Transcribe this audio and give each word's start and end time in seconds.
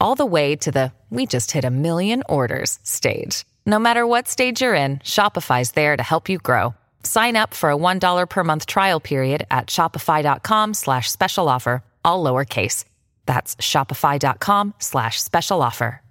all 0.00 0.14
the 0.14 0.26
way 0.26 0.54
to 0.56 0.70
the 0.70 0.92
we 1.08 1.24
just 1.24 1.52
hit 1.52 1.64
a 1.64 1.70
million 1.70 2.22
orders 2.28 2.78
stage. 2.82 3.46
No 3.64 3.78
matter 3.78 4.06
what 4.06 4.28
stage 4.28 4.60
you're 4.60 4.74
in, 4.74 4.98
Shopify's 4.98 5.72
there 5.72 5.96
to 5.96 6.02
help 6.02 6.28
you 6.28 6.36
grow. 6.38 6.74
Sign 7.02 7.36
up 7.36 7.54
for 7.54 7.70
a 7.70 7.76
$1 7.76 8.28
per 8.28 8.44
month 8.44 8.66
trial 8.66 9.00
period 9.00 9.46
at 9.50 9.68
shopify.com 9.68 10.74
slash 10.74 11.10
special 11.10 11.48
offer, 11.48 11.82
all 12.04 12.22
lowercase. 12.22 12.84
That's 13.24 13.56
shopify.com 13.56 14.74
slash 14.78 15.20
special 15.22 15.62
offer. 15.62 16.02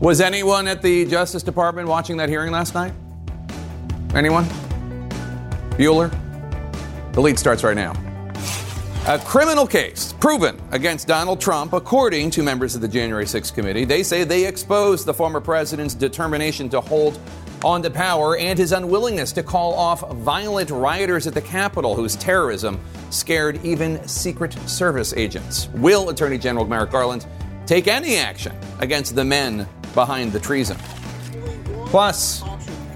Was 0.00 0.20
anyone 0.20 0.66
at 0.66 0.82
the 0.82 1.06
Justice 1.06 1.44
Department 1.44 1.86
watching 1.86 2.16
that 2.16 2.28
hearing 2.28 2.50
last 2.50 2.74
night? 2.74 2.92
Anyone? 4.16 4.46
Bueller? 5.78 6.10
The 7.12 7.20
lead 7.20 7.38
starts 7.38 7.62
right 7.62 7.76
now. 7.76 7.92
A 9.08 9.18
criminal 9.18 9.66
case 9.66 10.12
proven 10.20 10.62
against 10.70 11.08
Donald 11.08 11.40
Trump, 11.40 11.72
according 11.72 12.30
to 12.30 12.40
members 12.40 12.76
of 12.76 12.80
the 12.80 12.86
January 12.86 13.24
6th 13.24 13.52
committee. 13.52 13.84
They 13.84 14.04
say 14.04 14.22
they 14.22 14.46
exposed 14.46 15.06
the 15.06 15.12
former 15.12 15.40
president's 15.40 15.92
determination 15.92 16.68
to 16.68 16.80
hold 16.80 17.18
on 17.64 17.82
to 17.82 17.90
power 17.90 18.36
and 18.36 18.56
his 18.56 18.70
unwillingness 18.70 19.32
to 19.32 19.42
call 19.42 19.74
off 19.74 20.08
violent 20.18 20.70
rioters 20.70 21.26
at 21.26 21.34
the 21.34 21.40
Capitol 21.40 21.96
whose 21.96 22.14
terrorism 22.14 22.78
scared 23.10 23.58
even 23.64 24.06
Secret 24.06 24.52
Service 24.68 25.12
agents. 25.14 25.68
Will 25.74 26.10
Attorney 26.10 26.38
General 26.38 26.64
Merrick 26.64 26.92
Garland 26.92 27.26
take 27.66 27.88
any 27.88 28.14
action 28.14 28.56
against 28.78 29.16
the 29.16 29.24
men 29.24 29.66
behind 29.94 30.32
the 30.32 30.38
treason? 30.38 30.76
Plus, 31.86 32.44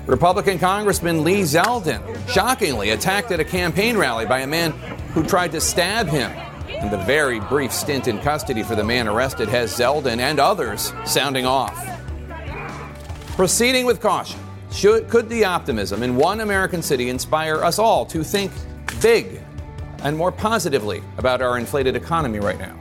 Republican 0.07 0.57
Congressman 0.61 1.25
Lee 1.25 1.41
Zeldin 1.41 2.01
shockingly 2.29 2.91
attacked 2.91 3.33
at 3.33 3.41
a 3.41 3.45
campaign 3.45 3.97
rally 3.97 4.25
by 4.25 4.39
a 4.39 4.47
man 4.47 4.73
who 5.17 5.25
tried 5.25 5.51
to 5.51 5.59
stab 5.63 6.07
him. 6.07 6.31
And 6.69 6.91
the 6.91 6.99
very 6.99 7.41
brief 7.41 7.73
stint 7.73 8.07
in 8.07 8.19
custody 8.19 8.63
for 8.63 8.75
the 8.75 8.85
man 8.85 9.09
arrested 9.09 9.49
has 9.49 9.73
Zeldin 9.73 10.19
and 10.19 10.39
others 10.39 10.93
sounding 11.07 11.47
off. 11.47 11.75
Proceeding 13.29 13.87
with 13.87 14.03
caution, 14.03 14.39
should, 14.71 15.09
could 15.09 15.31
the 15.31 15.43
optimism 15.43 16.03
in 16.03 16.17
one 16.17 16.41
American 16.41 16.83
city 16.83 17.09
inspire 17.09 17.65
us 17.65 17.79
all 17.79 18.05
to 18.05 18.23
think 18.23 18.53
big 19.01 19.41
and 20.03 20.15
more 20.15 20.31
positively 20.31 21.03
about 21.17 21.41
our 21.41 21.57
inflated 21.57 21.97
economy 21.97 22.39
right 22.39 22.59
now? 22.59 22.79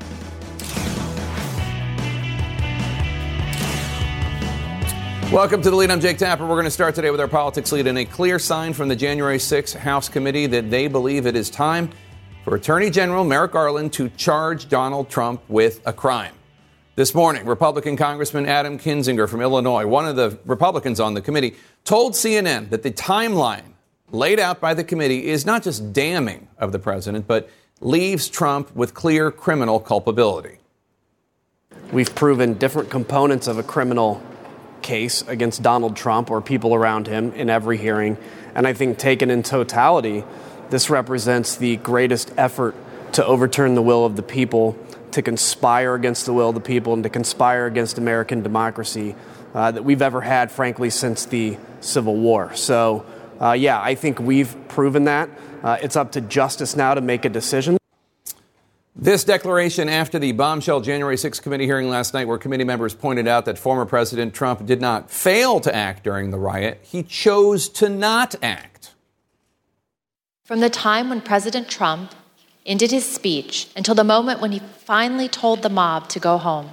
Welcome 5.32 5.62
to 5.62 5.70
the 5.70 5.76
lead. 5.78 5.90
I'm 5.90 6.02
Jake 6.02 6.18
Tapper. 6.18 6.46
We're 6.46 6.56
going 6.56 6.66
to 6.66 6.72
start 6.72 6.96
today 6.96 7.12
with 7.12 7.22
our 7.22 7.30
politics 7.30 7.72
lead 7.72 7.88
and 7.88 7.98
a 7.98 8.04
clear 8.04 8.40
sign 8.40 8.74
from 8.74 8.90
the 8.90 8.96
January 8.96 9.38
6th 9.38 9.78
House 9.78 10.10
committee 10.10 10.48
that 10.48 10.70
they 10.70 10.90
believe 10.90 11.26
it 11.26 11.38
is 11.38 11.50
time 11.50 11.90
for 12.46 12.56
Attorney 12.56 12.92
General 12.92 13.24
Merrick 13.24 13.54
Garland 13.54 13.92
to 13.94 14.08
charge 14.10 14.70
Donald 14.70 15.10
Trump 15.10 15.42
with 15.50 15.82
a 15.88 15.92
crime. 15.92 16.36
This 16.96 17.16
morning, 17.16 17.44
Republican 17.44 17.98
Congressman 17.98 18.46
Adam 18.46 18.78
Kinzinger 18.78 19.28
from 19.28 19.42
Illinois, 19.42 19.88
one 19.88 20.06
of 20.06 20.16
the 20.16 20.38
Republicans 20.46 21.00
on 21.00 21.16
the 21.16 21.22
committee, 21.22 21.56
told 21.86 22.14
CNN 22.14 22.70
that 22.70 22.84
the 22.84 22.92
timeline 22.92 23.74
laid 24.12 24.40
out 24.40 24.62
by 24.62 24.76
the 24.76 24.84
committee 24.84 25.26
is 25.26 25.44
not 25.44 25.64
just 25.64 25.92
damning 25.92 26.48
of 26.60 26.72
the 26.72 26.78
president, 26.78 27.26
but 27.26 27.50
leaves 27.82 28.30
Trump 28.30 28.74
with 28.76 28.94
clear 28.94 29.32
criminal 29.32 29.80
culpability. 29.80 30.60
We've 31.92 32.14
proven 32.14 32.54
different 32.54 32.92
components 32.92 33.48
of 33.48 33.58
a 33.58 33.64
criminal 33.64 34.22
case 34.84 35.24
against 35.24 35.64
Donald 35.64 35.96
Trump 35.96 36.30
or 36.30 36.42
people 36.42 36.76
around 36.76 37.08
him 37.08 37.34
in 37.34 37.50
every 37.50 37.78
hearing. 37.78 38.18
And 38.54 38.68
I 38.68 38.74
think, 38.74 39.00
taken 39.00 39.32
in 39.32 39.42
totality, 39.42 40.24
this 40.70 40.90
represents 40.90 41.56
the 41.56 41.78
greatest 41.78 42.32
effort 42.38 42.76
to 43.14 43.26
overturn 43.26 43.76
the 43.76 43.82
will 43.82 44.06
of 44.06 44.16
the 44.16 44.24
people, 44.24 44.78
to 45.12 45.22
conspire 45.22 45.96
against 45.96 46.26
the 46.26 46.34
will 46.34 46.50
of 46.50 46.56
the 46.56 46.62
people, 46.62 46.94
and 46.94 47.04
to 47.04 47.10
conspire 47.10 47.66
against 47.66 47.98
American 47.98 48.42
democracy 48.44 49.16
uh, 49.54 49.72
that 49.72 49.84
we've 49.84 50.02
ever 50.02 50.22
had, 50.22 50.52
frankly, 50.52 50.90
since 50.90 51.26
the 51.26 51.58
Civil 51.80 52.18
War. 52.18 52.54
So, 52.56 53.06
uh, 53.40 53.54
yeah, 53.54 53.82
I 53.82 53.96
think 53.96 54.20
we've 54.20 54.56
proven 54.68 55.06
that. 55.06 55.30
Uh, 55.64 55.78
it's 55.82 55.96
up 55.96 56.12
to 56.12 56.22
justice 56.22 56.76
now 56.76 56.94
to 56.94 57.02
make 57.02 57.26
a 57.26 57.30
decision. 57.30 57.78
This 58.98 59.26
declaration 59.26 59.90
after 59.90 60.20
the 60.20 60.32
bombshell 60.32 60.80
January 60.80 61.18
6 61.18 61.42
committee 61.42 61.66
hearing 61.66 61.90
last 61.90 62.14
night, 62.14 62.28
where 62.28 62.38
committee 62.38 62.64
members 62.64 62.94
pointed 62.94 63.28
out 63.28 63.46
that 63.46 63.58
former 63.58 63.86
President 63.86 64.34
Trump 64.34 64.66
did 64.66 64.80
not 64.80 65.12
fail 65.12 65.60
to 65.60 65.76
act 65.76 66.04
during 66.04 66.32
the 66.32 66.38
riot, 66.38 66.80
he 66.82 67.04
chose 67.04 67.68
to 67.70 67.90
not 67.90 68.36
act. 68.42 68.75
From 70.46 70.60
the 70.60 70.70
time 70.70 71.10
when 71.10 71.22
President 71.22 71.68
Trump 71.68 72.14
ended 72.68 72.92
his 72.92 73.04
speech 73.04 73.68
until 73.76 73.96
the 73.96 74.04
moment 74.04 74.40
when 74.40 74.52
he 74.52 74.60
finally 74.60 75.28
told 75.28 75.64
the 75.64 75.72
mob 75.72 76.08
to 76.10 76.20
go 76.20 76.38
home, 76.38 76.70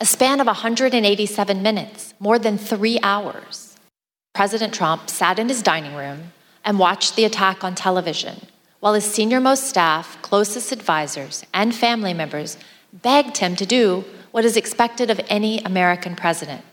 a 0.00 0.06
span 0.06 0.40
of 0.40 0.46
187 0.46 1.62
minutes, 1.62 2.14
more 2.18 2.38
than 2.38 2.56
three 2.56 2.98
hours, 3.02 3.76
President 4.32 4.72
Trump 4.72 5.10
sat 5.10 5.38
in 5.38 5.50
his 5.50 5.60
dining 5.60 5.94
room 5.94 6.32
and 6.64 6.78
watched 6.78 7.14
the 7.14 7.26
attack 7.26 7.62
on 7.62 7.74
television 7.74 8.46
while 8.80 8.94
his 8.94 9.04
senior 9.04 9.38
most 9.38 9.68
staff, 9.68 10.16
closest 10.22 10.72
advisors, 10.72 11.44
and 11.52 11.74
family 11.74 12.14
members 12.14 12.56
begged 12.90 13.36
him 13.36 13.54
to 13.56 13.66
do 13.66 14.02
what 14.30 14.46
is 14.46 14.56
expected 14.56 15.10
of 15.10 15.20
any 15.28 15.58
American 15.58 16.16
president 16.16 16.64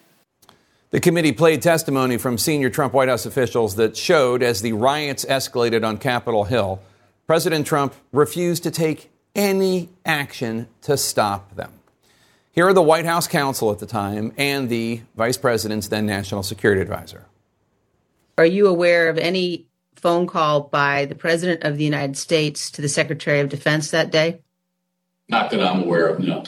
the 0.91 0.99
committee 0.99 1.31
played 1.31 1.61
testimony 1.61 2.17
from 2.17 2.37
senior 2.37 2.69
Trump 2.69 2.93
White 2.93 3.09
House 3.09 3.25
officials 3.25 3.75
that 3.75 3.97
showed 3.97 4.43
as 4.43 4.61
the 4.61 4.73
riots 4.73 5.25
escalated 5.25 5.85
on 5.87 5.97
Capitol 5.97 6.43
Hill, 6.43 6.81
President 7.25 7.65
Trump 7.65 7.95
refused 8.11 8.63
to 8.63 8.71
take 8.71 9.09
any 9.33 9.89
action 10.05 10.67
to 10.81 10.97
stop 10.97 11.55
them. 11.55 11.71
Here 12.51 12.67
are 12.67 12.73
the 12.73 12.81
White 12.81 13.05
House 13.05 13.27
counsel 13.27 13.71
at 13.71 13.79
the 13.79 13.85
time 13.85 14.33
and 14.37 14.69
the 14.69 15.01
vice 15.15 15.37
president's 15.37 15.87
then 15.87 16.05
national 16.05 16.43
security 16.43 16.81
advisor. 16.81 17.25
Are 18.37 18.45
you 18.45 18.67
aware 18.67 19.07
of 19.07 19.17
any 19.17 19.67
phone 19.95 20.27
call 20.27 20.61
by 20.61 21.05
the 21.05 21.15
President 21.15 21.63
of 21.63 21.77
the 21.77 21.85
United 21.85 22.17
States 22.17 22.69
to 22.71 22.81
the 22.81 22.89
Secretary 22.89 23.39
of 23.39 23.47
Defense 23.47 23.91
that 23.91 24.11
day? 24.11 24.41
Not 25.29 25.51
that 25.51 25.61
I'm 25.61 25.83
aware 25.83 26.07
of, 26.07 26.19
no. 26.19 26.43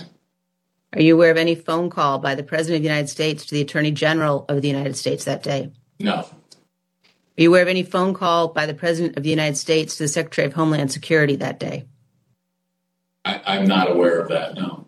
Are 0.95 1.01
you 1.01 1.15
aware 1.15 1.31
of 1.31 1.37
any 1.37 1.55
phone 1.55 1.89
call 1.89 2.19
by 2.19 2.35
the 2.35 2.43
President 2.43 2.77
of 2.77 2.83
the 2.83 2.89
United 2.89 3.09
States 3.09 3.45
to 3.47 3.55
the 3.55 3.61
Attorney 3.61 3.91
General 3.91 4.45
of 4.47 4.61
the 4.61 4.67
United 4.67 4.95
States 4.95 5.25
that 5.25 5.41
day? 5.41 5.71
No. 5.99 6.13
Are 6.13 6.27
you 7.35 7.49
aware 7.49 7.63
of 7.63 7.67
any 7.67 7.81
phone 7.81 8.13
call 8.13 8.49
by 8.49 8.67
the 8.67 8.75
President 8.75 9.17
of 9.17 9.23
the 9.23 9.29
United 9.29 9.57
States 9.57 9.97
to 9.97 10.03
the 10.03 10.07
Secretary 10.07 10.45
of 10.45 10.53
Homeland 10.53 10.91
Security 10.91 11.35
that 11.37 11.59
day? 11.59 11.85
I, 13.25 13.57
am 13.57 13.65
not 13.65 13.89
aware 13.89 14.19
of 14.19 14.29
that, 14.29 14.53
no. 14.53 14.85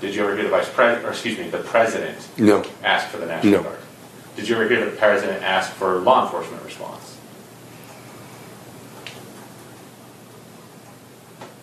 Did 0.00 0.14
you 0.14 0.24
ever 0.24 0.34
hear 0.34 0.44
the 0.44 0.50
Vice 0.50 0.70
President, 0.70 1.06
or 1.06 1.10
excuse 1.10 1.36
me, 1.36 1.50
the 1.50 1.58
President 1.58 2.16
no. 2.38 2.64
ask 2.82 3.08
for 3.08 3.18
the 3.18 3.26
National 3.26 3.52
no. 3.52 3.62
Guard? 3.62 3.78
Did 4.36 4.48
you 4.48 4.54
ever 4.56 4.68
hear 4.68 4.88
the 4.88 4.96
President 4.96 5.42
ask 5.42 5.72
for 5.72 5.98
law 5.98 6.24
enforcement 6.24 6.62
response? 6.62 7.18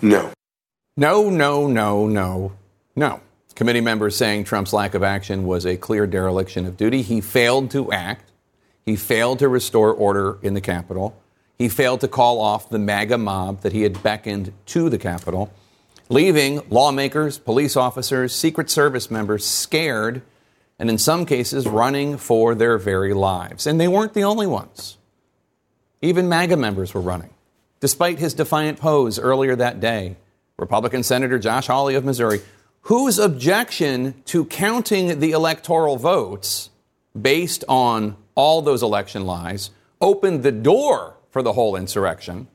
No. 0.01 0.31
No, 0.95 1.29
no, 1.29 1.67
no, 1.67 2.07
no, 2.07 2.51
no. 2.95 3.21
Committee 3.55 3.81
members 3.81 4.15
saying 4.15 4.45
Trump's 4.45 4.73
lack 4.73 4.95
of 4.95 5.03
action 5.03 5.45
was 5.45 5.65
a 5.65 5.77
clear 5.77 6.07
dereliction 6.07 6.65
of 6.65 6.75
duty. 6.75 7.01
He 7.01 7.21
failed 7.21 7.69
to 7.71 7.91
act. 7.91 8.31
He 8.85 8.95
failed 8.95 9.39
to 9.39 9.47
restore 9.47 9.93
order 9.93 10.39
in 10.41 10.53
the 10.53 10.61
Capitol. 10.61 11.15
He 11.57 11.69
failed 11.69 12.01
to 12.01 12.07
call 12.07 12.41
off 12.41 12.69
the 12.69 12.79
MAGA 12.79 13.17
mob 13.17 13.61
that 13.61 13.71
he 13.71 13.83
had 13.83 14.01
beckoned 14.01 14.53
to 14.67 14.89
the 14.89 14.97
Capitol, 14.97 15.53
leaving 16.09 16.61
lawmakers, 16.69 17.37
police 17.37 17.77
officers, 17.77 18.33
Secret 18.33 18.69
Service 18.69 19.11
members 19.11 19.45
scared 19.45 20.23
and 20.79 20.89
in 20.89 20.97
some 20.97 21.25
cases 21.25 21.67
running 21.67 22.17
for 22.17 22.55
their 22.55 22.77
very 22.77 23.13
lives. 23.13 23.67
And 23.67 23.79
they 23.79 23.87
weren't 23.87 24.13
the 24.13 24.23
only 24.23 24.47
ones. 24.47 24.97
Even 26.01 26.27
MAGA 26.27 26.57
members 26.57 26.93
were 26.93 27.01
running. 27.01 27.29
Despite 27.79 28.19
his 28.19 28.33
defiant 28.33 28.79
pose 28.79 29.19
earlier 29.19 29.55
that 29.55 29.79
day, 29.79 30.17
Republican 30.57 31.03
Senator 31.03 31.37
Josh 31.37 31.67
Hawley 31.67 31.95
of 31.95 32.03
Missouri, 32.03 32.41
whose 32.83 33.17
objection 33.17 34.13
to 34.25 34.45
counting 34.45 35.19
the 35.19 35.31
electoral 35.31 35.97
votes 35.97 36.69
based 37.19 37.63
on 37.67 38.15
all 38.35 38.61
those 38.61 38.83
election 38.83 39.25
lies 39.25 39.69
opened 40.01 40.43
the 40.43 40.51
door 40.51 41.15
for 41.29 41.41
the 41.41 41.53
whole 41.53 41.75
insurrection. 41.75 42.47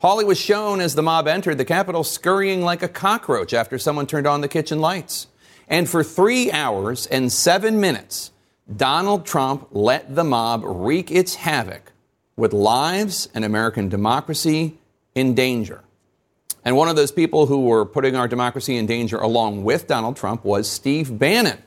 Hawley 0.00 0.24
was 0.24 0.38
shown 0.38 0.80
as 0.80 0.94
the 0.94 1.02
mob 1.02 1.28
entered 1.28 1.58
the 1.58 1.64
Capitol 1.64 2.04
scurrying 2.04 2.62
like 2.62 2.82
a 2.82 2.88
cockroach 2.88 3.54
after 3.54 3.78
someone 3.78 4.06
turned 4.06 4.26
on 4.26 4.40
the 4.40 4.48
kitchen 4.48 4.80
lights. 4.80 5.28
And 5.68 5.88
for 5.88 6.04
three 6.04 6.50
hours 6.50 7.06
and 7.06 7.32
seven 7.32 7.80
minutes, 7.80 8.30
Donald 8.76 9.24
Trump 9.24 9.68
let 9.70 10.14
the 10.14 10.24
mob 10.24 10.62
wreak 10.64 11.10
its 11.10 11.36
havoc 11.36 11.92
with 12.36 12.52
lives 12.52 13.28
and 13.32 13.44
American 13.44 13.88
democracy 13.88 14.76
in 15.14 15.34
danger. 15.34 15.82
And 16.64 16.76
one 16.76 16.88
of 16.88 16.96
those 16.96 17.10
people 17.10 17.46
who 17.46 17.62
were 17.62 17.84
putting 17.84 18.14
our 18.14 18.28
democracy 18.28 18.76
in 18.76 18.86
danger 18.86 19.16
along 19.18 19.64
with 19.64 19.86
Donald 19.88 20.16
Trump 20.16 20.44
was 20.44 20.70
Steve 20.70 21.18
Bannon. 21.18 21.60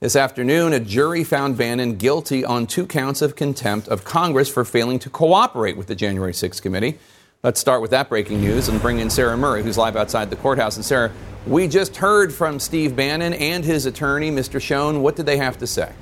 This 0.00 0.14
afternoon, 0.14 0.72
a 0.72 0.78
jury 0.78 1.24
found 1.24 1.56
Bannon 1.56 1.96
guilty 1.96 2.44
on 2.44 2.68
two 2.68 2.86
counts 2.86 3.20
of 3.20 3.34
contempt 3.34 3.88
of 3.88 4.04
Congress 4.04 4.48
for 4.48 4.64
failing 4.64 5.00
to 5.00 5.10
cooperate 5.10 5.76
with 5.76 5.88
the 5.88 5.96
January 5.96 6.32
6th 6.32 6.62
committee. 6.62 6.98
Let's 7.42 7.58
start 7.58 7.82
with 7.82 7.90
that 7.90 8.08
breaking 8.08 8.40
news 8.40 8.68
and 8.68 8.80
bring 8.80 9.00
in 9.00 9.10
Sarah 9.10 9.36
Murray, 9.36 9.64
who's 9.64 9.76
live 9.76 9.96
outside 9.96 10.30
the 10.30 10.36
courthouse. 10.36 10.76
And 10.76 10.84
Sarah, 10.84 11.10
we 11.46 11.66
just 11.66 11.96
heard 11.96 12.32
from 12.32 12.60
Steve 12.60 12.94
Bannon 12.94 13.32
and 13.32 13.64
his 13.64 13.86
attorney, 13.86 14.30
Mr. 14.30 14.60
Schoen. 14.60 15.02
What 15.02 15.16
did 15.16 15.26
they 15.26 15.36
have 15.38 15.58
to 15.58 15.66
say? 15.66 15.92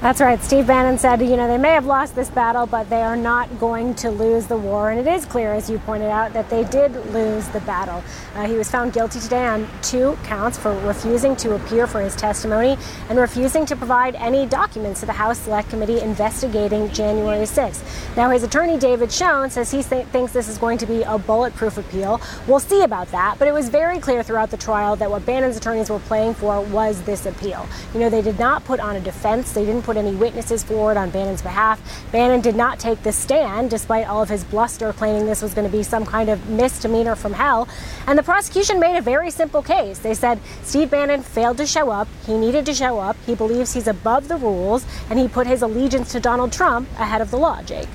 That's 0.00 0.22
right. 0.22 0.42
Steve 0.42 0.66
Bannon 0.66 0.96
said, 0.96 1.20
you 1.20 1.36
know, 1.36 1.46
they 1.46 1.58
may 1.58 1.72
have 1.72 1.84
lost 1.84 2.14
this 2.14 2.30
battle, 2.30 2.64
but 2.64 2.88
they 2.88 3.02
are 3.02 3.16
not 3.16 3.60
going 3.60 3.94
to 3.96 4.10
lose 4.10 4.46
the 4.46 4.56
war. 4.56 4.90
And 4.90 4.98
it 4.98 5.06
is 5.06 5.26
clear, 5.26 5.52
as 5.52 5.68
you 5.68 5.78
pointed 5.80 6.08
out, 6.08 6.32
that 6.32 6.48
they 6.48 6.64
did 6.64 6.94
lose 7.12 7.46
the 7.48 7.60
battle. 7.60 8.02
Uh, 8.34 8.48
he 8.48 8.54
was 8.54 8.70
found 8.70 8.94
guilty 8.94 9.20
today 9.20 9.44
on 9.44 9.68
two 9.82 10.16
counts 10.24 10.56
for 10.56 10.72
refusing 10.86 11.36
to 11.36 11.54
appear 11.54 11.86
for 11.86 12.00
his 12.00 12.16
testimony 12.16 12.78
and 13.10 13.18
refusing 13.18 13.66
to 13.66 13.76
provide 13.76 14.14
any 14.14 14.46
documents 14.46 15.00
to 15.00 15.06
the 15.06 15.12
House 15.12 15.38
Select 15.40 15.68
Committee 15.68 16.00
investigating 16.00 16.90
January 16.92 17.44
6th. 17.44 18.16
Now, 18.16 18.30
his 18.30 18.42
attorney, 18.42 18.78
David 18.78 19.12
Schoen, 19.12 19.50
says 19.50 19.70
he 19.70 19.82
th- 19.82 20.06
thinks 20.06 20.32
this 20.32 20.48
is 20.48 20.56
going 20.56 20.78
to 20.78 20.86
be 20.86 21.02
a 21.02 21.18
bulletproof 21.18 21.76
appeal. 21.76 22.22
We'll 22.46 22.58
see 22.58 22.84
about 22.84 23.10
that. 23.10 23.38
But 23.38 23.48
it 23.48 23.52
was 23.52 23.68
very 23.68 23.98
clear 23.98 24.22
throughout 24.22 24.50
the 24.50 24.56
trial 24.56 24.96
that 24.96 25.10
what 25.10 25.26
Bannon's 25.26 25.58
attorneys 25.58 25.90
were 25.90 25.98
playing 25.98 26.32
for 26.32 26.62
was 26.62 27.02
this 27.02 27.26
appeal. 27.26 27.68
You 27.92 28.00
know, 28.00 28.08
they 28.08 28.22
did 28.22 28.38
not 28.38 28.64
put 28.64 28.80
on 28.80 28.96
a 28.96 29.00
defense, 29.00 29.52
they 29.52 29.66
didn't 29.66 29.89
put 29.90 29.96
any 29.96 30.14
witnesses 30.14 30.62
forward 30.62 30.96
on 30.96 31.10
Bannon's 31.10 31.42
behalf. 31.42 31.80
Bannon 32.12 32.40
did 32.40 32.54
not 32.54 32.78
take 32.78 33.02
the 33.02 33.10
stand, 33.10 33.70
despite 33.70 34.06
all 34.06 34.22
of 34.22 34.28
his 34.28 34.44
bluster 34.44 34.92
claiming 34.92 35.26
this 35.26 35.42
was 35.42 35.52
going 35.52 35.68
to 35.68 35.76
be 35.76 35.82
some 35.82 36.06
kind 36.06 36.28
of 36.28 36.48
misdemeanor 36.48 37.16
from 37.16 37.32
hell. 37.32 37.68
And 38.06 38.16
the 38.16 38.22
prosecution 38.22 38.78
made 38.78 38.96
a 38.96 39.00
very 39.00 39.32
simple 39.32 39.62
case. 39.62 39.98
They 39.98 40.14
said 40.14 40.38
Steve 40.62 40.92
Bannon 40.92 41.22
failed 41.22 41.56
to 41.56 41.66
show 41.66 41.90
up. 41.90 42.06
He 42.24 42.38
needed 42.38 42.66
to 42.66 42.74
show 42.74 43.00
up. 43.00 43.16
He 43.26 43.34
believes 43.34 43.72
he's 43.72 43.88
above 43.88 44.28
the 44.28 44.36
rules, 44.36 44.86
and 45.10 45.18
he 45.18 45.26
put 45.26 45.48
his 45.48 45.60
allegiance 45.60 46.12
to 46.12 46.20
Donald 46.20 46.52
Trump 46.52 46.88
ahead 46.96 47.20
of 47.20 47.32
the 47.32 47.36
law, 47.36 47.60
Jake. 47.62 47.88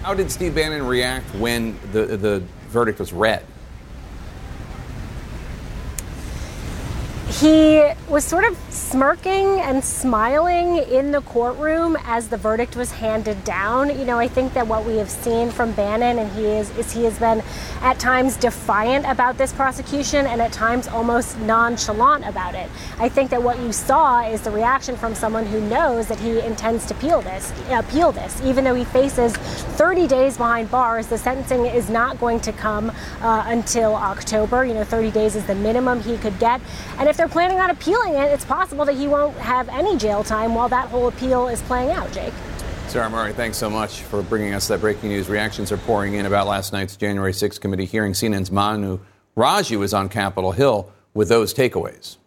How 0.00 0.14
did 0.14 0.30
Steve 0.30 0.54
Bannon 0.54 0.86
react 0.86 1.26
when 1.34 1.78
the, 1.92 2.16
the 2.16 2.42
verdict 2.68 3.00
was 3.00 3.12
read? 3.12 3.44
He 7.40 7.82
was 8.08 8.24
sort 8.24 8.44
of 8.44 8.56
smirking 8.70 9.58
and 9.58 9.84
smiling 9.84 10.76
in 10.76 11.10
the 11.10 11.20
courtroom 11.22 11.96
as 12.04 12.28
the 12.28 12.36
verdict 12.36 12.76
was 12.76 12.92
handed 12.92 13.42
down. 13.42 13.88
You 13.98 14.04
know, 14.04 14.20
I 14.20 14.28
think 14.28 14.52
that 14.54 14.68
what 14.68 14.84
we 14.84 14.98
have 14.98 15.10
seen 15.10 15.50
from 15.50 15.72
Bannon 15.72 16.20
and 16.20 16.30
he 16.30 16.44
is 16.44 16.70
is 16.78 16.92
he 16.92 17.02
has 17.04 17.18
been 17.18 17.42
at 17.80 17.98
times 17.98 18.36
defiant 18.36 19.04
about 19.06 19.36
this 19.36 19.52
prosecution 19.52 20.26
and 20.26 20.40
at 20.40 20.52
times 20.52 20.86
almost 20.86 21.36
nonchalant 21.40 22.24
about 22.24 22.54
it. 22.54 22.70
I 23.00 23.08
think 23.08 23.30
that 23.30 23.42
what 23.42 23.58
you 23.58 23.72
saw 23.72 24.20
is 24.22 24.42
the 24.42 24.52
reaction 24.52 24.96
from 24.96 25.16
someone 25.16 25.44
who 25.44 25.60
knows 25.60 26.06
that 26.06 26.20
he 26.20 26.38
intends 26.38 26.86
to 26.86 26.94
appeal 26.94 27.20
this, 27.20 27.52
appeal 27.68 28.12
this, 28.12 28.40
even 28.42 28.62
though 28.62 28.76
he 28.76 28.84
faces 28.84 29.32
30 29.34 30.06
days 30.06 30.36
behind 30.36 30.70
bars. 30.70 31.08
The 31.08 31.18
sentencing 31.18 31.66
is 31.66 31.90
not 31.90 32.20
going 32.20 32.38
to 32.40 32.52
come 32.52 32.92
uh, 33.22 33.44
until 33.48 33.96
October. 33.96 34.64
You 34.64 34.74
know, 34.74 34.84
30 34.84 35.10
days 35.10 35.34
is 35.34 35.44
the 35.46 35.56
minimum 35.56 36.00
he 36.00 36.16
could 36.16 36.38
get, 36.38 36.60
and 36.98 37.08
if 37.08 37.23
they're 37.24 37.32
planning 37.32 37.58
on 37.58 37.70
appealing 37.70 38.12
it, 38.12 38.30
it's 38.30 38.44
possible 38.44 38.84
that 38.84 38.96
he 38.96 39.08
won't 39.08 39.34
have 39.38 39.66
any 39.70 39.96
jail 39.96 40.22
time 40.22 40.54
while 40.54 40.68
that 40.68 40.90
whole 40.90 41.08
appeal 41.08 41.48
is 41.48 41.62
playing 41.62 41.90
out, 41.90 42.12
Jake. 42.12 42.34
Sarah 42.88 43.08
Murray, 43.08 43.32
thanks 43.32 43.56
so 43.56 43.70
much 43.70 44.02
for 44.02 44.20
bringing 44.20 44.52
us 44.52 44.68
that 44.68 44.82
breaking 44.82 45.08
news. 45.08 45.26
Reactions 45.26 45.72
are 45.72 45.78
pouring 45.78 46.14
in 46.14 46.26
about 46.26 46.46
last 46.46 46.74
night's 46.74 46.96
January 46.96 47.32
6th 47.32 47.62
committee 47.62 47.86
hearing. 47.86 48.12
CNN's 48.12 48.50
Manu 48.50 49.00
Raju 49.38 49.82
is 49.82 49.94
on 49.94 50.10
Capitol 50.10 50.52
Hill 50.52 50.92
with 51.14 51.30
those 51.30 51.54
takeaways. 51.54 52.18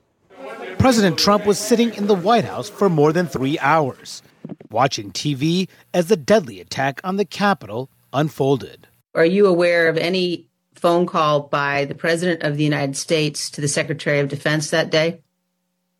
President 0.79 1.19
Trump 1.19 1.45
was 1.45 1.59
sitting 1.59 1.93
in 1.93 2.07
the 2.07 2.15
White 2.15 2.45
House 2.45 2.67
for 2.67 2.89
more 2.89 3.13
than 3.13 3.27
three 3.27 3.59
hours, 3.59 4.23
watching 4.71 5.11
TV 5.11 5.67
as 5.93 6.07
the 6.07 6.17
deadly 6.17 6.59
attack 6.59 6.99
on 7.03 7.17
the 7.17 7.25
Capitol 7.25 7.91
unfolded. 8.13 8.87
Are 9.13 9.25
you 9.25 9.45
aware 9.45 9.89
of 9.89 9.97
any 9.97 10.46
phone 10.77 11.05
call 11.05 11.41
by 11.41 11.85
the 11.85 11.95
President 11.95 12.43
of 12.43 12.57
the 12.57 12.63
United 12.63 12.95
States 12.95 13.49
to 13.51 13.61
the 13.61 13.67
Secretary 13.67 14.19
of 14.19 14.29
Defense 14.29 14.69
that 14.69 14.89
day? 14.89 15.21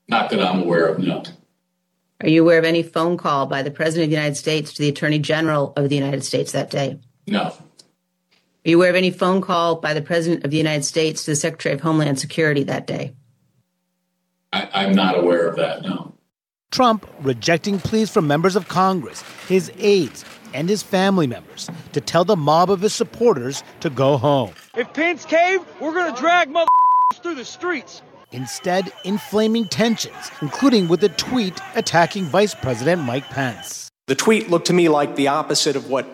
Not 0.08 0.30
that 0.30 0.42
I'm 0.42 0.62
aware 0.64 0.88
of, 0.88 1.00
no. 1.00 1.24
Are 2.22 2.30
you 2.30 2.42
aware 2.42 2.58
of 2.58 2.66
any 2.66 2.84
phone 2.84 3.18
call 3.18 3.46
by 3.46 3.62
the 3.62 3.72
President 3.72 4.06
of 4.06 4.10
the 4.10 4.16
United 4.16 4.36
States 4.36 4.74
to 4.74 4.82
the 4.82 4.90
Attorney 4.90 5.20
General 5.20 5.74
of 5.76 5.90
the 5.90 5.96
United 5.96 6.24
States 6.24 6.54
that 6.54 6.72
day? 6.72 7.00
No. 7.28 7.42
Are 7.42 8.70
you 8.70 8.78
aware 8.78 8.90
of 8.90 8.96
any 8.96 9.12
phone 9.12 9.42
call 9.42 9.76
by 9.76 9.94
the 9.94 10.02
President 10.02 10.44
of 10.44 10.52
the 10.52 10.58
United 10.58 10.84
States 10.84 11.26
to 11.26 11.32
the 11.32 11.36
Secretary 11.36 11.76
of 11.76 11.82
Homeland 11.82 12.20
Security 12.20 12.64
that 12.64 12.88
day? 12.88 13.16
I, 14.52 14.70
I'm 14.74 14.94
not 14.94 15.18
aware 15.18 15.48
of 15.48 15.58
that, 15.58 15.84
no. 15.84 16.14
Trump 16.72 17.08
rejecting 17.22 17.80
pleas 17.80 18.10
from 18.10 18.28
members 18.28 18.56
of 18.56 18.68
Congress, 18.68 19.24
his 19.48 19.72
aides, 19.78 20.26
and 20.54 20.70
his 20.70 20.84
family 20.84 21.28
members 21.28 21.70
to 21.94 22.02
tell 22.02 22.26
the 22.26 22.36
mob 22.36 22.70
of 22.70 22.82
his 22.82 22.94
supporters 22.94 23.64
to 23.80 23.90
go 23.90 24.18
home. 24.18 24.54
If 24.76 24.94
Pence 24.94 25.26
cave, 25.26 25.60
we're 25.80 25.94
going 25.94 26.14
to 26.14 26.20
drag 26.20 26.50
mother 26.50 26.68
through 27.22 27.36
the 27.36 27.46
streets. 27.46 28.02
Instead, 28.32 28.92
inflaming 29.06 29.66
tensions, 29.66 30.32
including 30.42 30.88
with 30.88 31.04
a 31.04 31.10
tweet 31.10 31.60
attacking 31.76 32.26
Vice 32.26 32.54
President 32.54 33.02
Mike 33.04 33.26
Pence. 33.30 33.90
The 34.08 34.16
tweet 34.16 34.50
looked 34.50 34.68
to 34.68 34.74
me 34.74 34.90
like 34.90 35.16
the 35.16 35.28
opposite 35.28 35.76
of 35.76 35.90
what 35.90 36.06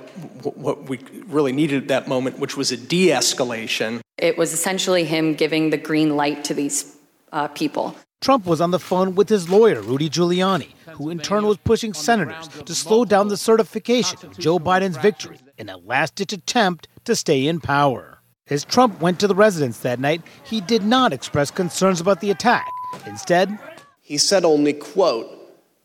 what 0.43 0.89
we 0.89 0.99
really 1.25 1.51
needed 1.51 1.81
at 1.83 1.87
that 1.87 2.07
moment, 2.07 2.37
which 2.37 2.55
was 2.55 2.71
a 2.71 2.77
de-escalation. 2.77 4.01
It 4.17 4.37
was 4.37 4.53
essentially 4.53 5.05
him 5.05 5.33
giving 5.33 5.71
the 5.71 5.77
green 5.77 6.15
light 6.15 6.43
to 6.45 6.53
these 6.53 6.95
uh, 7.31 7.47
people. 7.49 7.95
Trump 8.23 8.45
was 8.45 8.61
on 8.61 8.71
the 8.71 8.79
phone 8.79 9.15
with 9.15 9.27
his 9.27 9.49
lawyer, 9.49 9.81
Rudy 9.81 10.09
Giuliani, 10.09 10.69
who 10.95 11.09
in 11.09 11.19
turn 11.19 11.45
was 11.45 11.57
pushing 11.57 11.93
senators 11.93 12.47
to 12.47 12.73
slow 12.73 13.03
down 13.03 13.27
the 13.27 13.35
certification 13.35 14.17
of 14.23 14.39
Joe 14.39 14.59
Biden's 14.59 14.95
victory 14.95 15.37
in 15.57 15.67
a 15.67 15.75
last 15.75 16.15
ditch 16.15 16.31
attempt 16.31 16.87
to 17.03 17.17
stay 17.17 17.45
in 17.45 17.59
power. 17.59 18.19
As 18.49 18.63
Trump 18.63 19.01
went 19.01 19.19
to 19.19 19.27
the 19.27 19.35
residence 19.35 19.79
that 19.79 19.99
night, 19.99 20.21
he 20.45 20.61
did 20.61 20.85
not 20.85 21.11
express 21.11 21.51
concerns 21.51 21.99
about 21.99 22.21
the 22.21 22.31
attack. 22.31 22.65
Instead, 23.05 23.59
he 23.99 24.17
said 24.17 24.45
only, 24.45 24.71
quote, 24.71 25.27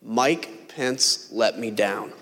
Mike 0.00 0.68
Pence 0.68 1.32
let 1.32 1.58
me 1.58 1.72
down. 1.72 2.12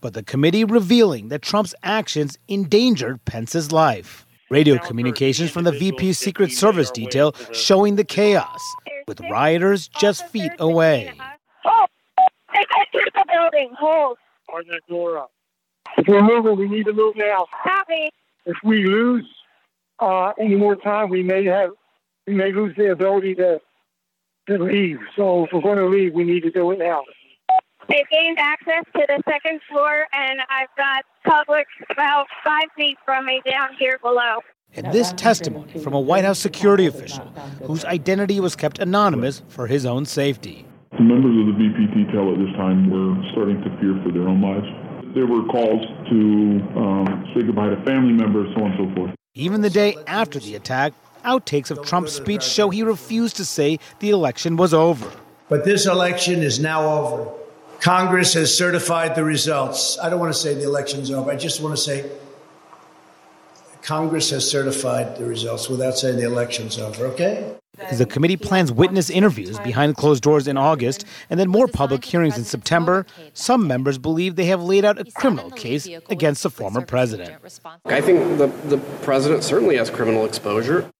But 0.00 0.14
the 0.14 0.22
committee 0.22 0.64
revealing 0.64 1.28
that 1.28 1.42
Trump's 1.42 1.74
actions 1.82 2.38
endangered 2.48 3.22
Pence's 3.26 3.72
life. 3.72 4.26
Radio 4.48 4.78
communications 4.78 5.50
from 5.50 5.64
the 5.64 5.72
VP's 5.72 6.18
Secret 6.18 6.52
Service 6.52 6.90
detail 6.92 7.34
showing 7.52 7.96
the 7.96 8.04
chaos, 8.04 8.60
with 9.06 9.20
rioters 9.30 9.88
just 9.88 10.26
feet 10.28 10.52
away. 10.58 11.12
Oh, 11.64 11.86
they 12.52 12.60
got 12.60 12.86
through 12.90 13.10
the 13.14 13.24
building. 13.32 13.72
Hold. 13.78 14.18
Open 14.52 14.66
that 14.70 14.80
door 14.88 15.18
up. 15.18 15.30
If 15.96 16.06
we're 16.08 16.22
moving, 16.22 16.56
we 16.56 16.68
need 16.68 16.84
to 16.84 16.92
move 16.92 17.14
now. 17.16 17.46
Copy. 17.62 18.10
If 18.44 18.56
we 18.64 18.84
lose 18.84 19.24
uh, 19.98 20.32
any 20.38 20.56
more 20.56 20.76
time, 20.76 21.08
we 21.08 21.22
may 21.22 21.44
have 21.46 21.70
we 22.26 22.34
may 22.34 22.52
lose 22.52 22.74
the 22.76 22.90
ability 22.90 23.34
to 23.36 23.60
to 24.48 24.58
leave. 24.58 24.98
So 25.16 25.44
if 25.44 25.50
we're 25.52 25.60
going 25.60 25.78
to 25.78 25.86
leave, 25.86 26.12
we 26.12 26.24
need 26.24 26.42
to 26.42 26.50
do 26.50 26.70
it 26.70 26.78
now. 26.78 27.02
They've 27.88 28.08
gained 28.10 28.38
access 28.38 28.84
to 28.94 29.06
the 29.06 29.22
second 29.28 29.60
floor, 29.68 30.06
and 30.12 30.40
I've 30.50 30.74
got 30.76 31.04
public 31.24 31.66
about 31.90 32.26
five 32.44 32.66
feet 32.76 32.98
from 33.04 33.26
me 33.26 33.42
down 33.48 33.68
here 33.78 33.98
below. 34.02 34.40
And 34.74 34.92
this 34.92 35.12
testimony 35.14 35.78
from 35.80 35.94
a 35.94 36.00
White 36.00 36.24
House 36.24 36.38
security 36.38 36.86
official 36.86 37.24
whose 37.64 37.84
identity 37.86 38.40
was 38.40 38.54
kept 38.54 38.78
anonymous 38.78 39.42
for 39.48 39.66
his 39.66 39.86
own 39.86 40.04
safety. 40.04 40.66
The 40.92 41.02
members 41.02 41.38
of 41.40 41.46
the 41.46 41.52
VP 41.52 42.04
detail 42.04 42.30
at 42.32 42.38
this 42.38 42.54
time 42.56 42.90
were 42.90 43.16
starting 43.32 43.60
to 43.62 43.70
fear 43.80 43.98
for 44.04 44.12
their 44.12 44.28
own 44.28 44.42
lives. 44.42 44.66
There 45.14 45.26
were 45.26 45.44
calls 45.44 45.82
to 46.10 46.78
um, 46.78 47.26
say 47.34 47.42
goodbye 47.42 47.70
to 47.70 47.82
family 47.84 48.12
members, 48.12 48.54
so 48.54 48.64
on 48.64 48.72
and 48.72 48.90
so 48.90 48.94
forth. 48.94 49.14
Even 49.34 49.62
the 49.62 49.70
day 49.70 49.96
after 50.06 50.38
the 50.38 50.54
attack, 50.54 50.92
outtakes 51.24 51.70
of 51.70 51.82
Trump's 51.82 52.12
speech 52.12 52.42
show 52.42 52.70
he 52.70 52.82
refused 52.82 53.36
to 53.36 53.44
say 53.44 53.78
the 54.00 54.10
election 54.10 54.56
was 54.56 54.74
over. 54.74 55.10
But 55.48 55.64
this 55.64 55.86
election 55.86 56.42
is 56.42 56.60
now 56.60 56.86
over. 56.86 57.30
Congress 57.80 58.34
has 58.34 58.56
certified 58.56 59.14
the 59.14 59.24
results. 59.24 59.98
I 59.98 60.08
don't 60.08 60.20
want 60.20 60.32
to 60.32 60.38
say 60.38 60.54
the 60.54 60.64
election's 60.64 61.10
over. 61.10 61.30
I 61.30 61.36
just 61.36 61.60
want 61.60 61.76
to 61.76 61.82
say 61.82 62.10
Congress 63.86 64.30
has 64.30 64.50
certified 64.50 65.16
the 65.16 65.24
results 65.24 65.68
without 65.68 65.96
saying 65.96 66.16
the 66.16 66.24
election's 66.24 66.76
over, 66.76 67.06
okay? 67.06 67.54
The 67.92 68.04
committee 68.04 68.36
plans 68.36 68.72
witness 68.72 69.08
interviews 69.08 69.60
behind 69.60 69.96
closed 69.96 70.24
doors 70.24 70.48
in 70.48 70.56
August 70.56 71.04
and 71.30 71.38
then 71.38 71.48
more 71.48 71.68
public 71.68 72.04
hearings 72.04 72.36
in 72.36 72.42
September. 72.42 73.06
Some 73.32 73.68
members 73.68 73.96
believe 73.98 74.34
they 74.34 74.46
have 74.46 74.60
laid 74.60 74.84
out 74.84 74.98
a 74.98 75.04
criminal 75.12 75.52
case 75.52 75.86
against 76.10 76.42
the 76.42 76.50
former 76.50 76.80
president. 76.80 77.40
I 77.84 78.00
think 78.00 78.38
the, 78.38 78.48
the 78.66 78.78
president 79.02 79.44
certainly 79.44 79.76
has 79.76 79.88
criminal 79.88 80.24
exposure. 80.24 80.90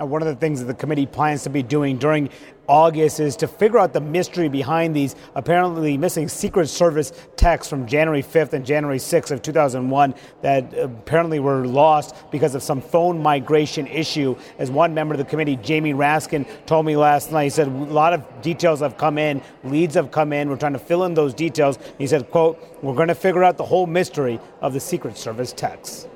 Now, 0.00 0.06
one 0.06 0.22
of 0.22 0.28
the 0.28 0.34
things 0.34 0.60
that 0.60 0.66
the 0.66 0.72
committee 0.72 1.04
plans 1.04 1.42
to 1.42 1.50
be 1.50 1.62
doing 1.62 1.98
during 1.98 2.30
August 2.66 3.20
is 3.20 3.36
to 3.36 3.46
figure 3.46 3.78
out 3.78 3.92
the 3.92 4.00
mystery 4.00 4.48
behind 4.48 4.96
these 4.96 5.14
apparently 5.34 5.98
missing 5.98 6.26
Secret 6.26 6.68
Service 6.68 7.12
texts 7.36 7.68
from 7.68 7.86
January 7.86 8.22
5th 8.22 8.54
and 8.54 8.64
January 8.64 8.96
6th 8.96 9.30
of 9.30 9.42
2001 9.42 10.14
that 10.40 10.72
apparently 10.78 11.38
were 11.38 11.66
lost 11.66 12.14
because 12.30 12.54
of 12.54 12.62
some 12.62 12.80
phone 12.80 13.22
migration 13.22 13.86
issue. 13.88 14.34
As 14.58 14.70
one 14.70 14.94
member 14.94 15.12
of 15.12 15.18
the 15.18 15.24
committee, 15.26 15.56
Jamie 15.56 15.92
Raskin, 15.92 16.46
told 16.64 16.86
me 16.86 16.96
last 16.96 17.30
night, 17.30 17.44
he 17.44 17.50
said 17.50 17.68
a 17.68 17.70
lot 17.70 18.14
of 18.14 18.24
details 18.40 18.80
have 18.80 18.96
come 18.96 19.18
in, 19.18 19.42
leads 19.64 19.96
have 19.96 20.10
come 20.10 20.32
in. 20.32 20.48
We're 20.48 20.56
trying 20.56 20.72
to 20.72 20.78
fill 20.78 21.04
in 21.04 21.12
those 21.12 21.34
details. 21.34 21.78
He 21.98 22.06
said, 22.06 22.30
"quote 22.30 22.58
We're 22.82 22.94
going 22.94 23.08
to 23.08 23.14
figure 23.14 23.44
out 23.44 23.58
the 23.58 23.66
whole 23.66 23.86
mystery 23.86 24.40
of 24.62 24.72
the 24.72 24.80
Secret 24.80 25.18
Service 25.18 25.52
texts." 25.52 26.06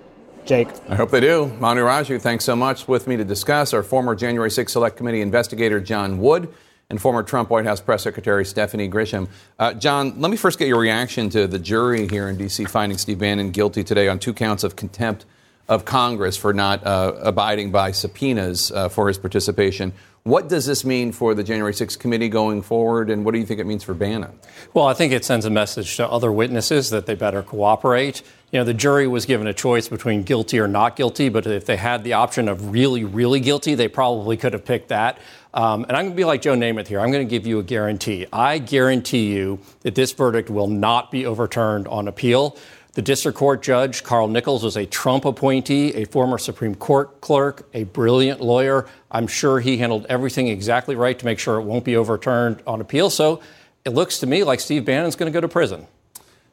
Jake. 0.45 0.69
I 0.89 0.95
hope 0.95 1.11
they 1.11 1.21
do. 1.21 1.47
Manu 1.59 1.83
Raju, 1.83 2.21
thanks 2.21 2.45
so 2.45 2.55
much. 2.55 2.87
With 2.87 3.07
me 3.07 3.17
to 3.17 3.25
discuss 3.25 3.73
our 3.73 3.83
former 3.83 4.15
January 4.15 4.51
6 4.51 4.73
Select 4.73 4.97
Committee 4.97 5.21
investigator 5.21 5.81
John 5.81 6.19
Wood 6.19 6.53
and 6.91 7.01
former 7.01 7.23
Trump 7.23 7.51
White 7.51 7.65
House 7.65 7.81
press 7.81 8.03
secretary 8.03 8.45
Stephanie 8.45 8.89
Grisham. 8.89 9.29
Uh, 9.59 9.73
John, 9.73 10.21
let 10.21 10.31
me 10.31 10.37
first 10.37 10.59
get 10.59 10.69
your 10.69 10.81
reaction 10.81 11.31
to 11.31 11.47
the 11.47 11.59
jury 11.59 12.07
here 12.09 12.29
in 12.29 12.37
D.C. 12.37 12.65
finding 12.67 12.99
Steve 12.99 13.19
Bannon 13.19 13.51
guilty 13.51 13.83
today 13.83 14.09
on 14.09 14.19
two 14.19 14.35
counts 14.35 14.65
of 14.65 14.77
contempt 14.77 15.25
of 15.69 15.85
Congress 15.85 16.37
for 16.37 16.53
not 16.53 16.87
uh, 16.87 17.15
abiding 17.23 17.71
by 17.71 17.91
subpoenas 17.91 18.71
uh, 18.71 18.89
for 18.89 19.09
his 19.09 19.17
participation. 19.17 19.93
What 20.27 20.49
does 20.49 20.65
this 20.65 20.87
mean 20.87 21.13
for 21.13 21.35
the 21.35 21.45
January 21.45 21.75
6th 21.75 21.99
committee 21.99 22.31
going 22.31 22.63
forward, 22.63 23.11
and 23.11 23.27
what 23.27 23.35
do 23.35 23.39
you 23.39 23.45
think 23.45 23.61
it 23.61 23.67
means 23.67 23.85
for 23.85 23.93
Bannon? 23.93 24.33
Well, 24.73 24.87
I 24.87 24.95
think 24.95 25.13
it 25.13 25.23
sends 25.23 25.45
a 25.45 25.51
message 25.51 25.99
to 25.99 26.09
other 26.09 26.33
witnesses 26.33 26.89
that 26.89 27.05
they 27.05 27.15
better 27.15 27.43
cooperate. 27.43 28.23
You 28.51 28.59
know, 28.59 28.65
the 28.65 28.73
jury 28.73 29.07
was 29.07 29.27
given 29.27 29.47
a 29.47 29.53
choice 29.53 29.87
between 29.87 30.23
guilty 30.23 30.59
or 30.59 30.67
not 30.67 30.97
guilty, 30.97 31.29
but 31.29 31.47
if 31.47 31.67
they 31.67 31.77
had 31.77 32.05
the 32.05 32.15
option 32.15 32.49
of 32.49 32.73
really, 32.73 33.05
really 33.05 33.39
guilty, 33.39 33.75
they 33.75 33.87
probably 33.87 34.39
could 34.39 34.55
have 34.55 34.65
picked 34.65 34.89
that. 34.89 35.19
Um, 35.53 35.85
and 35.85 35.93
I'm 35.95 36.05
going 36.05 36.13
to 36.13 36.17
be 36.17 36.25
like 36.25 36.41
Joe 36.41 36.55
Namath 36.55 36.87
here. 36.87 37.01
I'm 37.01 37.13
going 37.13 37.27
to 37.27 37.31
give 37.31 37.47
you 37.47 37.59
a 37.59 37.63
guarantee. 37.63 38.27
I 38.33 38.57
guarantee 38.57 39.31
you 39.31 39.59
that 39.83 39.95
this 39.95 40.13
verdict 40.13 40.49
will 40.49 40.69
not 40.69 41.11
be 41.11 41.27
overturned 41.27 41.87
on 41.87 42.09
appeal. 42.09 42.57
The 42.95 43.03
district 43.03 43.37
court 43.37 43.61
judge, 43.61 44.05
Carl 44.05 44.29
Nichols, 44.29 44.63
was 44.63 44.77
a 44.77 44.87
Trump 44.87 45.25
appointee, 45.25 45.93
a 45.95 46.05
former 46.05 46.39
Supreme 46.39 46.77
Court 46.77 47.21
clerk, 47.21 47.69
a 47.75 47.83
brilliant 47.85 48.41
lawyer. 48.41 48.87
I'm 49.11 49.27
sure 49.27 49.59
he 49.59 49.79
handled 49.79 50.07
everything 50.09 50.47
exactly 50.47 50.95
right 50.95 51.19
to 51.19 51.25
make 51.25 51.41
sure 51.41 51.59
it 51.59 51.65
won't 51.65 51.85
be 51.85 51.97
overturned 51.97 52.63
on 52.69 52.81
appeal. 52.81 53.11
So 53.11 53.41
it 53.85 53.91
looks 53.91 54.21
to 54.21 54.29
me 54.29 54.45
like 54.45 54.61
Steve 54.61 54.85
Bannon's 54.85 55.17
going 55.17 55.31
to 55.31 55.37
go 55.37 55.41
to 55.41 55.49
prison. 55.49 55.89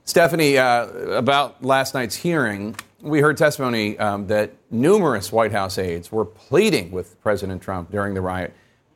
Stephanie, 0.04 0.58
uh, 0.58 0.88
about 1.12 1.64
last 1.64 1.94
night's 1.94 2.16
hearing, 2.16 2.76
we 3.02 3.20
heard 3.20 3.38
testimony 3.38 4.00
um, 4.00 4.26
that 4.28 4.52
numerous 4.72 5.32
White 5.32 5.52
House 5.52 5.78
aides 5.78 6.12
were 6.12 6.26
pleading 6.26 6.90
with 6.90 7.22
President 7.22 7.62
Trump 7.62 7.92
during 7.92 8.16
the 8.16 8.22
riot, 8.22 8.52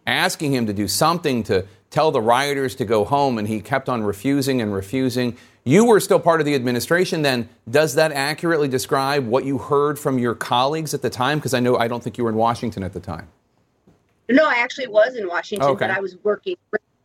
asking 0.08 0.52
him 0.52 0.66
to 0.66 0.74
do 0.74 0.88
something 0.88 1.44
to 1.44 1.68
tell 1.96 2.12
the 2.12 2.20
rioters 2.20 2.76
to 2.76 2.84
go 2.84 3.06
home, 3.06 3.38
and 3.38 3.48
he 3.48 3.62
kept 3.62 3.88
on 3.88 4.04
refusing 4.04 4.62
and 4.62 4.74
refusing. 4.74 5.38
You 5.64 5.86
were 5.86 6.02
still 6.02 6.20
part 6.20 6.42
of 6.42 6.46
the 6.46 6.54
administration 6.54 7.22
then. 7.22 7.48
Does 7.72 7.96
that 7.96 8.12
accurately 8.12 8.68
describe 8.68 9.26
what 9.26 9.46
you 9.46 9.58
heard 9.58 9.98
from 9.98 10.20
your 10.20 10.36
colleagues 10.36 10.94
at 10.94 11.02
the 11.02 11.10
time? 11.10 11.38
Because 11.40 11.54
I 11.54 11.62
know 11.62 11.78
I 11.78 11.88
don't 11.88 12.04
think 12.04 12.18
you 12.18 12.26
were 12.26 12.30
in 12.30 12.36
Washington 12.36 12.84
at 12.84 12.92
the 12.92 13.00
time. 13.00 13.30
No, 14.28 14.46
I 14.46 14.56
actually 14.56 14.88
was 14.88 15.16
in 15.16 15.26
Washington, 15.26 15.70
Okay. 15.70 15.88
but 15.88 15.92
I 15.92 16.02
was 16.02 16.18
working. 16.24 16.58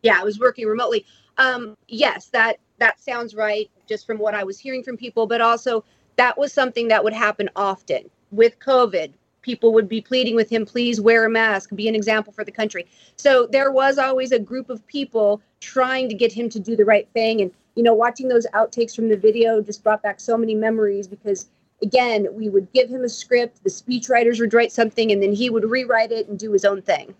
Yeah, 0.03 0.19
I 0.19 0.23
was 0.25 0.39
working 0.39 0.67
remotely. 0.67 1.05
Um, 1.37 1.77
yes, 1.87 2.25
that 2.33 2.57
that 2.79 2.99
sounds 2.99 3.33
right, 3.33 3.69
just 3.87 4.05
from 4.05 4.17
what 4.17 4.35
I 4.35 4.43
was 4.43 4.59
hearing 4.59 4.83
from 4.83 4.97
people. 4.97 5.25
But 5.25 5.39
also, 5.39 5.85
that 6.17 6.37
was 6.37 6.51
something 6.51 6.89
that 6.89 7.01
would 7.01 7.13
happen 7.13 7.49
often 7.55 8.09
with 8.31 8.59
COVID. 8.59 9.13
People 9.41 9.73
would 9.73 9.89
be 9.89 10.01
pleading 10.01 10.35
with 10.35 10.49
him, 10.49 10.65
please 10.65 11.01
wear 11.01 11.25
a 11.25 11.29
mask, 11.29 11.69
be 11.75 11.87
an 11.87 11.95
example 11.95 12.33
for 12.33 12.43
the 12.43 12.51
country. 12.51 12.85
So 13.15 13.47
there 13.51 13.71
was 13.71 13.97
always 13.97 14.31
a 14.31 14.39
group 14.39 14.69
of 14.69 14.85
people 14.87 15.41
trying 15.59 16.09
to 16.09 16.15
get 16.15 16.31
him 16.31 16.49
to 16.49 16.59
do 16.59 16.75
the 16.75 16.85
right 16.85 17.07
thing. 17.13 17.41
And 17.41 17.51
you 17.75 17.83
know, 17.83 17.93
watching 17.93 18.27
those 18.27 18.45
outtakes 18.53 18.95
from 18.95 19.09
the 19.09 19.17
video 19.17 19.61
just 19.61 19.83
brought 19.83 20.03
back 20.03 20.19
so 20.19 20.37
many 20.37 20.55
memories 20.55 21.07
because 21.07 21.47
again, 21.81 22.27
we 22.31 22.49
would 22.49 22.71
give 22.73 22.89
him 22.89 23.03
a 23.03 23.09
script, 23.09 23.63
the 23.63 23.69
speechwriters 23.69 24.39
would 24.39 24.53
write 24.53 24.71
something, 24.71 25.11
and 25.11 25.21
then 25.21 25.33
he 25.33 25.49
would 25.49 25.69
rewrite 25.69 26.11
it 26.11 26.27
and 26.27 26.37
do 26.37 26.51
his 26.51 26.65
own 26.65 26.81
thing. 26.81 27.13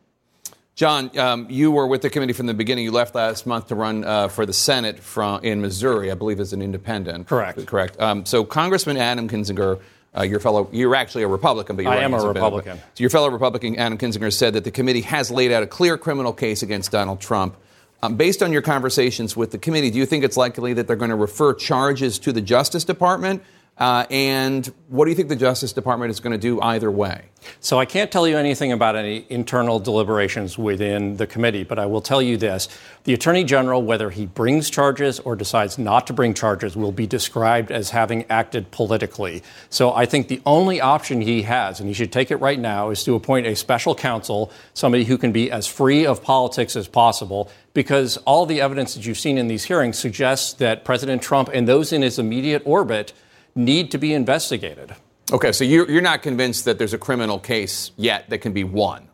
John, 0.75 1.17
um, 1.19 1.47
you 1.49 1.71
were 1.71 1.85
with 1.85 2.01
the 2.01 2.09
committee 2.09 2.33
from 2.33 2.45
the 2.45 2.53
beginning. 2.53 2.85
You 2.85 2.91
left 2.91 3.13
last 3.13 3.45
month 3.45 3.67
to 3.67 3.75
run 3.75 4.03
uh, 4.03 4.29
for 4.29 4.45
the 4.45 4.53
Senate 4.53 4.99
from, 4.99 5.43
in 5.43 5.61
Missouri, 5.61 6.09
I 6.11 6.15
believe, 6.15 6.39
as 6.39 6.53
an 6.53 6.61
independent. 6.61 7.27
Correct. 7.27 7.65
Correct. 7.65 7.99
Um, 7.99 8.25
so, 8.25 8.45
Congressman 8.45 8.97
Adam 8.97 9.27
Kinzinger, 9.27 9.79
uh, 10.17 10.23
your 10.23 10.39
fellow, 10.39 10.69
you're 10.71 10.95
actually 10.95 11.23
a 11.23 11.27
Republican, 11.27 11.75
but 11.75 11.83
you're 11.83 11.93
I 11.93 12.03
am 12.03 12.13
a. 12.13 12.25
Republican. 12.25 12.77
So, 12.77 13.01
your 13.01 13.09
fellow 13.09 13.29
Republican 13.29 13.77
Adam 13.77 13.97
Kinzinger 13.97 14.33
said 14.33 14.53
that 14.53 14.63
the 14.63 14.71
committee 14.71 15.01
has 15.01 15.31
laid 15.31 15.51
out 15.51 15.63
a 15.63 15.67
clear 15.67 15.97
criminal 15.97 16.33
case 16.33 16.63
against 16.63 16.91
Donald 16.91 17.21
Trump. 17.21 17.55
Um, 18.03 18.15
based 18.15 18.41
on 18.41 18.51
your 18.51 18.63
conversations 18.63 19.37
with 19.37 19.51
the 19.51 19.57
committee, 19.57 19.91
do 19.91 19.99
you 19.99 20.07
think 20.07 20.23
it's 20.23 20.35
likely 20.35 20.73
that 20.73 20.87
they're 20.87 20.95
going 20.95 21.11
to 21.11 21.15
refer 21.15 21.53
charges 21.53 22.17
to 22.19 22.33
the 22.33 22.41
Justice 22.41 22.83
Department? 22.83 23.43
Uh, 23.77 24.05
and 24.11 24.71
what 24.89 25.05
do 25.05 25.11
you 25.11 25.15
think 25.15 25.29
the 25.29 25.35
Justice 25.35 25.73
Department 25.73 26.11
is 26.11 26.19
going 26.19 26.33
to 26.33 26.37
do 26.37 26.61
either 26.61 26.91
way? 26.91 27.23
So 27.59 27.79
I 27.79 27.85
can't 27.85 28.11
tell 28.11 28.27
you 28.27 28.37
anything 28.37 28.71
about 28.71 28.95
any 28.95 29.25
internal 29.29 29.79
deliberations 29.79 30.55
within 30.55 31.17
the 31.17 31.25
committee, 31.25 31.63
but 31.63 31.79
I 31.79 31.87
will 31.87 32.01
tell 32.01 32.21
you 32.21 32.37
this. 32.37 32.67
The 33.05 33.15
Attorney 33.15 33.43
General, 33.43 33.81
whether 33.81 34.11
he 34.11 34.27
brings 34.27 34.69
charges 34.69 35.19
or 35.19 35.35
decides 35.35 35.79
not 35.79 36.05
to 36.07 36.13
bring 36.13 36.35
charges, 36.35 36.75
will 36.75 36.91
be 36.91 37.07
described 37.07 37.71
as 37.71 37.89
having 37.89 38.25
acted 38.29 38.69
politically. 38.69 39.41
So 39.71 39.91
I 39.91 40.05
think 40.05 40.27
the 40.27 40.41
only 40.45 40.79
option 40.79 41.19
he 41.19 41.41
has, 41.43 41.79
and 41.79 41.87
he 41.89 41.95
should 41.95 42.11
take 42.11 42.29
it 42.29 42.37
right 42.37 42.59
now, 42.59 42.91
is 42.91 43.03
to 43.05 43.15
appoint 43.15 43.47
a 43.47 43.55
special 43.55 43.95
counsel, 43.95 44.51
somebody 44.75 45.05
who 45.05 45.17
can 45.17 45.31
be 45.31 45.49
as 45.49 45.65
free 45.65 46.05
of 46.05 46.21
politics 46.21 46.75
as 46.75 46.87
possible, 46.87 47.49
because 47.73 48.17
all 48.17 48.45
the 48.45 48.61
evidence 48.61 48.93
that 48.93 49.07
you've 49.07 49.17
seen 49.17 49.39
in 49.39 49.47
these 49.47 49.63
hearings 49.63 49.97
suggests 49.97 50.53
that 50.53 50.85
President 50.85 51.23
Trump 51.23 51.49
and 51.51 51.67
those 51.67 51.91
in 51.91 52.03
his 52.03 52.19
immediate 52.19 52.61
orbit 52.65 53.13
need 53.55 53.91
to 53.91 53.97
be 53.97 54.13
investigated. 54.13 54.95
Okay, 55.31 55.51
so 55.51 55.63
you're, 55.63 55.89
you're 55.89 56.01
not 56.01 56.21
convinced 56.21 56.65
that 56.65 56.77
there's 56.77 56.93
a 56.93 56.97
criminal 56.97 57.39
case 57.39 57.91
yet 57.95 58.29
that 58.29 58.39
can 58.39 58.53
be 58.53 58.63
won? 58.63 59.07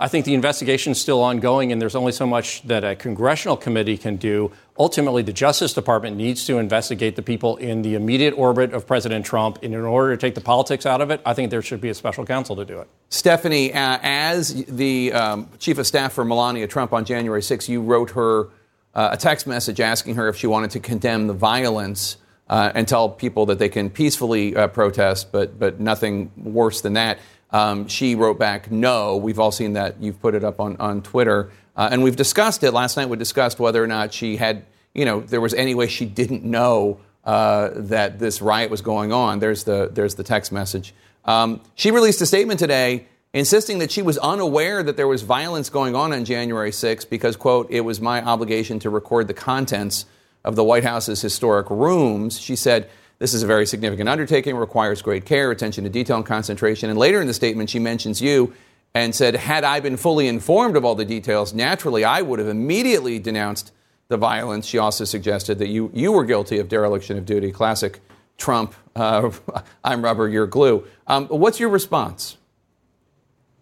I 0.00 0.06
think 0.06 0.24
the 0.24 0.34
investigation 0.34 0.92
is 0.92 1.00
still 1.00 1.20
ongoing, 1.20 1.72
and 1.72 1.82
there's 1.82 1.96
only 1.96 2.12
so 2.12 2.24
much 2.24 2.62
that 2.62 2.84
a 2.84 2.94
congressional 2.94 3.56
committee 3.56 3.96
can 3.96 4.16
do. 4.16 4.52
Ultimately, 4.78 5.22
the 5.22 5.32
Justice 5.32 5.74
Department 5.74 6.16
needs 6.16 6.46
to 6.46 6.58
investigate 6.58 7.16
the 7.16 7.22
people 7.22 7.56
in 7.56 7.82
the 7.82 7.96
immediate 7.96 8.32
orbit 8.38 8.72
of 8.72 8.86
President 8.86 9.26
Trump. 9.26 9.58
And 9.60 9.74
in 9.74 9.80
order 9.80 10.14
to 10.14 10.20
take 10.20 10.36
the 10.36 10.40
politics 10.40 10.86
out 10.86 11.00
of 11.00 11.10
it, 11.10 11.20
I 11.26 11.34
think 11.34 11.50
there 11.50 11.62
should 11.62 11.80
be 11.80 11.88
a 11.88 11.94
special 11.94 12.24
counsel 12.24 12.54
to 12.54 12.64
do 12.64 12.78
it. 12.78 12.88
Stephanie, 13.08 13.74
uh, 13.74 13.98
as 14.00 14.64
the 14.66 15.12
um, 15.12 15.48
chief 15.58 15.78
of 15.78 15.86
staff 15.86 16.12
for 16.12 16.24
Melania 16.24 16.68
Trump 16.68 16.92
on 16.92 17.04
January 17.04 17.40
6th, 17.40 17.68
you 17.68 17.82
wrote 17.82 18.10
her 18.10 18.50
uh, 18.94 19.10
a 19.12 19.16
text 19.16 19.48
message 19.48 19.80
asking 19.80 20.14
her 20.14 20.28
if 20.28 20.36
she 20.36 20.46
wanted 20.46 20.70
to 20.70 20.80
condemn 20.80 21.26
the 21.26 21.34
violence 21.34 22.18
uh, 22.48 22.72
and 22.74 22.88
tell 22.88 23.08
people 23.08 23.46
that 23.46 23.58
they 23.58 23.68
can 23.68 23.90
peacefully 23.90 24.56
uh, 24.56 24.68
protest, 24.68 25.32
but 25.32 25.58
but 25.58 25.80
nothing 25.80 26.30
worse 26.36 26.80
than 26.80 26.94
that. 26.94 27.18
Um, 27.50 27.88
she 27.88 28.14
wrote 28.14 28.38
back, 28.38 28.70
"No." 28.70 29.16
We've 29.16 29.38
all 29.38 29.52
seen 29.52 29.74
that. 29.74 30.00
You've 30.00 30.20
put 30.20 30.34
it 30.34 30.44
up 30.44 30.60
on 30.60 30.76
on 30.78 31.02
Twitter, 31.02 31.50
uh, 31.76 31.88
and 31.90 32.02
we've 32.02 32.16
discussed 32.16 32.62
it 32.62 32.72
last 32.72 32.96
night. 32.96 33.08
We 33.08 33.16
discussed 33.16 33.58
whether 33.58 33.82
or 33.82 33.86
not 33.86 34.12
she 34.12 34.36
had, 34.36 34.64
you 34.94 35.04
know, 35.04 35.20
there 35.20 35.40
was 35.40 35.54
any 35.54 35.74
way 35.74 35.88
she 35.88 36.06
didn't 36.06 36.44
know 36.44 37.00
uh, 37.24 37.70
that 37.74 38.18
this 38.18 38.40
riot 38.40 38.70
was 38.70 38.80
going 38.80 39.12
on. 39.12 39.38
There's 39.38 39.64
the 39.64 39.90
there's 39.92 40.14
the 40.14 40.24
text 40.24 40.52
message. 40.52 40.94
Um, 41.24 41.60
she 41.74 41.90
released 41.90 42.20
a 42.22 42.26
statement 42.26 42.58
today 42.58 43.06
insisting 43.32 43.78
that 43.78 43.90
she 43.90 44.02
was 44.02 44.16
unaware 44.18 44.82
that 44.82 44.96
there 44.96 45.08
was 45.08 45.22
violence 45.22 45.68
going 45.68 45.94
on 45.94 46.12
on 46.12 46.24
January 46.24 46.70
6th 46.70 47.08
because, 47.10 47.36
quote, 47.36 47.70
it 47.70 47.82
was 47.82 48.00
my 48.00 48.22
obligation 48.22 48.78
to 48.80 48.90
record 48.90 49.28
the 49.28 49.34
contents 49.34 50.06
of 50.44 50.56
the 50.56 50.64
White 50.64 50.84
House's 50.84 51.20
historic 51.20 51.68
rooms. 51.70 52.38
She 52.38 52.56
said, 52.56 52.88
this 53.18 53.34
is 53.34 53.42
a 53.42 53.46
very 53.46 53.66
significant 53.66 54.08
undertaking, 54.08 54.56
requires 54.56 55.02
great 55.02 55.24
care, 55.24 55.50
attention 55.50 55.84
to 55.84 55.90
detail, 55.90 56.16
and 56.16 56.26
concentration. 56.26 56.88
And 56.88 56.98
later 56.98 57.20
in 57.20 57.26
the 57.26 57.34
statement, 57.34 57.70
she 57.70 57.78
mentions 57.78 58.22
you 58.22 58.54
and 58.94 59.14
said, 59.14 59.34
had 59.36 59.64
I 59.64 59.80
been 59.80 59.96
fully 59.96 60.28
informed 60.28 60.76
of 60.76 60.84
all 60.84 60.94
the 60.94 61.04
details, 61.04 61.52
naturally 61.52 62.04
I 62.04 62.22
would 62.22 62.38
have 62.38 62.48
immediately 62.48 63.18
denounced 63.18 63.72
the 64.08 64.16
violence. 64.16 64.66
She 64.66 64.78
also 64.78 65.04
suggested 65.04 65.58
that 65.58 65.68
you, 65.68 65.90
you 65.92 66.12
were 66.12 66.24
guilty 66.24 66.58
of 66.58 66.68
dereliction 66.68 67.18
of 67.18 67.26
duty. 67.26 67.52
Classic 67.52 68.00
Trump, 68.38 68.74
uh, 68.96 69.30
I'm 69.84 70.02
rubber, 70.02 70.28
you're 70.28 70.46
glue. 70.46 70.86
Um, 71.06 71.26
what's 71.26 71.60
your 71.60 71.68
response? 71.68 72.37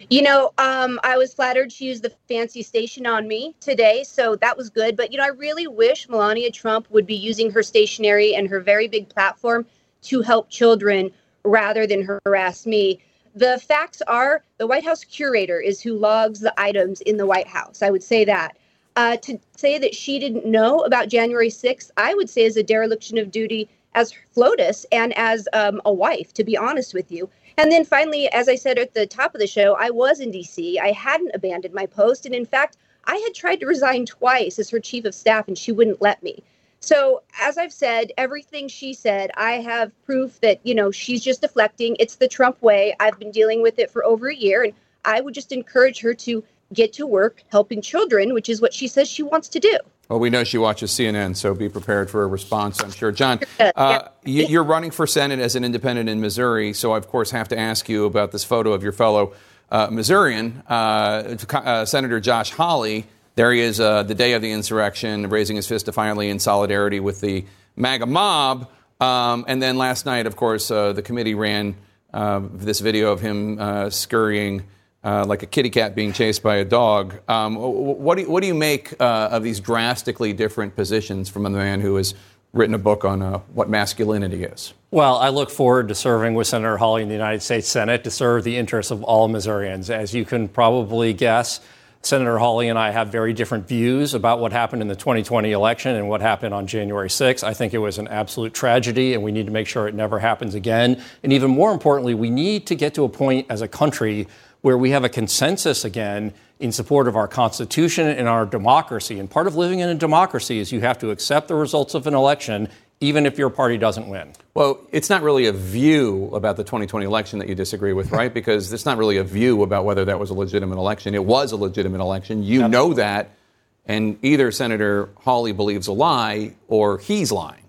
You 0.09 0.23
know, 0.23 0.53
um, 0.59 1.01
I 1.03 1.17
was 1.17 1.35
flattered 1.35 1.73
she 1.73 1.87
used 1.87 2.05
the 2.05 2.13
fancy 2.29 2.63
station 2.63 3.07
on 3.07 3.27
me 3.27 3.57
today, 3.59 4.05
so 4.05 4.37
that 4.37 4.57
was 4.57 4.71
good. 4.71 4.97
But, 4.97 5.11
you 5.11 5.19
know, 5.19 5.25
I 5.25 5.31
really 5.31 5.67
wish 5.67 6.09
Melania 6.09 6.53
Trump 6.53 6.89
would 6.91 7.07
be 7.07 7.17
using 7.17 7.51
her 7.51 7.63
stationery 7.63 8.33
and 8.33 8.49
her 8.49 8.61
very 8.61 8.87
big 8.87 9.09
platform 9.09 9.67
to 10.03 10.23
help 10.23 10.49
children 10.49 11.11
rather 11.43 11.89
than 11.89 12.21
harass 12.25 12.67
me. 12.67 13.01
The 13.35 13.59
facts 13.67 14.01
are 14.07 14.45
the 14.59 14.67
White 14.69 14.85
House 14.85 15.03
curator 15.03 15.61
is 15.61 15.81
who 15.81 15.95
logs 15.95 16.39
the 16.39 16.55
items 16.57 17.01
in 17.01 17.17
the 17.17 17.27
White 17.27 17.49
House. 17.49 17.83
I 17.83 17.91
would 17.91 18.05
say 18.05 18.25
that. 18.27 18.57
Uh, 18.95 19.17
to 19.17 19.39
say 19.57 19.77
that 19.77 19.95
she 19.95 20.21
didn't 20.21 20.47
know 20.47 20.81
about 20.85 21.09
January 21.09 21.51
6th, 21.51 21.91
I 21.97 22.15
would 22.15 22.31
say 22.31 22.45
is 22.45 22.57
a 22.57 22.63
dereliction 22.63 23.19
of 23.19 23.33
duty 23.33 23.69
as 23.97 24.15
FLOTUS 24.35 24.87
and 24.93 25.13
as 25.19 25.49
um, 25.53 25.83
a 25.85 25.93
wife, 25.93 26.33
to 26.35 26.45
be 26.45 26.57
honest 26.57 26.95
with 26.95 27.11
you. 27.11 27.29
And 27.59 27.73
then 27.73 27.85
finally, 27.85 28.31
as 28.33 28.49
I 28.49 28.55
said 28.55 28.79
at 28.79 28.93
the 28.93 29.07
top 29.07 29.35
of 29.35 29.41
the 29.41 29.47
show, 29.47 29.77
I 29.79 29.91
was 29.91 30.21
in 30.21 30.31
DC. 30.31 30.79
I 30.79 30.93
hadn't 30.93 31.35
abandoned 31.35 31.73
my 31.73 31.87
post. 31.87 32.27
And 32.27 32.35
in 32.35 32.45
fact, 32.45 32.77
I 33.05 33.17
had 33.17 33.35
tried 33.35 33.61
to 33.61 33.67
resign 33.67 34.05
twice 34.05 34.59
as 34.59 34.69
her 34.71 34.81
chief 34.81 35.05
of 35.05 35.15
staff, 35.15 35.49
and 35.49 35.57
she 35.57 35.73
wouldn't 35.73 36.03
let 36.03 36.23
me. 36.23 36.43
So, 36.81 37.23
as 37.41 37.57
I've 37.57 37.73
said, 37.73 38.13
everything 38.19 38.69
she 38.69 38.93
said, 38.93 39.31
I 39.37 39.53
have 39.53 39.91
proof 40.05 40.41
that, 40.43 40.61
you 40.65 40.75
know, 40.75 40.91
she's 40.91 41.23
just 41.23 41.41
deflecting. 41.41 41.97
It's 41.99 42.17
the 42.17 42.29
Trump 42.29 42.61
way. 42.61 42.95
I've 43.01 43.19
been 43.19 43.31
dealing 43.31 43.63
with 43.63 43.79
it 43.79 43.91
for 43.91 44.05
over 44.05 44.29
a 44.29 44.37
year. 44.37 44.65
And 44.65 44.75
I 45.05 45.21
would 45.21 45.35
just 45.35 45.53
encourage 45.53 46.01
her 46.01 46.13
to 46.15 46.45
get 46.75 46.93
to 46.95 47.07
work 47.07 47.43
helping 47.49 47.81
children, 47.81 48.35
which 48.35 48.49
is 48.49 48.61
what 48.61 48.75
she 48.75 48.87
says 48.87 49.09
she 49.09 49.23
wants 49.23 49.49
to 49.49 49.61
do. 49.61 49.79
Well, 50.09 50.21
we 50.21 50.31
know 50.31 50.45
she 50.45 50.59
watches 50.59 50.93
CNN, 50.93 51.35
so 51.35 51.53
be 51.53 51.69
prepared 51.69 52.11
for 52.11 52.23
a 52.23 52.27
response, 52.29 52.81
I'm 52.81 52.93
sure. 52.93 53.11
John, 53.11 53.41
uh, 53.59 54.09
you're 54.25 54.63
running 54.63 54.93
for 54.93 55.05
Senate 55.05 55.41
as 55.41 55.57
an 55.57 55.65
independent 55.65 56.09
in 56.09 56.21
Missouri, 56.21 56.75
so 56.75 56.93
I, 56.93 56.99
of 56.99 57.09
course, 57.09 57.33
have 57.33 57.49
to 57.49 57.59
ask 57.59 57.89
you 57.89 58.05
about 58.05 58.31
this 58.31 58.45
photo 58.45 58.73
of 58.73 58.85
your 58.85 58.93
fellow 58.93 59.35
uh, 59.69 59.89
Missourian, 59.91 60.63
uh, 60.69 61.37
uh 61.53 61.85
Senator 61.85 62.21
Josh 62.21 62.51
Hawley. 62.51 63.05
There 63.35 63.53
he 63.53 63.61
is 63.61 63.81
uh, 63.81 64.05
the 64.05 64.15
day 64.15 64.35
of 64.35 64.43
the 64.43 64.53
insurrection, 64.53 65.29
raising 65.29 65.57
his 65.57 65.67
fist 65.67 65.87
defiantly 65.87 66.31
in 66.31 66.39
solidarity 66.39 67.01
with 67.01 67.21
the 67.21 67.45
MAGA 67.75 68.07
mob. 68.07 68.71
Um, 69.01 69.45
and 69.49 69.61
then 69.61 69.77
last 69.77 70.07
night, 70.07 70.27
of 70.27 70.37
course, 70.37 70.71
uh, 70.71 70.93
the 70.93 71.03
committee 71.03 71.35
ran 71.35 71.75
this 72.13 72.79
video 72.79 73.11
of 73.11 73.21
him 73.21 73.91
scurrying 73.91 74.63
uh, 75.07 75.25
like 75.25 75.45
a 75.45 75.47
kitty 75.47 75.71
cat 75.71 75.95
being 75.95 76.13
chased 76.13 76.43
by 76.43 76.57
a 76.57 76.65
dog. 76.65 77.15
Um, 77.29 77.55
what, 77.55 78.17
do 78.17 78.23
you, 78.23 78.31
what 78.31 78.41
do 78.41 78.49
you 78.49 78.55
make 78.55 79.01
uh, 79.01 79.29
of 79.31 79.45
these 79.45 79.61
drastically 79.61 80.33
different 80.33 80.75
positions 80.75 81.29
from 81.29 81.47
a 81.47 81.51
man 81.51 81.81
who 81.81 81.95
has 81.95 82.15
written 82.53 82.75
a 82.75 82.79
book 82.79 83.05
on 83.05 83.23
uh, 83.23 83.39
what 83.55 83.69
masculinity 83.69 84.43
is? 84.43 84.75
Well, 84.91 85.17
I 85.17 85.29
look 85.29 85.51
forward 85.51 85.89
to 85.89 85.95
serving 85.95 86.35
with 86.35 86.49
Senator 86.49 86.77
Hawley 86.77 87.03
in 87.03 87.09
the 87.09 87.15
United 87.15 87.43
States 87.43 87.69
Senate 87.69 88.03
to 88.03 88.11
serve 88.11 88.43
the 88.43 88.57
interests 88.57 88.91
of 88.91 89.05
all 89.05 89.29
Missourians. 89.29 89.91
As 89.91 90.13
you 90.13 90.25
can 90.25 90.49
probably 90.49 91.13
guess, 91.13 91.61
Senator 92.03 92.39
Hawley 92.39 92.69
and 92.69 92.79
I 92.79 92.91
have 92.91 93.09
very 93.09 93.33
different 93.33 93.69
views 93.69 94.15
about 94.15 94.41
what 94.41 94.53
happened 94.53 94.83
in 94.83 94.89
the 94.89 94.97
2020 94.97 95.53
election 95.53 95.95
and 95.97 96.09
what 96.09 96.21
happened 96.21 96.55
on 96.55 96.67
January 96.67 97.09
6th. 97.09 97.45
I 97.45 97.53
think 97.53 97.75
it 97.75 97.79
was 97.79 97.99
an 97.99 98.09
absolute 98.09 98.55
tragedy, 98.55 99.15
and 99.15 99.23
we 99.23 99.33
need 99.33 99.47
to 99.47 99.53
make 99.53 99.67
sure 99.67 99.87
it 99.87 99.95
never 99.95 100.19
happens 100.19 100.55
again. 100.55 101.03
And 101.23 101.33
even 101.33 101.51
more 101.51 101.73
importantly, 101.73 102.15
we 102.15 102.31
need 102.31 102.67
to 102.69 102.75
get 102.75 102.95
to 102.95 103.05
a 103.05 103.09
point 103.09 103.47
as 103.51 103.61
a 103.61 103.69
country 103.69 104.29
where 104.67 104.77
we 104.77 104.91
have 104.91 105.05
a 105.05 105.09
consensus 105.09 105.85
again 105.85 106.35
in 106.59 106.73
support 106.73 107.07
of 107.07 107.15
our 107.15 107.29
Constitution 107.29 108.09
and 108.09 108.27
our 108.27 108.45
democracy. 108.45 109.21
And 109.21 109.31
part 109.31 109.47
of 109.47 109.55
living 109.55 109.79
in 109.79 109.89
a 109.89 109.95
democracy 109.95 110.59
is 110.59 110.73
you 110.73 110.81
have 110.81 110.99
to 110.99 111.13
accept 111.13 111.47
the 111.47 111.55
results 111.55 111.95
of 111.95 112.09
an 112.09 112.15
election, 112.15 112.69
even 112.99 113.27
if 113.27 113.39
your 113.39 113.49
party 113.49 113.79
doesn't 113.79 114.09
win. 114.09 114.33
Well, 114.55 114.81
it's 114.91 115.09
not 115.09 115.23
really 115.23 115.47
a 115.47 115.53
view 115.53 116.35
about 116.35 116.57
the 116.57 116.65
2020 116.65 117.07
election 117.07 117.39
that 117.39 117.49
you 117.49 117.55
disagree 117.55 117.93
with, 117.93 118.11
right? 118.11 118.35
because 118.41 118.73
it's 118.73 118.85
not 118.85 118.99
really 118.99 119.19
a 119.19 119.23
view 119.23 119.63
about 119.63 119.85
whether 119.85 120.05
that 120.07 120.19
was 120.19 120.31
a 120.31 120.35
legitimate 120.35 120.79
election. 120.79 121.15
It 121.15 121.25
was 121.25 121.53
a 121.53 121.57
legitimate 121.57 122.01
election. 122.01 122.43
You 122.43 122.63
yep. 122.63 122.71
know 122.73 122.95
that. 122.95 123.37
And 123.85 124.19
either 124.23 124.51
Senator 124.51 125.11
Hawley 125.19 125.53
believes 125.53 125.87
a 125.87 125.93
lie 125.93 126.57
or 126.67 126.99
he's 126.99 127.31
lying. 127.31 127.63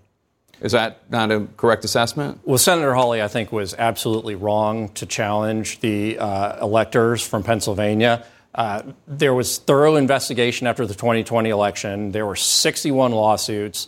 Is 0.60 0.72
that 0.72 1.10
not 1.10 1.30
a 1.30 1.46
correct 1.56 1.84
assessment? 1.84 2.40
Well, 2.44 2.58
Senator 2.58 2.94
Hawley, 2.94 3.22
I 3.22 3.28
think, 3.28 3.52
was 3.52 3.74
absolutely 3.74 4.34
wrong 4.34 4.88
to 4.90 5.06
challenge 5.06 5.80
the 5.80 6.18
uh, 6.18 6.64
electors 6.64 7.26
from 7.26 7.42
Pennsylvania. 7.42 8.24
Uh, 8.54 8.82
there 9.06 9.34
was 9.34 9.58
thorough 9.58 9.96
investigation 9.96 10.66
after 10.66 10.84
the 10.84 10.94
2020 10.94 11.50
election. 11.50 12.10
There 12.10 12.26
were 12.26 12.36
61 12.36 13.12
lawsuits. 13.12 13.86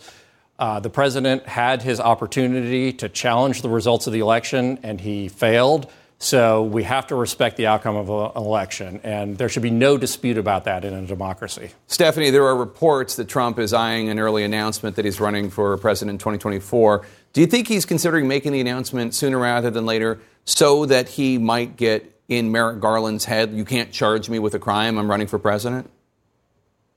Uh, 0.59 0.79
the 0.79 0.91
president 0.91 1.47
had 1.47 1.83
his 1.83 1.99
opportunity 1.99 2.93
to 2.93 3.09
challenge 3.09 3.63
the 3.63 3.69
results 3.69 4.07
of 4.07 4.13
the 4.13 4.21
election, 4.21 4.79
and 4.83 5.01
he 5.01 5.29
failed. 5.29 5.91
So 6.23 6.65
we 6.65 6.83
have 6.83 7.07
to 7.07 7.15
respect 7.15 7.57
the 7.57 7.67
outcome 7.67 7.97
of 7.97 8.11
an 8.11 8.33
election, 8.37 9.01
and 9.03 9.39
there 9.39 9.49
should 9.49 9.63
be 9.63 9.71
no 9.71 9.97
dispute 9.97 10.37
about 10.37 10.65
that 10.65 10.85
in 10.85 10.93
a 10.93 11.07
democracy. 11.07 11.71
Stephanie, 11.87 12.29
there 12.29 12.45
are 12.45 12.55
reports 12.55 13.17
that 13.17 13.27
Trump 13.27 13.59
is 13.59 13.73
eyeing 13.73 14.11
an 14.11 14.19
early 14.19 14.45
announcement 14.45 14.97
that 14.97 15.07
he's 15.07 15.19
running 15.19 15.49
for 15.49 15.75
president 15.79 16.17
in 16.17 16.19
2024. 16.19 17.07
Do 17.33 17.41
you 17.41 17.47
think 17.47 17.69
he's 17.69 17.87
considering 17.87 18.29
making 18.29 18.53
the 18.53 18.61
announcement 18.61 19.15
sooner 19.15 19.39
rather 19.39 19.71
than 19.71 19.87
later 19.87 20.21
so 20.45 20.85
that 20.85 21.09
he 21.09 21.39
might 21.39 21.79
get 21.79 22.21
in 22.29 22.53
Merrick 22.53 22.81
Garland's 22.81 23.25
head, 23.25 23.55
you 23.55 23.65
can't 23.65 23.91
charge 23.91 24.29
me 24.29 24.39
with 24.39 24.55
a 24.55 24.59
crime, 24.59 24.99
I'm 24.99 25.11
running 25.11 25.27
for 25.27 25.39
president? 25.39 25.91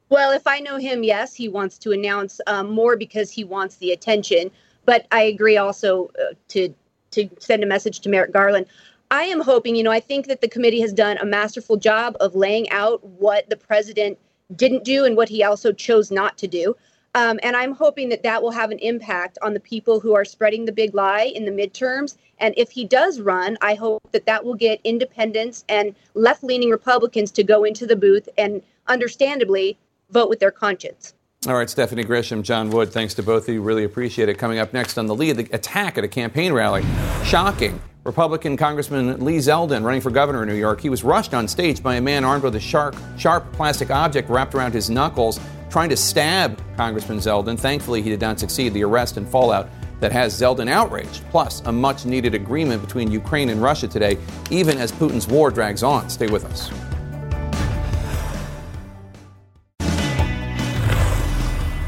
Well, 0.09 0.31
if 0.31 0.45
I 0.45 0.59
know 0.59 0.75
him, 0.75 1.01
yes, 1.01 1.33
he 1.33 1.47
wants 1.47 1.77
to 1.79 1.93
announce 1.93 2.41
um, 2.45 2.69
more 2.69 2.97
because 2.97 3.31
he 3.31 3.45
wants 3.45 3.77
the 3.77 3.93
attention. 3.93 4.51
But 4.83 5.07
I 5.13 5.21
agree 5.21 5.55
also 5.55 6.11
uh, 6.19 6.33
to 6.49 6.73
to 7.11 7.29
send 7.39 7.63
a 7.63 7.67
message 7.67 7.99
to 8.01 8.09
Merrick 8.09 8.31
Garland. 8.31 8.65
I 9.11 9.23
am 9.23 9.41
hoping, 9.41 9.75
you 9.75 9.83
know, 9.83 9.91
I 9.91 9.99
think 9.99 10.27
that 10.27 10.41
the 10.41 10.47
committee 10.47 10.81
has 10.81 10.93
done 10.93 11.17
a 11.17 11.25
masterful 11.25 11.77
job 11.77 12.17
of 12.19 12.35
laying 12.35 12.69
out 12.71 13.03
what 13.03 13.49
the 13.49 13.55
president 13.55 14.17
didn't 14.55 14.83
do 14.83 15.05
and 15.05 15.15
what 15.15 15.29
he 15.29 15.43
also 15.43 15.71
chose 15.71 16.11
not 16.11 16.37
to 16.39 16.47
do. 16.47 16.75
Um, 17.15 17.39
and 17.43 17.55
I'm 17.55 17.73
hoping 17.73 18.09
that 18.09 18.23
that 18.23 18.41
will 18.41 18.51
have 18.51 18.71
an 18.71 18.79
impact 18.79 19.37
on 19.43 19.53
the 19.53 19.59
people 19.59 19.99
who 19.99 20.15
are 20.15 20.25
spreading 20.25 20.65
the 20.65 20.71
big 20.71 20.95
lie 20.95 21.31
in 21.35 21.45
the 21.45 21.51
midterms. 21.51 22.17
And 22.39 22.55
if 22.57 22.71
he 22.71 22.85
does 22.85 23.21
run, 23.21 23.55
I 23.61 23.75
hope 23.75 24.01
that 24.13 24.25
that 24.25 24.43
will 24.43 24.55
get 24.55 24.81
independents 24.83 25.63
and 25.69 25.95
left 26.15 26.43
leaning 26.43 26.71
Republicans 26.71 27.29
to 27.31 27.43
go 27.43 27.63
into 27.63 27.85
the 27.85 27.95
booth 27.95 28.27
and 28.37 28.63
understandably 28.87 29.77
vote 30.09 30.27
with 30.27 30.39
their 30.39 30.51
conscience. 30.51 31.13
All 31.45 31.55
right, 31.55 31.69
Stephanie 31.69 32.05
Grisham, 32.05 32.41
John 32.41 32.69
Wood, 32.71 32.91
thanks 32.91 33.13
to 33.15 33.23
both 33.23 33.47
of 33.47 33.53
you. 33.53 33.61
Really 33.61 33.83
appreciate 33.83 34.29
it. 34.29 34.37
Coming 34.37 34.59
up 34.59 34.73
next 34.73 34.97
on 34.97 35.07
the 35.07 35.15
lead, 35.15 35.35
the 35.35 35.47
attack 35.55 35.97
at 35.97 36.03
a 36.03 36.07
campaign 36.07 36.53
rally. 36.53 36.83
Shocking. 37.25 37.79
Republican 38.03 38.57
Congressman 38.57 39.23
Lee 39.23 39.37
Zeldin, 39.37 39.81
running 39.85 40.01
for 40.01 40.09
governor 40.09 40.43
in 40.43 40.49
New 40.49 40.55
York, 40.55 40.81
he 40.81 40.89
was 40.89 41.05
rushed 41.05 41.33
on 41.33 41.47
stage 41.47 41.81
by 41.81 41.95
a 41.95 42.01
man 42.01 42.25
armed 42.25 42.43
with 42.43 42.55
a 42.55 42.59
sharp, 42.59 42.97
sharp 43.17 43.49
plastic 43.53 43.91
object 43.91 44.29
wrapped 44.29 44.53
around 44.53 44.73
his 44.73 44.89
knuckles, 44.89 45.39
trying 45.69 45.87
to 45.87 45.95
stab 45.95 46.61
Congressman 46.75 47.19
Zeldin. 47.19 47.57
Thankfully, 47.57 48.01
he 48.01 48.09
did 48.09 48.19
not 48.19 48.41
succeed. 48.41 48.73
The 48.73 48.83
arrest 48.83 49.15
and 49.15 49.27
fallout 49.27 49.69
that 50.01 50.11
has 50.11 50.33
Zeldin 50.33 50.69
outraged, 50.69 51.23
plus 51.31 51.61
a 51.61 51.71
much 51.71 52.05
needed 52.05 52.35
agreement 52.35 52.81
between 52.81 53.09
Ukraine 53.09 53.47
and 53.47 53.61
Russia 53.61 53.87
today, 53.87 54.17
even 54.51 54.77
as 54.77 54.91
Putin's 54.91 55.25
war 55.25 55.49
drags 55.49 55.81
on. 55.81 56.09
Stay 56.09 56.27
with 56.27 56.43
us. 56.43 56.92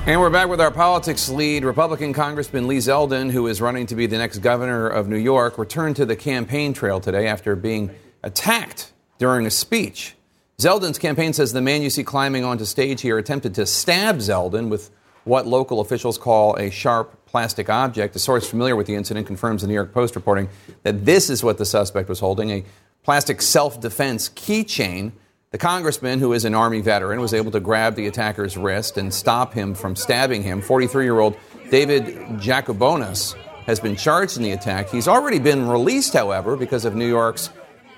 And 0.07 0.21
we're 0.21 0.29
back 0.29 0.49
with 0.49 0.61
our 0.61 0.69
politics 0.69 1.29
lead. 1.29 1.65
Republican 1.65 2.13
Congressman 2.13 2.67
Lee 2.67 2.77
Zeldin, 2.77 3.31
who 3.31 3.47
is 3.47 3.59
running 3.59 3.87
to 3.87 3.95
be 3.95 4.05
the 4.05 4.19
next 4.19 4.37
governor 4.37 4.87
of 4.87 5.07
New 5.07 5.17
York, 5.17 5.57
returned 5.57 5.95
to 5.95 6.05
the 6.05 6.15
campaign 6.15 6.73
trail 6.73 6.99
today 6.99 7.25
after 7.25 7.55
being 7.55 7.89
attacked 8.21 8.93
during 9.17 9.47
a 9.47 9.49
speech. 9.49 10.13
Zeldin's 10.59 10.99
campaign 10.99 11.33
says 11.33 11.53
the 11.53 11.61
man 11.61 11.81
you 11.81 11.89
see 11.89 12.03
climbing 12.03 12.43
onto 12.43 12.65
stage 12.65 13.01
here 13.01 13.17
attempted 13.17 13.55
to 13.55 13.65
stab 13.65 14.17
Zeldin 14.17 14.69
with 14.69 14.91
what 15.23 15.47
local 15.47 15.79
officials 15.79 16.19
call 16.19 16.55
a 16.57 16.69
sharp 16.69 17.25
plastic 17.25 17.67
object. 17.67 18.15
A 18.15 18.19
source 18.19 18.47
familiar 18.47 18.75
with 18.75 18.85
the 18.85 18.93
incident 18.93 19.25
confirms 19.25 19.63
the 19.63 19.67
New 19.67 19.73
York 19.73 19.91
Post 19.91 20.15
reporting 20.15 20.49
that 20.83 21.03
this 21.03 21.31
is 21.31 21.43
what 21.43 21.57
the 21.57 21.65
suspect 21.65 22.09
was 22.09 22.19
holding 22.19 22.51
a 22.51 22.63
plastic 23.01 23.41
self 23.41 23.81
defense 23.81 24.29
keychain 24.29 25.13
the 25.51 25.57
congressman, 25.57 26.19
who 26.19 26.33
is 26.33 26.45
an 26.45 26.53
Army 26.53 26.81
veteran, 26.81 27.21
was 27.21 27.33
able 27.33 27.51
to 27.51 27.59
grab 27.59 27.95
the 27.95 28.07
attacker's 28.07 28.57
wrist 28.57 28.97
and 28.97 29.13
stop 29.13 29.53
him 29.53 29.73
from 29.73 29.95
stabbing 29.95 30.43
him. 30.43 30.61
43 30.61 31.03
year 31.03 31.19
old 31.19 31.37
David 31.69 32.05
Jakubonis 32.39 33.35
has 33.65 33.79
been 33.79 33.95
charged 33.95 34.37
in 34.37 34.43
the 34.43 34.51
attack. 34.51 34.89
He's 34.89 35.07
already 35.07 35.39
been 35.39 35.67
released, 35.67 36.13
however, 36.13 36.55
because 36.55 36.85
of 36.85 36.95
New 36.95 37.07
York's 37.07 37.49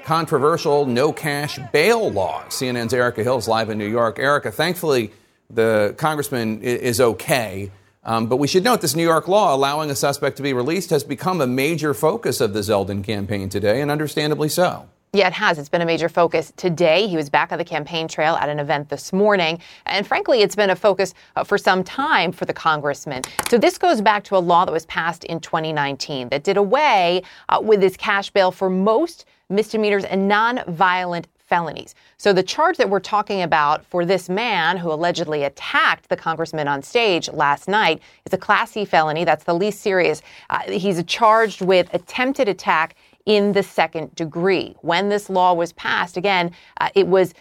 controversial 0.04 0.86
no 0.86 1.12
cash 1.12 1.60
bail 1.74 2.10
law. 2.10 2.44
CNN's 2.46 2.94
Erica 2.94 3.24
Hill 3.24 3.38
is 3.38 3.48
live 3.48 3.70
in 3.70 3.78
New 3.78 3.90
York. 3.90 4.20
Erica, 4.20 4.52
thankfully, 4.52 5.12
the 5.50 5.96
congressman 5.98 6.62
is 6.62 7.02
okay. 7.02 7.72
Um, 8.06 8.28
but 8.28 8.38
we 8.38 8.48
should 8.48 8.64
note 8.64 8.80
this 8.80 8.96
New 8.96 9.04
York 9.04 9.28
law 9.28 9.54
allowing 9.54 9.92
a 9.92 9.96
suspect 9.96 10.38
to 10.38 10.44
be 10.44 10.54
released 10.54 10.92
has 10.92 11.04
become 11.04 11.42
a 11.42 11.48
major 11.48 11.94
focus 11.94 12.40
of 12.40 12.54
the 12.54 12.62
Zeldin 12.62 13.04
campaign 13.04 13.50
today, 13.50 13.82
and 13.82 13.92
understandably 13.92 14.48
so. 14.48 14.88
Yeah, 15.14 15.28
it 15.28 15.34
has. 15.34 15.58
It's 15.58 15.70
been 15.70 15.82
a 15.82 15.86
major 15.86 16.10
focus 16.10 16.52
today. 16.58 17.08
He 17.08 17.16
was 17.16 17.30
back 17.30 17.54
on 17.54 17.58
the 17.58 17.64
campaign 17.64 18.10
trail 18.10 18.36
at 18.36 18.50
an 18.50 18.60
event 18.60 18.90
this 18.90 19.14
morning. 19.14 19.60
And 19.86 20.06
frankly, 20.06 20.42
it's 20.42 20.56
been 20.56 20.70
a 20.70 20.76
focus 20.76 21.14
uh, 21.38 21.46
for 21.46 21.58
some 21.58 21.82
time 21.84 22.34
for 22.34 22.44
the 22.44 22.54
congressman. 22.54 23.22
So 23.50 23.58
this 23.58 23.78
goes 23.78 24.02
back 24.02 24.26
to 24.26 24.36
a 24.36 24.40
law 24.40 24.66
that 24.66 24.72
was 24.72 24.86
passed 24.88 25.24
in 25.24 25.40
2019 25.40 26.28
that 26.30 26.44
did 26.44 26.58
away 26.58 27.22
uh, 27.48 27.62
with 27.64 27.80
this 27.80 27.96
cash 27.96 28.30
bail 28.32 28.52
for 28.52 28.70
most 28.70 29.26
misdemeanors 29.50 30.04
and 30.04 30.28
non-violent 30.28 31.28
felonies. 31.48 31.96
So 32.18 32.34
the 32.34 32.44
charge 32.44 32.76
that 32.76 32.90
we're 32.90 33.00
talking 33.00 33.42
about 33.42 33.86
for 33.86 34.04
this 34.04 34.28
man 34.28 34.76
who 34.76 34.92
allegedly 34.92 35.46
attacked 35.46 36.10
the 36.10 36.18
congressman 36.18 36.68
on 36.68 36.84
stage 36.84 37.30
last 37.32 37.70
night 37.70 38.02
is 38.26 38.34
a 38.34 38.38
Class 38.38 38.72
C 38.72 38.84
felony. 38.84 39.24
That's 39.24 39.46
the 39.46 39.56
least 39.56 39.80
serious. 39.80 40.22
Uh, 40.50 40.60
he's 40.70 41.02
charged 41.06 41.62
with 41.62 41.94
attempted 41.94 42.50
attack 42.50 42.96
in 43.28 43.52
the 43.52 43.62
second 43.62 44.16
degree. 44.16 44.76
When 44.82 45.10
this 45.10 45.30
law 45.30 45.54
was 45.54 45.74
passed, 45.74 46.18
again, 46.18 46.52
uh, 46.80 46.90
it 46.96 47.08
was 47.08 47.34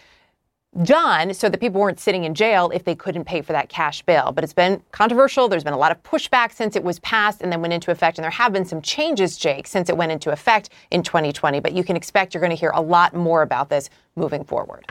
done 0.83 1.33
so 1.33 1.49
that 1.49 1.59
people 1.59 1.79
weren't 1.79 1.99
sitting 1.99 2.25
in 2.25 2.35
jail 2.35 2.69
if 2.73 2.83
they 2.83 2.93
couldn't 2.93 3.23
pay 3.23 3.41
for 3.41 3.53
that 3.53 3.69
cash 3.69 4.03
bail. 4.03 4.33
But 4.33 4.43
it's 4.43 4.53
been 4.53 4.83
controversial. 4.91 5.47
There's 5.47 5.63
been 5.63 5.73
a 5.73 5.77
lot 5.77 5.93
of 5.93 6.03
pushback 6.03 6.51
since 6.51 6.75
it 6.75 6.83
was 6.83 6.99
passed 6.99 7.41
and 7.41 7.51
then 7.51 7.61
went 7.61 7.73
into 7.73 7.89
effect. 7.89 8.17
And 8.17 8.23
there 8.23 8.29
have 8.29 8.51
been 8.51 8.65
some 8.65 8.81
changes, 8.81 9.37
Jake, 9.37 9.65
since 9.65 9.89
it 9.89 9.95
went 9.95 10.11
into 10.11 10.29
effect 10.29 10.69
in 10.91 11.01
2020. 11.03 11.61
But 11.61 11.71
you 11.71 11.85
can 11.85 11.95
expect 11.95 12.33
you're 12.33 12.41
going 12.41 12.51
to 12.51 12.59
hear 12.59 12.71
a 12.75 12.81
lot 12.81 13.15
more 13.15 13.41
about 13.41 13.69
this 13.69 13.89
moving 14.17 14.43
forward. 14.43 14.85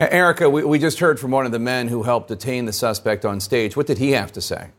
Erica, 0.00 0.48
we, 0.48 0.64
we 0.64 0.78
just 0.78 0.98
heard 1.00 1.20
from 1.20 1.30
one 1.30 1.44
of 1.44 1.52
the 1.52 1.58
men 1.58 1.88
who 1.88 2.02
helped 2.02 2.28
detain 2.28 2.64
the 2.64 2.72
suspect 2.72 3.26
on 3.26 3.38
stage. 3.40 3.76
What 3.76 3.86
did 3.86 3.98
he 3.98 4.12
have 4.12 4.32
to 4.32 4.40
say? 4.40 4.70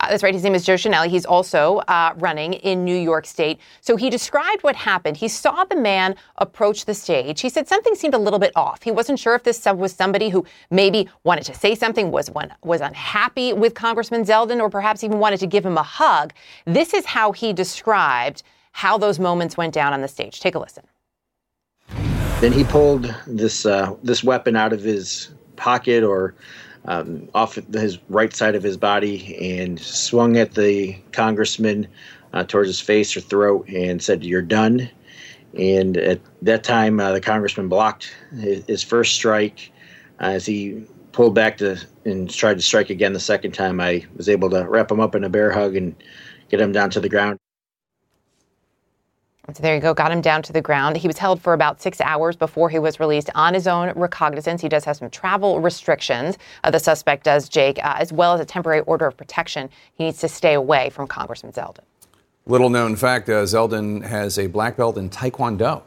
Uh, 0.00 0.08
that's 0.10 0.22
right. 0.22 0.34
His 0.34 0.42
name 0.42 0.54
is 0.54 0.64
Joe 0.64 0.74
Chenelly. 0.74 1.08
He's 1.08 1.24
also 1.24 1.78
uh, 1.88 2.14
running 2.18 2.54
in 2.54 2.84
New 2.84 2.96
York 2.96 3.26
State. 3.26 3.58
So 3.80 3.96
he 3.96 4.10
described 4.10 4.62
what 4.62 4.76
happened. 4.76 5.16
He 5.16 5.28
saw 5.28 5.64
the 5.64 5.76
man 5.76 6.16
approach 6.36 6.84
the 6.84 6.94
stage. 6.94 7.40
He 7.40 7.48
said 7.48 7.66
something 7.66 7.94
seemed 7.94 8.14
a 8.14 8.18
little 8.18 8.38
bit 8.38 8.52
off. 8.56 8.82
He 8.82 8.90
wasn't 8.90 9.18
sure 9.18 9.34
if 9.34 9.44
this 9.44 9.58
sub 9.58 9.78
was 9.78 9.92
somebody 9.92 10.28
who 10.28 10.44
maybe 10.70 11.08
wanted 11.24 11.44
to 11.44 11.54
say 11.54 11.74
something, 11.74 12.10
was 12.10 12.30
one 12.30 12.52
was 12.62 12.80
unhappy 12.80 13.52
with 13.52 13.74
Congressman 13.74 14.24
Zeldin, 14.24 14.60
or 14.60 14.68
perhaps 14.68 15.02
even 15.02 15.18
wanted 15.18 15.40
to 15.40 15.46
give 15.46 15.64
him 15.64 15.78
a 15.78 15.82
hug. 15.82 16.32
This 16.66 16.92
is 16.92 17.06
how 17.06 17.32
he 17.32 17.52
described 17.52 18.42
how 18.72 18.98
those 18.98 19.18
moments 19.18 19.56
went 19.56 19.72
down 19.72 19.92
on 19.92 20.02
the 20.02 20.08
stage. 20.08 20.40
Take 20.40 20.54
a 20.54 20.58
listen. 20.58 20.84
Then 22.40 22.52
he 22.52 22.64
pulled 22.64 23.14
this 23.26 23.64
uh, 23.64 23.94
this 24.02 24.22
weapon 24.22 24.56
out 24.56 24.74
of 24.74 24.82
his 24.82 25.30
pocket 25.56 26.04
or 26.04 26.34
um, 26.86 27.28
off 27.34 27.56
his 27.72 27.98
right 28.08 28.34
side 28.34 28.54
of 28.54 28.62
his 28.62 28.76
body 28.76 29.36
and 29.58 29.78
swung 29.80 30.36
at 30.36 30.54
the 30.54 30.96
congressman 31.12 31.86
uh, 32.32 32.44
towards 32.44 32.68
his 32.68 32.80
face 32.80 33.16
or 33.16 33.20
throat 33.20 33.68
and 33.68 34.02
said, 34.02 34.24
"You're 34.24 34.42
done." 34.42 34.88
And 35.58 35.96
at 35.96 36.20
that 36.42 36.64
time, 36.64 37.00
uh, 37.00 37.12
the 37.12 37.20
congressman 37.20 37.68
blocked 37.68 38.14
his, 38.38 38.64
his 38.66 38.82
first 38.82 39.14
strike. 39.14 39.72
as 40.18 40.46
he 40.46 40.84
pulled 41.12 41.34
back 41.34 41.56
to 41.58 41.78
and 42.04 42.28
tried 42.30 42.58
to 42.58 42.62
strike 42.62 42.90
again 42.90 43.12
the 43.14 43.20
second 43.20 43.52
time, 43.52 43.80
I 43.80 44.04
was 44.16 44.28
able 44.28 44.50
to 44.50 44.68
wrap 44.68 44.90
him 44.90 45.00
up 45.00 45.14
in 45.14 45.24
a 45.24 45.28
bear 45.28 45.50
hug 45.50 45.74
and 45.74 45.94
get 46.50 46.60
him 46.60 46.72
down 46.72 46.90
to 46.90 47.00
the 47.00 47.08
ground. 47.08 47.38
So 49.54 49.62
there 49.62 49.76
you 49.76 49.80
go, 49.80 49.94
got 49.94 50.10
him 50.10 50.20
down 50.20 50.42
to 50.42 50.52
the 50.52 50.60
ground. 50.60 50.96
He 50.96 51.06
was 51.06 51.18
held 51.18 51.40
for 51.40 51.52
about 51.52 51.80
six 51.80 52.00
hours 52.00 52.34
before 52.34 52.68
he 52.68 52.80
was 52.80 52.98
released 52.98 53.30
on 53.34 53.54
his 53.54 53.68
own 53.68 53.92
recognizance. 53.94 54.60
He 54.60 54.68
does 54.68 54.84
have 54.84 54.96
some 54.96 55.08
travel 55.08 55.60
restrictions. 55.60 56.36
Uh, 56.64 56.70
the 56.70 56.80
suspect 56.80 57.24
does, 57.24 57.48
Jake, 57.48 57.78
uh, 57.78 57.94
as 57.96 58.12
well 58.12 58.34
as 58.34 58.40
a 58.40 58.44
temporary 58.44 58.80
order 58.80 59.06
of 59.06 59.16
protection. 59.16 59.70
He 59.94 60.04
needs 60.04 60.18
to 60.18 60.28
stay 60.28 60.54
away 60.54 60.90
from 60.90 61.06
Congressman 61.06 61.52
Zeldin. 61.52 61.84
Little 62.46 62.70
known 62.70 62.96
fact 62.96 63.28
uh, 63.28 63.44
Zeldin 63.44 64.04
has 64.04 64.38
a 64.38 64.48
black 64.48 64.76
belt 64.76 64.98
in 64.98 65.10
Taekwondo. 65.10 65.82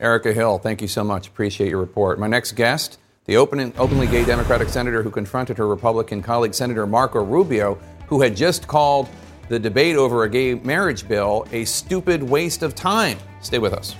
Erica 0.00 0.32
Hill, 0.32 0.58
thank 0.58 0.82
you 0.82 0.88
so 0.88 1.04
much. 1.04 1.28
Appreciate 1.28 1.70
your 1.70 1.78
report. 1.78 2.18
My 2.18 2.26
next 2.26 2.52
guest, 2.52 2.98
the 3.26 3.36
open, 3.36 3.72
openly 3.78 4.08
gay 4.08 4.24
Democratic 4.24 4.68
senator 4.68 5.02
who 5.02 5.10
confronted 5.10 5.56
her 5.58 5.68
Republican 5.68 6.20
colleague, 6.20 6.52
Senator 6.52 6.86
Marco 6.86 7.22
Rubio, 7.22 7.78
who 8.08 8.20
had 8.20 8.36
just 8.36 8.66
called 8.66 9.08
the 9.48 9.58
debate 9.58 9.96
over 9.96 10.24
a 10.24 10.28
gay 10.28 10.54
marriage 10.54 11.06
bill 11.06 11.46
a 11.52 11.64
stupid 11.64 12.22
waste 12.22 12.62
of 12.62 12.74
time. 12.74 13.18
Stay 13.40 13.58
with 13.58 13.72
us. 13.72 13.94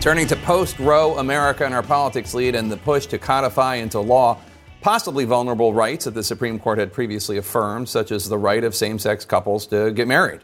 Turning 0.00 0.26
to 0.28 0.36
post 0.36 0.78
Roe 0.78 1.18
America 1.18 1.64
and 1.64 1.74
our 1.74 1.82
politics 1.82 2.32
lead 2.32 2.54
and 2.54 2.70
the 2.70 2.76
push 2.76 3.06
to 3.06 3.18
codify 3.18 3.74
into 3.74 4.00
law 4.00 4.38
possibly 4.80 5.24
vulnerable 5.24 5.74
rights 5.74 6.04
that 6.04 6.14
the 6.14 6.22
Supreme 6.22 6.58
Court 6.58 6.78
had 6.78 6.92
previously 6.92 7.36
affirmed, 7.36 7.88
such 7.88 8.12
as 8.12 8.28
the 8.28 8.38
right 8.38 8.62
of 8.62 8.74
same 8.74 8.98
sex 8.98 9.24
couples 9.24 9.66
to 9.66 9.90
get 9.92 10.06
married. 10.06 10.40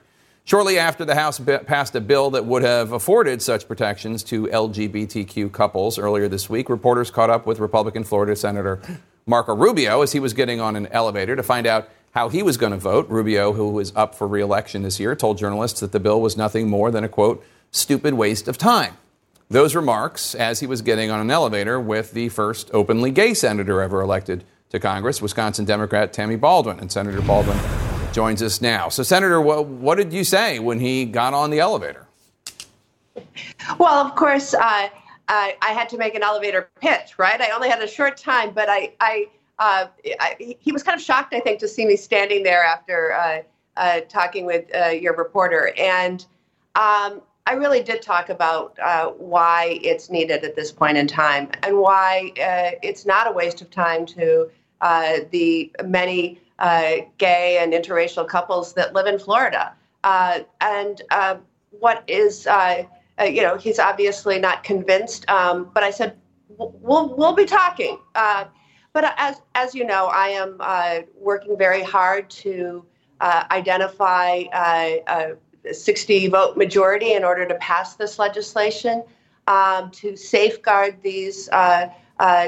Shortly 0.47 0.79
after 0.79 1.07
the 1.07 1.15
House 1.15 1.41
passed 1.41 1.95
a 1.95 2.03
bill 2.03 2.31
that 2.33 2.45
would 2.45 2.63
have 2.63 2.93
afforded 2.93 3.41
such 3.41 3.67
protections 3.67 4.23
to 4.25 4.47
LGBTQ 4.49 5.51
couples 5.51 5.99
earlier 5.99 6.29
this 6.29 6.51
week, 6.51 6.69
reporters 6.69 7.11
caught 7.11 7.31
up 7.31 7.47
with 7.47 7.59
Republican 7.59 8.05
Florida 8.05 8.37
Senator 8.37 8.79
Marco 9.25 9.57
Rubio 9.57 10.03
as 10.03 10.13
he 10.13 10.21
was 10.21 10.35
getting 10.35 10.61
on 10.61 10.77
an 10.77 10.87
elevator 10.89 11.35
to 11.35 11.43
find 11.43 11.67
out 11.67 11.89
how 12.11 12.29
he 12.29 12.43
was 12.43 12.59
going 12.59 12.73
to 12.73 12.79
vote. 12.79 13.09
Rubio, 13.09 13.55
who 13.55 13.71
was 13.71 13.91
up 13.97 14.15
for 14.15 14.29
reelection 14.29 14.83
this 14.83 15.01
year, 15.01 15.17
told 15.17 15.39
journalists 15.39 15.81
that 15.81 15.93
the 15.93 16.01
bill 16.01 16.21
was 16.21 16.37
nothing 16.37 16.69
more 16.69 16.91
than 16.91 17.05
a 17.05 17.09
quote, 17.09 17.43
stupid 17.71 18.13
waste 18.13 18.47
of 18.47 18.59
time. 18.59 18.99
Those 19.49 19.75
remarks 19.75 20.35
as 20.35 20.61
he 20.61 20.67
was 20.67 20.83
getting 20.83 21.11
on 21.11 21.21
an 21.21 21.31
elevator 21.31 21.81
with 21.81 22.13
the 22.13 22.29
first 22.29 22.71
openly 22.75 23.11
gay 23.11 23.33
senator 23.33 23.81
ever 23.81 24.03
elected 24.03 24.45
to 24.69 24.79
Congress, 24.79 25.23
Wisconsin 25.23 25.65
Democrat 25.65 26.13
Tammy 26.13 26.37
Baldwin. 26.37 26.81
And 26.81 26.93
Senator 26.93 27.23
Baldwin 27.23 27.59
joins 28.15 28.43
us 28.43 28.63
now. 28.63 28.89
So, 28.89 29.03
Senator, 29.03 29.41
what, 29.41 29.67
what 29.67 29.97
did 29.97 30.13
you 30.13 30.25
say 30.25 30.61
when 30.61 30.79
he 30.79 31.05
got 31.05 31.35
on 31.35 31.51
the 31.51 31.59
elevator? 31.59 32.07
Well, 33.79 34.07
of 34.07 34.15
course, 34.15 34.55
uh, 34.55 34.89
I, 35.29 35.57
I 35.61 35.73
had 35.73 35.89
to 35.91 35.99
make 35.99 36.15
an 36.15 36.23
elevator 36.23 36.71
pitch, 36.81 37.19
right? 37.19 37.41
I 37.41 37.51
only 37.51 37.69
had 37.69 37.83
a 37.83 37.89
short 37.89 38.17
time, 38.17 38.53
but 38.55 38.69
I, 38.69 38.93
I, 39.01 39.27
uh, 39.59 39.87
I 40.21 40.57
he 40.61 40.73
was 40.73 40.83
kind 40.83 40.99
of 40.99 41.05
shocked, 41.05 41.35
I 41.35 41.41
think, 41.41 41.59
to 41.61 41.69
see 41.69 41.85
me 41.85 41.97
standing 41.97 42.43
there 42.43 42.63
after 42.63 43.13
uh, 43.13 43.43
uh 43.77 44.01
talking 44.09 44.47
with 44.47 44.65
uh, 44.75 44.89
your 44.89 45.17
reporter. 45.17 45.73
And 45.77 46.25
um, 46.77 47.21
I 47.47 47.55
really 47.55 47.83
did 47.83 48.01
talk 48.03 48.29
about 48.29 48.79
uh, 48.81 49.11
why 49.11 49.79
it's 49.83 50.11
needed 50.11 50.45
at 50.45 50.55
this 50.57 50.71
point 50.71 50.97
in 50.97 51.07
time 51.07 51.51
and 51.63 51.79
why 51.79 52.33
it's 52.83 53.07
not 53.07 53.27
a 53.27 53.33
waste 53.33 53.61
of 53.61 53.71
time 53.71 54.07
to 54.07 54.51
the 54.81 55.71
many 55.85 56.41
uh, 56.59 56.97
gay 57.19 57.59
and 57.61 57.73
interracial 57.73 58.27
couples 58.27 58.75
that 58.75 58.95
live 58.95 59.07
in 59.07 59.19
Florida. 59.19 59.75
Uh, 60.05 60.41
and 60.61 61.03
uh, 61.11 61.37
what 61.71 62.05
is, 62.07 62.47
uh, 62.47 62.85
uh, 63.21 63.25
you 63.25 63.43
know, 63.43 63.57
he's 63.57 63.79
obviously 63.79 64.39
not 64.39 64.63
convinced. 64.63 65.29
Um, 65.31 65.71
but 65.75 65.83
I 65.83 65.91
said, 65.91 66.17
we'll 66.49 67.15
we'll 67.17 67.35
be 67.35 67.47
talking. 67.47 67.99
Uh, 68.15 68.45
but 68.93 69.15
as 69.17 69.41
as 69.55 69.75
you 69.75 69.85
know, 69.85 70.07
I 70.07 70.29
am 70.29 70.59
working 71.19 71.57
very 71.57 71.83
hard 71.83 72.31
to 72.31 72.85
identify 73.21 74.45
a 74.53 75.37
60 75.73 76.29
vote 76.29 76.57
majority 76.57 77.15
in 77.15 77.25
order 77.25 77.47
to 77.47 77.55
pass 77.55 77.95
this 77.97 78.19
legislation 78.19 79.03
um, 79.47 79.91
to 79.93 80.17
safeguard 80.17 81.03
these 81.03 81.49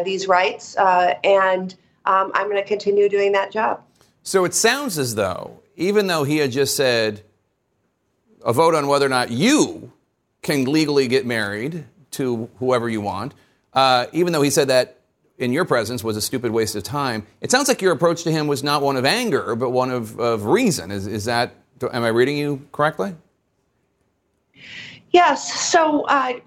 these 0.04 0.28
rights, 0.28 0.76
and 0.76 1.74
um, 2.04 2.30
I'm 2.34 2.48
going 2.48 2.62
to 2.62 2.68
continue 2.68 3.08
doing 3.08 3.32
that 3.32 3.50
job. 3.50 3.82
So 4.26 4.44
it 4.44 4.54
sounds 4.54 4.98
as 4.98 5.14
though, 5.14 5.60
even 5.76 6.08
though 6.08 6.24
he 6.24 6.38
had 6.38 6.50
just 6.50 6.74
said 6.74 7.22
a 8.44 8.52
vote 8.52 8.74
on 8.74 8.88
whether 8.88 9.06
or 9.06 9.08
not 9.08 9.30
you 9.30 9.92
can 10.42 10.64
legally 10.64 11.06
get 11.06 11.24
married 11.24 11.84
to 12.10 12.50
whoever 12.58 12.88
you 12.88 13.00
want, 13.00 13.34
uh, 13.72 14.06
even 14.12 14.32
though 14.32 14.42
he 14.42 14.50
said 14.50 14.66
that 14.66 14.98
in 15.38 15.52
your 15.52 15.64
presence 15.64 16.02
was 16.02 16.16
a 16.16 16.20
stupid 16.20 16.50
waste 16.50 16.74
of 16.74 16.82
time, 16.82 17.24
it 17.40 17.52
sounds 17.52 17.68
like 17.68 17.80
your 17.80 17.92
approach 17.92 18.24
to 18.24 18.32
him 18.32 18.48
was 18.48 18.64
not 18.64 18.82
one 18.82 18.96
of 18.96 19.04
anger, 19.04 19.54
but 19.54 19.70
one 19.70 19.92
of, 19.92 20.18
of 20.18 20.46
reason. 20.46 20.90
Is, 20.90 21.06
is 21.06 21.26
that, 21.26 21.54
am 21.92 22.02
I 22.02 22.08
reading 22.08 22.36
you 22.36 22.66
correctly? 22.72 23.14
Yes. 25.12 25.70
So 25.70 26.02
uh, 26.06 26.40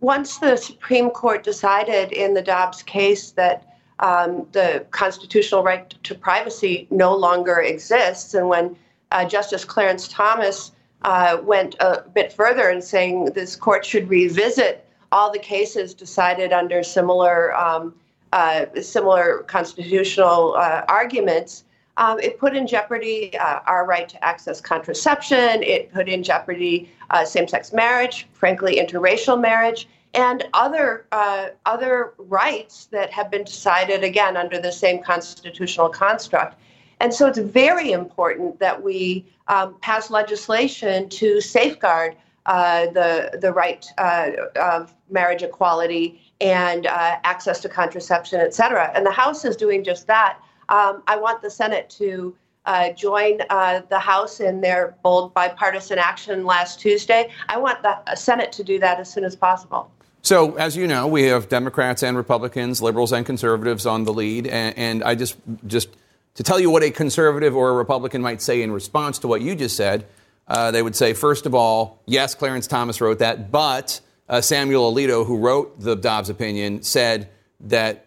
once 0.00 0.38
the 0.38 0.56
Supreme 0.56 1.10
Court 1.10 1.42
decided 1.42 2.10
in 2.12 2.32
the 2.32 2.40
Dobbs 2.40 2.82
case 2.82 3.32
that 3.32 3.71
um, 3.98 4.46
the 4.52 4.84
constitutional 4.90 5.62
right 5.62 5.94
to 6.02 6.14
privacy 6.14 6.86
no 6.90 7.14
longer 7.14 7.60
exists. 7.60 8.34
And 8.34 8.48
when 8.48 8.76
uh, 9.10 9.24
Justice 9.24 9.64
Clarence 9.64 10.08
Thomas 10.08 10.72
uh, 11.02 11.38
went 11.42 11.76
a 11.80 12.04
bit 12.14 12.32
further 12.32 12.70
in 12.70 12.80
saying 12.80 13.26
this 13.26 13.56
court 13.56 13.84
should 13.84 14.08
revisit 14.08 14.86
all 15.10 15.30
the 15.30 15.38
cases 15.38 15.94
decided 15.94 16.52
under 16.52 16.82
similar 16.82 17.54
um, 17.54 17.94
uh, 18.32 18.64
similar 18.80 19.44
constitutional 19.46 20.54
uh, 20.56 20.86
arguments, 20.88 21.64
um, 21.98 22.18
it 22.18 22.38
put 22.38 22.56
in 22.56 22.66
jeopardy 22.66 23.36
uh, 23.36 23.60
our 23.66 23.86
right 23.86 24.08
to 24.08 24.24
access 24.24 24.58
contraception. 24.58 25.62
It 25.62 25.92
put 25.92 26.08
in 26.08 26.22
jeopardy 26.22 26.90
uh, 27.10 27.26
same-sex 27.26 27.74
marriage, 27.74 28.26
frankly, 28.32 28.76
interracial 28.76 29.38
marriage 29.38 29.86
and 30.14 30.44
other 30.52 31.06
uh, 31.12 31.46
other 31.66 32.14
rights 32.18 32.86
that 32.86 33.10
have 33.10 33.30
been 33.30 33.44
decided 33.44 34.04
again 34.04 34.36
under 34.36 34.60
the 34.60 34.72
same 34.72 35.02
constitutional 35.02 35.88
construct. 35.88 36.58
And 37.00 37.12
so 37.12 37.26
it's 37.26 37.38
very 37.38 37.92
important 37.92 38.58
that 38.60 38.82
we 38.82 39.26
um, 39.48 39.76
pass 39.80 40.10
legislation 40.10 41.08
to 41.08 41.40
safeguard 41.40 42.16
uh, 42.46 42.86
the 42.86 43.38
the 43.40 43.52
right 43.52 43.86
uh, 43.98 44.30
of 44.56 44.94
marriage 45.10 45.42
equality 45.42 46.20
and 46.40 46.86
uh, 46.86 47.18
access 47.24 47.60
to 47.60 47.68
contraception, 47.68 48.40
et 48.40 48.54
cetera. 48.54 48.90
And 48.94 49.06
the 49.06 49.12
House 49.12 49.44
is 49.44 49.56
doing 49.56 49.84
just 49.84 50.06
that. 50.08 50.38
Um, 50.68 51.02
I 51.06 51.16
want 51.16 51.42
the 51.42 51.50
Senate 51.50 51.88
to 51.98 52.36
uh, 52.66 52.90
join 52.90 53.40
uh, 53.50 53.82
the 53.88 53.98
House 53.98 54.40
in 54.40 54.60
their 54.60 54.96
bold 55.02 55.34
bipartisan 55.34 55.98
action 55.98 56.44
last 56.44 56.80
Tuesday. 56.80 57.30
I 57.48 57.58
want 57.58 57.82
the 57.82 58.14
Senate 58.14 58.52
to 58.52 58.64
do 58.64 58.78
that 58.80 59.00
as 59.00 59.12
soon 59.12 59.24
as 59.24 59.36
possible. 59.36 59.90
So, 60.24 60.54
as 60.54 60.76
you 60.76 60.86
know, 60.86 61.08
we 61.08 61.24
have 61.24 61.48
Democrats 61.48 62.04
and 62.04 62.16
Republicans, 62.16 62.80
liberals 62.80 63.12
and 63.12 63.26
conservatives 63.26 63.86
on 63.86 64.04
the 64.04 64.12
lead, 64.12 64.46
and, 64.46 64.78
and 64.78 65.04
I 65.04 65.16
just 65.16 65.36
just 65.66 65.88
to 66.34 66.44
tell 66.44 66.60
you 66.60 66.70
what 66.70 66.84
a 66.84 66.90
conservative 66.92 67.56
or 67.56 67.70
a 67.70 67.72
Republican 67.72 68.22
might 68.22 68.40
say 68.40 68.62
in 68.62 68.70
response 68.70 69.18
to 69.18 69.28
what 69.28 69.42
you 69.42 69.56
just 69.56 69.76
said, 69.76 70.06
uh, 70.46 70.70
they 70.70 70.80
would 70.80 70.94
say, 70.94 71.12
first 71.12 71.44
of 71.44 71.56
all, 71.56 72.00
yes, 72.06 72.36
Clarence 72.36 72.68
Thomas 72.68 73.00
wrote 73.00 73.18
that, 73.18 73.50
but 73.50 74.00
uh, 74.28 74.40
Samuel 74.40 74.94
Alito, 74.94 75.26
who 75.26 75.38
wrote 75.38 75.80
the 75.80 75.96
Dobbs 75.96 76.30
opinion, 76.30 76.82
said 76.84 77.28
that 77.60 78.06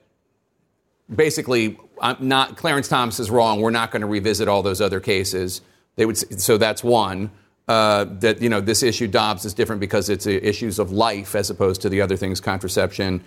basically, 1.14 1.78
I'm 2.02 2.16
not 2.22 2.56
Clarence 2.56 2.88
Thomas 2.88 3.20
is 3.20 3.30
wrong. 3.30 3.60
We're 3.60 3.72
not 3.72 3.92
going 3.92 4.02
to 4.02 4.08
revisit 4.08 4.48
all 4.48 4.64
those 4.64 4.80
other 4.80 5.02
cases. 5.02 5.60
They 5.98 6.06
would 6.06 6.18
so 6.18 6.58
that's 6.58 6.82
one. 6.82 7.30
Uh, 7.68 8.06
that 8.20 8.42
you 8.42 8.50
know 8.50 8.62
this 8.62 8.84
issue 8.84 9.08
Dobbs 9.08 9.44
is 9.44 9.54
different 9.54 9.80
because 9.80 10.10
it's 10.10 10.28
uh, 10.28 10.30
issues 10.30 10.78
of 10.78 10.92
life 10.92 11.34
as 11.34 11.50
opposed 11.50 11.82
to 11.82 11.90
the 11.90 12.00
other 12.00 12.16
things 12.16 12.40
contraception, 12.40 13.24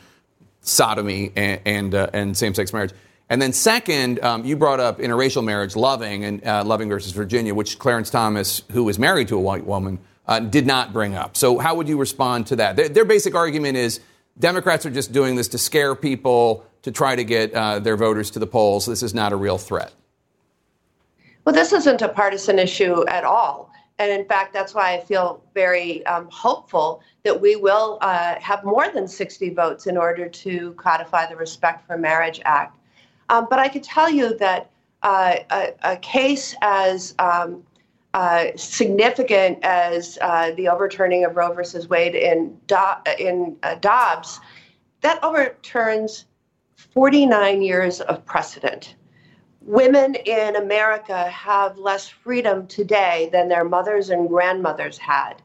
sodomy, 0.60 1.32
and 1.34 1.60
and, 1.64 1.94
uh, 1.94 2.10
and 2.12 2.36
same-sex 2.36 2.72
marriage. 2.72 2.92
And 3.30 3.42
then 3.42 3.52
second, 3.52 4.20
um, 4.20 4.44
you 4.44 4.56
brought 4.56 4.80
up 4.80 4.98
interracial 4.98 5.44
marriage, 5.44 5.76
Loving 5.76 6.24
and 6.24 6.46
uh, 6.46 6.64
Loving 6.64 6.88
versus 6.88 7.12
Virginia, 7.12 7.54
which 7.54 7.78
Clarence 7.78 8.10
Thomas, 8.10 8.62
who 8.70 8.84
was 8.84 8.98
married 8.98 9.28
to 9.28 9.36
a 9.36 9.40
white 9.40 9.66
woman, 9.66 9.98
uh, 10.26 10.40
did 10.40 10.66
not 10.66 10.92
bring 10.92 11.14
up. 11.14 11.36
So 11.36 11.58
how 11.58 11.74
would 11.74 11.88
you 11.88 11.98
respond 11.98 12.46
to 12.48 12.56
that? 12.56 12.76
Their, 12.76 12.88
their, 12.88 13.04
basic 13.04 13.34
argument 13.34 13.76
is 13.76 14.00
Democrats 14.38 14.86
are 14.86 14.90
just 14.90 15.12
doing 15.12 15.36
this 15.36 15.48
to 15.48 15.58
scare 15.58 15.94
people 15.94 16.64
to 16.82 16.92
try 16.92 17.16
to 17.16 17.24
get 17.24 17.52
uh, 17.52 17.80
their 17.80 17.96
voters 17.96 18.30
to 18.32 18.38
the 18.38 18.46
polls. 18.46 18.86
This 18.86 19.02
is 19.02 19.14
not 19.14 19.32
a 19.32 19.36
real 19.36 19.58
threat. 19.58 19.92
Well, 21.44 21.54
this 21.54 21.72
isn't 21.72 22.02
a 22.02 22.08
partisan 22.08 22.58
issue 22.58 23.06
at 23.08 23.24
all. 23.24 23.72
And 23.98 24.12
in 24.12 24.26
fact, 24.26 24.52
that's 24.52 24.74
why 24.74 24.94
I 24.94 25.00
feel 25.00 25.42
very 25.54 26.06
um, 26.06 26.28
hopeful 26.30 27.02
that 27.24 27.40
we 27.40 27.56
will 27.56 27.98
uh, 28.00 28.36
have 28.40 28.62
more 28.64 28.88
than 28.88 29.08
60 29.08 29.50
votes 29.50 29.86
in 29.86 29.96
order 29.96 30.28
to 30.28 30.72
codify 30.74 31.26
the 31.26 31.36
Respect 31.36 31.86
for 31.86 31.98
Marriage 31.98 32.40
Act. 32.44 32.78
Um, 33.28 33.48
but 33.50 33.58
I 33.58 33.68
can 33.68 33.82
tell 33.82 34.08
you 34.08 34.36
that 34.38 34.70
uh, 35.02 35.36
a, 35.50 35.74
a, 35.82 35.96
case 35.96 36.54
as 36.62 37.14
um, 37.18 37.62
uh, 38.14 38.46
significant 38.56 39.58
as 39.62 40.18
uh, 40.20 40.52
the 40.56 40.68
overturning 40.68 41.24
of 41.24 41.36
Roe 41.36 41.52
versus 41.52 41.88
Wade 41.88 42.14
in, 42.14 42.56
Do- 42.66 43.14
in 43.18 43.56
uh, 43.62 43.76
Dobbs, 43.76 44.40
that 45.02 45.22
overturns 45.22 46.24
49 46.76 47.62
years 47.62 48.00
of 48.00 48.24
precedent. 48.24 48.94
Women 49.68 50.14
in 50.14 50.56
America 50.56 51.28
have 51.28 51.76
less 51.76 52.08
freedom 52.08 52.66
today 52.68 53.28
than 53.32 53.50
their 53.50 53.64
mothers 53.64 54.08
and 54.08 54.26
grandmothers 54.26 54.96
had. 54.96 55.42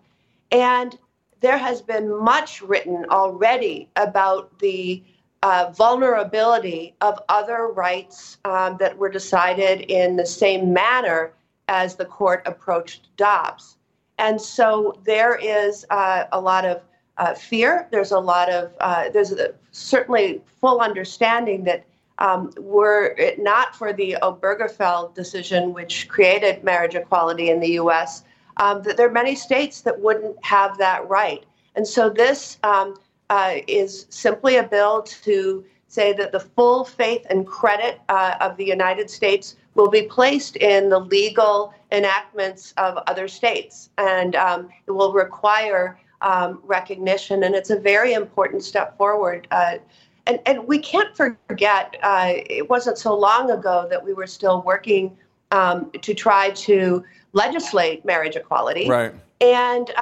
And 0.49 0.97
there 1.41 1.57
has 1.57 1.81
been 1.81 2.23
much 2.23 2.61
written 2.61 3.05
already 3.09 3.89
about 3.97 4.59
the 4.59 5.03
uh, 5.41 5.73
vulnerability 5.75 6.95
of 7.01 7.19
other 7.27 7.67
rights 7.67 8.37
um, 8.45 8.77
that 8.77 8.97
were 8.97 9.09
decided 9.09 9.81
in 9.91 10.15
the 10.15 10.25
same 10.25 10.71
manner 10.71 11.33
as 11.67 11.97
the 11.97 12.05
court 12.05 12.43
approached 12.45 13.09
Dobbs. 13.17 13.75
And 14.19 14.39
so 14.39 14.97
there 15.03 15.35
is 15.35 15.85
uh, 15.89 16.27
a 16.31 16.39
lot 16.39 16.63
of 16.63 16.81
uh, 17.17 17.33
fear. 17.33 17.89
There's 17.91 18.11
a 18.11 18.19
lot 18.19 18.49
of, 18.49 18.71
uh, 18.79 19.09
there's 19.09 19.33
a, 19.33 19.53
certainly 19.71 20.41
full 20.61 20.79
understanding 20.79 21.65
that 21.65 21.83
um, 22.19 22.51
were 22.57 23.15
it 23.17 23.39
not 23.39 23.75
for 23.75 23.93
the 23.93 24.17
Obergefell 24.21 25.13
decision, 25.13 25.73
which 25.73 26.07
created 26.07 26.63
marriage 26.63 26.95
equality 26.95 27.49
in 27.49 27.59
the 27.59 27.71
U.S., 27.71 28.23
um, 28.57 28.83
that 28.83 28.97
there 28.97 29.07
are 29.07 29.11
many 29.11 29.35
states 29.35 29.81
that 29.81 29.99
wouldn't 29.99 30.37
have 30.45 30.77
that 30.77 31.07
right. 31.09 31.43
And 31.75 31.87
so 31.87 32.09
this 32.09 32.59
um, 32.63 32.95
uh, 33.29 33.55
is 33.67 34.05
simply 34.09 34.57
a 34.57 34.63
bill 34.63 35.01
to 35.01 35.65
say 35.87 36.13
that 36.13 36.31
the 36.31 36.39
full 36.39 36.83
faith 36.83 37.25
and 37.29 37.45
credit 37.45 37.99
uh, 38.09 38.35
of 38.41 38.57
the 38.57 38.65
United 38.65 39.09
States 39.09 39.55
will 39.75 39.89
be 39.89 40.03
placed 40.03 40.55
in 40.57 40.89
the 40.89 40.99
legal 40.99 41.73
enactments 41.91 42.73
of 42.77 42.97
other 43.07 43.27
states. 43.27 43.89
And 43.97 44.35
um, 44.35 44.69
it 44.87 44.91
will 44.91 45.13
require 45.13 45.99
um, 46.21 46.61
recognition. 46.63 47.43
And 47.43 47.53
it's 47.53 47.69
a 47.69 47.79
very 47.79 48.13
important 48.13 48.63
step 48.63 48.97
forward. 48.97 49.47
Uh, 49.51 49.75
and, 50.25 50.39
and 50.45 50.67
we 50.67 50.79
can't 50.79 51.15
forget, 51.15 51.95
uh, 52.01 52.33
it 52.35 52.69
wasn't 52.69 52.97
so 52.97 53.17
long 53.17 53.51
ago 53.51 53.87
that 53.89 54.03
we 54.03 54.13
were 54.13 54.27
still 54.27 54.61
working 54.61 55.17
um, 55.51 55.91
to 56.01 56.13
try 56.13 56.49
to 56.51 57.03
legislate 57.33 58.05
marriage 58.05 58.35
equality. 58.35 58.89
Right. 58.89 59.13
And 59.41 59.89
uh, 59.97 60.01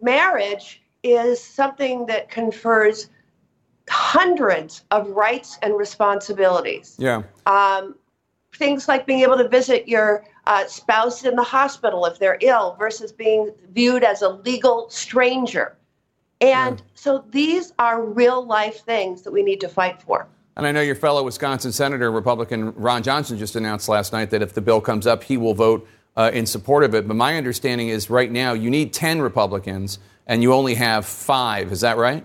marriage 0.00 0.82
is 1.02 1.42
something 1.42 2.06
that 2.06 2.30
confers 2.30 3.08
hundreds 3.88 4.84
of 4.90 5.08
rights 5.10 5.58
and 5.62 5.76
responsibilities. 5.76 6.96
Yeah. 6.98 7.22
Um, 7.46 7.94
things 8.54 8.88
like 8.88 9.06
being 9.06 9.20
able 9.20 9.36
to 9.36 9.48
visit 9.48 9.86
your 9.86 10.24
uh, 10.46 10.66
spouse 10.66 11.24
in 11.24 11.36
the 11.36 11.42
hospital 11.42 12.04
if 12.06 12.18
they're 12.18 12.38
ill 12.40 12.76
versus 12.78 13.12
being 13.12 13.52
viewed 13.72 14.02
as 14.02 14.22
a 14.22 14.28
legal 14.28 14.88
stranger. 14.90 15.76
And 16.40 16.78
yeah. 16.78 16.86
so 16.94 17.24
these 17.30 17.72
are 17.78 18.04
real 18.04 18.44
life 18.44 18.84
things 18.84 19.22
that 19.22 19.32
we 19.32 19.42
need 19.42 19.60
to 19.62 19.68
fight 19.68 20.02
for. 20.02 20.26
And 20.56 20.66
I 20.66 20.72
know 20.72 20.80
your 20.80 20.94
fellow 20.94 21.22
Wisconsin 21.22 21.72
Senator, 21.72 22.10
Republican 22.10 22.72
Ron 22.74 23.02
Johnson, 23.02 23.38
just 23.38 23.56
announced 23.56 23.88
last 23.88 24.12
night 24.12 24.30
that 24.30 24.42
if 24.42 24.54
the 24.54 24.60
bill 24.60 24.80
comes 24.80 25.06
up, 25.06 25.22
he 25.22 25.36
will 25.36 25.54
vote 25.54 25.86
uh, 26.16 26.30
in 26.32 26.46
support 26.46 26.82
of 26.84 26.94
it. 26.94 27.06
But 27.06 27.16
my 27.16 27.36
understanding 27.36 27.88
is 27.88 28.08
right 28.08 28.30
now 28.30 28.54
you 28.54 28.70
need 28.70 28.92
10 28.92 29.20
Republicans 29.20 29.98
and 30.26 30.42
you 30.42 30.52
only 30.52 30.74
have 30.74 31.04
five. 31.04 31.72
Is 31.72 31.82
that 31.82 31.98
right? 31.98 32.24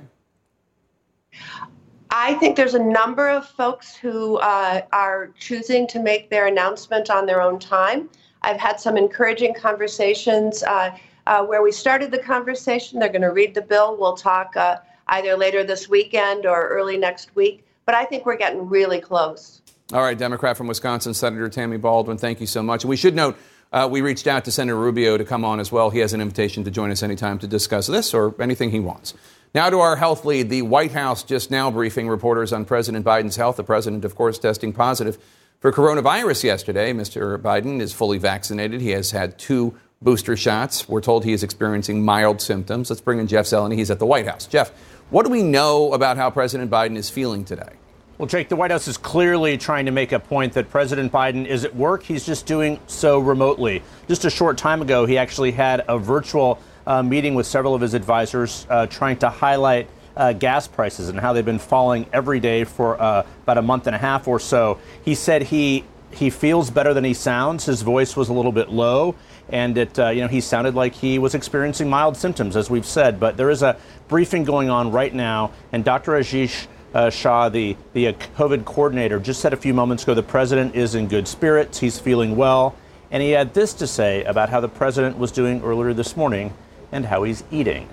I 2.09 2.33
think 2.35 2.57
there's 2.57 2.73
a 2.73 2.83
number 2.83 3.29
of 3.29 3.47
folks 3.47 3.95
who 3.95 4.37
uh, 4.37 4.81
are 4.91 5.31
choosing 5.39 5.87
to 5.87 5.99
make 5.99 6.29
their 6.29 6.47
announcement 6.47 7.09
on 7.09 7.25
their 7.25 7.41
own 7.41 7.57
time. 7.57 8.09
I've 8.41 8.59
had 8.59 8.79
some 8.79 8.97
encouraging 8.97 9.53
conversations 9.53 10.63
uh, 10.63 10.97
uh, 11.27 11.43
where 11.45 11.61
we 11.61 11.71
started 11.71 12.11
the 12.11 12.19
conversation. 12.19 12.99
They're 12.99 13.09
going 13.09 13.21
to 13.21 13.31
read 13.31 13.53
the 13.53 13.61
bill. 13.61 13.97
We'll 13.97 14.17
talk 14.17 14.55
uh, 14.55 14.77
either 15.07 15.35
later 15.35 15.63
this 15.63 15.89
weekend 15.89 16.45
or 16.45 16.67
early 16.69 16.97
next 16.97 17.35
week. 17.35 17.65
But 17.85 17.95
I 17.95 18.05
think 18.05 18.25
we're 18.25 18.37
getting 18.37 18.67
really 18.69 19.01
close. 19.01 19.61
All 19.93 20.01
right, 20.01 20.17
Democrat 20.17 20.55
from 20.55 20.67
Wisconsin, 20.67 21.13
Senator 21.13 21.49
Tammy 21.49 21.77
Baldwin, 21.77 22.17
thank 22.17 22.39
you 22.39 22.47
so 22.47 22.63
much. 22.63 22.85
We 22.85 22.95
should 22.95 23.13
note 23.13 23.37
uh, 23.73 23.89
we 23.91 24.01
reached 24.01 24.27
out 24.27 24.45
to 24.45 24.51
Senator 24.51 24.77
Rubio 24.77 25.17
to 25.17 25.25
come 25.25 25.43
on 25.43 25.59
as 25.59 25.71
well. 25.71 25.89
He 25.89 25.99
has 25.99 26.13
an 26.13 26.21
invitation 26.21 26.63
to 26.63 26.71
join 26.71 26.91
us 26.91 27.03
anytime 27.03 27.39
to 27.39 27.47
discuss 27.47 27.87
this 27.87 28.13
or 28.13 28.33
anything 28.41 28.71
he 28.71 28.79
wants. 28.79 29.13
Now 29.53 29.69
to 29.69 29.79
our 29.79 29.97
health 29.97 30.23
lead. 30.23 30.49
The 30.49 30.61
White 30.61 30.93
House 30.93 31.23
just 31.23 31.51
now 31.51 31.69
briefing 31.71 32.07
reporters 32.07 32.53
on 32.53 32.63
President 32.63 33.05
Biden's 33.05 33.35
health. 33.35 33.57
The 33.57 33.65
president, 33.65 34.05
of 34.05 34.15
course, 34.15 34.39
testing 34.39 34.71
positive 34.71 35.17
for 35.59 35.73
coronavirus 35.73 36.45
yesterday. 36.45 36.93
Mr. 36.93 37.37
Biden 37.37 37.81
is 37.81 37.91
fully 37.91 38.17
vaccinated. 38.17 38.79
He 38.79 38.91
has 38.91 39.11
had 39.11 39.37
two 39.37 39.75
booster 40.01 40.35
shots. 40.35 40.89
We're 40.89 41.01
told 41.01 41.25
he 41.25 41.33
is 41.33 41.43
experiencing 41.43 42.03
mild 42.03 42.41
symptoms. 42.41 42.89
Let's 42.89 43.01
bring 43.01 43.19
in 43.19 43.27
Jeff 43.27 43.45
Zeleny. 43.45 43.75
He's 43.75 43.91
at 43.91 43.99
the 43.99 44.05
White 44.05 44.27
House. 44.27 44.47
Jeff, 44.47 44.71
what 45.11 45.25
do 45.25 45.31
we 45.31 45.43
know 45.43 45.93
about 45.93 46.17
how 46.17 46.31
President 46.31 46.71
Biden 46.71 46.95
is 46.95 47.09
feeling 47.09 47.45
today? 47.45 47.73
Well, 48.17 48.27
Jake, 48.27 48.49
the 48.49 48.55
White 48.55 48.71
House 48.71 48.87
is 48.87 48.97
clearly 48.97 49.57
trying 49.57 49.85
to 49.85 49.91
make 49.91 50.11
a 50.11 50.19
point 50.19 50.53
that 50.53 50.69
President 50.69 51.11
Biden 51.11 51.45
is 51.45 51.65
at 51.65 51.75
work. 51.75 52.03
He's 52.03 52.25
just 52.25 52.45
doing 52.45 52.79
so 52.87 53.19
remotely. 53.19 53.83
Just 54.07 54.25
a 54.25 54.29
short 54.29 54.57
time 54.57 54.81
ago, 54.81 55.05
he 55.05 55.17
actually 55.17 55.51
had 55.51 55.83
a 55.87 55.97
virtual 55.97 56.59
uh, 56.85 57.03
meeting 57.03 57.35
with 57.35 57.45
several 57.45 57.75
of 57.75 57.81
his 57.81 57.93
advisors 57.93 58.65
uh, 58.69 58.87
trying 58.87 59.17
to 59.19 59.29
highlight 59.29 59.87
uh, 60.15 60.33
gas 60.33 60.67
prices 60.67 61.09
and 61.09 61.19
how 61.19 61.33
they've 61.33 61.45
been 61.45 61.59
falling 61.59 62.05
every 62.11 62.39
day 62.39 62.63
for 62.63 62.99
uh, 63.01 63.25
about 63.43 63.57
a 63.57 63.61
month 63.61 63.87
and 63.87 63.95
a 63.95 63.99
half 63.99 64.27
or 64.27 64.39
so. 64.39 64.79
He 65.03 65.15
said 65.15 65.43
he 65.43 65.83
he 66.13 66.29
feels 66.29 66.69
better 66.69 66.93
than 66.93 67.03
he 67.03 67.13
sounds. 67.13 67.65
His 67.65 67.81
voice 67.81 68.15
was 68.15 68.29
a 68.29 68.33
little 68.33 68.51
bit 68.51 68.69
low, 68.69 69.15
and 69.51 69.77
it 69.77 69.99
uh, 69.99 70.09
you 70.09 70.21
know 70.21 70.27
he 70.27 70.41
sounded 70.41 70.75
like 70.75 70.93
he 70.93 71.19
was 71.19 71.35
experiencing 71.35 71.89
mild 71.89 72.17
symptoms, 72.17 72.55
as 72.55 72.69
we've 72.69 72.85
said. 72.85 73.19
But 73.19 73.37
there 73.37 73.49
is 73.49 73.61
a 73.61 73.77
briefing 74.07 74.43
going 74.43 74.69
on 74.69 74.91
right 74.91 75.13
now, 75.13 75.51
and 75.71 75.83
Dr. 75.83 76.13
Ashish 76.13 76.67
uh, 76.93 77.05
Jha, 77.07 77.51
the, 77.51 77.77
the 77.93 78.07
uh, 78.07 78.13
COVID 78.37 78.65
coordinator, 78.65 79.19
just 79.19 79.41
said 79.41 79.53
a 79.53 79.57
few 79.57 79.73
moments 79.73 80.03
ago 80.03 80.13
the 80.13 80.23
president 80.23 80.75
is 80.75 80.95
in 80.95 81.07
good 81.07 81.27
spirits. 81.27 81.79
He's 81.79 81.99
feeling 81.99 82.35
well. 82.35 82.75
And 83.11 83.21
he 83.21 83.31
had 83.31 83.53
this 83.53 83.73
to 83.75 83.87
say 83.87 84.23
about 84.23 84.49
how 84.49 84.61
the 84.61 84.69
president 84.69 85.17
was 85.17 85.31
doing 85.31 85.61
earlier 85.63 85.93
this 85.93 86.15
morning 86.15 86.53
and 86.91 87.05
how 87.05 87.23
he's 87.23 87.43
eating. 87.51 87.89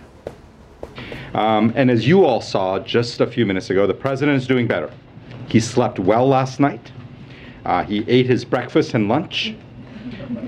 Um, 1.35 1.73
and 1.77 1.91
as 1.91 2.07
you 2.07 2.25
all 2.25 2.41
saw 2.41 2.79
just 2.79 3.21
a 3.21 3.27
few 3.27 3.45
minutes 3.45 3.71
ago, 3.71 3.87
the 3.87 3.95
president 3.95 4.37
is 4.37 4.47
doing 4.47 4.67
better. 4.67 4.91
He 5.49 5.61
slept 5.61 5.99
well 5.99 6.27
last 6.27 6.61
night. 6.61 6.93
Uh, 7.65 7.85
he 7.85 8.05
ate 8.09 8.27
his 8.27 8.45
breakfast 8.45 8.95
and 8.95 9.09
lunch. 9.09 9.55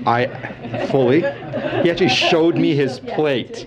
I 0.05 0.87
fully. 0.91 1.21
He 1.21 1.91
actually 1.91 2.09
showed 2.09 2.55
me 2.55 2.75
his 2.75 2.99
plate. 2.99 3.65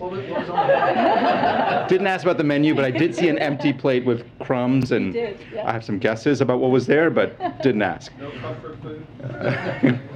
Didn't 1.88 2.06
ask 2.06 2.24
about 2.24 2.38
the 2.38 2.44
menu, 2.44 2.74
but 2.74 2.84
I 2.84 2.90
did 2.90 3.14
see 3.14 3.28
an 3.28 3.38
empty 3.38 3.72
plate 3.72 4.04
with 4.04 4.26
crumbs, 4.40 4.92
and 4.92 5.12
did, 5.12 5.38
yeah. 5.52 5.68
I 5.68 5.72
have 5.72 5.84
some 5.84 5.98
guesses 5.98 6.40
about 6.40 6.60
what 6.60 6.70
was 6.70 6.86
there, 6.86 7.10
but 7.10 7.62
didn't 7.62 7.82
ask. 7.82 8.12
No 8.18 8.30
comfort 8.40 8.78
food. 8.82 10.00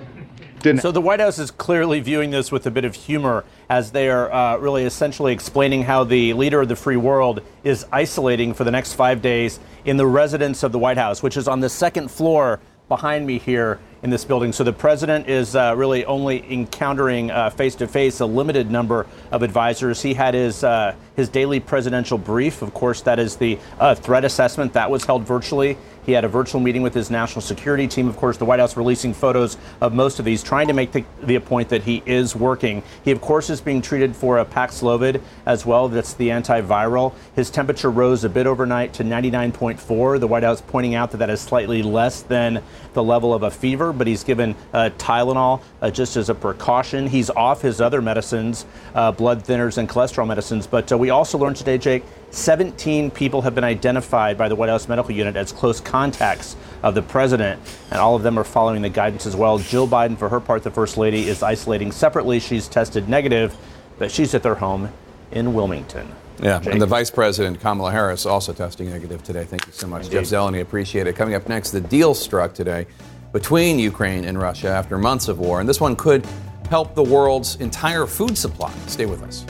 Didn't. 0.60 0.80
So 0.80 0.90
the 0.90 1.00
White 1.00 1.20
House 1.20 1.38
is 1.38 1.52
clearly 1.52 2.00
viewing 2.00 2.30
this 2.30 2.50
with 2.50 2.66
a 2.66 2.70
bit 2.70 2.84
of 2.84 2.94
humor 2.94 3.44
as 3.70 3.92
they 3.92 4.10
are 4.10 4.32
uh, 4.32 4.56
really 4.56 4.84
essentially 4.84 5.32
explaining 5.32 5.84
how 5.84 6.02
the 6.02 6.32
leader 6.32 6.60
of 6.60 6.68
the 6.68 6.74
free 6.74 6.96
world 6.96 7.42
is 7.62 7.86
isolating 7.92 8.54
for 8.54 8.64
the 8.64 8.70
next 8.72 8.94
five 8.94 9.22
days 9.22 9.60
in 9.84 9.98
the 9.98 10.06
residence 10.06 10.64
of 10.64 10.72
the 10.72 10.78
White 10.78 10.96
House, 10.96 11.22
which 11.22 11.36
is 11.36 11.46
on 11.46 11.60
the 11.60 11.68
second 11.68 12.10
floor 12.10 12.58
behind 12.88 13.26
me 13.26 13.38
here 13.38 13.78
in 14.02 14.10
this 14.10 14.24
building. 14.24 14.52
So 14.52 14.64
the 14.64 14.72
president 14.72 15.28
is 15.28 15.56
uh, 15.56 15.74
really 15.76 16.04
only 16.04 16.44
encountering 16.52 17.30
face 17.50 17.74
to 17.76 17.88
face 17.88 18.20
a 18.20 18.26
limited 18.26 18.70
number 18.70 19.06
of 19.32 19.42
advisors. 19.42 20.02
He 20.02 20.14
had 20.14 20.34
his 20.34 20.62
uh, 20.62 20.94
his 21.16 21.28
daily 21.28 21.58
presidential 21.58 22.16
brief. 22.16 22.62
Of 22.62 22.72
course, 22.74 23.00
that 23.02 23.18
is 23.18 23.36
the 23.36 23.58
uh, 23.80 23.94
threat 23.94 24.24
assessment 24.24 24.72
that 24.74 24.90
was 24.90 25.04
held 25.04 25.24
virtually. 25.24 25.76
He 26.08 26.14
had 26.14 26.24
a 26.24 26.28
virtual 26.28 26.62
meeting 26.62 26.80
with 26.80 26.94
his 26.94 27.10
national 27.10 27.42
security 27.42 27.86
team. 27.86 28.08
Of 28.08 28.16
course, 28.16 28.38
the 28.38 28.46
White 28.46 28.60
House 28.60 28.78
releasing 28.78 29.12
photos 29.12 29.58
of 29.82 29.92
most 29.92 30.18
of 30.18 30.24
these, 30.24 30.42
trying 30.42 30.66
to 30.68 30.72
make 30.72 30.90
the, 30.90 31.04
the 31.22 31.38
point 31.38 31.68
that 31.68 31.82
he 31.82 32.02
is 32.06 32.34
working. 32.34 32.82
He, 33.04 33.10
of 33.10 33.20
course, 33.20 33.50
is 33.50 33.60
being 33.60 33.82
treated 33.82 34.16
for 34.16 34.38
a 34.38 34.44
Paxlovid 34.46 35.20
as 35.44 35.66
well. 35.66 35.86
That's 35.86 36.14
the 36.14 36.30
antiviral. 36.30 37.12
His 37.36 37.50
temperature 37.50 37.90
rose 37.90 38.24
a 38.24 38.30
bit 38.30 38.46
overnight 38.46 38.94
to 38.94 39.04
99.4. 39.04 40.18
The 40.18 40.26
White 40.26 40.44
House 40.44 40.62
pointing 40.62 40.94
out 40.94 41.10
that 41.10 41.18
that 41.18 41.28
is 41.28 41.42
slightly 41.42 41.82
less 41.82 42.22
than 42.22 42.62
the 42.94 43.04
level 43.04 43.34
of 43.34 43.42
a 43.42 43.50
fever, 43.50 43.92
but 43.92 44.06
he's 44.06 44.24
given 44.24 44.56
uh, 44.72 44.88
Tylenol 44.96 45.60
uh, 45.82 45.90
just 45.90 46.16
as 46.16 46.30
a 46.30 46.34
precaution. 46.34 47.06
He's 47.06 47.28
off 47.28 47.60
his 47.60 47.82
other 47.82 48.00
medicines, 48.00 48.64
uh, 48.94 49.12
blood 49.12 49.44
thinners 49.44 49.76
and 49.76 49.86
cholesterol 49.86 50.26
medicines. 50.26 50.66
But 50.66 50.90
uh, 50.90 50.96
we 50.96 51.10
also 51.10 51.36
learned 51.36 51.56
today, 51.56 51.76
Jake, 51.76 52.02
17 52.30 53.10
people 53.10 53.42
have 53.42 53.54
been 53.54 53.64
identified 53.64 54.36
by 54.36 54.48
the 54.48 54.54
White 54.54 54.68
House 54.68 54.88
Medical 54.88 55.12
Unit 55.12 55.36
as 55.36 55.52
close 55.52 55.80
contacts 55.80 56.56
of 56.82 56.94
the 56.94 57.02
president, 57.02 57.60
and 57.90 58.00
all 58.00 58.14
of 58.14 58.22
them 58.22 58.38
are 58.38 58.44
following 58.44 58.82
the 58.82 58.88
guidance 58.88 59.26
as 59.26 59.34
well. 59.34 59.58
Jill 59.58 59.88
Biden, 59.88 60.16
for 60.16 60.28
her 60.28 60.40
part, 60.40 60.62
the 60.62 60.70
First 60.70 60.96
Lady, 60.96 61.28
is 61.28 61.42
isolating 61.42 61.90
separately. 61.90 62.38
She's 62.38 62.68
tested 62.68 63.08
negative, 63.08 63.56
but 63.98 64.10
she's 64.10 64.34
at 64.34 64.42
their 64.42 64.54
home 64.54 64.92
in 65.32 65.54
Wilmington. 65.54 66.12
Yeah, 66.40 66.60
Jake. 66.60 66.74
and 66.74 66.82
the 66.82 66.86
Vice 66.86 67.10
President, 67.10 67.60
Kamala 67.60 67.90
Harris, 67.90 68.24
also 68.24 68.52
testing 68.52 68.90
negative 68.90 69.24
today. 69.24 69.44
Thank 69.44 69.66
you 69.66 69.72
so 69.72 69.88
much, 69.88 70.04
Indeed. 70.04 70.18
Jeff 70.18 70.24
Zeleny. 70.24 70.60
Appreciate 70.60 71.06
it. 71.06 71.16
Coming 71.16 71.34
up 71.34 71.48
next, 71.48 71.72
the 71.72 71.80
deal 71.80 72.14
struck 72.14 72.54
today 72.54 72.86
between 73.32 73.78
Ukraine 73.78 74.24
and 74.24 74.40
Russia 74.40 74.68
after 74.68 74.98
months 74.98 75.28
of 75.28 75.38
war, 75.40 75.60
and 75.60 75.68
this 75.68 75.80
one 75.80 75.96
could 75.96 76.24
help 76.70 76.94
the 76.94 77.02
world's 77.02 77.56
entire 77.56 78.06
food 78.06 78.38
supply. 78.38 78.72
Stay 78.86 79.06
with 79.06 79.22
us. 79.22 79.44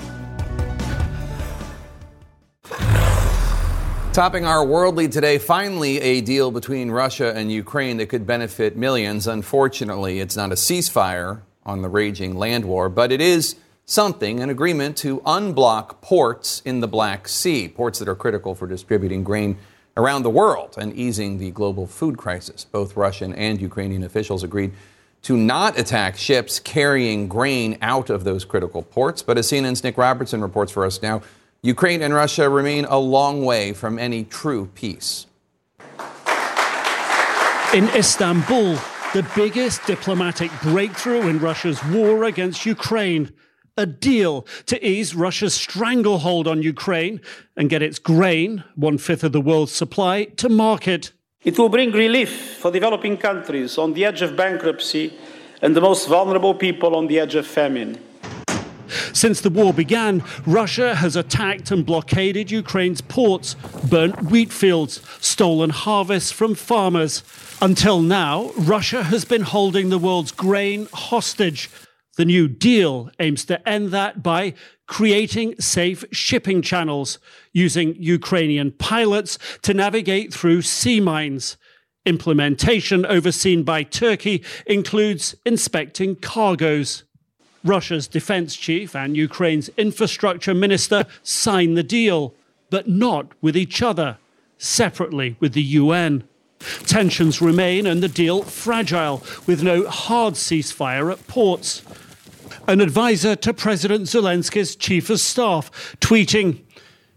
Topping 4.13 4.45
our 4.45 4.65
world 4.65 4.97
lead 4.97 5.13
today, 5.13 5.39
finally 5.39 6.01
a 6.01 6.21
deal 6.21 6.51
between 6.51 6.91
Russia 6.91 7.33
and 7.37 7.53
Ukraine 7.53 7.99
that 7.99 8.09
could 8.09 8.27
benefit 8.27 8.77
millions. 8.77 9.27
Unfortunately, 9.27 10.19
it's 10.19 10.37
not 10.37 10.51
a 10.51 10.57
ceasefire 10.57 11.43
on 11.65 11.83
the 11.83 11.89
raging 11.89 12.37
land 12.37 12.65
war, 12.65 12.89
but 12.89 13.13
it 13.13 13.21
is 13.21 13.57
something, 13.85 14.41
an 14.41 14.51
agreement 14.51 14.97
to 14.99 15.21
unblock 15.21 16.01
ports 16.01 16.63
in 16.65 16.81
the 16.81 16.89
Black 16.89 17.29
Sea, 17.29 17.69
ports 17.69 17.99
that 18.01 18.09
are 18.09 18.15
critical 18.15 18.55
for 18.55 18.67
distributing 18.67 19.23
grain 19.23 19.57
around 19.97 20.23
the 20.23 20.31
world 20.31 20.77
and 20.79 20.93
easing 20.95 21.39
the 21.39 21.51
global 21.51 21.87
food 21.87 22.19
crisis. 22.19 22.65
Both 22.65 22.97
Russian 22.97 23.35
and 23.35 23.61
Ukrainian 23.61 24.03
officials 24.03 24.43
agreed 24.43 24.73
to 25.23 25.37
not 25.37 25.79
attack 25.79 26.17
ships 26.17 26.61
carrying 26.61 27.29
grain 27.29 27.79
out 27.83 28.09
of 28.11 28.25
those 28.25 28.45
critical 28.45 28.83
ports. 28.83 29.23
But 29.23 29.39
as 29.39 29.51
CNN's 29.51 29.83
Nick 29.83 29.99
Robertson 29.99 30.41
reports 30.41 30.71
for 30.71 30.85
us 30.85 31.03
now, 31.03 31.23
Ukraine 31.63 32.03
and 32.03 32.15
Russia 32.15 32.49
remain 32.49 32.85
a 32.85 32.99
long 32.99 33.45
way 33.45 33.73
from 33.73 33.99
any 33.99 34.23
true 34.25 34.67
peace. 34.75 35.27
In 37.75 37.89
Istanbul, 37.89 38.77
the 39.13 39.29
biggest 39.35 39.85
diplomatic 39.85 40.53
breakthrough 40.63 41.29
in 41.29 41.41
Russia's 41.41 41.83
war 41.87 42.25
against 42.25 42.65
Ukraine. 42.65 43.33
A 43.77 43.87
deal 43.87 44.47
to 44.67 44.85
ease 44.85 45.15
Russia's 45.15 45.55
stranglehold 45.55 46.49
on 46.49 46.63
Ukraine 46.63 47.21
and 47.57 47.71
get 47.71 47.83
its 47.83 47.99
grain, 47.99 48.65
one 48.75 48.99
fifth 48.99 49.25
of 49.25 49.33
the 49.33 49.41
world's 49.41 49.73
supply, 49.73 50.25
to 50.37 50.49
market. 50.49 51.13
It 51.45 51.59
will 51.59 51.69
bring 51.69 51.93
relief 51.93 52.59
for 52.59 52.71
developing 52.71 53.17
countries 53.17 53.79
on 53.79 53.95
the 53.95 54.05
edge 54.05 54.23
of 54.23 54.37
bankruptcy 54.37 55.13
and 55.63 55.75
the 55.77 55.81
most 55.81 56.09
vulnerable 56.09 56.55
people 56.55 56.95
on 56.97 57.07
the 57.07 57.19
edge 57.19 57.35
of 57.35 57.47
famine. 57.47 57.99
Since 59.13 59.41
the 59.41 59.51
war 59.51 59.73
began, 59.73 60.23
Russia 60.47 60.95
has 60.95 61.17
attacked 61.17 61.71
and 61.71 61.85
blockaded 61.85 62.51
Ukraine's 62.51 63.01
ports, 63.01 63.55
burnt 63.89 64.31
wheat 64.31 64.53
fields, 64.53 65.01
stolen 65.21 65.71
harvests 65.71 66.31
from 66.31 66.55
farmers. 66.55 67.23
Until 67.61 68.01
now, 68.01 68.51
Russia 68.57 69.03
has 69.05 69.25
been 69.25 69.43
holding 69.43 69.89
the 69.89 69.99
world's 69.99 70.33
grain 70.33 70.89
hostage. 70.93 71.71
The 72.17 72.25
New 72.25 72.49
Deal 72.49 73.11
aims 73.21 73.45
to 73.45 73.69
end 73.69 73.91
that 73.91 74.23
by 74.23 74.55
creating 74.89 75.55
safe 75.61 76.05
shipping 76.11 76.63
channels, 76.63 77.19
using 77.53 77.95
Ukrainian 77.97 78.73
pilots 78.73 79.39
to 79.63 79.75
navigate 79.75 80.35
through 80.35 80.63
sea 80.63 80.99
mines. 80.99 81.57
Implementation 82.07 83.05
overseen 83.05 83.63
by 83.63 83.83
Turkey 83.83 84.43
includes 84.67 85.37
inspecting 85.45 86.17
cargoes. 86.17 87.05
Russia's 87.69 88.09
defense 88.09 88.57
chief 88.57 88.97
and 88.97 89.17
Ukraine's 89.17 89.69
infrastructure 89.77 90.55
minister 90.55 91.05
sign 91.23 91.75
the 91.75 91.83
deal, 91.83 92.35
but 92.71 92.89
not 92.89 93.33
with 93.43 93.57
each 93.57 93.83
other, 93.83 94.19
separately 94.57 95.37
with 95.39 95.53
the 95.53 95.63
UN. 95.63 96.25
Tensions 96.87 97.41
remain 97.41 97.87
and 97.87 98.03
the 98.03 98.09
deal 98.09 98.43
fragile, 98.43 99.23
with 99.47 99.63
no 99.63 99.87
hard 99.87 100.35
ceasefire 100.35 101.13
at 101.13 101.25
ports. 101.29 101.83
An 102.67 102.81
advisor 102.81 103.37
to 103.37 103.55
President 103.55 104.07
Zelensky's 104.07 104.75
chief 104.75 105.11
of 105.11 105.21
staff 105.21 105.97
tweeting, 106.01 106.63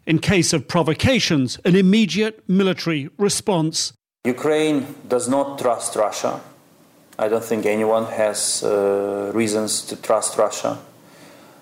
in 0.06 0.20
case 0.20 0.54
of 0.54 0.68
provocations, 0.68 1.58
an 1.66 1.76
immediate 1.76 2.44
military 2.48 3.10
response. 3.18 3.94
Ukraine 4.26 4.96
does 5.08 5.28
not 5.28 5.58
trust 5.58 5.96
Russia 5.96 6.42
I 7.22 7.28
don't 7.28 7.44
think 7.44 7.68
anyone 7.68 8.06
has 8.06 8.64
uh, 8.64 9.32
reasons 9.32 9.84
to 9.84 9.96
trust 9.96 10.40
Russia. 10.40 10.80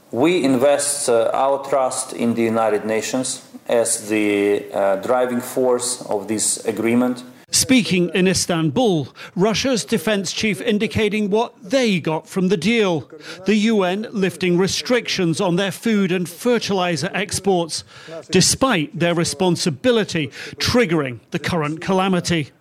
We 0.09 0.41
invest 0.41 1.09
uh, 1.09 1.31
our 1.33 1.67
trust 1.67 2.13
in 2.13 2.33
the 2.33 2.43
United 2.43 2.85
Nations 2.85 3.43
as 3.67 4.07
the 4.07 4.71
uh, 4.71 4.95
driving 4.95 5.41
force 5.41 6.01
of 6.03 6.29
this 6.29 6.65
agreement. 6.65 7.25
Speaking 7.51 8.09
in 8.13 8.25
Istanbul, 8.25 9.09
Russia's 9.35 9.83
defense 9.83 10.31
chief 10.31 10.61
indicating 10.61 11.29
what 11.29 11.53
they 11.61 11.99
got 11.99 12.25
from 12.25 12.47
the 12.47 12.57
deal. 12.57 13.09
The 13.45 13.55
UN 13.55 14.07
lifting 14.11 14.57
restrictions 14.57 15.41
on 15.41 15.57
their 15.57 15.71
food 15.71 16.13
and 16.13 16.29
fertilizer 16.29 17.11
exports, 17.13 17.83
despite 18.31 18.97
their 18.97 19.13
responsibility 19.13 20.27
triggering 20.55 21.19
the 21.31 21.39
current 21.39 21.81
calamity. 21.81 22.51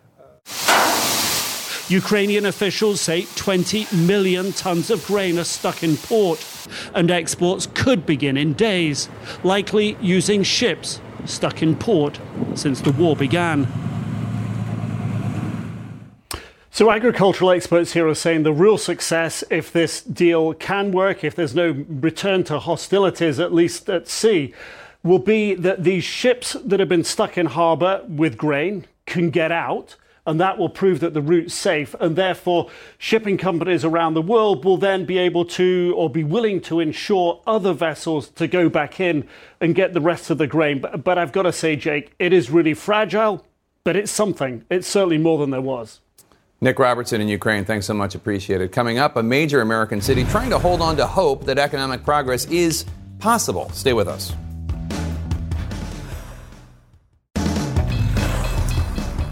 Ukrainian 1.88 2.44
officials 2.44 3.01
say 3.01 3.27
20 3.37 3.87
million 3.96 4.53
tons 4.53 4.90
of 4.90 5.07
grain 5.07 5.38
are 5.38 5.44
stuck 5.44 5.83
in 5.83 5.96
port, 5.96 6.44
and 6.94 7.11
exports 7.11 7.66
could 7.72 8.05
begin 8.05 8.37
in 8.37 8.53
days, 8.53 9.09
likely 9.42 9.96
using 10.03 10.42
ships 10.42 11.01
stuck 11.24 11.62
in 11.62 11.74
port 11.77 12.20
since 12.55 12.83
the 12.83 12.92
war 12.92 13.16
began. 13.16 13.66
So, 16.70 16.90
agricultural 16.90 17.53
experts 17.53 17.94
here 17.94 18.07
are 18.07 18.14
saying 18.14 18.42
the 18.42 18.53
real 18.53 18.77
success, 18.77 19.42
if 19.51 19.72
this 19.72 20.03
deal 20.03 20.53
can 20.53 20.92
work, 20.92 21.24
if 21.24 21.35
there's 21.35 21.55
no 21.55 21.70
return 21.88 22.44
to 22.44 22.59
hostilities, 22.59 23.40
at 23.40 23.53
least 23.53 23.88
at 23.88 24.09
sea, 24.09 24.53
will 25.03 25.18
be 25.18 25.55
that 25.55 25.85
these 25.85 26.05
ships 26.05 26.53
that 26.64 26.81
have 26.81 26.88
been 26.88 27.03
stuck 27.03 27.38
in 27.38 27.46
harbour 27.46 28.05
with 28.07 28.37
grain 28.37 28.87
can 29.07 29.31
get 29.31 29.51
out 29.51 29.96
and 30.29 30.38
that 30.41 30.59
will 30.59 30.69
prove 30.69 31.01
that 31.01 31.14
the 31.14 31.23
route's 31.23 31.55
safe. 31.55 31.95
And 31.99 32.14
therefore, 32.14 32.69
shipping 32.99 33.38
companies 33.38 33.83
around 33.83 34.12
the 34.12 34.21
world 34.21 34.62
will 34.62 34.77
then 34.77 35.07
be 35.07 35.17
able 35.17 35.47
to 35.47 35.95
or 35.97 36.11
be 36.11 36.23
willing 36.23 36.61
to 36.62 36.81
insure 36.81 37.41
other 37.47 37.73
vessels 37.73 38.29
to 38.33 38.47
go 38.47 38.69
back 38.69 39.01
in 39.01 39.27
and 39.59 39.75
get 39.75 39.95
the 39.95 40.03
rest 40.03 40.29
of 40.29 40.37
the 40.37 40.47
grain. 40.47 40.81
But, 40.81 41.03
but 41.03 41.17
I've 41.17 41.33
got 41.33 41.45
to 41.45 41.53
say, 41.53 41.77
Jake, 41.77 42.12
it 42.19 42.35
is 42.35 42.51
really 42.51 42.75
fragile, 42.75 43.47
but 43.85 43.97
it's 43.97 44.12
something. 44.12 44.67
It's 44.71 44.87
certainly 44.87 45.17
more 45.17 45.38
than 45.38 45.48
there 45.48 45.63
was. 45.63 46.00
Nick 46.61 46.79
Robertson 46.79 47.23
in 47.23 47.29
Ukraine, 47.29 47.65
thanks 47.65 47.87
so 47.87 47.94
much. 47.94 48.15
Appreciate 48.15 48.61
it. 48.61 48.71
Coming 48.71 48.98
up, 48.98 49.17
a 49.17 49.23
major 49.23 49.63
American 49.63 50.02
city 50.02 50.25
trying 50.25 50.50
to 50.50 50.59
hold 50.59 50.83
on 50.83 50.98
to 50.98 51.07
hope 51.07 51.46
that 51.46 51.59
economic 51.59 52.05
progress 52.05 52.44
is 52.46 52.85
possible. 53.19 53.71
Stay 53.71 53.94
with 53.94 54.09
us. 54.09 54.35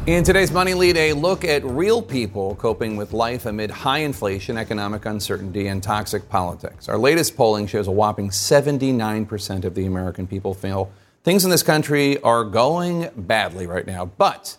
In 0.06 0.22
today's 0.22 0.52
Money 0.52 0.72
Lead, 0.72 0.96
a 0.96 1.14
look 1.14 1.44
at 1.44 1.64
real 1.64 2.00
people 2.00 2.54
coping 2.54 2.96
with 2.96 3.12
life 3.12 3.44
amid 3.44 3.72
high 3.72 3.98
inflation, 3.98 4.56
economic 4.56 5.04
uncertainty, 5.04 5.66
and 5.66 5.82
toxic 5.82 6.28
politics. 6.28 6.88
Our 6.88 6.96
latest 6.96 7.36
polling 7.36 7.66
shows 7.66 7.88
a 7.88 7.90
whopping 7.90 8.30
79% 8.30 9.64
of 9.64 9.74
the 9.74 9.84
American 9.84 10.28
people 10.28 10.54
feel 10.54 10.92
things 11.24 11.44
in 11.44 11.50
this 11.50 11.64
country 11.64 12.22
are 12.22 12.44
going 12.44 13.10
badly 13.16 13.66
right 13.66 13.84
now. 13.84 14.04
But 14.04 14.56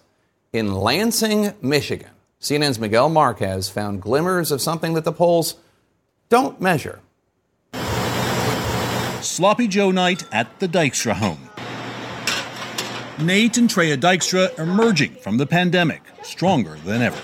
in 0.52 0.76
Lansing, 0.76 1.54
Michigan, 1.62 2.12
CNN's 2.42 2.78
Miguel 2.78 3.08
Marquez 3.08 3.70
found 3.70 4.02
glimmers 4.02 4.52
of 4.52 4.60
something 4.60 4.96
that 4.96 5.06
the 5.06 5.14
polls 5.14 5.56
don't 6.28 6.60
measure. 6.60 7.00
Sloppy 9.22 9.70
Joe 9.70 9.92
night 9.92 10.26
at 10.34 10.60
the 10.60 10.68
Dykstra 10.68 11.14
home. 11.14 11.47
Nate 13.20 13.58
and 13.58 13.68
Treya 13.68 13.98
Dykstra 13.98 14.58
emerging 14.60 15.16
from 15.16 15.38
the 15.38 15.48
pandemic 15.48 16.04
stronger 16.22 16.78
than 16.86 17.02
ever. 17.02 17.20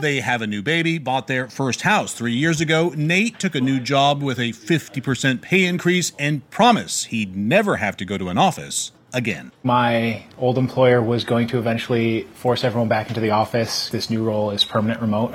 They 0.00 0.20
have 0.20 0.40
a 0.40 0.46
new 0.46 0.62
baby, 0.62 0.96
bought 0.96 1.26
their 1.26 1.50
first 1.50 1.82
house 1.82 2.14
three 2.14 2.32
years 2.32 2.62
ago. 2.62 2.94
Nate 2.96 3.38
took 3.38 3.54
a 3.54 3.60
new 3.60 3.78
job 3.78 4.22
with 4.22 4.38
a 4.38 4.52
50% 4.52 5.42
pay 5.42 5.66
increase 5.66 6.12
and 6.18 6.48
promised 6.48 7.08
he'd 7.08 7.36
never 7.36 7.76
have 7.76 7.94
to 7.98 8.06
go 8.06 8.16
to 8.16 8.30
an 8.30 8.38
office 8.38 8.90
again. 9.12 9.52
My 9.62 10.24
old 10.38 10.56
employer 10.56 11.02
was 11.02 11.24
going 11.24 11.46
to 11.48 11.58
eventually 11.58 12.22
force 12.34 12.64
everyone 12.64 12.88
back 12.88 13.08
into 13.08 13.20
the 13.20 13.32
office. 13.32 13.90
This 13.90 14.08
new 14.08 14.24
role 14.24 14.50
is 14.50 14.64
permanent 14.64 15.02
remote. 15.02 15.34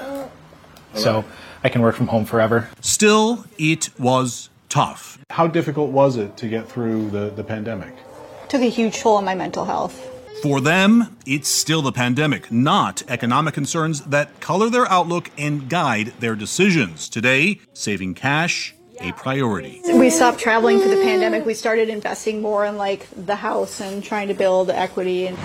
So 0.95 1.23
I 1.63 1.69
can 1.69 1.83
work 1.83 1.93
from 1.93 2.07
home 2.07 2.25
forever. 2.25 2.67
Still, 2.81 3.45
it 3.59 3.91
was 3.99 4.49
tough. 4.69 5.19
How 5.29 5.45
difficult 5.45 5.91
was 5.91 6.17
it 6.17 6.35
to 6.37 6.47
get 6.47 6.67
through 6.67 7.11
the, 7.11 7.29
the 7.29 7.43
pandemic? 7.43 7.93
Took 8.49 8.61
a 8.61 8.69
huge 8.69 8.99
toll 8.99 9.17
on 9.17 9.25
my 9.25 9.35
mental 9.35 9.65
health. 9.65 10.13
For 10.41 10.61
them, 10.61 11.17
it's 11.25 11.49
still 11.49 11.81
the 11.81 11.91
pandemic, 11.91 12.51
not 12.51 13.01
economic 13.07 13.53
concerns 13.55 14.01
that 14.01 14.39
color 14.39 14.69
their 14.69 14.89
outlook 14.91 15.31
and 15.37 15.67
guide 15.67 16.13
their 16.19 16.35
decisions. 16.35 17.09
Today, 17.09 17.59
saving 17.73 18.13
cash, 18.13 18.75
a 18.99 19.11
priority. 19.13 19.81
We 19.93 20.09
stopped 20.09 20.39
traveling 20.39 20.79
for 20.79 20.87
the 20.87 20.95
pandemic. 20.95 21.45
We 21.45 21.53
started 21.55 21.89
investing 21.89 22.41
more 22.41 22.65
in 22.65 22.77
like 22.77 23.07
the 23.15 23.35
house 23.35 23.81
and 23.81 24.03
trying 24.03 24.27
to 24.27 24.33
build 24.33 24.69
equity. 24.69 25.27
and 25.27 25.37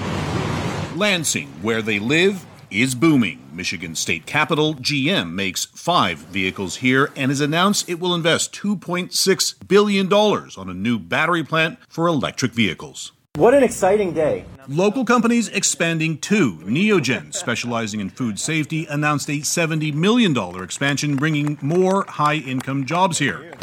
Lansing, 0.97 1.49
where 1.63 1.81
they 1.81 1.99
live, 1.99 2.45
is 2.81 2.95
booming. 2.95 3.41
Michigan 3.53 3.95
state 3.95 4.25
capital, 4.25 4.75
GM, 4.75 5.33
makes 5.33 5.67
five 5.67 6.19
vehicles 6.19 6.77
here 6.77 7.11
and 7.15 7.31
has 7.31 7.41
announced 7.41 7.89
it 7.89 8.01
will 8.01 8.15
invest 8.15 8.55
$2.6 8.55 9.69
billion 9.69 10.13
on 10.13 10.71
a 10.71 10.75
new 10.75 10.99
battery 10.99 11.45
plant 11.45 11.79
for 11.89 12.07
electric 12.07 12.53
vehicles. 12.53 13.13
What 13.37 13.55
an 13.55 13.63
exciting 13.63 14.13
day. 14.13 14.45
Local 14.69 15.07
companies 15.07 15.49
expanding 15.49 16.19
too. 16.19 16.59
Neogen, 16.65 17.35
specializing 17.35 18.01
in 18.01 18.11
food 18.11 18.39
safety, 18.39 18.87
announced 18.87 19.31
a 19.31 19.39
$70 19.39 19.95
million 19.95 20.37
expansion, 20.63 21.17
bringing 21.17 21.57
more 21.63 22.05
high 22.07 22.37
income 22.37 22.85
jobs 22.85 23.19
here. 23.19 23.55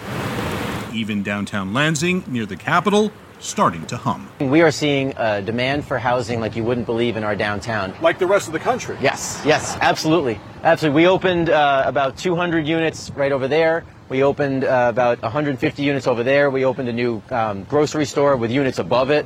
Even 0.92 1.22
downtown 1.22 1.72
Lansing, 1.72 2.24
near 2.26 2.48
the 2.48 2.56
capital, 2.56 3.12
starting 3.40 3.86
to 3.88 3.98
hum. 3.98 4.30
We 4.40 4.62
are 4.62 4.72
seeing 4.72 5.14
a 5.18 5.42
demand 5.42 5.86
for 5.86 5.98
housing 5.98 6.40
like 6.40 6.56
you 6.56 6.64
wouldn't 6.64 6.86
believe 6.86 7.18
in 7.18 7.24
our 7.24 7.36
downtown. 7.36 7.94
Like 8.02 8.20
the 8.20 8.28
rest 8.28 8.48
of 8.48 8.54
the 8.54 8.60
country? 8.60 8.98
Yes, 9.02 9.42
yes, 9.46 9.78
absolutely. 9.82 10.40
Absolutely. 10.64 11.04
We 11.04 11.08
opened 11.08 11.50
uh, 11.50 11.84
about 11.86 12.18
200 12.18 12.68
units 12.68 13.12
right 13.16 13.32
over 13.32 13.48
there. 13.48 13.86
We 14.10 14.24
opened 14.24 14.64
uh, 14.64 14.88
about 14.90 15.22
150 15.22 15.84
units 15.84 16.08
over 16.08 16.24
there. 16.24 16.50
We 16.50 16.66
opened 16.66 16.90
a 16.90 16.94
new 16.94 17.22
um, 17.30 17.64
grocery 17.64 18.06
store 18.06 18.36
with 18.36 18.52
units 18.52 18.80
above 18.80 19.10
it. 19.12 19.26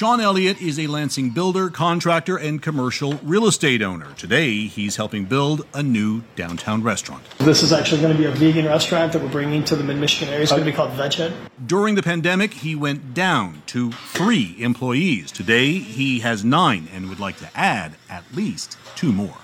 Sean 0.00 0.18
Elliott 0.18 0.62
is 0.62 0.78
a 0.78 0.86
Lansing 0.86 1.28
builder, 1.28 1.68
contractor, 1.68 2.38
and 2.38 2.62
commercial 2.62 3.20
real 3.22 3.46
estate 3.46 3.82
owner. 3.82 4.06
Today, 4.14 4.64
he's 4.64 4.96
helping 4.96 5.26
build 5.26 5.66
a 5.74 5.82
new 5.82 6.22
downtown 6.36 6.82
restaurant. 6.82 7.22
This 7.36 7.62
is 7.62 7.70
actually 7.70 8.00
going 8.00 8.16
to 8.16 8.18
be 8.18 8.24
a 8.24 8.30
vegan 8.30 8.64
restaurant 8.64 9.12
that 9.12 9.20
we're 9.20 9.28
bringing 9.28 9.62
to 9.64 9.76
the 9.76 9.84
mid 9.84 9.98
Michigan 9.98 10.30
area. 10.30 10.44
It's 10.44 10.52
going 10.52 10.64
to 10.64 10.70
be 10.70 10.74
called 10.74 10.92
Veghead. 10.92 11.34
During 11.66 11.96
the 11.96 12.02
pandemic, 12.02 12.54
he 12.54 12.74
went 12.74 13.12
down 13.12 13.62
to 13.66 13.92
three 13.92 14.56
employees. 14.58 15.30
Today, 15.30 15.72
he 15.72 16.20
has 16.20 16.46
nine 16.46 16.88
and 16.94 17.10
would 17.10 17.20
like 17.20 17.36
to 17.36 17.50
add 17.54 17.92
at 18.08 18.24
least 18.34 18.78
two 18.96 19.12
more. 19.12 19.36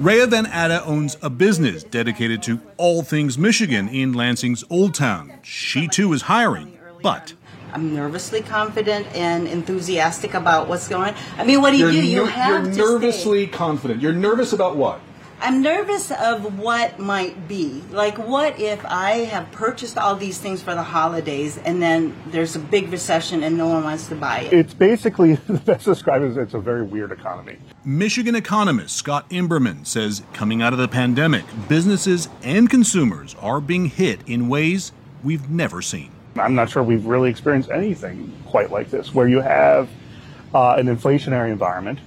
Rhea 0.00 0.26
Van 0.26 0.46
Atta 0.46 0.82
owns 0.86 1.18
a 1.20 1.28
business 1.28 1.84
dedicated 1.84 2.42
to 2.44 2.62
all 2.78 3.02
things 3.02 3.36
Michigan 3.36 3.90
in 3.90 4.14
Lansing's 4.14 4.64
Old 4.70 4.94
Town. 4.94 5.34
She 5.42 5.86
too 5.86 6.14
is 6.14 6.22
hiring, 6.22 6.78
but 7.02 7.34
I'm 7.74 7.92
nervously 7.92 8.40
confident 8.40 9.08
and 9.16 9.48
enthusiastic 9.48 10.34
about 10.34 10.68
what's 10.68 10.86
going 10.86 11.08
on. 11.14 11.20
I 11.36 11.44
mean, 11.44 11.60
what 11.60 11.72
do 11.72 11.78
you 11.78 11.88
You're 11.88 11.92
do? 12.02 12.06
You 12.06 12.24
ner- 12.24 12.30
have 12.30 12.64
You're 12.66 12.72
to 12.72 13.00
nervously 13.00 13.46
stay. 13.46 13.52
confident. 13.52 14.00
You're 14.00 14.12
nervous 14.12 14.52
about 14.52 14.76
what? 14.76 15.00
I'm 15.40 15.60
nervous 15.60 16.12
of 16.12 16.58
what 16.60 17.00
might 17.00 17.48
be. 17.48 17.82
Like, 17.90 18.16
what 18.16 18.60
if 18.60 18.82
I 18.86 19.24
have 19.24 19.50
purchased 19.50 19.98
all 19.98 20.14
these 20.14 20.38
things 20.38 20.62
for 20.62 20.74
the 20.76 20.84
holidays 20.84 21.58
and 21.58 21.82
then 21.82 22.16
there's 22.28 22.54
a 22.54 22.60
big 22.60 22.90
recession 22.92 23.42
and 23.42 23.58
no 23.58 23.68
one 23.68 23.82
wants 23.82 24.06
to 24.08 24.14
buy 24.14 24.42
it? 24.42 24.52
It's 24.52 24.72
basically 24.72 25.34
the 25.48 25.54
best 25.54 25.84
described 25.84 26.24
as 26.24 26.36
it's 26.36 26.54
a 26.54 26.60
very 26.60 26.84
weird 26.84 27.10
economy. 27.10 27.58
Michigan 27.84 28.36
economist 28.36 28.96
Scott 28.96 29.28
Imberman 29.30 29.84
says 29.84 30.22
coming 30.32 30.62
out 30.62 30.72
of 30.72 30.78
the 30.78 30.88
pandemic, 30.88 31.44
businesses 31.68 32.28
and 32.44 32.70
consumers 32.70 33.34
are 33.40 33.60
being 33.60 33.86
hit 33.86 34.20
in 34.28 34.48
ways 34.48 34.92
we've 35.24 35.50
never 35.50 35.82
seen. 35.82 36.12
I'm 36.36 36.54
not 36.54 36.70
sure 36.70 36.82
we've 36.82 37.06
really 37.06 37.30
experienced 37.30 37.70
anything 37.70 38.32
quite 38.46 38.70
like 38.70 38.90
this, 38.90 39.14
where 39.14 39.28
you 39.28 39.40
have 39.40 39.88
uh, 40.54 40.74
an 40.74 40.86
inflationary 40.86 41.50
environment 41.50 41.98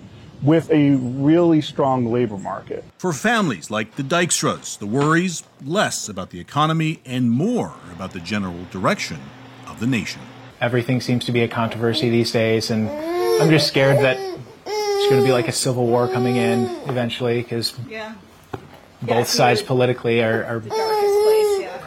with 0.42 0.70
a 0.72 0.92
really 0.96 1.62
strong 1.62 2.06
labor 2.12 2.38
market. 2.38 2.84
For 3.00 3.12
families 3.12 3.72
like 3.72 3.96
the 3.96 4.04
Dykstras, 4.04 4.78
the 4.78 4.86
worries 4.86 5.44
less 5.64 6.08
about 6.08 6.30
the 6.30 6.40
economy 6.40 7.02
and 7.06 7.32
more 7.32 7.74
about 7.92 8.14
the 8.14 8.20
general 8.20 8.66
direction 8.72 9.20
of 9.68 9.80
the 9.80 9.88
nation. 9.88 10.22
Everything 10.62 11.02
seems 11.02 11.26
to 11.26 11.32
be 11.32 11.42
a 11.42 11.48
controversy 11.48 12.10
these 12.10 12.32
days, 12.32 12.70
and 12.70 12.90
I'm 13.42 13.50
just 13.50 13.68
scared 13.68 13.98
that 13.98 14.18
it's 14.66 15.10
going 15.10 15.22
to 15.22 15.26
be 15.26 15.32
like 15.32 15.48
a 15.48 15.52
civil 15.52 15.86
war 15.88 16.08
coming 16.08 16.36
in 16.36 16.66
eventually 16.88 17.42
because 17.42 17.74
both 19.02 19.28
sides 19.28 19.62
politically 19.62 20.24
are, 20.24 20.44
are 20.46 20.60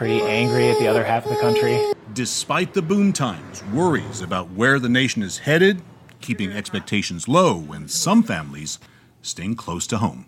pretty 0.01 0.23
angry 0.23 0.67
at 0.71 0.79
the 0.79 0.87
other 0.87 1.03
half 1.03 1.25
of 1.25 1.29
the 1.29 1.37
country. 1.39 1.79
Despite 2.13 2.73
the 2.73 2.81
boom 2.81 3.13
times, 3.13 3.63
worries 3.65 4.21
about 4.21 4.49
where 4.49 4.79
the 4.79 4.89
nation 4.89 5.21
is 5.21 5.37
headed, 5.37 5.83
keeping 6.21 6.51
expectations 6.51 7.27
low, 7.27 7.71
and 7.71 7.91
some 7.91 8.23
families 8.23 8.79
staying 9.21 9.57
close 9.57 9.85
to 9.85 9.99
home. 9.99 10.25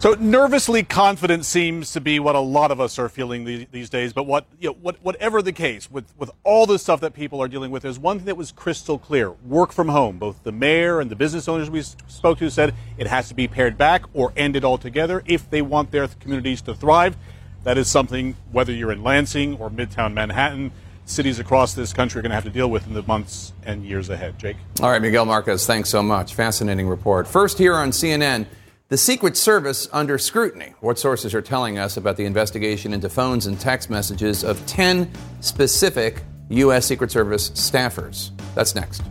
So 0.00 0.12
nervously 0.12 0.84
confident 0.84 1.44
seems 1.44 1.92
to 1.92 2.00
be 2.00 2.20
what 2.20 2.36
a 2.36 2.40
lot 2.40 2.70
of 2.70 2.80
us 2.80 3.00
are 3.00 3.08
feeling 3.08 3.44
these, 3.44 3.66
these 3.72 3.90
days. 3.90 4.12
But 4.12 4.26
what, 4.26 4.46
you 4.60 4.68
know, 4.68 4.76
what, 4.80 5.02
whatever 5.02 5.42
the 5.42 5.52
case, 5.52 5.90
with, 5.90 6.04
with 6.16 6.30
all 6.44 6.66
the 6.66 6.78
stuff 6.78 7.00
that 7.00 7.14
people 7.14 7.42
are 7.42 7.48
dealing 7.48 7.72
with, 7.72 7.82
there's 7.82 7.98
one 7.98 8.18
thing 8.18 8.26
that 8.26 8.36
was 8.36 8.52
crystal 8.52 8.96
clear: 8.96 9.32
work 9.32 9.72
from 9.72 9.88
home. 9.88 10.18
Both 10.18 10.44
the 10.44 10.52
mayor 10.52 11.00
and 11.00 11.10
the 11.10 11.16
business 11.16 11.48
owners 11.48 11.68
we 11.68 11.82
spoke 11.82 12.38
to 12.38 12.48
said 12.48 12.76
it 12.96 13.08
has 13.08 13.26
to 13.28 13.34
be 13.34 13.48
pared 13.48 13.76
back 13.76 14.04
or 14.14 14.32
ended 14.36 14.64
altogether 14.64 15.24
if 15.26 15.50
they 15.50 15.62
want 15.62 15.90
their 15.90 16.06
communities 16.06 16.62
to 16.62 16.76
thrive. 16.76 17.16
That 17.64 17.76
is 17.76 17.88
something, 17.88 18.36
whether 18.52 18.72
you're 18.72 18.92
in 18.92 19.02
Lansing 19.02 19.56
or 19.56 19.68
Midtown 19.68 20.12
Manhattan, 20.14 20.70
cities 21.06 21.40
across 21.40 21.74
this 21.74 21.92
country 21.92 22.20
are 22.20 22.22
going 22.22 22.30
to 22.30 22.36
have 22.36 22.44
to 22.44 22.50
deal 22.50 22.70
with 22.70 22.86
in 22.86 22.94
the 22.94 23.02
months 23.02 23.52
and 23.64 23.84
years 23.84 24.10
ahead. 24.10 24.38
Jake. 24.38 24.58
All 24.80 24.90
right, 24.90 25.02
Miguel 25.02 25.24
Marquez, 25.24 25.66
thanks 25.66 25.88
so 25.88 26.04
much. 26.04 26.34
Fascinating 26.34 26.86
report. 26.86 27.26
First, 27.26 27.58
here 27.58 27.74
on 27.74 27.90
CNN, 27.90 28.46
the 28.90 28.96
Secret 28.96 29.36
Service 29.36 29.86
under 29.92 30.16
scrutiny. 30.16 30.72
What 30.80 30.98
sources 30.98 31.34
are 31.34 31.42
telling 31.42 31.78
us 31.78 31.98
about 31.98 32.16
the 32.16 32.24
investigation 32.24 32.94
into 32.94 33.10
phones 33.10 33.44
and 33.44 33.60
text 33.60 33.90
messages 33.90 34.42
of 34.42 34.64
10 34.64 35.10
specific 35.40 36.22
U.S. 36.48 36.86
Secret 36.86 37.10
Service 37.10 37.50
staffers? 37.50 38.30
That's 38.54 38.74
next. 38.74 39.02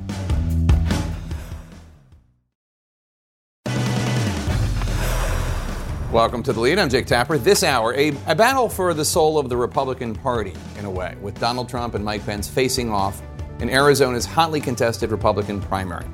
Welcome 6.11 6.41
to 6.41 6.53
the 6.53 6.59
lead. 6.59 6.80
I'm 6.80 6.89
Jake 6.89 7.05
Tapper. 7.05 7.38
This 7.38 7.61
hour, 7.61 7.93
a, 7.93 8.11
a 8.25 8.34
battle 8.34 8.69
for 8.69 8.95
the 8.95 9.05
soul 9.05 9.38
of 9.38 9.47
the 9.47 9.57
Republican 9.57 10.15
Party, 10.15 10.53
in 10.80 10.86
a 10.86 10.89
way, 10.89 11.15
with 11.21 11.39
Donald 11.39 11.69
Trump 11.69 11.93
and 11.93 12.03
Mike 12.03 12.25
Pence 12.25 12.49
facing 12.49 12.89
off 12.89 13.21
in 13.59 13.69
Arizona's 13.69 14.25
hotly 14.25 14.59
contested 14.59 15.11
Republican 15.11 15.61
primary. 15.61 16.07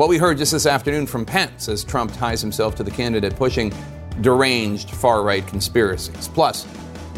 What 0.00 0.08
we 0.08 0.16
heard 0.16 0.38
just 0.38 0.52
this 0.52 0.64
afternoon 0.64 1.06
from 1.06 1.26
Pence 1.26 1.68
as 1.68 1.84
Trump 1.84 2.10
ties 2.14 2.40
himself 2.40 2.74
to 2.76 2.82
the 2.82 2.90
candidate 2.90 3.36
pushing 3.36 3.70
deranged 4.22 4.88
far 4.92 5.22
right 5.22 5.46
conspiracies. 5.46 6.26
Plus, 6.28 6.66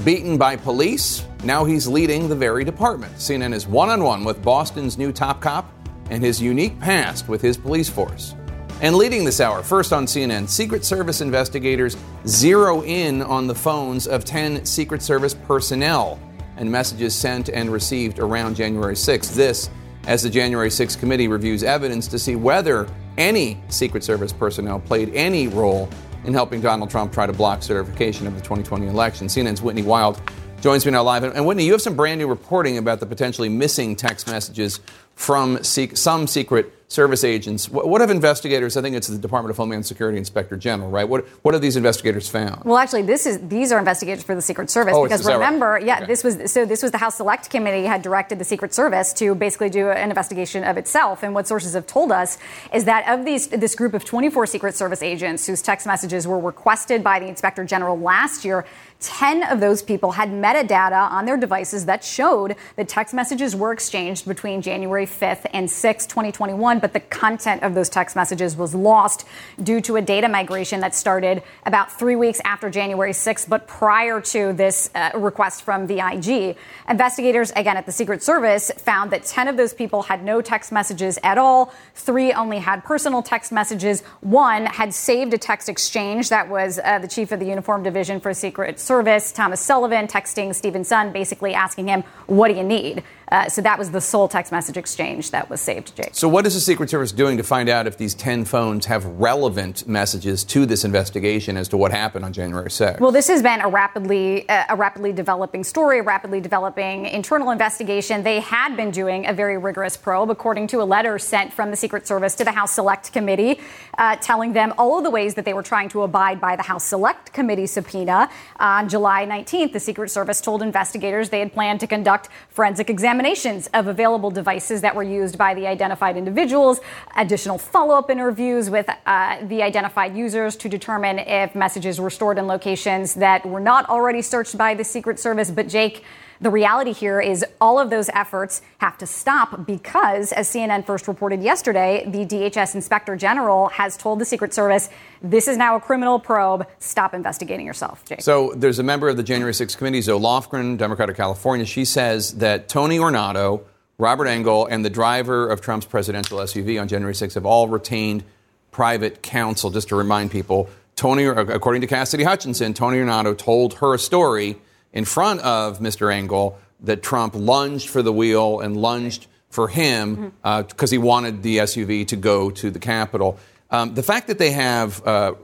beaten 0.05 0.37
by 0.37 0.57
police, 0.57 1.25
now 1.45 1.65
he's 1.65 1.87
leading 1.87 2.29
the 2.29 2.35
very 2.35 2.65
department. 2.65 3.15
CNN 3.15 3.55
is 3.55 3.69
one 3.69 3.89
on 3.89 4.03
one 4.03 4.25
with 4.25 4.43
Boston's 4.43 4.99
new 4.99 5.13
top 5.13 5.41
cop 5.41 5.73
and 6.11 6.25
his 6.25 6.43
unique 6.43 6.77
past 6.81 7.29
with 7.29 7.41
his 7.41 7.57
police 7.57 7.89
force. 7.89 8.35
And 8.81 8.97
leading 8.97 9.25
this 9.25 9.41
hour, 9.41 9.63
first 9.63 9.93
on 9.93 10.05
CNN, 10.07 10.49
Secret 10.49 10.85
Service 10.85 11.21
investigators 11.21 11.97
zero 12.27 12.83
in 12.83 13.23
on 13.23 13.47
the 13.47 13.55
phones 13.55 14.09
of 14.09 14.25
10 14.25 14.67
Secret 14.67 15.03
Service 15.03 15.35
personnel 15.35 16.19
and 16.57 16.69
messages 16.69 17.15
sent 17.15 17.49
and 17.49 17.71
received 17.71 18.19
around 18.19 18.57
January 18.57 18.97
6th. 18.97 19.35
This, 19.37 19.71
as 20.07 20.23
the 20.23 20.31
January 20.31 20.69
6th 20.69 20.99
committee 20.99 21.29
reviews 21.29 21.63
evidence 21.63 22.09
to 22.09 22.19
see 22.19 22.37
whether 22.37 22.89
any 23.19 23.61
Secret 23.69 24.03
Service 24.03 24.33
personnel 24.33 24.81
played 24.81 25.15
any 25.15 25.49
role 25.49 25.89
in 26.25 26.33
helping 26.33 26.61
Donald 26.61 26.91
Trump 26.91 27.13
try 27.13 27.27
to 27.27 27.33
block 27.33 27.63
certification 27.63 28.27
of 28.27 28.35
the 28.35 28.41
2020 28.41 28.87
election. 28.87 29.27
CNN's 29.27 29.63
Whitney 29.63 29.83
Wild 29.83 30.21
joins 30.61 30.87
me 30.87 30.93
now 30.93 31.03
live. 31.03 31.25
And, 31.25 31.35
and 31.35 31.45
Whitney, 31.45 31.65
you 31.65 31.73
have 31.73 31.83
some 31.83 31.97
brand 31.97 32.21
new 32.21 32.29
reporting 32.29 32.79
about 32.79 33.01
the 33.01 33.07
potentially 33.07 33.49
missing 33.49 33.97
text 33.97 34.29
messages 34.29 34.81
from 35.15 35.63
some 35.63 36.27
secret 36.27 36.82
service 36.93 37.25
agents. 37.25 37.69
What, 37.69 37.89
what, 37.89 38.01
have 38.01 38.11
investigators? 38.11 38.77
I 38.77 38.83
think 38.83 38.95
it's 38.95 39.09
the 39.09 39.19
Department 39.19 39.51
of 39.51 39.57
Homeland 39.57 39.87
Security 39.87 40.19
Inspector 40.19 40.57
General, 40.59 40.91
right? 40.91 41.09
What 41.09 41.27
what 41.43 41.55
have 41.55 41.63
these 41.63 41.77
investigators 41.77 42.29
found? 42.29 42.65
Well, 42.65 42.77
actually, 42.77 43.03
this 43.03 43.27
is 43.27 43.41
these 43.49 43.73
are 43.73 43.79
investigators 43.79 44.23
for 44.23 44.35
the 44.35 44.43
Secret 44.43 44.71
Service 44.71 44.95
oh, 44.97 45.05
because 45.05 45.27
remember, 45.27 45.71
right? 45.71 45.87
yeah, 45.87 45.99
okay. 45.99 46.07
this 46.07 46.23
was 46.23 46.53
so 46.53 46.65
this 46.65 46.83
was 46.83 46.93
the 46.93 46.99
House 46.99 47.17
Select 47.17 47.51
Committee 47.51 47.85
had 47.85 48.03
directed 48.03 48.39
the 48.39 48.45
Secret 48.45 48.75
Service 48.75 49.13
to 49.15 49.35
basically 49.35 49.71
do 49.71 49.91
an 49.91 50.11
investigation 50.11 50.65
of 50.65 50.77
itself. 50.77 51.23
And 51.23 51.35
what 51.35 51.49
sources 51.49 51.75
have 51.75 51.87
told 51.87 52.13
us 52.13 52.39
is 52.73 52.85
that 52.85 53.09
of 53.09 53.25
these 53.25 53.49
this 53.49 53.75
group 53.75 53.95
of 53.95 54.05
24 54.05 54.47
Secret 54.47 54.75
Service 54.75 55.03
agents 55.03 55.47
whose 55.47 55.63
text 55.63 55.87
messages 55.87 56.27
were 56.27 56.39
requested 56.39 57.03
by 57.03 57.19
the 57.19 57.27
Inspector 57.27 57.65
General 57.65 57.99
last 57.99 58.45
year. 58.45 58.67
10 59.03 59.43
of 59.43 59.61
those 59.61 59.83
people 59.83 60.13
had 60.13 60.31
metadata 60.31 61.11
on 61.11 61.27
their 61.27 61.37
devices 61.37 61.87
that 61.87 62.05
showed 62.05 62.57
that 62.77 62.89
text 62.89 63.13
messages 63.13 63.55
were 63.55 63.73
exchanged 63.73 64.27
between 64.27 64.63
January 64.63 65.07
5th 65.07 65.45
and 65.53 65.69
6th, 65.69 66.09
2021, 66.09 66.79
but 66.83 66.93
the 66.93 67.01
content 67.01 67.63
of 67.63 67.75
those 67.75 67.89
text 67.89 68.15
messages 68.15 68.57
was 68.57 68.75
lost 68.75 69.25
due 69.63 69.81
to 69.81 69.97
a 69.97 70.03
data 70.03 70.29
migration 70.29 70.81
that 70.81 70.95
started 70.95 71.43
about 71.65 71.91
three 71.91 72.17
weeks 72.17 72.41
after 72.45 72.69
January 72.69 73.13
6th, 73.13 73.49
but 73.49 73.67
prior 73.67 74.21
to 74.21 74.53
this 74.53 74.91
uh, 74.95 75.13
request 75.15 75.63
from 75.63 75.87
the 75.87 76.01
IG. 76.01 76.57
Investigators, 76.89 77.53
again 77.53 77.77
at 77.77 77.87
the 77.87 77.93
Secret 77.93 78.23
Service, 78.23 78.71
found 78.79 79.11
that 79.13 79.25
10 79.25 79.49
of 79.49 79.57
those 79.57 79.73
people 79.73 80.03
had 80.03 80.25
no 80.25 80.43
text 80.43 80.73
messages 80.73 81.19
at 81.23 81.39
all. 81.39 81.73
Three 81.95 82.33
only 82.33 82.59
had 82.59 82.85
personal 82.85 83.23
text 83.23 83.53
messages. 83.53 84.03
One 84.21 84.67
had 84.67 84.93
saved 84.93 85.33
a 85.33 85.39
text 85.39 85.69
exchange. 85.69 86.29
That 86.29 86.49
was 86.49 86.81
uh, 86.83 86.99
the 86.99 87.09
chief 87.09 87.31
of 87.31 87.39
the 87.39 87.47
Uniform 87.47 87.83
Division 87.83 88.21
for 88.21 88.35
Secret 88.35 88.81
Service 88.81 89.31
Thomas 89.31 89.61
Sullivan, 89.61 90.09
texting 90.09 90.53
Steven 90.55 90.83
Sund, 90.83 91.13
basically 91.13 91.55
asking 91.55 91.87
him, 91.87 92.03
What 92.27 92.49
do 92.49 92.55
you 92.55 92.65
need? 92.65 93.05
Uh, 93.33 93.49
so 93.49 93.63
that 93.63 93.79
was 93.79 93.91
the 93.91 94.01
sole 94.01 94.29
text 94.29 94.53
message 94.53 94.77
exchange 94.77 95.31
that 95.31 95.49
was 95.49 95.59
saved, 95.59 95.97
Jake. 95.97 96.11
So, 96.13 96.29
what 96.29 96.47
is 96.47 96.53
the 96.53 96.61
Secret 96.61 96.91
Service 96.91 97.13
doing 97.13 97.39
to 97.39 97.43
find 97.43 97.71
out 97.71 97.87
if 97.87 97.97
these 97.97 98.15
10 98.15 98.45
phones 98.45 98.85
have 98.85 99.07
relevant 99.07 99.89
messages 99.89 100.45
to 100.45 100.67
this 100.67 100.85
investigation 100.85 101.57
as 101.57 101.67
to 101.69 101.79
what 101.79 101.93
happened 101.93 102.27
on 102.27 102.35
January 102.35 102.69
6th? 102.69 103.01
Well, 103.01 103.11
this 103.11 103.29
has 103.29 103.43
been 103.43 103.63
a 103.63 103.69
rapidly, 103.69 104.47
uh, 104.51 104.67
a 104.69 104.77
rapidly 104.77 105.15
developing 105.15 105.65
story, 105.65 106.01
a 106.01 106.03
rapidly 106.03 106.43
developing 106.43 107.07
internal 107.07 107.51
investigation. 107.51 108.23
They 108.23 108.41
had 108.41 108.77
been 108.77 108.91
doing 108.91 109.27
a 109.27 109.33
very 109.33 109.57
rigorous 109.57 109.97
probe, 109.97 110.31
according 110.31 110.67
to 110.67 110.83
a 110.83 110.85
letter 110.85 111.19
sent 111.19 111.55
from 111.55 111.71
the 111.71 111.77
Secret 111.77 112.07
Service 112.07 112.35
to 112.35 112.45
the 112.45 112.53
House 112.53 112.73
Select 112.73 113.15
Committee, 113.15 113.61
uh, 113.97 114.17
telling 114.17 114.53
them 114.53 114.75
all 114.77 114.99
of 114.99 115.05
the 115.05 115.11
ways 115.11 115.37
that 115.37 115.47
they 115.47 115.55
were 115.55 115.63
trying 115.63 115.89
to 115.89 116.03
abide 116.03 116.39
by 116.39 116.55
the 116.55 116.65
House 116.65 116.85
Select 116.85 117.33
Committee 117.33 117.67
subpoena. 117.67 118.29
on 118.61 118.91
July 118.91 119.25
19th, 119.25 119.73
the 119.73 119.81
Secret 119.81 120.11
Service 120.11 120.43
told 120.43 120.61
investigators 120.61 121.31
they 121.31 121.41
had 121.41 121.55
planned 121.55 121.81
to 121.81 121.87
conduct 121.87 122.29
forensic 122.51 122.91
examinations 122.91 123.22
examinations 123.23 123.69
of 123.73 123.87
available 123.87 124.33
devices 124.33 124.81
that 124.81 124.97
were 124.97 125.03
used 125.05 125.39
by 125.39 125.55
the 125.55 125.65
identified 125.65 126.17
individuals, 126.17 126.81
additional 127.17 127.57
follow 127.57 127.95
up 127.95 128.11
interviews 128.11 128.69
with 128.69 128.89
uh, 129.07 129.47
the 129.47 129.63
identified 129.63 130.17
users 130.17 130.57
to 130.57 130.69
determine 130.69 131.21
if 131.21 131.55
messages 131.55 132.01
were 132.01 132.11
stored 132.11 132.37
in 132.37 132.49
locations 132.49 133.15
that 133.15 133.47
were 133.47 133.61
not 133.61 133.89
already 133.89 134.23
searched 134.23 134.59
by 134.59 134.75
the 134.75 134.83
Secret 134.83 135.21
Service. 135.21 135.53
But, 135.53 135.69
Jake, 135.69 136.03
the 136.43 136.51
reality 136.51 136.93
here 136.93 137.21
is 137.21 137.45
all 137.61 137.79
of 137.79 137.89
those 137.89 138.09
efforts 138.11 138.63
have 138.79 138.99
to 138.99 139.07
stop 139.07 139.65
because, 139.65 140.33
as 140.33 140.49
CNN 140.49 140.85
first 140.85 141.07
reported 141.07 141.41
yesterday, 141.41 142.03
the 142.05 142.27
DHS 142.27 142.75
Inspector 142.75 143.15
General 143.17 143.69
has 143.69 143.97
told 143.97 144.19
the 144.19 144.25
Secret 144.25 144.53
Service 144.53 144.91
this 145.23 145.47
is 145.47 145.57
now 145.57 145.77
a 145.77 145.81
criminal 145.81 146.19
probe. 146.19 146.67
Stop 146.81 147.15
investigating 147.15 147.65
yourself, 147.65 148.05
Jake. 148.05 148.23
So 148.23 148.53
there's 148.57 148.81
a 148.81 148.83
member 148.83 149.09
of 149.09 149.17
the 149.17 149.23
January 149.23 149.53
6th 149.53 149.79
committee, 149.79 150.01
Zoe 150.01 150.21
Lofgren, 150.21 150.77
Democrat 150.77 151.09
of 151.09 151.17
California. 151.17 151.65
She 151.65 151.85
says 151.85 152.35
that 152.39 152.69
Tony 152.69 152.99
Ornato, 152.99 153.63
Robert 153.99 154.27
Engel, 154.27 154.67
and 154.67 154.85
the 154.85 154.91
driver 154.91 155.49
of 155.49 155.61
Trump's 155.61 155.87
presidential 155.87 156.39
SUV 156.39 156.81
on 156.81 156.89
January 156.89 157.15
6th 157.15 157.35
have 157.35 157.47
all 157.47 157.69
retained 157.69 158.25
private 158.73 159.23
counsel. 159.23 159.71
Just 159.71 159.91
to 159.91 159.97
remind 159.97 160.33
people, 160.33 160.69
Tony, 160.97 161.25
according 161.25 161.83
to 161.83 161.87
Cassidy 161.87 162.25
Hutchinson, 162.25 162.75
Tony 162.75 162.99
Ornato 162.99 163.39
told 163.39 163.75
her 163.75 163.95
a 163.95 163.99
story 163.99 164.57
in 164.93 165.05
front 165.05 165.41
of 165.41 165.79
Mr. 165.79 166.13
Engel 166.13 166.59
that 166.81 167.03
Trump 167.03 167.35
lunged 167.35 167.89
for 167.89 168.03
the 168.03 168.13
wheel 168.13 168.61
and 168.61 168.77
lunged 168.77 169.27
for 169.49 169.69
him 169.69 170.33
because 170.43 170.65
mm-hmm. 170.67 170.85
uh, 170.85 170.87
he 170.87 170.99
wanted 170.99 171.43
the 171.43 171.59
SUV 171.59 172.07
to 172.09 172.17
go 172.17 172.51
to 172.51 172.71
the 172.71 172.79
Capitol. 172.79 173.39
Um, 173.71 173.95
the 173.95 174.03
fact 174.03 174.27
that 174.29 174.39
they 174.39 174.51
have 174.51 175.07
uh, 175.07 175.35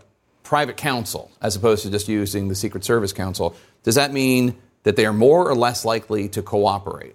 private 0.43 0.77
counsel 0.77 1.31
as 1.41 1.57
opposed 1.57 1.83
to 1.83 1.91
just 1.91 2.09
using 2.09 2.49
the 2.49 2.55
Secret 2.55 2.85
Service 2.85 3.13
counsel, 3.13 3.55
does 3.83 3.95
that 3.95 4.13
mean 4.13 4.57
that 4.83 4.97
they 4.97 5.07
are 5.07 5.13
more 5.13 5.49
or 5.49 5.55
less 5.55 5.85
likely 5.85 6.29
to 6.31 6.43
cooperate? 6.43 7.15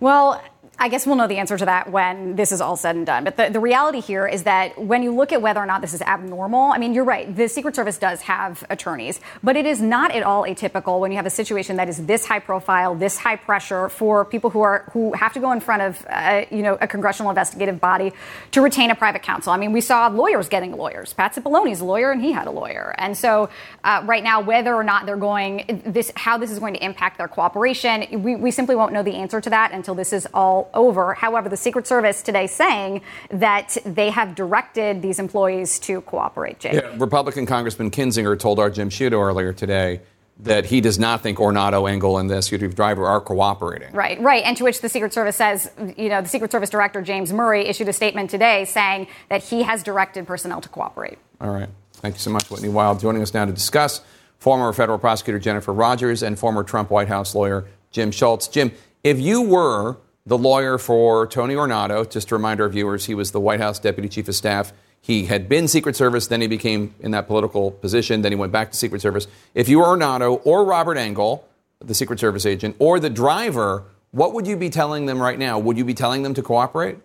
Well, 0.00 0.42
I 0.80 0.88
guess 0.88 1.06
we'll 1.06 1.16
know 1.16 1.26
the 1.26 1.38
answer 1.38 1.58
to 1.58 1.64
that 1.64 1.90
when 1.90 2.36
this 2.36 2.52
is 2.52 2.60
all 2.60 2.76
said 2.76 2.94
and 2.94 3.04
done. 3.04 3.24
But 3.24 3.36
the, 3.36 3.50
the 3.50 3.58
reality 3.58 4.00
here 4.00 4.28
is 4.28 4.44
that 4.44 4.80
when 4.80 5.02
you 5.02 5.12
look 5.12 5.32
at 5.32 5.42
whether 5.42 5.58
or 5.58 5.66
not 5.66 5.80
this 5.80 5.92
is 5.92 6.00
abnormal, 6.02 6.70
I 6.70 6.78
mean, 6.78 6.94
you're 6.94 7.04
right. 7.04 7.34
The 7.34 7.48
Secret 7.48 7.74
Service 7.74 7.98
does 7.98 8.20
have 8.22 8.64
attorneys, 8.70 9.18
but 9.42 9.56
it 9.56 9.66
is 9.66 9.80
not 9.80 10.12
at 10.12 10.22
all 10.22 10.44
atypical 10.44 11.00
when 11.00 11.10
you 11.10 11.16
have 11.16 11.26
a 11.26 11.30
situation 11.30 11.76
that 11.76 11.88
is 11.88 12.06
this 12.06 12.26
high 12.26 12.38
profile, 12.38 12.94
this 12.94 13.18
high 13.18 13.34
pressure 13.34 13.88
for 13.88 14.24
people 14.24 14.50
who 14.50 14.60
are 14.60 14.88
who 14.92 15.12
have 15.14 15.32
to 15.32 15.40
go 15.40 15.50
in 15.50 15.58
front 15.58 15.82
of 15.82 16.06
uh, 16.08 16.44
you 16.50 16.62
know 16.62 16.78
a 16.80 16.86
congressional 16.86 17.30
investigative 17.30 17.80
body 17.80 18.12
to 18.52 18.60
retain 18.60 18.92
a 18.92 18.94
private 18.94 19.22
counsel. 19.22 19.52
I 19.52 19.56
mean, 19.56 19.72
we 19.72 19.80
saw 19.80 20.06
lawyers 20.06 20.48
getting 20.48 20.76
lawyers. 20.76 21.12
Pat 21.12 21.34
Cipollone's 21.34 21.80
a 21.80 21.84
lawyer, 21.84 22.12
and 22.12 22.22
he 22.22 22.30
had 22.30 22.46
a 22.46 22.52
lawyer. 22.52 22.94
And 22.98 23.16
so 23.16 23.50
uh, 23.82 24.02
right 24.04 24.22
now, 24.22 24.40
whether 24.40 24.74
or 24.74 24.84
not 24.84 25.06
they're 25.06 25.16
going 25.16 25.82
this, 25.84 26.12
how 26.14 26.38
this 26.38 26.52
is 26.52 26.60
going 26.60 26.74
to 26.74 26.84
impact 26.84 27.18
their 27.18 27.26
cooperation, 27.26 28.22
we, 28.22 28.36
we 28.36 28.52
simply 28.52 28.76
won't 28.76 28.92
know 28.92 29.02
the 29.02 29.14
answer 29.14 29.40
to 29.40 29.50
that 29.50 29.72
until 29.72 29.96
this 29.96 30.12
is 30.12 30.28
all 30.74 30.86
over. 30.86 31.14
However, 31.14 31.48
the 31.48 31.56
Secret 31.56 31.86
Service 31.86 32.22
today 32.22 32.46
saying 32.46 33.02
that 33.30 33.76
they 33.84 34.10
have 34.10 34.34
directed 34.34 35.02
these 35.02 35.18
employees 35.18 35.78
to 35.80 36.00
cooperate. 36.02 36.60
Jake. 36.60 36.74
Yeah, 36.74 36.94
Republican 36.96 37.46
Congressman 37.46 37.90
Kinzinger 37.90 38.38
told 38.38 38.58
our 38.58 38.70
Jim 38.70 38.90
Sciutto 38.90 39.20
earlier 39.24 39.52
today 39.52 40.00
that 40.40 40.66
he 40.66 40.80
does 40.80 40.98
not 40.98 41.20
think 41.20 41.38
Ornato, 41.38 41.90
Engel, 41.90 42.18
and 42.18 42.30
the 42.30 42.36
SUV 42.36 42.72
driver 42.74 43.06
are 43.06 43.20
cooperating. 43.20 43.92
Right, 43.92 44.20
right. 44.20 44.44
And 44.44 44.56
to 44.56 44.64
which 44.64 44.80
the 44.80 44.88
Secret 44.88 45.12
Service 45.12 45.36
says, 45.36 45.70
you 45.96 46.08
know, 46.08 46.22
the 46.22 46.28
Secret 46.28 46.52
Service 46.52 46.70
Director 46.70 47.02
James 47.02 47.32
Murray 47.32 47.66
issued 47.66 47.88
a 47.88 47.92
statement 47.92 48.30
today 48.30 48.64
saying 48.64 49.08
that 49.30 49.42
he 49.42 49.64
has 49.64 49.82
directed 49.82 50.26
personnel 50.26 50.60
to 50.60 50.68
cooperate. 50.68 51.18
All 51.40 51.50
right. 51.50 51.68
Thank 51.94 52.14
you 52.14 52.20
so 52.20 52.30
much, 52.30 52.48
Whitney 52.50 52.68
Wild. 52.68 53.00
Joining 53.00 53.20
us 53.20 53.34
now 53.34 53.44
to 53.46 53.52
discuss 53.52 54.00
former 54.38 54.72
federal 54.72 54.98
prosecutor 54.98 55.40
Jennifer 55.40 55.72
Rogers 55.72 56.22
and 56.22 56.38
former 56.38 56.62
Trump 56.62 56.90
White 56.90 57.08
House 57.08 57.34
lawyer 57.34 57.66
Jim 57.90 58.12
Schultz. 58.12 58.46
Jim, 58.46 58.70
if 59.02 59.18
you 59.18 59.42
were 59.42 59.96
the 60.28 60.38
lawyer 60.38 60.76
for 60.76 61.26
Tony 61.26 61.54
Ornato. 61.54 62.08
Just 62.08 62.28
to 62.28 62.34
remind 62.34 62.60
our 62.60 62.68
viewers, 62.68 63.06
he 63.06 63.14
was 63.14 63.32
the 63.32 63.40
White 63.40 63.60
House 63.60 63.78
Deputy 63.78 64.08
Chief 64.08 64.28
of 64.28 64.34
Staff. 64.34 64.72
He 65.00 65.24
had 65.24 65.48
been 65.48 65.68
Secret 65.68 65.96
Service, 65.96 66.26
then 66.26 66.42
he 66.42 66.46
became 66.46 66.94
in 67.00 67.12
that 67.12 67.26
political 67.26 67.70
position, 67.70 68.20
then 68.20 68.32
he 68.32 68.36
went 68.36 68.52
back 68.52 68.70
to 68.72 68.76
Secret 68.76 69.00
Service. 69.00 69.26
If 69.54 69.68
you 69.68 69.78
were 69.78 69.86
Ornato 69.86 70.42
or 70.44 70.64
Robert 70.64 70.98
Engel, 70.98 71.48
the 71.78 71.94
Secret 71.94 72.20
Service 72.20 72.44
agent, 72.44 72.76
or 72.78 73.00
the 73.00 73.08
driver, 73.08 73.84
what 74.10 74.34
would 74.34 74.46
you 74.46 74.56
be 74.56 74.68
telling 74.68 75.06
them 75.06 75.22
right 75.22 75.38
now? 75.38 75.58
Would 75.58 75.78
you 75.78 75.84
be 75.84 75.94
telling 75.94 76.24
them 76.24 76.34
to 76.34 76.42
cooperate? 76.42 76.98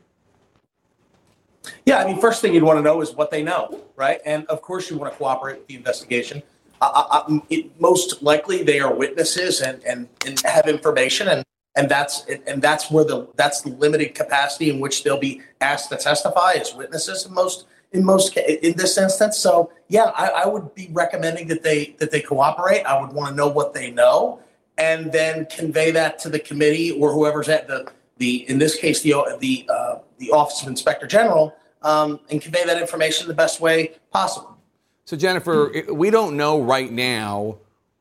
Yeah, 1.86 1.99
I 1.99 2.05
mean, 2.05 2.19
first 2.19 2.41
thing 2.41 2.53
you'd 2.53 2.63
want 2.63 2.80
to 2.80 2.84
know 2.84 2.99
is 2.99 3.13
what 3.13 3.32
they 3.32 3.41
know, 3.41 3.80
right? 3.95 4.19
And 4.26 4.45
of 4.47 4.61
course, 4.61 4.89
you 4.89 4.97
want 4.97 5.13
to 5.13 5.17
cooperate 5.17 5.59
with 5.59 5.67
the 5.67 5.76
investigation. 5.76 6.43
Uh, 6.82 7.05
uh, 7.09 7.39
it, 7.49 7.80
most 7.80 8.21
likely, 8.21 8.63
they 8.63 8.82
are 8.82 8.93
witnesses 8.93 9.61
and, 9.61 9.82
and, 9.86 10.09
and 10.26 10.41
have 10.41 10.67
information, 10.67 11.30
and 11.30 11.45
and 11.76 11.89
that's 11.89 12.26
and 12.47 12.61
that's 12.61 12.91
where 12.91 13.03
the 13.03 13.28
that's 13.36 13.61
the 13.61 13.71
limited 13.71 14.13
capacity 14.13 14.69
in 14.69 14.80
which 14.80 15.03
they'll 15.03 15.19
be 15.19 15.41
asked 15.61 15.89
to 15.89 15.97
testify 15.97 16.53
as 16.53 16.74
witnesses 16.74 17.26
in 17.26 17.34
most 17.34 17.65
in 17.91 18.03
most 18.03 18.36
in 18.38 18.78
this 18.78 18.97
instance. 18.97 19.38
So 19.38 19.71
yeah, 19.88 20.11
I, 20.15 20.28
I 20.28 20.47
would 20.47 20.76
be 20.76 20.89
recommending 20.91 21.47
that 21.47 21.63
they 21.63 21.95
that 21.99 22.11
they 22.11 22.21
cooperate. 22.21 22.84
I 22.84 23.01
would 23.01 23.13
want 23.13 23.30
to 23.30 23.36
know 23.36 23.47
what 23.47 23.74
they 23.74 23.91
know, 23.91 24.39
and 24.78 25.11
then 25.11 25.47
convey 25.47 25.91
that 25.91 26.19
to 26.19 26.30
the 26.30 26.39
committee 26.39 26.91
or 26.91 27.11
whoever's 27.11 27.49
at 27.49 27.67
the 27.67 27.91
the 28.17 28.47
in 28.49 28.59
this 28.59 28.76
case 28.76 29.01
the 29.01 29.13
the 29.39 29.67
uh, 29.69 29.95
the 30.17 30.32
Office 30.32 30.61
of 30.61 30.67
Inspector 30.67 31.07
General, 31.07 31.55
um, 31.82 32.19
and 32.30 32.39
convey 32.39 32.65
that 32.65 32.80
information 32.80 33.28
the 33.28 33.34
best 33.34 33.61
way 33.61 33.95
possible. 34.11 34.57
So 35.05 35.17
Jennifer, 35.17 35.84
we 35.91 36.11
don't 36.11 36.38
know 36.38 36.61
right 36.61 36.89
now 36.89 37.57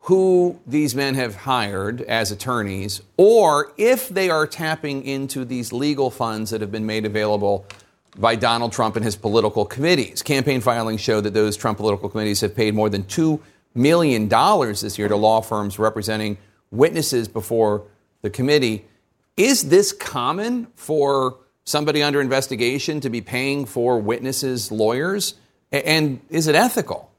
who 0.07 0.59
these 0.67 0.95
men 0.97 1.15
have 1.15 1.35
hired 1.35 2.01
as 2.03 2.33
attorneys, 2.33 3.01
or 3.17 3.73
if 3.77 4.09
they 4.09 4.29
are 4.31 4.47
tapping 4.49 5.05
into 5.05 5.45
these 5.45 5.73
legal 5.73 6.11
funds 6.11 6.51
that 6.51 6.61
have 6.61 6.73
been 6.73 6.87
made 6.87 7.05
available 7.05 7.65
by 8.19 8.35
Donald 8.35 8.73
Trump 8.73 8.97
and 8.97 9.05
his 9.05 9.15
political 9.15 9.65
committees. 9.65 10.23
Campaign 10.23 10.61
filings 10.61 11.01
show 11.01 11.21
that 11.21 11.35
those 11.35 11.57
Trump 11.57 11.79
political 11.79 12.09
committees 12.09 12.41
have 12.41 12.55
paid 12.55 12.75
more 12.75 12.91
than 12.91 13.05
$2 13.05 13.41
million 13.75 14.29
this 14.29 14.99
year 14.99 15.09
to 15.09 15.17
law 15.17 15.41
firms 15.41 15.79
representing 15.79 16.37
witnesses 16.73 17.29
before 17.29 17.85
the 18.23 18.31
committee. 18.31 18.85
Is 19.37 19.69
this 19.69 19.93
common 19.93 20.67
for 20.75 21.39
somebody 21.65 22.03
under 22.03 22.21
investigation 22.21 23.01
to 23.01 23.09
be 23.09 23.21
paying 23.21 23.67
for 23.67 24.01
witnesses' 24.01 24.73
lawyers? 24.73 25.35
And 25.71 26.21
is 26.29 26.49
it 26.49 26.57
ethical? 26.57 27.11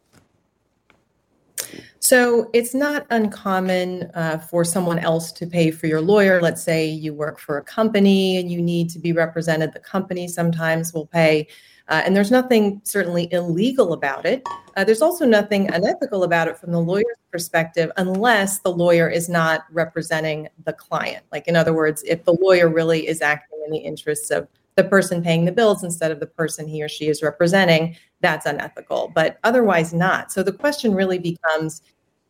So 2.04 2.49
it's 2.51 2.74
not 2.74 3.08
uncommon 3.12 4.12
uh, 4.14 4.38
for 4.38 4.66
someone 4.66 4.99
else 4.99 5.32
to 5.32 5.47
pay 5.47 5.72
for 5.72 5.88
your 5.88 6.01
lawyer. 6.01 6.41
Let's 6.41 6.62
say 6.62 6.86
you 6.86 7.14
work 7.14 7.39
for 7.39 7.58
a 7.58 7.64
company 7.64 8.36
and 8.36 8.51
you 8.51 8.62
need 8.62 8.89
to 8.89 8.99
be 8.99 9.14
represented. 9.14 9.72
The 9.72 9.80
company 9.80 10.28
sometimes 10.28 10.93
will 10.93 11.08
pay. 11.08 11.47
Uh, 11.88 12.01
and 12.04 12.14
there's 12.14 12.30
nothing 12.30 12.82
certainly 12.84 13.32
illegal 13.32 13.93
about 13.93 14.26
it. 14.26 14.43
Uh, 14.76 14.84
there's 14.84 15.01
also 15.01 15.26
nothing 15.26 15.74
unethical 15.74 16.26
about 16.26 16.49
it 16.49 16.58
from 16.58 16.74
the 16.74 16.82
lawyer's 16.82 17.06
perspective, 17.32 17.89
unless 17.95 18.60
the 18.60 18.72
lawyer 18.72 19.08
is 19.08 19.30
not 19.30 19.62
representing 19.72 20.49
the 20.66 20.74
client. 20.74 21.24
Like, 21.32 21.47
in 21.47 21.56
other 21.56 21.74
words, 21.74 22.04
if 22.06 22.26
the 22.26 22.34
lawyer 22.34 22.68
really 22.68 23.08
is 23.08 23.22
acting 23.22 23.64
in 23.66 23.72
the 23.72 23.80
interests 23.80 24.30
of 24.30 24.49
the 24.76 24.84
person 24.84 25.22
paying 25.24 25.45
the 25.45 25.51
bills 25.51 25.84
instead 25.84 26.12
of 26.12 26.20
the 26.20 26.26
person 26.26 26.68
he 26.68 26.84
or 26.84 26.89
she 26.89 27.08
is 27.08 27.22
representing, 27.22 27.95
that's 28.22 28.45
unethical, 28.45 29.12
but 29.14 29.38
otherwise 29.43 29.93
not. 29.93 30.32
So 30.32 30.41
the 30.41 30.54
question 30.54 30.95
really 30.95 31.20
becomes 31.20 31.82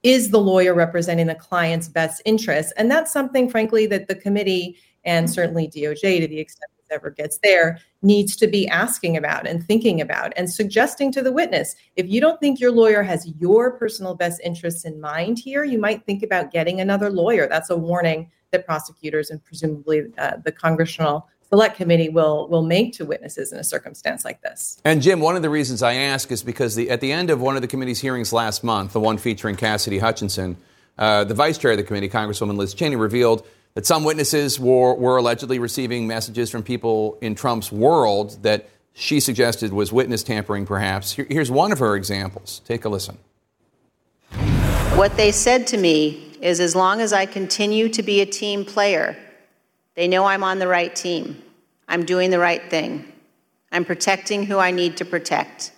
is 0.04 0.30
the 0.30 0.40
lawyer 0.40 0.74
representing 0.74 1.28
the 1.28 1.36
client's 1.36 1.88
best 1.88 2.22
interests? 2.26 2.74
And 2.78 2.92
that's 2.92 3.12
something, 3.12 3.50
frankly, 3.50 3.86
that 3.88 4.08
the 4.08 4.16
committee 4.16 4.78
and 5.06 5.30
certainly 5.30 5.68
DOJ, 5.68 6.20
to 6.20 6.28
the 6.28 6.40
extent 6.40 6.72
it 6.78 6.94
ever 6.94 7.10
gets 7.10 7.40
there, 7.44 7.80
needs 8.02 8.36
to 8.38 8.48
be 8.48 8.68
asking 8.68 9.18
about 9.18 9.48
and 9.48 9.66
thinking 9.66 10.02
about 10.02 10.34
and 10.36 10.52
suggesting 10.52 11.12
to 11.12 11.22
the 11.22 11.32
witness 11.32 11.76
if 11.96 12.08
you 12.08 12.22
don't 12.22 12.40
think 12.40 12.60
your 12.60 12.72
lawyer 12.72 13.04
has 13.04 13.32
your 13.40 13.72
personal 13.72 14.16
best 14.16 14.40
interests 14.44 14.86
in 14.86 15.00
mind 15.00 15.40
here, 15.40 15.64
you 15.64 15.80
might 15.80 16.06
think 16.06 16.24
about 16.24 16.52
getting 16.52 16.80
another 16.80 17.10
lawyer. 17.10 17.48
That's 17.48 17.70
a 17.70 17.78
warning 17.78 18.30
that 18.52 18.66
prosecutors 18.66 19.30
and 19.30 19.44
presumably 19.44 20.04
uh, 20.18 20.38
the 20.44 20.52
congressional 20.52 21.28
select 21.54 21.78
committee 21.78 22.10
will 22.10 22.48
will 22.48 22.64
make 22.64 22.94
to 22.94 23.06
witnesses 23.06 23.54
in 23.54 23.60
a 23.60 23.64
circumstance 23.64 24.26
like 24.26 24.42
this. 24.42 24.82
And 24.84 25.04
Jim, 25.04 25.20
one 25.20 25.36
of 25.36 25.44
the 25.44 25.52
reasons 25.52 25.84
I 25.84 25.94
ask 25.94 26.32
is 26.32 26.42
because 26.42 26.74
the, 26.74 26.90
at 26.90 27.00
the 27.00 27.12
end 27.12 27.30
of 27.30 27.40
one 27.40 27.56
of 27.56 27.62
the 27.62 27.68
committee's 27.68 28.02
hearings 28.02 28.34
last 28.34 28.64
month, 28.64 28.94
the 28.94 29.00
one 29.00 29.20
featuring 29.20 29.56
Cassidy 29.56 30.00
Hutchinson, 30.00 30.58
uh, 30.98 31.26
the 31.26 31.36
vice 31.36 31.60
chair 31.60 31.70
of 31.70 31.78
the 31.78 31.84
committee, 31.84 32.10
Congresswoman 32.10 32.58
Liz 32.58 32.74
Cheney, 32.74 32.96
revealed 32.96 33.46
that 33.76 33.86
some 33.86 34.04
witnesses 34.04 34.60
were, 34.60 34.96
were 34.96 35.18
allegedly 35.18 35.60
receiving 35.60 36.08
messages 36.08 36.50
from 36.50 36.64
people 36.64 37.20
in 37.22 37.36
Trump's 37.36 37.72
world 37.72 38.42
that 38.42 38.68
she 38.94 39.20
suggested 39.20 39.74
was 39.74 39.94
witness 39.94 40.24
tampering, 40.24 40.66
perhaps. 40.66 41.12
Here, 41.12 41.28
here's 41.30 41.52
one 41.52 41.72
of 41.72 41.78
her 41.78 41.96
examples. 41.96 42.64
Take 42.66 42.84
a 42.84 42.90
listen. 42.90 43.20
What 44.96 45.18
they 45.18 45.32
said 45.32 45.68
to 45.68 45.78
me 45.78 46.36
is 46.42 46.60
as 46.60 46.76
long 46.76 47.00
as 47.00 47.14
I 47.14 47.28
continue 47.28 47.90
to 47.90 48.02
be 48.02 48.22
a 48.22 48.26
team 48.26 48.66
player, 48.66 49.16
they 49.96 50.08
know 50.08 50.26
I'm 50.26 50.44
on 50.44 50.60
the 50.60 50.68
right 50.68 50.96
team. 50.96 51.42
I'm 51.88 52.06
doing 52.06 52.30
the 52.30 52.40
right 52.40 52.70
thing. 52.70 53.12
I'm 53.72 53.86
protecting 53.86 54.46
who 54.46 54.58
I 54.58 54.72
need 54.72 54.98
to 54.98 55.06
protect. 55.06 55.72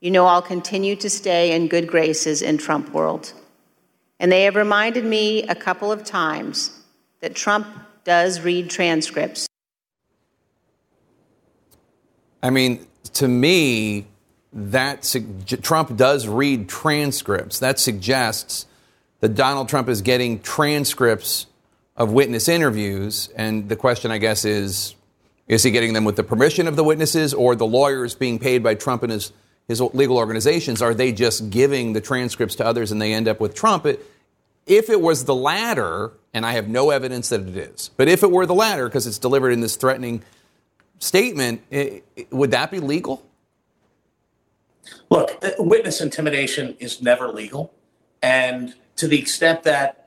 You 0.00 0.10
know 0.10 0.26
I'll 0.26 0.42
continue 0.42 0.96
to 0.96 1.10
stay 1.10 1.54
in 1.54 1.68
good 1.68 1.86
graces 1.86 2.42
in 2.42 2.58
Trump 2.58 2.90
world. 2.90 3.32
And 4.18 4.32
they 4.32 4.44
have 4.44 4.56
reminded 4.56 5.04
me 5.04 5.42
a 5.44 5.54
couple 5.54 5.92
of 5.92 6.04
times 6.04 6.70
that 7.20 7.34
Trump 7.34 7.66
does 8.04 8.40
read 8.40 8.70
transcripts. 8.70 9.46
I 12.42 12.50
mean, 12.50 12.86
to 13.14 13.26
me, 13.26 14.06
that 14.52 15.14
Trump 15.62 15.96
does 15.96 16.28
read 16.28 16.68
transcripts. 16.68 17.58
That 17.58 17.78
suggests 17.78 18.66
that 19.20 19.34
Donald 19.34 19.68
Trump 19.68 19.88
is 19.88 20.02
getting 20.02 20.40
transcripts 20.40 21.46
of 21.96 22.12
witness 22.12 22.48
interviews. 22.48 23.28
And 23.36 23.68
the 23.68 23.76
question, 23.76 24.10
I 24.10 24.18
guess, 24.18 24.44
is 24.44 24.94
is 25.48 25.62
he 25.62 25.70
getting 25.70 25.92
them 25.92 26.04
with 26.04 26.16
the 26.16 26.24
permission 26.24 26.66
of 26.66 26.74
the 26.76 26.82
witnesses 26.82 27.32
or 27.32 27.54
the 27.54 27.66
lawyers 27.66 28.14
being 28.14 28.38
paid 28.38 28.62
by 28.62 28.74
Trump 28.74 29.04
and 29.04 29.12
his, 29.12 29.32
his 29.68 29.80
legal 29.80 30.16
organizations? 30.16 30.82
Are 30.82 30.92
they 30.92 31.12
just 31.12 31.50
giving 31.50 31.92
the 31.92 32.00
transcripts 32.00 32.56
to 32.56 32.66
others 32.66 32.90
and 32.90 33.00
they 33.00 33.12
end 33.12 33.28
up 33.28 33.38
with 33.38 33.54
Trump? 33.54 33.86
It, 33.86 34.04
if 34.66 34.90
it 34.90 35.00
was 35.00 35.24
the 35.24 35.34
latter, 35.34 36.10
and 36.34 36.44
I 36.44 36.52
have 36.52 36.68
no 36.68 36.90
evidence 36.90 37.28
that 37.28 37.42
it 37.42 37.56
is, 37.56 37.90
but 37.96 38.08
if 38.08 38.24
it 38.24 38.30
were 38.32 38.44
the 38.44 38.54
latter, 38.54 38.88
because 38.88 39.06
it's 39.06 39.18
delivered 39.18 39.50
in 39.50 39.60
this 39.60 39.76
threatening 39.76 40.24
statement, 40.98 41.62
it, 41.70 42.04
it, 42.16 42.32
would 42.32 42.50
that 42.50 42.72
be 42.72 42.80
legal? 42.80 43.24
Look, 45.08 45.38
uh, 45.42 45.50
witness 45.58 46.00
intimidation 46.00 46.76
is 46.80 47.00
never 47.00 47.28
legal. 47.28 47.72
And 48.20 48.74
to 48.96 49.06
the 49.06 49.20
extent 49.20 49.62
that 49.62 50.05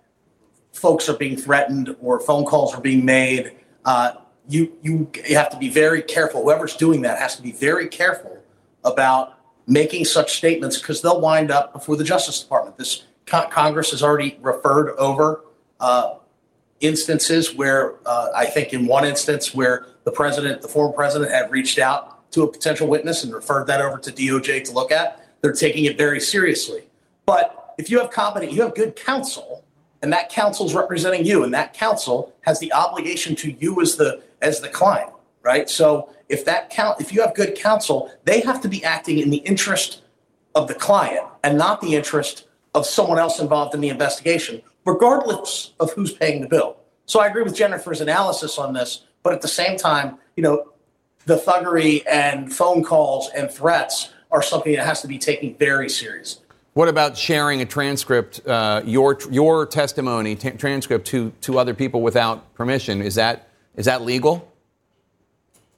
folks 0.73 1.09
are 1.09 1.17
being 1.17 1.37
threatened 1.37 1.95
or 2.01 2.19
phone 2.19 2.45
calls 2.45 2.73
are 2.73 2.81
being 2.81 3.05
made, 3.05 3.51
uh, 3.85 4.13
you, 4.47 4.73
you 4.81 5.11
you 5.27 5.35
have 5.35 5.49
to 5.49 5.57
be 5.57 5.69
very 5.69 6.01
careful. 6.01 6.43
Whoever's 6.43 6.75
doing 6.75 7.01
that 7.03 7.19
has 7.19 7.35
to 7.35 7.41
be 7.41 7.51
very 7.51 7.87
careful 7.87 8.41
about 8.83 9.37
making 9.67 10.05
such 10.05 10.37
statements 10.37 10.79
because 10.79 11.01
they'll 11.01 11.21
wind 11.21 11.51
up 11.51 11.71
before 11.73 11.95
the 11.95 12.03
Justice 12.03 12.41
Department. 12.41 12.77
This 12.77 13.03
co- 13.25 13.47
Congress 13.47 13.91
has 13.91 14.01
already 14.01 14.37
referred 14.41 14.95
over 14.97 15.45
uh, 15.79 16.15
instances 16.79 17.53
where 17.53 17.95
uh, 18.05 18.29
I 18.35 18.45
think 18.45 18.73
in 18.73 18.87
one 18.87 19.05
instance 19.05 19.53
where 19.53 19.85
the 20.03 20.11
president, 20.11 20.61
the 20.61 20.67
former 20.67 20.93
president, 20.93 21.31
had 21.31 21.51
reached 21.51 21.77
out 21.77 22.31
to 22.31 22.43
a 22.43 22.51
potential 22.51 22.87
witness 22.87 23.23
and 23.23 23.33
referred 23.33 23.67
that 23.67 23.81
over 23.81 23.97
to 23.99 24.11
DOJ 24.11 24.63
to 24.65 24.71
look 24.71 24.91
at. 24.91 25.27
They're 25.41 25.53
taking 25.53 25.85
it 25.85 25.97
very 25.97 26.19
seriously. 26.19 26.83
But 27.25 27.75
if 27.77 27.89
you 27.89 27.99
have 27.99 28.11
competent, 28.11 28.51
you 28.51 28.61
have 28.63 28.75
good 28.75 28.95
counsel 28.95 29.63
and 30.01 30.13
that 30.13 30.29
counsel 30.29 30.65
is 30.65 30.73
representing 30.73 31.25
you 31.25 31.43
and 31.43 31.53
that 31.53 31.73
counsel 31.73 32.33
has 32.41 32.59
the 32.59 32.71
obligation 32.73 33.35
to 33.35 33.51
you 33.51 33.81
as 33.81 33.95
the 33.95 34.21
as 34.41 34.61
the 34.61 34.69
client 34.69 35.11
right? 35.41 35.69
So 35.69 36.13
if 36.27 36.45
that 36.45 36.69
count 36.69 37.01
if 37.01 37.13
you 37.13 37.21
have 37.21 37.33
good 37.35 37.55
counsel 37.55 38.11
they 38.25 38.41
have 38.41 38.61
to 38.61 38.67
be 38.67 38.83
acting 38.83 39.19
in 39.19 39.29
the 39.29 39.37
interest 39.37 40.01
of 40.55 40.67
the 40.67 40.73
client 40.73 41.25
and 41.43 41.57
not 41.57 41.81
the 41.81 41.95
interest 41.95 42.47
of 42.75 42.85
someone 42.85 43.19
else 43.19 43.39
involved 43.39 43.73
in 43.73 43.81
the 43.81 43.89
investigation 43.89 44.61
regardless 44.85 45.73
of 45.79 45.91
who's 45.93 46.13
paying 46.13 46.41
the 46.41 46.47
bill. 46.47 46.77
So 47.05 47.19
i 47.19 47.27
agree 47.27 47.43
with 47.43 47.55
jennifer's 47.55 48.01
analysis 48.01 48.57
on 48.57 48.73
this 48.73 49.05
but 49.23 49.33
at 49.33 49.41
the 49.41 49.47
same 49.47 49.77
time 49.77 50.17
you 50.35 50.43
know 50.43 50.73
the 51.25 51.37
thuggery 51.37 52.03
and 52.09 52.53
phone 52.53 52.83
calls 52.83 53.29
and 53.35 53.49
threats 53.49 54.13
are 54.31 54.41
something 54.41 54.73
that 54.75 54.85
has 54.85 55.01
to 55.01 55.07
be 55.07 55.17
taken 55.17 55.55
very 55.55 55.89
seriously 55.89 56.43
what 56.73 56.87
about 56.87 57.17
sharing 57.17 57.61
a 57.61 57.65
transcript, 57.65 58.45
uh, 58.47 58.81
your 58.85 59.17
your 59.31 59.65
testimony 59.65 60.35
t- 60.35 60.51
transcript 60.51 61.07
to 61.07 61.31
to 61.41 61.57
other 61.57 61.73
people 61.73 62.01
without 62.01 62.53
permission? 62.53 63.01
Is 63.01 63.15
that 63.15 63.49
is 63.75 63.85
that 63.85 64.01
legal? 64.03 64.47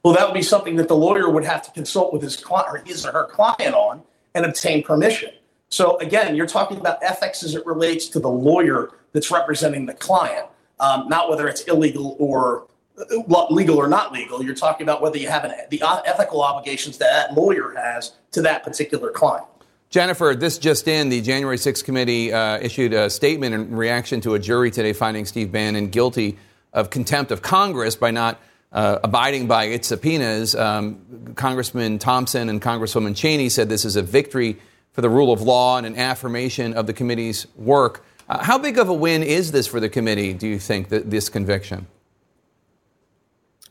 Well, 0.04 0.16
that 0.16 0.28
would 0.28 0.34
be 0.34 0.42
something 0.42 0.76
that 0.78 0.88
the 0.88 0.96
lawyer 0.96 1.30
would 1.30 1.46
have 1.46 1.62
to 1.64 1.72
consult 1.72 2.12
with 2.12 2.24
his 2.24 2.36
client 2.36 2.68
or 2.72 2.84
his 2.86 3.06
or 3.06 3.12
her 3.12 3.26
client 3.26 3.76
on 3.76 4.02
and 4.34 4.46
obtain 4.46 4.84
permission. 4.84 5.32
So 5.70 5.98
again, 6.00 6.36
you're 6.36 6.48
talking 6.48 6.78
about 6.78 7.02
ethics 7.04 7.44
as 7.44 7.56
it 7.56 7.66
relates 7.66 8.08
to 8.10 8.20
the 8.20 8.30
lawyer 8.30 8.92
that's 9.14 9.32
representing 9.32 9.86
the 9.86 9.94
client, 9.94 10.48
um, 10.80 11.08
not 11.08 11.30
whether 11.30 11.48
it's 11.48 11.62
illegal 11.62 12.16
or 12.20 12.68
uh, 12.98 13.46
legal 13.50 13.78
or 13.78 13.88
not 13.88 14.12
legal. 14.12 14.44
You're 14.44 14.56
talking 14.56 14.84
about 14.84 15.02
whether 15.02 15.18
you 15.18 15.30
have 15.30 15.46
an, 15.46 15.54
the 15.70 15.82
ethical 16.06 16.42
obligations 16.42 16.98
that 16.98 17.12
that 17.12 17.38
lawyer 17.38 17.74
has 17.76 18.14
to 18.32 18.42
that 18.42 18.64
particular 18.64 19.12
client. 19.12 19.46
Jennifer, 19.92 20.34
this 20.36 20.58
just 20.58 20.88
in, 20.88 21.10
the 21.10 21.20
January 21.20 21.58
6th 21.58 21.84
committee 21.84 22.32
uh, 22.32 22.58
issued 22.60 22.94
a 22.94 23.10
statement 23.10 23.54
in 23.54 23.76
reaction 23.76 24.22
to 24.22 24.36
a 24.36 24.39
jury 24.39 24.72
today 24.72 24.94
finding 24.94 25.26
Steve 25.26 25.52
Bannon 25.52 25.89
guilty 25.89 26.38
of 26.72 26.89
contempt 26.89 27.30
of 27.30 27.42
Congress 27.42 27.98
by 27.98 28.10
not 28.10 28.39
uh, 28.72 29.00
abiding 29.04 29.48
by 29.48 29.66
its 29.66 29.89
subpoenas. 29.89 30.56
Um, 30.56 31.34
Congressman 31.36 32.00
Thompson 32.00 32.48
and 32.48 32.62
Congresswoman 32.62 33.18
Cheney 33.18 33.50
said 33.50 33.68
this 33.68 33.84
is 33.84 33.98
a 33.98 34.02
victory 34.02 34.58
for 34.94 35.02
the 35.02 35.10
rule 35.10 35.34
of 35.34 35.42
law 35.42 35.76
and 35.76 35.86
an 35.86 35.98
affirmation 35.98 36.74
of 36.74 36.88
the 36.88 36.94
committee's 36.94 37.46
work. 37.58 38.06
Uh, 38.30 38.42
how 38.42 38.58
big 38.58 38.78
of 38.78 38.88
a 38.88 38.94
win 38.94 39.24
is 39.24 39.52
this 39.52 39.68
for 39.68 39.82
the 39.82 39.89
committee, 39.89 40.32
do 40.32 40.48
you 40.48 40.58
think, 40.58 40.89
th- 40.89 41.04
this 41.08 41.28
conviction? 41.28 41.86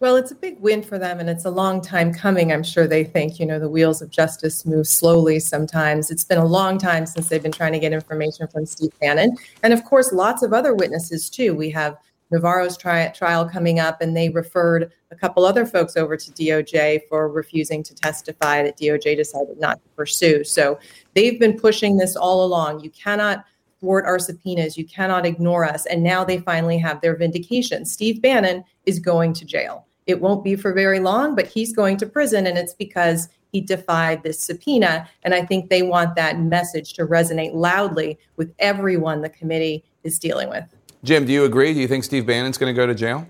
Well, 0.01 0.17
it's 0.17 0.31
a 0.31 0.35
big 0.35 0.59
win 0.61 0.83
for 0.83 0.99
them, 0.99 1.21
and 1.21 1.29
it's 1.29 1.45
a 1.45 1.51
long 1.51 1.83
time 1.83 2.15
coming. 2.15 2.51
I'm 2.51 2.63
sure 2.63 2.87
they 2.87 3.05
think, 3.05 3.39
you 3.39 3.45
know, 3.45 3.59
the 3.59 3.69
wheels 3.69 4.01
of 4.01 4.09
justice 4.09 4.65
move 4.65 4.87
slowly 4.87 5.39
sometimes. 5.39 6.11
It's 6.11 6.25
been 6.25 6.39
a 6.39 6.47
long 6.47 6.79
time 6.79 7.05
since 7.05 7.29
they've 7.29 7.43
been 7.43 7.53
trying 7.53 7.75
to 7.75 7.79
get 7.79 7.93
information 7.93 8.49
from 8.49 8.65
Steve 8.65 8.93
Bannon. 8.99 9.37
And 9.63 9.75
of 9.75 9.85
course, 9.85 10.11
lots 10.11 10.43
of 10.43 10.55
other 10.55 10.75
witnesses, 10.75 11.29
too. 11.29 11.55
We 11.55 11.69
have 11.73 11.99
Navarro's 12.31 12.79
tri- 12.79 13.09
trial 13.09 13.47
coming 13.47 13.79
up, 13.79 14.01
and 14.01 14.17
they 14.17 14.31
referred 14.31 14.91
a 15.11 15.17
couple 15.17 15.45
other 15.45 15.67
folks 15.67 15.99
over 15.99 16.17
to 16.17 16.31
DOJ 16.31 17.03
for 17.07 17.29
refusing 17.29 17.83
to 17.83 17.95
testify 17.95 18.63
that 18.63 18.79
DOJ 18.79 19.19
decided 19.19 19.61
not 19.61 19.83
to 19.83 19.89
pursue. 19.97 20.45
So 20.45 20.79
they've 21.13 21.39
been 21.39 21.61
pushing 21.61 21.99
this 21.99 22.17
all 22.17 22.43
along. 22.43 22.81
You 22.81 22.89
cannot 22.89 23.45
thwart 23.81 24.07
our 24.07 24.19
subpoenas. 24.19 24.79
You 24.79 24.87
cannot 24.87 25.27
ignore 25.27 25.67
us. 25.67 25.85
And 25.85 26.03
now 26.03 26.25
they 26.25 26.39
finally 26.39 26.79
have 26.79 27.03
their 27.03 27.17
vindication. 27.17 27.85
Steve 27.85 28.23
Bannon 28.23 28.65
is 28.87 28.99
going 28.99 29.35
to 29.35 29.45
jail. 29.45 29.87
It 30.11 30.21
won't 30.21 30.45
be 30.45 30.57
for 30.57 30.73
very 30.73 31.01
long, 31.01 31.35
but 31.35 31.47
he's 31.47 31.73
going 31.73 31.97
to 31.99 32.07
prison, 32.07 32.47
and 32.47 32.59
it's 32.59 32.75
because 32.75 33.29
he 33.53 33.61
defied 33.61 34.23
this 34.23 34.39
subpoena. 34.39 35.09
And 35.23 35.35
I 35.35 35.45
think 35.45 35.71
they 35.71 35.83
want 35.83 36.15
that 36.17 36.39
message 36.39 36.93
to 36.95 37.07
resonate 37.07 37.55
loudly 37.55 38.19
with 38.37 38.55
everyone 38.59 39.23
the 39.23 39.31
committee 39.31 39.83
is 40.05 40.19
dealing 40.19 40.49
with. 40.49 40.65
Jim, 41.03 41.25
do 41.25 41.33
you 41.33 41.45
agree? 41.45 41.73
Do 41.73 41.81
you 41.81 41.89
think 41.89 42.05
Steve 42.05 42.27
Bannon's 42.27 42.59
going 42.59 42.73
to 42.73 42.77
go 42.77 42.87
to 42.87 42.95
jail? 42.95 43.27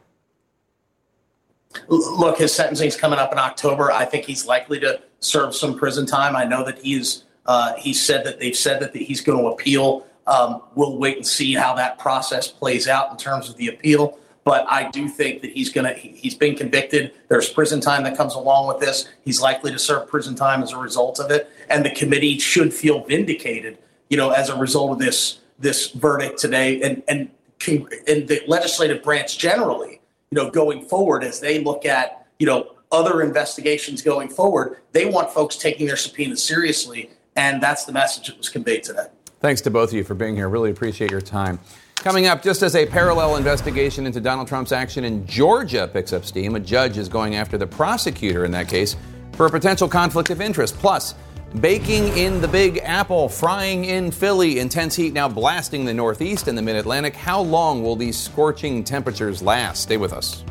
Look, 1.88 2.38
his 2.38 2.52
sentencing's 2.52 2.96
coming 2.96 3.18
up 3.18 3.30
in 3.30 3.38
October. 3.38 3.92
I 3.92 4.04
think 4.04 4.24
he's 4.24 4.44
likely 4.44 4.80
to 4.80 5.00
serve 5.20 5.54
some 5.54 5.78
prison 5.78 6.04
time. 6.04 6.34
I 6.34 6.44
know 6.44 6.64
that 6.64 6.78
he's 6.80 7.24
uh, 7.46 7.74
he 7.76 7.94
said 7.94 8.24
that 8.26 8.40
they've 8.40 8.56
said 8.56 8.80
that 8.80 8.94
he's 8.94 9.20
going 9.20 9.38
to 9.38 9.46
appeal 9.46 10.04
Um, 10.26 10.62
we'll 10.76 10.96
wait 10.96 11.16
and 11.16 11.26
see 11.26 11.54
how 11.54 11.74
that 11.74 11.98
process 11.98 12.46
plays 12.46 12.86
out 12.86 13.10
in 13.10 13.16
terms 13.16 13.48
of 13.48 13.56
the 13.56 13.68
appeal. 13.68 14.18
But 14.44 14.66
I 14.70 14.90
do 14.90 15.08
think 15.08 15.42
that 15.42 15.52
he's 15.52 15.70
gonna. 15.70 15.92
He's 15.92 16.34
been 16.34 16.56
convicted. 16.56 17.12
There's 17.28 17.48
prison 17.50 17.80
time 17.80 18.04
that 18.04 18.16
comes 18.16 18.34
along 18.34 18.68
with 18.68 18.80
this. 18.80 19.08
He's 19.22 19.40
likely 19.40 19.70
to 19.70 19.78
serve 19.78 20.08
prison 20.08 20.34
time 20.34 20.62
as 20.62 20.72
a 20.72 20.78
result 20.78 21.20
of 21.20 21.30
it, 21.30 21.50
and 21.68 21.84
the 21.84 21.90
committee 21.90 22.38
should 22.38 22.72
feel 22.72 23.04
vindicated, 23.04 23.78
you 24.08 24.16
know, 24.16 24.30
as 24.30 24.48
a 24.48 24.56
result 24.56 24.92
of 24.92 24.98
this 24.98 25.40
this 25.58 25.90
verdict 25.90 26.38
today, 26.38 26.80
and 26.80 27.02
and 27.06 27.30
and 27.66 28.28
the 28.28 28.42
legislative 28.46 29.02
branch 29.02 29.36
generally, 29.36 30.00
you 30.30 30.36
know, 30.36 30.50
going 30.50 30.86
forward 30.86 31.22
as 31.22 31.40
they 31.40 31.62
look 31.62 31.84
at 31.84 32.26
you 32.38 32.46
know 32.46 32.72
other 32.90 33.22
investigations 33.22 34.00
going 34.00 34.28
forward, 34.28 34.78
they 34.92 35.04
want 35.04 35.30
folks 35.30 35.56
taking 35.56 35.86
their 35.86 35.96
subpoenas 35.96 36.42
seriously, 36.42 37.10
and 37.36 37.62
that's 37.62 37.84
the 37.84 37.92
message 37.92 38.28
that 38.28 38.38
was 38.38 38.48
conveyed 38.48 38.82
today. 38.82 39.06
Thanks 39.40 39.60
to 39.62 39.70
both 39.70 39.90
of 39.90 39.94
you 39.94 40.04
for 40.04 40.14
being 40.14 40.36
here. 40.36 40.48
Really 40.48 40.70
appreciate 40.70 41.10
your 41.10 41.20
time. 41.20 41.58
Coming 42.00 42.28
up, 42.28 42.42
just 42.42 42.62
as 42.62 42.76
a 42.76 42.86
parallel 42.86 43.36
investigation 43.36 44.06
into 44.06 44.22
Donald 44.22 44.48
Trump's 44.48 44.72
action 44.72 45.04
in 45.04 45.26
Georgia 45.26 45.86
picks 45.86 46.14
up 46.14 46.24
steam, 46.24 46.56
a 46.56 46.60
judge 46.60 46.96
is 46.96 47.10
going 47.10 47.34
after 47.34 47.58
the 47.58 47.66
prosecutor 47.66 48.46
in 48.46 48.50
that 48.52 48.68
case 48.68 48.96
for 49.32 49.44
a 49.44 49.50
potential 49.50 49.86
conflict 49.86 50.30
of 50.30 50.40
interest. 50.40 50.78
Plus, 50.78 51.14
baking 51.60 52.08
in 52.16 52.40
the 52.40 52.48
Big 52.48 52.78
Apple, 52.78 53.28
frying 53.28 53.84
in 53.84 54.10
Philly, 54.10 54.60
intense 54.60 54.96
heat 54.96 55.12
now 55.12 55.28
blasting 55.28 55.84
the 55.84 55.92
Northeast 55.92 56.48
and 56.48 56.56
the 56.56 56.62
Mid 56.62 56.76
Atlantic. 56.76 57.14
How 57.14 57.42
long 57.42 57.82
will 57.82 57.96
these 57.96 58.18
scorching 58.18 58.82
temperatures 58.82 59.42
last? 59.42 59.82
Stay 59.82 59.98
with 59.98 60.14
us. 60.14 60.42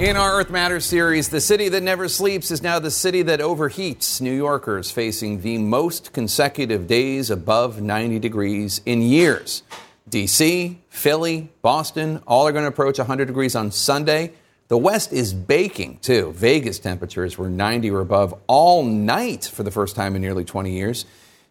In 0.00 0.16
our 0.16 0.40
Earth 0.40 0.48
Matters 0.48 0.86
series, 0.86 1.28
the 1.28 1.42
city 1.42 1.68
that 1.68 1.82
never 1.82 2.08
sleeps 2.08 2.50
is 2.50 2.62
now 2.62 2.78
the 2.78 2.90
city 2.90 3.20
that 3.24 3.40
overheats. 3.40 4.18
New 4.18 4.32
Yorkers 4.32 4.90
facing 4.90 5.42
the 5.42 5.58
most 5.58 6.14
consecutive 6.14 6.86
days 6.86 7.28
above 7.28 7.82
90 7.82 8.18
degrees 8.18 8.80
in 8.86 9.02
years. 9.02 9.62
DC, 10.08 10.76
Philly, 10.88 11.50
Boston, 11.60 12.22
all 12.26 12.46
are 12.46 12.52
going 12.52 12.64
to 12.64 12.70
approach 12.70 12.96
100 12.96 13.26
degrees 13.26 13.54
on 13.54 13.70
Sunday. 13.70 14.32
The 14.68 14.78
West 14.78 15.12
is 15.12 15.34
baking 15.34 15.98
too. 15.98 16.32
Vegas 16.32 16.78
temperatures 16.78 17.36
were 17.36 17.50
90 17.50 17.90
or 17.90 18.00
above 18.00 18.32
all 18.46 18.82
night 18.82 19.44
for 19.44 19.64
the 19.64 19.70
first 19.70 19.96
time 19.96 20.16
in 20.16 20.22
nearly 20.22 20.46
20 20.46 20.72
years. 20.72 21.04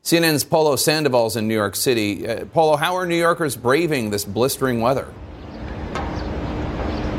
CNN's 0.03 0.43
Polo 0.43 0.75
Sandoval's 0.75 1.35
in 1.35 1.47
New 1.47 1.53
York 1.53 1.75
City. 1.75 2.27
Uh, 2.27 2.45
Polo, 2.45 2.77
how 2.77 2.95
are 2.95 3.05
New 3.05 3.15
Yorkers 3.15 3.55
braving 3.55 4.09
this 4.09 4.25
blistering 4.25 4.81
weather? 4.81 5.07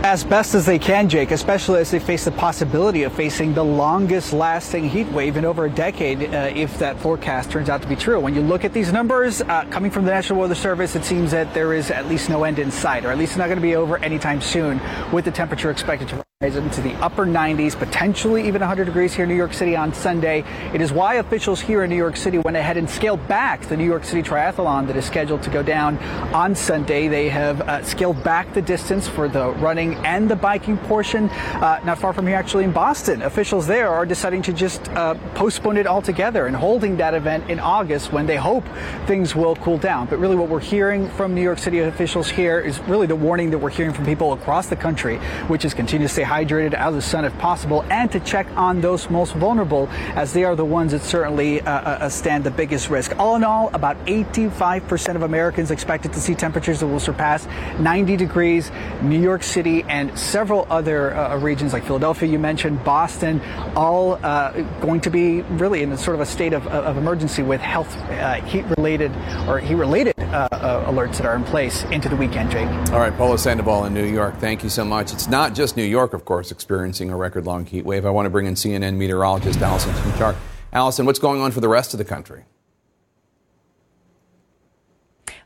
As 0.03 0.25
best 0.25 0.55
as 0.55 0.65
they 0.65 0.79
can, 0.79 1.09
Jake, 1.09 1.31
especially 1.31 1.81
as 1.81 1.91
they 1.91 1.99
face 1.99 2.25
the 2.25 2.33
possibility 2.33 3.03
of 3.03 3.13
facing 3.13 3.53
the 3.53 3.65
longest 3.65 4.33
lasting 4.33 4.89
heat 4.89 5.07
wave 5.09 5.37
in 5.37 5.45
over 5.45 5.67
a 5.67 5.71
decade 5.71 6.23
uh, 6.23 6.51
if 6.55 6.79
that 6.79 6.99
forecast 6.99 7.51
turns 7.51 7.69
out 7.69 7.83
to 7.83 7.89
be 7.89 7.97
true. 7.97 8.19
When 8.19 8.35
you 8.35 8.41
look 8.41 8.65
at 8.65 8.73
these 8.73 8.93
numbers 8.93 9.43
uh, 9.43 9.67
coming 9.71 9.91
from 9.91 10.05
the 10.05 10.11
National 10.11 10.41
Weather 10.41 10.55
Service, 10.55 10.97
it 10.97 11.05
seems 11.05 11.31
that 11.33 11.53
there 11.53 11.75
is 11.75 11.91
at 11.91 12.09
least 12.09 12.31
no 12.31 12.45
end 12.45 12.59
in 12.59 12.71
sight, 12.71 13.05
or 13.05 13.11
at 13.11 13.19
least 13.19 13.37
not 13.37 13.47
going 13.47 13.59
to 13.59 13.63
be 13.63 13.77
over 13.77 13.99
anytime 13.99 14.41
soon, 14.41 14.81
with 15.13 15.27
the 15.27 15.31
temperature 15.31 15.71
expected 15.71 16.09
to 16.09 16.25
into 16.43 16.81
the 16.81 16.95
upper 17.03 17.27
90s, 17.27 17.79
potentially 17.79 18.49
even 18.49 18.61
100 18.61 18.87
degrees 18.87 19.13
here 19.13 19.25
in 19.25 19.29
New 19.29 19.37
York 19.37 19.53
City 19.53 19.77
on 19.77 19.93
Sunday. 19.93 20.43
It 20.73 20.81
is 20.81 20.91
why 20.91 21.17
officials 21.17 21.61
here 21.61 21.85
in 21.85 21.91
New 21.91 21.97
York 21.97 22.17
City 22.17 22.39
went 22.39 22.57
ahead 22.57 22.79
and 22.79 22.89
scaled 22.89 23.29
back 23.29 23.61
the 23.67 23.77
New 23.77 23.85
York 23.85 24.05
City 24.05 24.23
Triathlon 24.23 24.87
that 24.87 24.97
is 24.97 25.05
scheduled 25.05 25.43
to 25.43 25.51
go 25.51 25.63
down 25.63 25.99
on 26.33 26.55
Sunday. 26.55 27.09
They 27.09 27.29
have 27.29 27.61
uh, 27.61 27.83
scaled 27.83 28.25
back 28.25 28.55
the 28.55 28.63
distance 28.63 29.07
for 29.07 29.29
the 29.29 29.51
running 29.57 29.97
and 29.97 30.31
the 30.31 30.35
biking 30.35 30.79
portion. 30.79 31.29
Uh, 31.29 31.79
not 31.85 31.99
far 31.99 32.15
from 32.15 32.27
here, 32.27 32.37
actually, 32.37 32.65
in 32.65 32.73
Boston, 32.73 33.21
officials 33.21 33.67
there 33.67 33.91
are 33.91 34.07
deciding 34.07 34.41
to 34.41 34.55
just 34.55 34.89
uh, 34.93 35.17
postpone 35.35 35.77
it 35.77 35.87
altogether 35.87 36.47
and 36.47 36.57
holding 36.57 36.97
that 36.97 37.13
event 37.13 37.51
in 37.51 37.61
August 37.61 38.15
when 38.15 38.25
they 38.25 38.37
hope 38.37 38.65
things 39.07 39.37
will 39.37 39.57
cool 39.57 39.77
down. 39.77 40.07
But 40.07 40.19
really, 40.19 40.37
what 40.37 40.49
we're 40.49 40.59
hearing 40.59 41.11
from 41.11 41.35
New 41.35 41.43
York 41.43 41.59
City 41.59 41.81
officials 41.81 42.31
here 42.31 42.61
is 42.61 42.81
really 42.89 43.07
the 43.07 43.15
warning 43.15 43.51
that 43.51 43.59
we're 43.59 43.69
hearing 43.69 43.93
from 43.93 44.07
people 44.07 44.33
across 44.33 44.69
the 44.69 44.77
country, 44.77 45.19
which 45.49 45.67
is 45.67 45.75
continue 45.75 46.09
to 46.09 46.11
stay 46.11 46.30
hydrated, 46.31 46.75
out 46.75 46.91
of 46.91 46.95
the 46.95 47.03
sun 47.03 47.25
if 47.25 47.37
possible, 47.39 47.85
and 47.91 48.11
to 48.13 48.21
check 48.21 48.47
on 48.57 48.81
those 48.81 49.11
most 49.11 49.35
vulnerable, 49.35 49.89
as 50.15 50.33
they 50.33 50.45
are 50.45 50.55
the 50.55 50.65
ones 50.65 50.93
that 50.93 51.03
certainly 51.03 51.61
uh, 51.63 51.71
uh 51.71 52.09
stand 52.09 52.45
the 52.45 52.51
biggest 52.51 52.89
risk. 52.89 53.19
All 53.19 53.35
in 53.35 53.43
all, 53.43 53.71
about 53.75 53.97
85% 54.07 55.17
of 55.17 55.23
Americans 55.23 55.71
expected 55.71 56.13
to 56.13 56.21
see 56.21 56.35
temperatures 56.35 56.79
that 56.81 56.87
will 56.87 57.01
surpass 57.01 57.47
90 57.81 58.17
degrees. 58.17 58.71
New 59.03 59.21
York 59.21 59.43
City 59.43 59.83
and 59.89 60.17
several 60.17 60.67
other 60.71 61.15
uh, 61.15 61.37
regions 61.39 61.73
like 61.73 61.85
Philadelphia, 61.85 62.29
you 62.29 62.39
mentioned, 62.39 62.85
Boston, 62.85 63.41
all 63.75 64.15
uh, 64.23 64.53
going 64.81 65.01
to 65.01 65.11
be 65.11 65.43
really 65.59 65.83
in 65.83 65.91
a 65.91 65.99
sort 65.99 66.15
of 66.15 66.21
a 66.21 66.27
state 66.27 66.53
of, 66.53 66.67
of 66.69 66.97
emergency 66.97 67.43
with 67.43 67.61
health 67.61 67.93
uh, 67.97 68.35
heat 68.43 68.65
related 68.77 69.11
or 69.49 69.59
heat 69.59 69.75
related 69.75 70.15
uh, 70.33 70.49
uh, 70.53 70.91
alerts 70.91 71.17
that 71.17 71.27
are 71.27 71.35
in 71.35 71.45
place 71.45 71.83
into 71.85 72.09
the 72.09 72.17
weekend, 72.17 72.51
Jake. 72.51 72.69
All 72.93 73.01
right, 73.01 73.13
Polo 73.17 73.37
Sandoval 73.37 73.85
in 73.85 73.95
New 73.95 74.05
York, 74.05 74.37
thank 74.39 74.63
you 74.63 74.69
so 74.69 74.85
much. 74.85 75.13
It's 75.13 75.29
not 75.29 75.55
just 75.55 75.77
New 75.77 75.85
York, 75.85 76.13
of 76.13 76.25
course, 76.25 76.51
experiencing 76.51 77.11
a 77.11 77.17
record 77.17 77.47
long 77.47 77.67
heat 77.67 77.85
wave. 77.85 78.07
I 78.07 78.11
want 78.11 78.27
to 78.27 78.31
bring 78.31 78.47
in 78.47 78.55
CNN 78.55 78.97
meteorologist 78.97 79.61
Allison 79.61 79.93
Chinchar. 79.93 80.37
Allison, 80.73 81.05
what's 81.05 81.19
going 81.19 81.41
on 81.41 81.51
for 81.51 81.61
the 81.61 81.69
rest 81.69 81.95
of 81.95 81.99
the 81.99 82.05
country? 82.05 82.45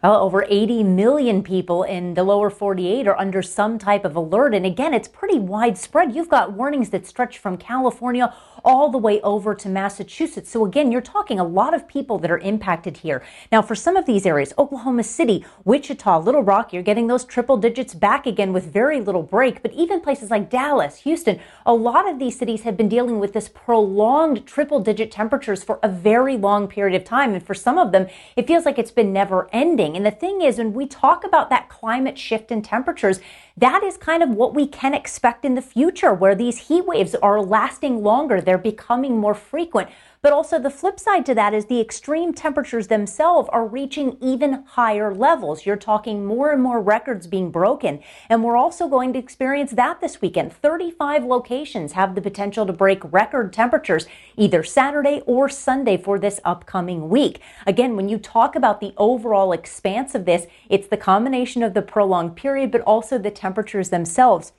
Well, 0.05 0.21
over 0.21 0.45
80 0.47 0.83
million 0.83 1.43
people 1.43 1.83
in 1.83 2.13
the 2.13 2.25
lower 2.25 2.51
48 2.51 3.09
are 3.09 3.19
under 3.19 3.41
some 3.41 3.79
type 3.79 4.05
of 4.05 4.15
alert. 4.15 4.55
And 4.55 4.67
again, 4.67 4.93
it's 4.93 5.09
pretty 5.09 5.39
widespread. 5.39 6.15
You've 6.15 6.29
got 6.29 6.53
warnings 6.53 6.91
that 6.91 7.07
stretch 7.07 7.39
from 7.39 7.57
California 7.57 8.35
all 8.65 8.91
the 8.91 8.99
way 8.99 9.21
over 9.21 9.55
to 9.55 9.69
Massachusetts. 9.69 10.51
So 10.51 10.65
again, 10.65 10.91
you're 10.91 11.01
talking 11.01 11.39
a 11.39 11.45
lot 11.45 11.75
of 11.75 11.87
people 11.87 12.19
that 12.19 12.31
are 12.31 12.39
impacted 12.39 12.99
here. 12.99 13.23
Now, 13.53 13.63
for 13.63 13.75
some 13.75 13.97
of 13.97 14.07
these 14.07 14.27
areas, 14.27 14.55
Oklahoma 14.59 15.05
City, 15.05 15.45
Wichita, 15.65 16.19
Little 16.19 16.43
Rock, 16.43 16.73
you're 16.73 16.83
getting 16.83 17.07
those 17.07 17.25
triple 17.25 17.57
digits 17.57 17.95
back 17.95 18.27
again 18.27 18.53
with 18.53 18.73
very 18.73 19.01
little 19.01 19.23
break. 19.23 19.63
But 19.63 19.73
even 19.73 20.01
places 20.01 20.31
like 20.31 20.51
Dallas, 20.51 20.97
Houston, 20.99 21.41
a 21.67 21.75
lot 21.75 22.09
of 22.09 22.19
these 22.19 22.39
cities 22.39 22.63
have 22.63 22.77
been 22.77 22.89
dealing 22.89 23.19
with 23.19 23.33
this 23.33 23.49
prolonged 23.49 24.47
triple 24.47 24.81
digit 24.81 25.11
temperatures 25.11 25.63
for 25.63 25.79
a 25.83 25.89
very 25.89 26.37
long 26.37 26.67
period 26.67 27.01
of 27.01 27.07
time. 27.07 27.35
And 27.35 27.45
for 27.45 27.55
some 27.55 27.79
of 27.79 27.93
them, 27.93 28.07
it 28.37 28.47
feels 28.47 28.65
like 28.65 28.79
it's 28.79 28.91
been 28.91 29.13
never 29.13 29.49
ending. 29.53 29.97
And 29.97 30.07
the 30.07 30.11
thing 30.11 30.41
is, 30.41 30.59
when 30.59 30.73
we 30.73 30.87
talk 30.87 31.25
about 31.25 31.51
that 31.51 31.69
climate 31.69 32.19
shift 32.19 32.51
in 32.51 32.63
temperatures, 32.63 33.21
that 33.57 33.85
is 33.85 33.97
kind 33.97 34.23
of 34.23 34.31
what 34.31 34.55
we 34.55 34.67
can 34.67 34.95
expect 34.95 35.45
in 35.45 35.55
the 35.55 35.63
future, 35.63 36.13
where 36.13 36.35
these 36.35 36.69
heat 36.69 36.87
waves 36.87 37.15
are 37.15 37.41
lasting 37.41 38.03
longer. 38.03 38.41
They're 38.41 38.59
becoming 38.59 39.17
more 39.19 39.35
frequent. 39.35 39.91
But 40.25 40.33
also, 40.33 40.59
the 40.59 40.71
flip 40.71 40.99
side 40.99 41.27
to 41.27 41.35
that 41.35 41.53
is 41.53 41.67
the 41.67 41.83
extreme 41.83 42.33
temperatures 42.33 42.87
themselves 42.87 43.47
are 43.53 43.67
reaching 43.67 44.17
even 44.23 44.65
higher 44.69 45.15
levels. 45.15 45.67
You're 45.67 45.77
talking 45.77 46.25
more 46.25 46.51
and 46.51 46.63
more 46.63 46.81
records 46.81 47.27
being 47.27 47.51
broken. 47.51 48.01
And 48.31 48.43
we're 48.43 48.57
also 48.57 48.89
going 48.89 49.13
to 49.13 49.19
experience 49.19 49.73
that 49.73 50.01
this 50.01 50.23
weekend. 50.23 50.55
35 50.55 51.25
locations 51.25 51.93
have 51.93 52.15
the 52.15 52.23
potential 52.23 52.65
to 52.65 52.73
break 52.73 53.13
record 53.13 53.53
temperatures 53.53 54.07
either 54.35 54.63
Saturday 54.63 55.21
or 55.27 55.51
Sunday 55.51 55.99
for 55.99 56.19
this 56.19 56.41
upcoming 56.43 57.11
week. 57.11 57.43
Again, 57.67 57.95
when 57.95 58.09
you 58.09 58.17
talk 58.17 58.57
about 58.57 58.81
the 58.81 58.95
overall 58.97 59.53
expanse 59.53 60.15
of 60.15 60.25
this, 60.25 60.47
it's 60.71 60.89
the 60.89 60.97
combination 60.97 61.63
of 61.63 61.75
the 61.75 61.83
prolonged 61.83 62.35
period, 62.35 62.71
but 62.71 62.81
also 62.81 63.19
the 63.19 63.31
temperatures 63.31 63.91
themselves. 63.91 64.53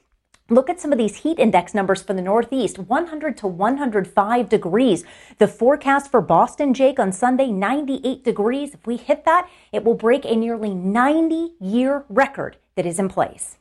Look 0.48 0.70
at 0.70 0.80
some 0.80 0.92
of 0.92 1.00
these 1.00 1.16
heat 1.16 1.40
index 1.40 1.74
numbers 1.74 2.04
for 2.04 2.14
the 2.14 2.22
Northeast 2.22 2.78
100 2.78 3.36
to 3.38 3.48
105 3.48 4.48
degrees. 4.48 5.04
The 5.40 5.48
forecast 5.48 6.12
for 6.12 6.22
Boston, 6.22 6.76
Jake, 6.76 7.00
on 7.00 7.12
Sunday 7.12 7.48
98 7.48 8.24
degrees. 8.24 8.76
If 8.76 8.86
we 8.86 8.98
hit 8.98 9.26
that, 9.26 9.50
it 9.72 9.84
will 9.84 9.96
break 9.96 10.24
a 10.24 10.36
nearly 10.36 10.76
90 10.76 11.54
year 11.60 12.06
record 12.10 12.58
that 12.76 12.86
is 12.86 13.00
in 13.00 13.10
place. 13.10 13.58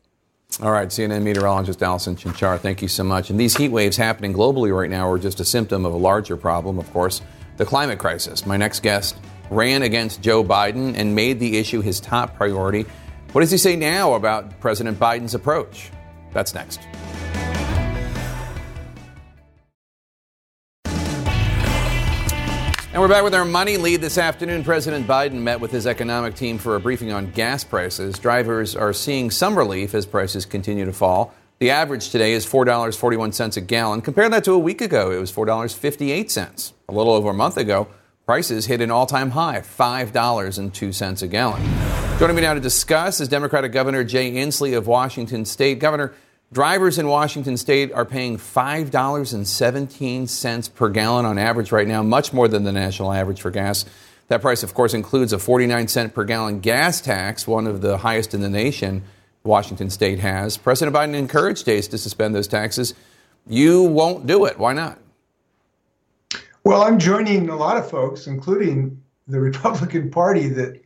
All 0.62 0.72
right, 0.72 0.88
CNN 0.88 1.22
meteorologist 1.22 1.82
Allison 1.82 2.16
Chinchar, 2.16 2.60
thank 2.60 2.82
you 2.82 2.88
so 2.88 3.02
much. 3.02 3.30
And 3.30 3.40
these 3.40 3.56
heat 3.56 3.70
waves 3.70 3.96
happening 3.96 4.34
globally 4.34 4.76
right 4.78 4.90
now 4.90 5.10
are 5.10 5.18
just 5.18 5.40
a 5.40 5.44
symptom 5.44 5.86
of 5.86 5.94
a 5.94 5.96
larger 5.96 6.36
problem, 6.36 6.78
of 6.78 6.92
course, 6.92 7.22
the 7.56 7.64
climate 7.64 7.98
crisis. 7.98 8.44
My 8.44 8.58
next 8.58 8.82
guest 8.82 9.16
ran 9.48 9.80
against 9.80 10.20
Joe 10.20 10.44
Biden 10.44 10.94
and 10.98 11.14
made 11.14 11.40
the 11.40 11.56
issue 11.56 11.80
his 11.80 11.98
top 11.98 12.36
priority. 12.36 12.84
What 13.32 13.40
does 13.40 13.50
he 13.50 13.56
say 13.56 13.74
now 13.74 14.12
about 14.12 14.60
President 14.60 14.98
Biden's 14.98 15.34
approach? 15.34 15.90
That's 16.34 16.54
next. 16.54 16.80
And 22.94 23.02
we're 23.02 23.08
back 23.08 23.24
with 23.24 23.34
our 23.34 23.44
money 23.44 23.76
lead 23.76 24.02
this 24.02 24.18
afternoon. 24.18 24.62
President 24.62 25.04
Biden 25.04 25.40
met 25.40 25.58
with 25.58 25.72
his 25.72 25.84
economic 25.84 26.36
team 26.36 26.58
for 26.58 26.76
a 26.76 26.80
briefing 26.80 27.10
on 27.10 27.32
gas 27.32 27.64
prices. 27.64 28.20
Drivers 28.20 28.76
are 28.76 28.92
seeing 28.92 29.32
some 29.32 29.58
relief 29.58 29.96
as 29.96 30.06
prices 30.06 30.46
continue 30.46 30.84
to 30.84 30.92
fall. 30.92 31.34
The 31.58 31.70
average 31.72 32.10
today 32.10 32.34
is 32.34 32.46
$4.41 32.46 33.56
a 33.56 33.60
gallon. 33.62 34.00
Compare 34.00 34.28
that 34.28 34.44
to 34.44 34.52
a 34.52 34.58
week 34.58 34.80
ago, 34.80 35.10
it 35.10 35.18
was 35.18 35.32
$4.58. 35.32 36.72
A 36.88 36.92
little 36.92 37.12
over 37.12 37.30
a 37.30 37.34
month 37.34 37.56
ago, 37.56 37.88
prices 38.26 38.66
hit 38.66 38.80
an 38.80 38.92
all 38.92 39.06
time 39.06 39.30
high, 39.30 39.58
$5.02 39.60 41.22
a 41.22 41.26
gallon. 41.26 41.62
Joining 42.20 42.36
me 42.36 42.42
now 42.42 42.54
to 42.54 42.60
discuss 42.60 43.20
is 43.20 43.26
Democratic 43.26 43.72
Governor 43.72 44.04
Jay 44.04 44.30
Inslee 44.30 44.76
of 44.76 44.86
Washington 44.86 45.44
State. 45.44 45.80
Governor, 45.80 46.14
Drivers 46.54 46.98
in 47.00 47.08
Washington 47.08 47.56
state 47.56 47.90
are 47.90 48.04
paying 48.04 48.38
$5.17 48.38 50.74
per 50.76 50.88
gallon 50.88 51.24
on 51.24 51.36
average 51.36 51.72
right 51.72 51.88
now, 51.88 52.00
much 52.00 52.32
more 52.32 52.46
than 52.46 52.62
the 52.62 52.70
national 52.70 53.12
average 53.12 53.40
for 53.40 53.50
gas. 53.50 53.84
That 54.28 54.40
price, 54.40 54.62
of 54.62 54.72
course, 54.72 54.94
includes 54.94 55.32
a 55.32 55.40
49 55.40 55.88
cent 55.88 56.14
per 56.14 56.22
gallon 56.22 56.60
gas 56.60 57.00
tax, 57.00 57.48
one 57.48 57.66
of 57.66 57.80
the 57.80 57.98
highest 57.98 58.34
in 58.34 58.40
the 58.40 58.48
nation. 58.48 59.02
Washington 59.42 59.90
state 59.90 60.20
has. 60.20 60.56
President 60.56 60.96
Biden 60.96 61.14
encouraged 61.14 61.58
states 61.58 61.88
to 61.88 61.98
suspend 61.98 62.36
those 62.36 62.46
taxes. 62.46 62.94
You 63.48 63.82
won't 63.82 64.28
do 64.28 64.44
it. 64.44 64.56
Why 64.56 64.74
not? 64.74 65.00
Well, 66.62 66.82
I'm 66.82 67.00
joining 67.00 67.48
a 67.48 67.56
lot 67.56 67.78
of 67.78 67.90
folks, 67.90 68.28
including 68.28 69.02
the 69.26 69.40
Republican 69.40 70.08
Party, 70.08 70.46
that 70.50 70.83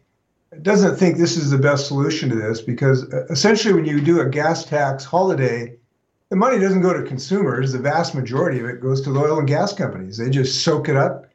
doesn't 0.63 0.97
think 0.97 1.17
this 1.17 1.37
is 1.37 1.51
the 1.51 1.59
best 1.59 1.87
solution 1.87 2.29
to 2.31 2.35
this 2.35 2.61
because 2.61 3.13
uh, 3.13 3.27
essentially, 3.31 3.75
when 3.75 3.85
you 3.85 4.01
do 4.01 4.21
a 4.21 4.29
gas 4.29 4.65
tax 4.65 5.05
holiday, 5.05 5.77
the 6.31 6.37
money 6.37 6.59
doesn't 6.59 6.81
go 6.81 6.93
to 6.93 7.03
consumers. 7.03 7.73
The 7.73 7.79
vast 7.79 8.15
majority 8.15 8.61
of 8.61 8.67
it 8.67 8.81
goes 8.81 9.01
to 9.03 9.13
the 9.13 9.21
oil 9.21 9.39
and 9.39 9.49
gas 9.49 9.73
companies. 9.73 10.17
They 10.17 10.31
just 10.31 10.63
soak 10.65 10.89
it 10.89 10.97
up. 10.97 11.27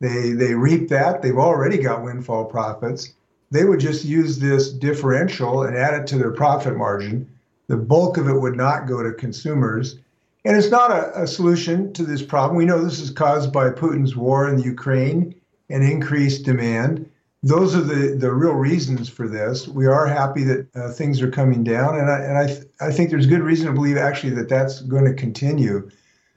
They 0.00 0.32
they 0.32 0.54
reap 0.54 0.88
that. 0.88 1.20
They've 1.20 1.36
already 1.36 1.78
got 1.78 2.04
windfall 2.04 2.44
profits. 2.44 3.12
They 3.50 3.64
would 3.64 3.80
just 3.80 4.04
use 4.04 4.38
this 4.38 4.70
differential 4.70 5.64
and 5.64 5.76
add 5.76 5.94
it 5.94 6.06
to 6.08 6.18
their 6.18 6.30
profit 6.30 6.76
margin. 6.76 7.28
The 7.66 7.76
bulk 7.76 8.16
of 8.16 8.28
it 8.28 8.40
would 8.40 8.56
not 8.56 8.86
go 8.86 9.02
to 9.02 9.12
consumers. 9.12 9.98
And 10.44 10.56
it's 10.56 10.70
not 10.70 10.90
a, 10.90 11.22
a 11.22 11.26
solution 11.26 11.92
to 11.94 12.04
this 12.04 12.22
problem. 12.22 12.56
We 12.56 12.64
know 12.64 12.82
this 12.82 13.00
is 13.00 13.10
caused 13.10 13.52
by 13.52 13.70
Putin's 13.70 14.16
war 14.16 14.48
in 14.48 14.56
the 14.56 14.62
Ukraine 14.62 15.34
and 15.68 15.84
increased 15.84 16.44
demand 16.44 17.10
those 17.42 17.74
are 17.74 17.80
the, 17.80 18.16
the 18.16 18.30
real 18.30 18.52
reasons 18.52 19.08
for 19.08 19.26
this. 19.26 19.66
We 19.66 19.86
are 19.86 20.06
happy 20.06 20.44
that 20.44 20.66
uh, 20.74 20.92
things 20.92 21.22
are 21.22 21.30
coming 21.30 21.64
down, 21.64 21.98
and 21.98 22.10
I, 22.10 22.18
and 22.18 22.38
I, 22.38 22.46
th- 22.46 22.64
I 22.80 22.92
think 22.92 23.10
there's 23.10 23.26
good 23.26 23.40
reason 23.40 23.66
to 23.66 23.72
believe 23.72 23.96
actually 23.96 24.34
that 24.34 24.48
that's 24.48 24.80
going 24.82 25.06
to 25.06 25.14
continue. 25.14 25.90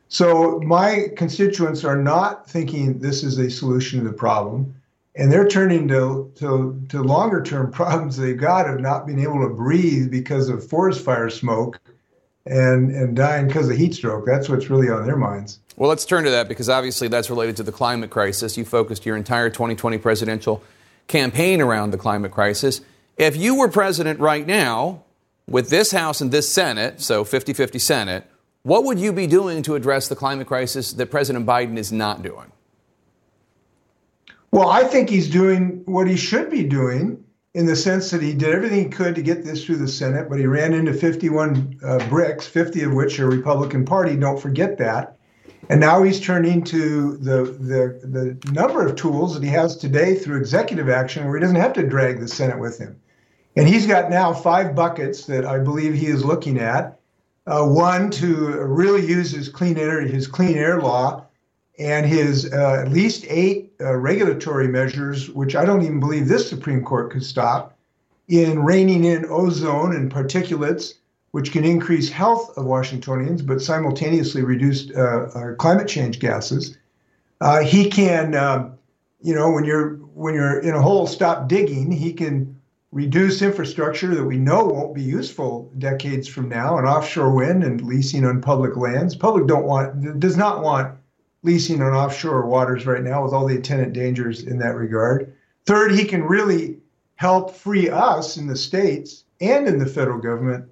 So 0.08 0.62
my 0.62 1.08
constituents 1.18 1.84
are 1.84 1.98
not 1.98 2.50
thinking 2.50 3.00
this 3.00 3.24
is 3.24 3.38
a 3.38 3.50
solution 3.50 4.00
to 4.00 4.06
the 4.06 4.14
problem, 4.14 4.74
and 5.16 5.30
they're 5.30 5.48
turning 5.48 5.90
to, 5.90 6.32
to, 6.36 6.82
to 6.90 7.04
longer 7.04 7.44
term 7.44 7.72
problems 7.74 8.16
they've 8.16 8.38
got 8.38 8.70
of 8.70 8.80
not 8.80 9.06
being 9.06 9.20
able 9.20 9.42
to 9.42 9.54
breathe 9.54 10.10
because 10.10 10.48
of 10.48 10.66
forest 10.66 11.04
fire 11.04 11.30
smoke 11.30 11.82
and, 12.46 12.92
and 12.92 13.16
dying 13.16 13.48
because 13.48 13.70
of 13.70 13.76
heat 13.76 13.94
stroke. 13.94 14.26
That's 14.26 14.48
what's 14.48 14.70
really 14.70 14.90
on 14.90 15.06
their 15.06 15.18
minds. 15.18 15.60
Well, 15.76 15.90
let's 15.90 16.06
turn 16.06 16.24
to 16.24 16.30
that 16.30 16.48
because 16.48 16.70
obviously 16.70 17.10
that's 17.10 17.30
related 17.30 17.58
to 17.58 17.64
the 17.64 17.72
climate 17.72 18.10
crisis. 18.10 18.58
You 18.58 18.64
focused 18.64 19.06
your 19.06 19.18
entire 19.18 19.50
2020 19.50 19.98
presidential 19.98 20.64
campaign 21.08 21.62
around 21.62 21.92
the 21.92 21.98
climate 21.98 22.32
crisis. 22.32 22.82
If 23.18 23.36
you 23.36 23.56
were 23.56 23.70
president 23.70 24.20
right 24.20 24.46
now 24.46 25.04
with 25.48 25.70
this 25.70 25.92
House 25.92 26.22
and 26.22 26.32
this 26.32 26.50
Senate, 26.50 27.02
so 27.02 27.24
50 27.24 27.54
50 27.54 27.80
Senate, 27.80 28.26
what 28.64 28.86
would 28.86 29.00
you 29.00 29.12
be 29.12 29.28
doing 29.28 29.62
to 29.64 29.76
address 29.76 30.08
the 30.08 30.16
climate 30.16 30.48
crisis 30.48 30.94
that 30.94 31.12
President 31.12 31.46
Biden 31.46 31.78
is 31.78 31.92
not 31.92 32.24
doing? 32.24 32.52
Well, 34.52 34.70
I 34.70 34.84
think 34.84 35.10
he's 35.10 35.30
doing 35.30 35.82
what 35.86 36.08
he 36.08 36.16
should 36.16 36.50
be 36.50 36.64
doing 36.64 37.24
in 37.54 37.66
the 37.66 37.76
sense 37.76 38.10
that 38.12 38.22
he 38.22 38.34
did 38.34 38.54
everything 38.54 38.84
he 38.84 38.90
could 38.90 39.16
to 39.16 39.22
get 39.22 39.44
this 39.44 39.66
through 39.66 39.78
the 39.78 39.88
Senate, 39.88 40.30
but 40.30 40.40
he 40.40 40.46
ran 40.46 40.74
into 40.74 40.94
51 40.94 41.80
uh, 41.84 42.08
bricks, 42.10 42.48
50 42.48 42.84
of 42.84 42.94
which 42.94 43.20
are 43.20 43.28
Republican 43.28 43.86
Party. 43.86 44.16
Don't 44.16 44.40
forget 44.40 44.78
that. 44.78 45.18
And 45.70 45.80
now 45.80 46.04
he's 46.04 46.20
turning 46.20 46.64
to 46.66 47.18
the, 47.18 47.44
the, 47.44 48.00
the 48.08 48.52
number 48.52 48.86
of 48.86 48.96
tools 48.96 49.34
that 49.34 49.44
he 49.44 49.50
has 49.50 49.78
today 49.78 50.16
through 50.16 50.38
executive 50.38 50.90
action 50.90 51.26
where 51.26 51.36
he 51.36 51.42
doesn't 51.42 51.56
have 51.56 51.74
to 51.74 51.88
drag 51.88 52.20
the 52.20 52.28
Senate 52.28 52.60
with 52.60 52.78
him. 52.78 53.00
And 53.56 53.68
he's 53.68 53.88
got 53.88 54.10
now 54.10 54.34
five 54.34 54.76
buckets 54.76 55.26
that 55.28 55.46
I 55.46 55.60
believe 55.60 55.94
he 55.94 56.08
is 56.08 56.26
looking 56.26 56.60
at. 56.60 57.00
Uh, 57.46 57.68
one, 57.68 58.10
to 58.10 58.52
really 58.64 59.06
use 59.06 59.32
his 59.32 59.50
clean 59.50 59.78
air, 59.78 60.02
his 60.02 60.28
clean 60.28 60.58
air 60.58 60.82
law 60.82 61.26
and 61.80 62.06
his 62.06 62.52
uh, 62.54 62.84
at 62.86 62.92
least 62.92 63.26
eight 63.28 63.74
uh, 63.82 63.96
regulatory 63.96 64.68
measures, 64.68 65.30
which 65.32 65.56
I 65.56 65.66
don't 65.66 65.82
even 65.82 66.00
believe 66.00 66.28
this 66.28 66.48
Supreme 66.48 66.84
Court 66.84 67.12
could 67.12 67.24
stop, 67.24 67.78
in 68.28 68.64
reining 68.64 69.04
in 69.04 69.26
ozone 69.26 69.96
and 69.96 70.12
particulates 70.12 70.94
which 71.34 71.52
can 71.52 71.66
increase 71.66 72.12
health 72.12 72.56
of 72.58 72.66
Washingtonians, 72.66 73.42
but 73.42 73.60
simultaneously 73.60 74.44
reduce 74.44 74.92
uh, 74.92 75.32
uh, 75.34 75.56
climate 75.56 75.88
change 75.88 76.20
gases. 76.20 76.78
Uh, 77.42 77.62
he 77.62 77.90
can, 77.90 78.36
um, 78.36 78.78
you 79.20 79.34
know, 79.34 79.50
when 79.52 79.66
you're 79.66 79.96
when 80.14 80.36
you're 80.36 80.60
in 80.60 80.76
a 80.76 80.82
hole, 80.82 81.08
stop 81.08 81.48
digging. 81.48 81.92
He 81.92 82.14
can 82.14 82.56
reduce 82.92 83.42
infrastructure 83.42 84.14
that 84.14 84.24
we 84.24 84.38
know 84.38 84.64
won't 84.64 84.94
be 84.94 85.02
useful 85.02 85.72
decades 85.80 86.28
from 86.28 86.50
now, 86.50 86.78
and 86.78 86.86
offshore 86.86 87.34
wind 87.34 87.64
and 87.64 87.82
leasing 87.82 88.26
on 88.26 88.40
public 88.40 88.78
lands. 88.78 89.16
Public 89.16 89.48
don't 89.48 89.66
want 89.66 90.20
does 90.20 90.38
not 90.38 90.62
want 90.62 90.96
leasing 91.42 91.82
on 91.82 91.94
offshore 91.94 92.46
waters 92.46 92.86
right 92.86 93.02
now 93.02 93.24
with 93.24 93.34
all 93.34 93.48
the 93.48 93.58
attendant 93.58 93.94
dangers 93.94 94.44
in 94.44 94.60
that 94.60 94.76
regard. 94.76 95.34
Third, 95.66 95.94
he 95.94 96.06
can 96.06 96.22
really 96.22 96.78
help 97.16 97.56
free 97.56 97.90
us 97.90 98.38
in 98.38 98.46
the 98.46 98.56
states 98.56 99.24
and 99.42 99.68
in 99.68 99.80
the 99.80 99.88
federal 99.88 100.20
government 100.20 100.70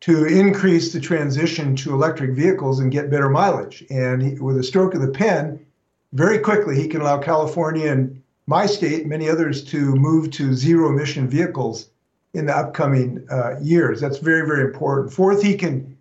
to 0.00 0.26
increase 0.26 0.92
the 0.92 1.00
transition 1.00 1.74
to 1.76 1.92
electric 1.92 2.32
vehicles 2.32 2.80
and 2.80 2.92
get 2.92 3.10
better 3.10 3.28
mileage. 3.28 3.84
And 3.90 4.22
he, 4.22 4.34
with 4.34 4.58
a 4.58 4.62
stroke 4.62 4.94
of 4.94 5.00
the 5.00 5.08
pen, 5.08 5.64
very 6.12 6.38
quickly 6.38 6.80
he 6.80 6.88
can 6.88 7.00
allow 7.00 7.18
California 7.18 7.90
and 7.90 8.22
my 8.46 8.66
state, 8.66 9.00
and 9.00 9.08
many 9.08 9.28
others, 9.28 9.64
to 9.64 9.96
move 9.96 10.30
to 10.32 10.54
zero 10.54 10.90
emission 10.90 11.28
vehicles 11.28 11.88
in 12.34 12.46
the 12.46 12.56
upcoming 12.56 13.26
uh, 13.30 13.58
years. 13.60 14.00
That's 14.00 14.18
very, 14.18 14.46
very 14.46 14.64
important. 14.64 15.12
Fourth, 15.12 15.42
he 15.42 15.56
can 15.56 15.96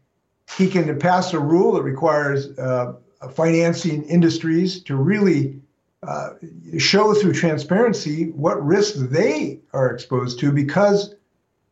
he 0.57 0.69
can 0.69 0.99
pass 0.99 1.33
a 1.33 1.39
rule 1.39 1.73
that 1.73 1.81
requires 1.81 2.55
uh, 2.59 2.93
financing 3.33 4.03
industries 4.03 4.83
to 4.83 4.95
really 4.95 5.59
uh, 6.03 6.29
show 6.77 7.15
through 7.15 7.33
transparency 7.33 8.29
what 8.31 8.63
risks 8.63 8.99
they 9.09 9.59
are 9.73 9.89
exposed 9.89 10.39
to 10.39 10.51
because 10.51 11.15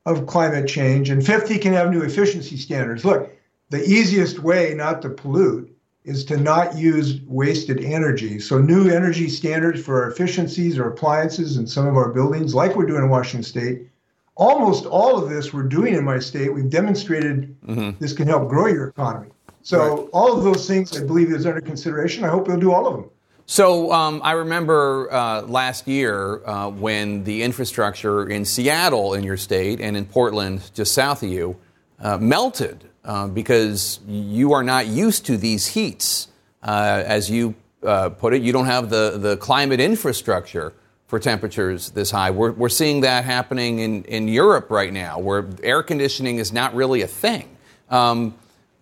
of 0.05 0.27
climate 0.27 0.67
change. 0.67 1.09
And 1.09 1.25
fifth, 1.25 1.47
he 1.47 1.57
can 1.57 1.73
have 1.73 1.91
new 1.91 2.01
efficiency 2.01 2.57
standards. 2.57 3.05
Look, 3.05 3.31
the 3.69 3.83
easiest 3.83 4.39
way 4.39 4.73
not 4.73 5.01
to 5.01 5.09
pollute 5.09 5.69
is 6.03 6.25
to 6.25 6.37
not 6.37 6.77
use 6.77 7.21
wasted 7.27 7.83
energy. 7.83 8.39
So, 8.39 8.57
new 8.57 8.89
energy 8.89 9.29
standards 9.29 9.81
for 9.81 10.03
our 10.03 10.11
efficiencies 10.11 10.77
or 10.77 10.89
appliances 10.89 11.57
in 11.57 11.65
some 11.65 11.87
of 11.87 11.95
our 11.95 12.09
buildings, 12.09 12.53
like 12.53 12.75
we're 12.75 12.85
doing 12.85 13.03
in 13.03 13.09
Washington 13.09 13.43
State. 13.43 13.87
Almost 14.35 14.85
all 14.87 15.21
of 15.21 15.29
this 15.29 15.53
we're 15.53 15.63
doing 15.63 15.93
in 15.93 16.03
my 16.03 16.19
state. 16.19 16.53
We've 16.53 16.69
demonstrated 16.69 17.55
mm-hmm. 17.61 17.91
this 17.99 18.13
can 18.13 18.27
help 18.27 18.49
grow 18.49 18.67
your 18.67 18.87
economy. 18.87 19.29
So, 19.61 19.79
right. 19.79 20.09
all 20.11 20.37
of 20.37 20.43
those 20.43 20.67
things 20.67 20.97
I 20.99 21.05
believe 21.05 21.31
is 21.31 21.45
under 21.45 21.61
consideration. 21.61 22.25
I 22.25 22.29
hope 22.29 22.47
he'll 22.47 22.57
do 22.57 22.73
all 22.73 22.85
of 22.87 22.95
them. 22.95 23.09
So 23.45 23.91
um, 23.91 24.21
I 24.23 24.31
remember 24.31 25.11
uh, 25.11 25.41
last 25.41 25.85
year 25.87 26.45
uh, 26.45 26.69
when 26.69 27.25
the 27.25 27.43
infrastructure 27.43 28.29
in 28.29 28.45
Seattle, 28.45 29.13
in 29.15 29.23
your 29.23 29.35
state, 29.35 29.81
and 29.81 29.97
in 29.97 30.05
Portland, 30.05 30.71
just 30.73 30.93
south 30.93 31.23
of 31.23 31.29
you, 31.29 31.57
uh, 31.99 32.17
melted 32.17 32.85
uh, 33.03 33.27
because 33.27 33.99
you 34.07 34.53
are 34.53 34.63
not 34.63 34.87
used 34.87 35.25
to 35.25 35.35
these 35.35 35.67
heats. 35.67 36.29
Uh, 36.61 37.03
as 37.05 37.29
you 37.29 37.53
uh, 37.85 38.09
put 38.09 38.33
it, 38.33 38.41
you 38.41 38.53
don't 38.53 38.65
have 38.65 38.89
the, 38.89 39.17
the 39.17 39.35
climate 39.35 39.81
infrastructure 39.81 40.71
for 41.07 41.19
temperatures 41.19 41.89
this 41.91 42.11
high. 42.11 42.31
We're, 42.31 42.53
we're 42.53 42.69
seeing 42.69 43.01
that 43.01 43.25
happening 43.25 43.79
in, 43.79 44.05
in 44.05 44.29
Europe 44.29 44.69
right 44.69 44.91
now, 44.91 45.19
where 45.19 45.45
air 45.61 45.83
conditioning 45.83 46.37
is 46.37 46.53
not 46.53 46.73
really 46.73 47.01
a 47.01 47.07
thing. 47.07 47.49
Um, 47.89 48.35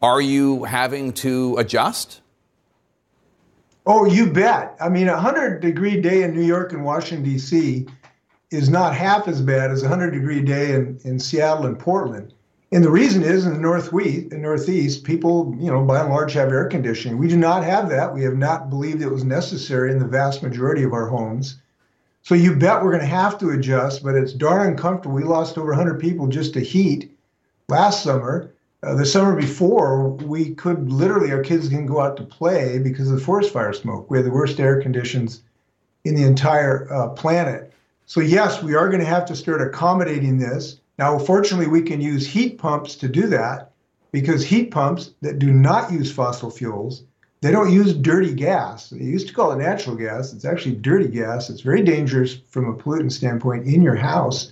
are 0.04 0.22
you 0.22 0.64
having 0.66 1.14
to 1.14 1.58
adjust? 1.58 2.21
Oh, 3.86 4.06
you 4.06 4.28
bet. 4.32 4.76
I 4.80 4.90
mean, 4.90 5.08
a 5.08 5.14
100 5.14 5.60
degree 5.60 6.00
day 6.00 6.24
in 6.24 6.36
New 6.36 6.44
York 6.44 6.72
and 6.72 6.84
Washington, 6.84 7.24
D.C. 7.24 7.88
is 8.52 8.70
not 8.70 8.96
half 8.96 9.28
as 9.28 9.42
bad 9.42 9.72
as 9.72 9.82
a 9.82 9.90
100 9.90 10.12
degree 10.12 10.42
day 10.42 10.76
in, 10.76 11.00
in 11.04 11.20
Seattle 11.20 11.66
and 11.66 11.80
Portland. 11.80 12.34
And 12.72 12.84
the 12.84 12.92
reason 12.92 13.24
is 13.24 13.46
in 13.46 13.54
the 13.54 13.60
Northwest, 13.60 14.32
in 14.32 14.42
Northeast, 14.42 15.04
people, 15.04 15.54
you 15.60 15.70
know, 15.70 15.84
by 15.84 16.00
and 16.00 16.10
large 16.10 16.34
have 16.34 16.52
air 16.52 16.66
conditioning. 16.70 17.18
We 17.18 17.28
do 17.28 17.36
not 17.36 17.66
have 17.66 17.90
that. 17.90 18.14
We 18.14 18.24
have 18.24 18.38
not 18.38 18.70
believed 18.70 19.02
it 19.02 19.12
was 19.12 19.26
necessary 19.26 19.92
in 19.92 20.00
the 20.00 20.06
vast 20.06 20.42
majority 20.42 20.84
of 20.84 20.94
our 20.94 21.08
homes. 21.08 21.60
So 22.22 22.36
you 22.36 22.56
bet 22.56 22.82
we're 22.82 22.92
going 22.92 23.02
to 23.02 23.08
have 23.08 23.38
to 23.40 23.50
adjust, 23.50 24.04
but 24.04 24.16
it's 24.16 24.32
darn 24.32 24.70
uncomfortable. 24.70 25.16
We 25.16 25.24
lost 25.24 25.58
over 25.58 25.72
100 25.72 26.00
people 26.00 26.28
just 26.28 26.54
to 26.54 26.62
heat 26.62 27.18
last 27.68 28.04
summer. 28.04 28.54
Uh, 28.84 28.96
the 28.96 29.06
summer 29.06 29.36
before, 29.36 30.10
we 30.10 30.56
could 30.56 30.92
literally, 30.92 31.32
our 31.32 31.44
kids 31.44 31.70
didn't 31.70 31.86
go 31.86 32.02
out 32.02 32.18
to 32.18 32.24
play 32.24 32.80
because 32.80 33.12
of 33.12 33.20
the 33.20 33.24
forest 33.24 33.54
fire 33.54 33.74
smoke. 33.74 34.10
We 34.10 34.18
had 34.18 34.26
the 34.26 34.32
worst 34.32 34.60
air 34.60 34.82
conditions 34.82 35.44
in 36.04 36.16
the 36.16 36.24
entire 36.24 36.92
uh, 36.92 37.10
planet. 37.10 37.72
So, 38.08 38.22
yes, 38.22 38.64
we 38.64 38.74
are 38.74 38.88
going 38.88 39.00
to 39.00 39.06
have 39.06 39.26
to 39.26 39.36
start 39.36 39.62
accommodating 39.62 40.40
this. 40.40 40.80
Now, 40.98 41.20
fortunately, 41.20 41.68
we 41.68 41.84
can 41.84 42.02
use 42.02 42.26
heat 42.26 42.58
pumps 42.58 42.96
to 42.96 43.08
do 43.08 43.28
that 43.28 43.72
because 44.12 44.44
heat 44.44 44.72
pumps 44.72 45.12
that 45.22 45.38
do 45.38 45.52
not 45.52 45.92
use 45.92 46.12
fossil 46.12 46.50
fuels, 46.50 47.04
they 47.42 47.52
don't 47.52 47.72
use 47.72 47.94
dirty 47.94 48.34
gas. 48.34 48.90
They 48.90 49.04
used 49.04 49.28
to 49.28 49.34
call 49.34 49.52
it 49.52 49.58
natural 49.58 49.96
gas. 49.96 50.34
It's 50.34 50.46
actually 50.46 50.76
dirty 50.76 51.08
gas. 51.08 51.50
It's 51.50 51.62
very 51.62 51.84
dangerous 51.84 52.36
from 52.50 52.68
a 52.68 52.74
pollutant 52.74 53.12
standpoint 53.12 53.68
in 53.68 53.82
your 53.82 53.96
house. 53.96 54.52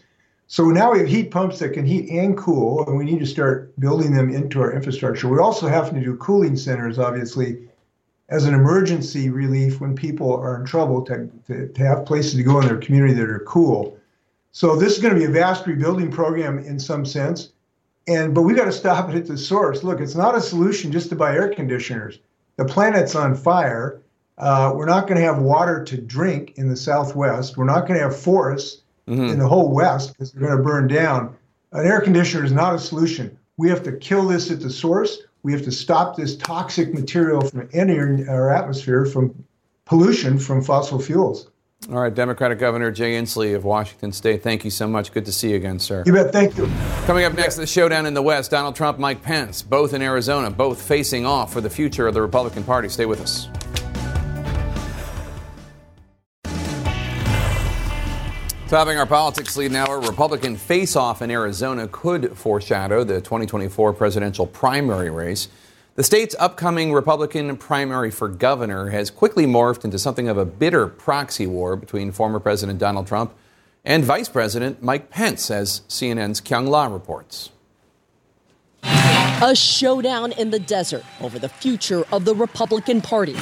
So 0.51 0.71
now 0.71 0.91
we 0.91 0.97
have 0.97 1.07
heat 1.07 1.29
pumps 1.29 1.59
that 1.59 1.73
can 1.73 1.85
heat 1.85 2.09
and 2.09 2.35
cool, 2.35 2.83
and 2.87 2.97
we 2.97 3.05
need 3.05 3.19
to 3.19 3.25
start 3.27 3.79
building 3.79 4.11
them 4.11 4.31
into 4.31 4.59
our 4.61 4.73
infrastructure. 4.73 5.27
We 5.27 5.37
also 5.37 5.67
have 5.67 5.91
to 5.91 5.99
do 5.99 6.15
cooling 6.15 6.57
centers, 6.57 6.97
obviously, 6.97 7.69
as 8.29 8.45
an 8.45 8.55
emergency 8.55 9.29
relief 9.29 9.79
when 9.79 9.95
people 9.95 10.33
are 10.33 10.59
in 10.59 10.65
trouble 10.65 11.03
to, 11.03 11.29
to, 11.45 11.67
to 11.67 11.85
have 11.85 12.03
places 12.07 12.33
to 12.33 12.41
go 12.41 12.59
in 12.59 12.65
their 12.65 12.77
community 12.77 13.13
that 13.13 13.29
are 13.29 13.45
cool. 13.45 13.99
So 14.51 14.75
this 14.75 14.95
is 14.95 15.03
going 15.03 15.13
to 15.13 15.19
be 15.19 15.27
a 15.27 15.29
vast 15.29 15.67
rebuilding 15.67 16.09
program 16.09 16.57
in 16.57 16.79
some 16.79 17.05
sense. 17.05 17.51
And 18.07 18.33
but 18.33 18.41
we 18.41 18.55
got 18.55 18.65
to 18.65 18.71
stop 18.71 19.07
it 19.11 19.15
at 19.15 19.27
the 19.27 19.37
source. 19.37 19.83
Look, 19.83 19.99
it's 19.99 20.15
not 20.15 20.35
a 20.35 20.41
solution 20.41 20.91
just 20.91 21.09
to 21.09 21.15
buy 21.15 21.35
air 21.35 21.53
conditioners. 21.53 22.17
The 22.55 22.65
planet's 22.65 23.13
on 23.13 23.35
fire. 23.35 24.01
Uh, 24.39 24.73
we're 24.75 24.87
not 24.87 25.05
going 25.05 25.19
to 25.19 25.27
have 25.27 25.43
water 25.43 25.83
to 25.83 26.01
drink 26.01 26.53
in 26.55 26.69
the 26.69 26.75
Southwest. 26.75 27.55
We're 27.55 27.65
not 27.65 27.81
going 27.81 27.99
to 27.99 28.05
have 28.05 28.19
forests 28.19 28.81
mm-hmm. 29.09 29.29
in 29.29 29.39
the 29.39 29.47
whole 29.47 29.73
West 29.73 30.13
because 30.13 30.31
they're 30.31 30.47
going 30.47 30.57
to 30.57 30.63
burn 30.63 30.87
down. 30.87 31.35
An 31.71 31.85
air 31.85 32.01
conditioner 32.01 32.45
is 32.45 32.51
not 32.51 32.75
a 32.75 32.79
solution. 32.79 33.37
We 33.57 33.69
have 33.69 33.83
to 33.83 33.91
kill 33.91 34.27
this 34.27 34.51
at 34.51 34.61
the 34.61 34.69
source. 34.69 35.17
We 35.43 35.51
have 35.53 35.63
to 35.63 35.71
stop 35.71 36.15
this 36.15 36.37
toxic 36.37 36.93
material 36.93 37.41
from 37.41 37.69
entering 37.73 38.27
our 38.29 38.49
atmosphere 38.49 39.05
from 39.05 39.45
pollution 39.85 40.37
from 40.37 40.61
fossil 40.61 40.99
fuels. 40.99 41.49
All 41.89 42.01
right, 42.01 42.13
Democratic 42.13 42.59
Governor 42.59 42.91
Jay 42.91 43.13
Inslee 43.13 43.55
of 43.55 43.63
Washington 43.63 44.11
State, 44.11 44.43
thank 44.43 44.65
you 44.65 44.69
so 44.69 44.85
much. 44.85 45.13
Good 45.13 45.25
to 45.25 45.31
see 45.31 45.51
you 45.51 45.55
again, 45.55 45.79
sir. 45.79 46.03
You 46.05 46.11
bet. 46.11 46.33
Thank 46.33 46.57
you. 46.57 46.69
Coming 47.05 47.23
up 47.23 47.33
next, 47.33 47.55
the 47.55 47.65
showdown 47.65 48.05
in 48.05 48.13
the 48.13 48.21
West 48.21 48.51
Donald 48.51 48.75
Trump, 48.75 48.99
Mike 48.99 49.23
Pence, 49.23 49.61
both 49.61 49.93
in 49.93 50.01
Arizona, 50.01 50.51
both 50.51 50.81
facing 50.81 51.25
off 51.25 51.53
for 51.53 51.61
the 51.61 51.69
future 51.69 52.05
of 52.05 52.13
the 52.13 52.21
Republican 52.21 52.63
Party. 52.63 52.89
Stay 52.89 53.05
with 53.05 53.21
us. 53.21 53.47
Topping 58.69 58.99
our 58.99 59.07
politics 59.07 59.57
lead 59.57 59.71
now, 59.71 59.87
a 59.87 59.97
Republican 59.97 60.55
face 60.55 60.95
off 60.95 61.23
in 61.23 61.31
Arizona 61.31 61.87
could 61.87 62.37
foreshadow 62.37 63.03
the 63.03 63.15
2024 63.15 63.93
presidential 63.93 64.45
primary 64.45 65.09
race. 65.09 65.47
The 65.95 66.03
state's 66.03 66.35
upcoming 66.37 66.93
Republican 66.93 67.57
primary 67.57 68.11
for 68.11 68.27
governor 68.27 68.89
has 68.89 69.09
quickly 69.09 69.47
morphed 69.47 69.85
into 69.85 69.97
something 69.97 70.29
of 70.29 70.37
a 70.37 70.45
bitter 70.45 70.85
proxy 70.85 71.47
war 71.47 71.75
between 71.75 72.11
former 72.11 72.39
President 72.39 72.77
Donald 72.77 73.07
Trump 73.07 73.33
and 73.83 74.05
Vice 74.05 74.29
President 74.29 74.83
Mike 74.83 75.09
Pence, 75.09 75.49
as 75.49 75.81
CNN's 75.89 76.39
Kyung 76.39 76.67
Lah 76.67 76.85
reports. 76.85 77.49
A 78.83 79.55
showdown 79.55 80.31
in 80.33 80.51
the 80.51 80.59
desert 80.59 81.03
over 81.21 81.39
the 81.39 81.49
future 81.49 82.05
of 82.11 82.23
the 82.23 82.35
Republican 82.35 83.01
Party. 83.01 83.35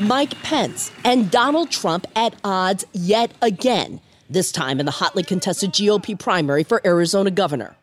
Mike 0.00 0.40
Pence 0.42 0.92
and 1.04 1.28
Donald 1.28 1.70
Trump 1.70 2.06
at 2.14 2.34
odds 2.44 2.84
yet 2.92 3.32
again, 3.42 4.00
this 4.30 4.52
time 4.52 4.78
in 4.78 4.86
the 4.86 4.92
hotly 4.92 5.24
contested 5.24 5.72
GOP 5.72 6.16
primary 6.16 6.62
for 6.62 6.80
Arizona 6.86 7.32
governor. 7.32 7.74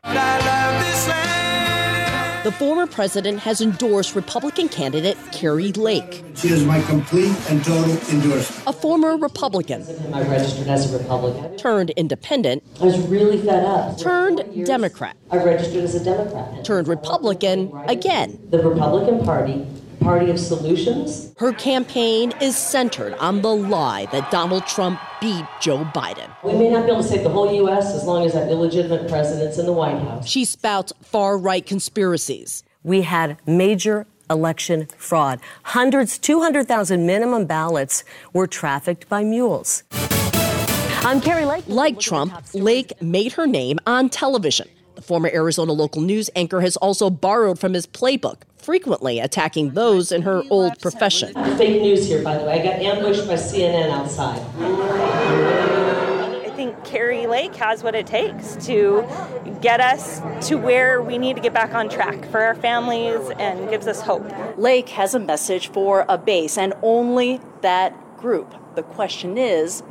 The 2.43 2.53
former 2.57 2.85
president 2.85 3.39
has 3.39 3.59
endorsed 3.59 4.15
Republican 4.15 4.69
candidate 4.69 5.17
Kari 5.33 5.73
Lake. 5.73 6.23
She 6.35 6.49
is 6.49 6.63
my 6.63 6.79
complete 6.83 7.35
and 7.49 7.61
total 7.65 7.97
endorsement. 8.09 8.63
A 8.67 8.71
former 8.71 9.17
Republican. 9.17 9.83
I 10.13 10.21
registered 10.21 10.67
as 10.67 10.93
a 10.93 10.97
Republican. 10.99 11.57
Turned 11.57 11.89
independent. 11.91 12.63
I 12.79 12.85
was 12.85 12.99
really 13.07 13.39
fed 13.41 13.65
up. 13.65 13.99
Turned 13.99 14.65
Democrat. 14.65 15.17
I 15.31 15.43
registered 15.43 15.83
as 15.83 15.95
a 15.95 16.03
Democrat. 16.03 16.63
Turned 16.63 16.87
Republican 16.87 17.73
again. 17.87 18.39
The 18.51 18.59
Republican 18.59 19.25
Party 19.25 19.65
party 20.05 20.29
of 20.29 20.39
solutions. 20.39 21.33
Her 21.39 21.51
campaign 21.51 22.31
is 22.39 22.55
centered 22.55 23.15
on 23.15 23.41
the 23.41 23.55
lie 23.55 24.05
that 24.11 24.29
Donald 24.29 24.67
Trump 24.67 24.99
beat 25.19 25.45
Joe 25.59 25.83
Biden. 25.95 26.29
We 26.43 26.53
may 26.53 26.69
not 26.69 26.85
be 26.85 26.91
able 26.91 27.01
to 27.01 27.09
save 27.09 27.23
the 27.23 27.29
whole 27.29 27.51
U.S. 27.51 27.91
as 27.95 28.03
long 28.03 28.23
as 28.23 28.33
that 28.33 28.51
illegitimate 28.51 29.09
president's 29.09 29.57
in 29.57 29.65
the 29.65 29.73
White 29.73 29.97
House. 29.97 30.27
She 30.27 30.45
spouts 30.45 30.93
far 31.01 31.39
right 31.39 31.65
conspiracies. 31.65 32.63
We 32.83 33.01
had 33.01 33.39
major 33.47 34.05
election 34.29 34.89
fraud. 34.95 35.39
Hundreds, 35.63 36.19
200,000 36.19 37.07
minimum 37.07 37.45
ballots 37.45 38.03
were 38.31 38.45
trafficked 38.45 39.09
by 39.09 39.23
mules. 39.23 39.81
I'm 41.01 41.19
Kari 41.19 41.45
Lake. 41.45 41.63
Like 41.67 41.99
Trump, 41.99 42.31
Lake 42.53 42.93
made 43.01 43.33
her 43.33 43.47
name 43.47 43.79
on 43.87 44.09
television. 44.09 44.67
The 45.05 45.09
former 45.09 45.29
Arizona 45.31 45.71
local 45.71 46.01
news 46.01 46.31
anchor 46.35 46.61
has 46.61 46.77
also 46.77 47.11
borrowed 47.11 47.59
from 47.59 47.75
his 47.75 47.85
playbook, 47.85 48.37
frequently 48.57 49.19
attacking 49.19 49.75
those 49.75 50.11
in 50.11 50.23
her 50.23 50.41
old 50.49 50.79
profession. 50.81 51.31
Fake 51.59 51.79
news 51.83 52.07
here, 52.07 52.23
by 52.23 52.39
the 52.39 52.43
way. 52.43 52.59
I 52.59 52.63
got 52.63 52.81
ambushed 52.81 53.27
by 53.27 53.35
CNN 53.35 53.91
outside. 53.91 54.41
I 56.43 56.49
think 56.55 56.83
Kari 56.83 57.27
Lake 57.27 57.53
has 57.57 57.83
what 57.83 57.93
it 57.93 58.07
takes 58.07 58.55
to 58.65 59.07
get 59.61 59.79
us 59.79 60.21
to 60.47 60.55
where 60.55 61.03
we 61.03 61.19
need 61.19 61.35
to 61.35 61.41
get 61.43 61.53
back 61.53 61.75
on 61.75 61.87
track 61.87 62.25
for 62.31 62.41
our 62.41 62.55
families 62.55 63.29
and 63.37 63.69
gives 63.69 63.85
us 63.85 64.01
hope. 64.01 64.25
Lake 64.57 64.89
has 64.89 65.13
a 65.13 65.19
message 65.19 65.67
for 65.67 66.03
a 66.09 66.17
base 66.17 66.57
and 66.57 66.73
only 66.81 67.39
that 67.61 67.93
group. 68.17 68.55
The 68.73 68.81
question 68.81 69.37
is, 69.37 69.83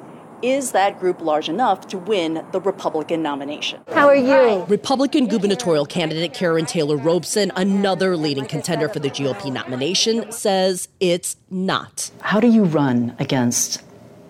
is 0.45 0.73
that 0.73 1.01
group 1.01 1.23
large 1.23 1.49
enough 1.49 1.89
to 1.89 1.97
win 1.97 2.45
the 2.53 2.61
Republican 2.61 3.23
nomination? 3.23 3.81
How 3.93 4.07
are 4.07 4.15
you? 4.15 4.65
Republican 4.65 5.27
gubernatorial 5.27 5.87
candidate 5.87 6.35
Karrin 6.35 6.67
Taylor 6.67 6.99
Robson, 6.99 7.51
another 7.57 8.17
leading 8.17 8.45
contender 8.45 8.89
for 8.89 8.99
the 8.99 9.09
GOP 9.09 9.51
nomination, 9.51 10.31
says 10.31 10.89
it's 11.01 11.37
not. 11.51 12.11
How 12.21 12.41
do 12.41 12.49
you 12.49 12.65
run 12.65 13.17
against 13.19 13.83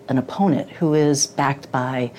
an 0.07 0.17
opponent 0.17 0.69
who 0.69 0.93
is 0.93 1.27
backed 1.27 1.69
by 1.71 2.11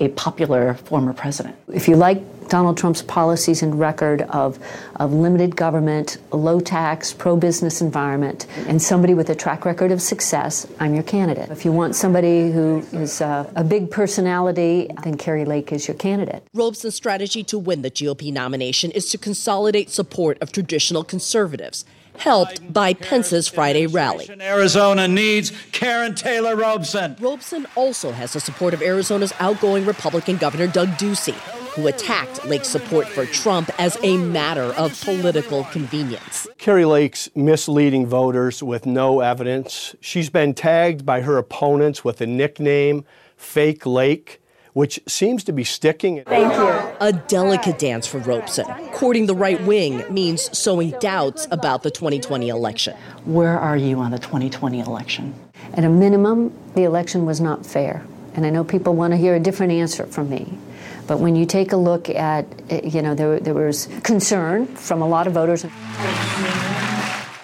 a 0.00 0.08
popular 0.08 0.74
former 0.74 1.12
president? 1.12 1.56
If 1.72 1.86
you 1.86 1.94
like 1.94 2.33
Donald 2.48 2.76
Trump's 2.76 3.02
policies 3.02 3.62
and 3.62 3.78
record 3.78 4.22
of, 4.22 4.58
of 4.96 5.12
limited 5.12 5.56
government, 5.56 6.18
low 6.32 6.60
tax, 6.60 7.12
pro 7.12 7.36
business 7.36 7.80
environment, 7.80 8.46
and 8.68 8.80
somebody 8.80 9.14
with 9.14 9.30
a 9.30 9.34
track 9.34 9.64
record 9.64 9.90
of 9.90 10.00
success, 10.00 10.66
I'm 10.80 10.94
your 10.94 11.02
candidate. 11.02 11.50
If 11.50 11.64
you 11.64 11.72
want 11.72 11.94
somebody 11.94 12.50
who 12.50 12.84
is 12.92 13.20
a, 13.20 13.50
a 13.56 13.64
big 13.64 13.90
personality, 13.90 14.90
then 15.02 15.16
Kari 15.16 15.44
Lake 15.44 15.72
is 15.72 15.88
your 15.88 15.96
candidate. 15.96 16.46
Robson's 16.52 16.94
strategy 16.94 17.42
to 17.44 17.58
win 17.58 17.82
the 17.82 17.90
GOP 17.90 18.32
nomination 18.32 18.90
is 18.90 19.10
to 19.10 19.18
consolidate 19.18 19.90
support 19.90 20.38
of 20.40 20.52
traditional 20.52 21.04
conservatives 21.04 21.84
helped 22.18 22.72
by 22.72 22.94
Pence's 22.94 23.48
Friday 23.48 23.86
rally. 23.86 24.28
Arizona 24.40 25.08
needs 25.08 25.50
Karrin 25.72 26.14
Taylor 26.14 26.56
Robson. 26.56 27.16
Robson 27.20 27.66
also 27.74 28.12
has 28.12 28.32
the 28.32 28.40
support 28.40 28.74
of 28.74 28.82
Arizona's 28.82 29.32
outgoing 29.40 29.84
Republican 29.84 30.36
Governor 30.36 30.66
Doug 30.66 30.88
Ducey, 30.90 31.34
who 31.74 31.86
attacked 31.86 32.44
Lake's 32.46 32.68
support 32.68 33.06
for 33.08 33.26
Trump 33.26 33.70
as 33.78 33.98
a 34.02 34.16
matter 34.16 34.72
of 34.74 35.00
political 35.02 35.64
convenience. 35.64 36.46
Kari 36.58 36.84
Lake's 36.84 37.28
misleading 37.34 38.06
voters 38.06 38.62
with 38.62 38.86
no 38.86 39.20
evidence. 39.20 39.94
She's 40.00 40.30
been 40.30 40.54
tagged 40.54 41.04
by 41.04 41.22
her 41.22 41.36
opponents 41.36 42.04
with 42.04 42.20
a 42.20 42.26
nickname, 42.26 43.04
Fake 43.36 43.84
Lake 43.86 44.40
which 44.74 45.00
seems 45.06 45.44
to 45.44 45.52
be 45.52 45.64
sticking. 45.64 46.22
Thank 46.24 46.52
you. 46.52 46.96
A 47.00 47.12
delicate 47.12 47.78
dance 47.78 48.06
for 48.06 48.18
Robson. 48.18 48.66
Courting 48.92 49.26
the 49.26 49.34
right 49.34 49.60
wing 49.62 50.04
means 50.12 50.56
sowing 50.56 50.90
doubts 51.00 51.46
about 51.50 51.82
the 51.82 51.90
2020 51.90 52.48
election. 52.48 52.94
Where 53.24 53.58
are 53.58 53.76
you 53.76 54.00
on 54.00 54.10
the 54.10 54.18
2020 54.18 54.80
election? 54.80 55.34
At 55.74 55.84
a 55.84 55.88
minimum, 55.88 56.52
the 56.74 56.82
election 56.82 57.24
was 57.24 57.40
not 57.40 57.64
fair. 57.64 58.04
And 58.34 58.44
I 58.44 58.50
know 58.50 58.64
people 58.64 58.94
want 58.94 59.12
to 59.12 59.16
hear 59.16 59.36
a 59.36 59.40
different 59.40 59.72
answer 59.72 60.06
from 60.06 60.28
me. 60.28 60.58
But 61.06 61.20
when 61.20 61.36
you 61.36 61.44
take 61.44 61.72
a 61.72 61.76
look 61.76 62.08
at, 62.08 62.46
you 62.84 63.02
know, 63.02 63.14
there, 63.14 63.38
there 63.38 63.54
was 63.54 63.88
concern 64.02 64.66
from 64.66 65.02
a 65.02 65.08
lot 65.08 65.26
of 65.26 65.34
voters. 65.34 65.64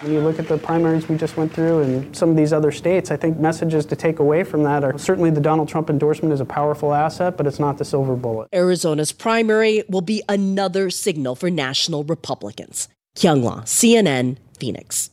When 0.01 0.13
you 0.13 0.19
look 0.19 0.39
at 0.39 0.47
the 0.47 0.57
primaries 0.57 1.07
we 1.07 1.15
just 1.15 1.37
went 1.37 1.53
through 1.53 1.83
and 1.83 2.15
some 2.15 2.31
of 2.31 2.35
these 2.35 2.53
other 2.53 2.71
states, 2.71 3.11
I 3.11 3.17
think 3.17 3.37
messages 3.37 3.85
to 3.85 3.95
take 3.95 4.17
away 4.17 4.43
from 4.43 4.63
that 4.63 4.83
are 4.83 4.97
certainly 4.97 5.29
the 5.29 5.41
Donald 5.41 5.69
Trump 5.69 5.91
endorsement 5.91 6.33
is 6.33 6.39
a 6.39 6.45
powerful 6.45 6.91
asset, 6.91 7.37
but 7.37 7.45
it's 7.45 7.59
not 7.59 7.77
the 7.77 7.85
silver 7.85 8.15
bullet. 8.15 8.49
Arizona's 8.51 9.11
primary 9.11 9.83
will 9.87 10.01
be 10.01 10.23
another 10.27 10.89
signal 10.89 11.35
for 11.35 11.51
national 11.51 12.03
Republicans. 12.03 12.87
Kyung 13.13 13.43
Lah, 13.43 13.61
CNN, 13.61 14.37
Phoenix. 14.57 15.11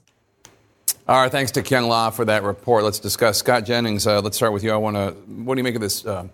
All 1.07 1.20
right, 1.20 1.32
thanks 1.32 1.51
to 1.53 1.62
Kyung 1.62 1.88
Lah 1.88 2.09
for 2.09 2.24
that 2.24 2.42
report. 2.42 2.84
Let's 2.84 2.99
discuss 2.99 3.38
Scott 3.38 3.66
Jennings. 3.66 4.07
Uh, 4.07 4.22
let's 4.22 4.36
start 4.36 4.55
with 4.55 4.64
you. 4.64 4.72
I 4.72 4.76
want 4.76 4.96
to. 4.96 5.11
What 5.42 5.55
do 5.57 5.61
you 5.61 5.64
make 5.64 5.74
of 5.74 5.80
this 5.82 6.07
uh, 6.07 6.28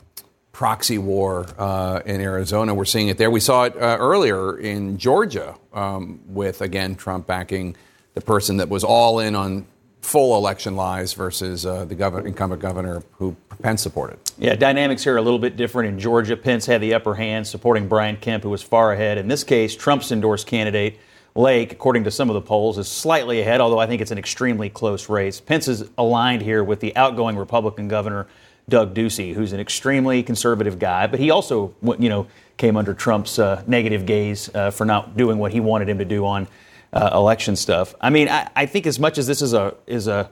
proxy 0.55 0.99
war 0.99 1.47
uh, 1.59 2.01
in 2.07 2.21
Arizona. 2.21 2.73
We're 2.73 2.85
seeing 2.85 3.09
it 3.09 3.19
there. 3.19 3.31
We 3.31 3.41
saw 3.41 3.65
it 3.65 3.77
uh, 3.77 3.99
earlier 3.99 4.57
in 4.57 4.97
Georgia 4.97 5.57
um, 5.75 6.21
with, 6.29 6.63
again, 6.63 6.95
Trump 6.95 7.27
backing 7.27 7.77
the 8.15 8.21
person 8.21 8.59
that 8.59 8.69
was 8.69 8.85
all 8.85 9.19
in 9.19 9.35
on 9.35 9.67
full 10.01 10.37
election 10.37 10.77
lies 10.77 11.13
versus 11.13 11.67
uh, 11.67 11.85
the 11.85 11.97
governor, 11.97 12.27
incumbent 12.27 12.63
governor 12.63 13.03
who 13.13 13.35
Pence 13.63 13.83
supported. 13.83 14.19
Yeah, 14.39 14.55
dynamics 14.55 15.03
here 15.03 15.15
are 15.15 15.19
a 15.19 15.23
little 15.23 15.41
bit 15.41 15.57
different. 15.57 15.93
In 15.93 15.99
Georgia, 15.99 16.37
Pence 16.37 16.67
had 16.67 16.81
the 16.81 16.95
upper 16.95 17.15
hand, 17.15 17.47
supporting 17.47 17.89
Brian 17.89 18.17
Kemp, 18.17 18.45
who 18.45 18.51
was 18.51 18.63
far 18.63 18.93
ahead. 18.93 19.19
In 19.19 19.27
this 19.27 19.43
case, 19.43 19.75
Trump's 19.75 20.13
endorsed 20.13 20.47
candidate. 20.47 20.99
Lake, 21.35 21.73
according 21.73 22.05
to 22.05 22.13
some 22.13 22.31
of 22.31 22.35
the 22.35 22.41
polls, 22.41 22.79
is 22.79 22.87
slightly 22.87 23.41
ahead, 23.41 23.61
although 23.61 23.81
I 23.81 23.89
think 23.89 24.01
it's 24.01 24.13
an 24.13 24.19
extremely 24.19 24.71
close 24.71 25.09
race. 25.09 25.41
Pence 25.41 25.67
is 25.67 25.91
aligned 25.99 26.43
here 26.43 26.63
with 26.63 26.79
the 26.79 26.95
outgoing 26.95 27.37
Republican 27.37 27.89
governor 27.89 28.29
Doug 28.69 28.95
Ducey, 28.95 29.35
who's 29.35 29.53
an 29.53 29.61
extremely 29.61 30.23
conservative 30.23 30.79
guy, 30.79 31.07
but 31.07 31.21
he 31.21 31.31
also, 31.31 31.75
you 31.99 32.09
know, 32.09 32.27
came 32.57 32.77
under 32.77 32.95
Trump's 32.95 33.39
uh, 33.39 33.62
negative 33.67 34.07
gaze 34.07 34.49
uh, 34.55 34.71
for 34.71 34.85
not 34.85 35.17
doing 35.17 35.39
what 35.39 35.53
he 35.53 35.61
wanted 35.61 35.89
him 35.89 35.99
to 35.99 36.05
do 36.05 36.25
on 36.25 36.47
uh, 36.93 37.11
election 37.12 37.57
stuff. 37.57 37.95
I 38.01 38.11
mean, 38.11 38.29
I, 38.29 38.49
I, 38.55 38.67
think 38.67 38.87
as 38.87 38.99
much 39.01 39.19
as 39.19 39.27
this 39.27 39.43
is 39.43 39.53
a 39.53 39.75
is 39.87 40.07
a 40.07 40.31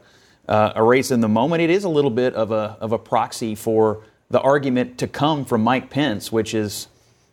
uh, 0.48 0.72
a 0.76 0.82
race 0.82 1.10
in 1.10 1.20
the 1.20 1.28
moment, 1.28 1.62
it 1.62 1.70
is 1.70 1.84
a 1.84 1.88
little 1.88 2.10
bit 2.10 2.34
of 2.34 2.52
a 2.52 2.76
of 2.80 2.92
a 2.92 2.98
proxy 2.98 3.54
for 3.54 4.04
the 4.30 4.40
argument 4.40 4.98
to 4.98 5.08
come 5.08 5.44
from 5.44 5.62
Mike 5.62 5.90
Pence, 5.90 6.32
which 6.32 6.54
is, 6.54 6.88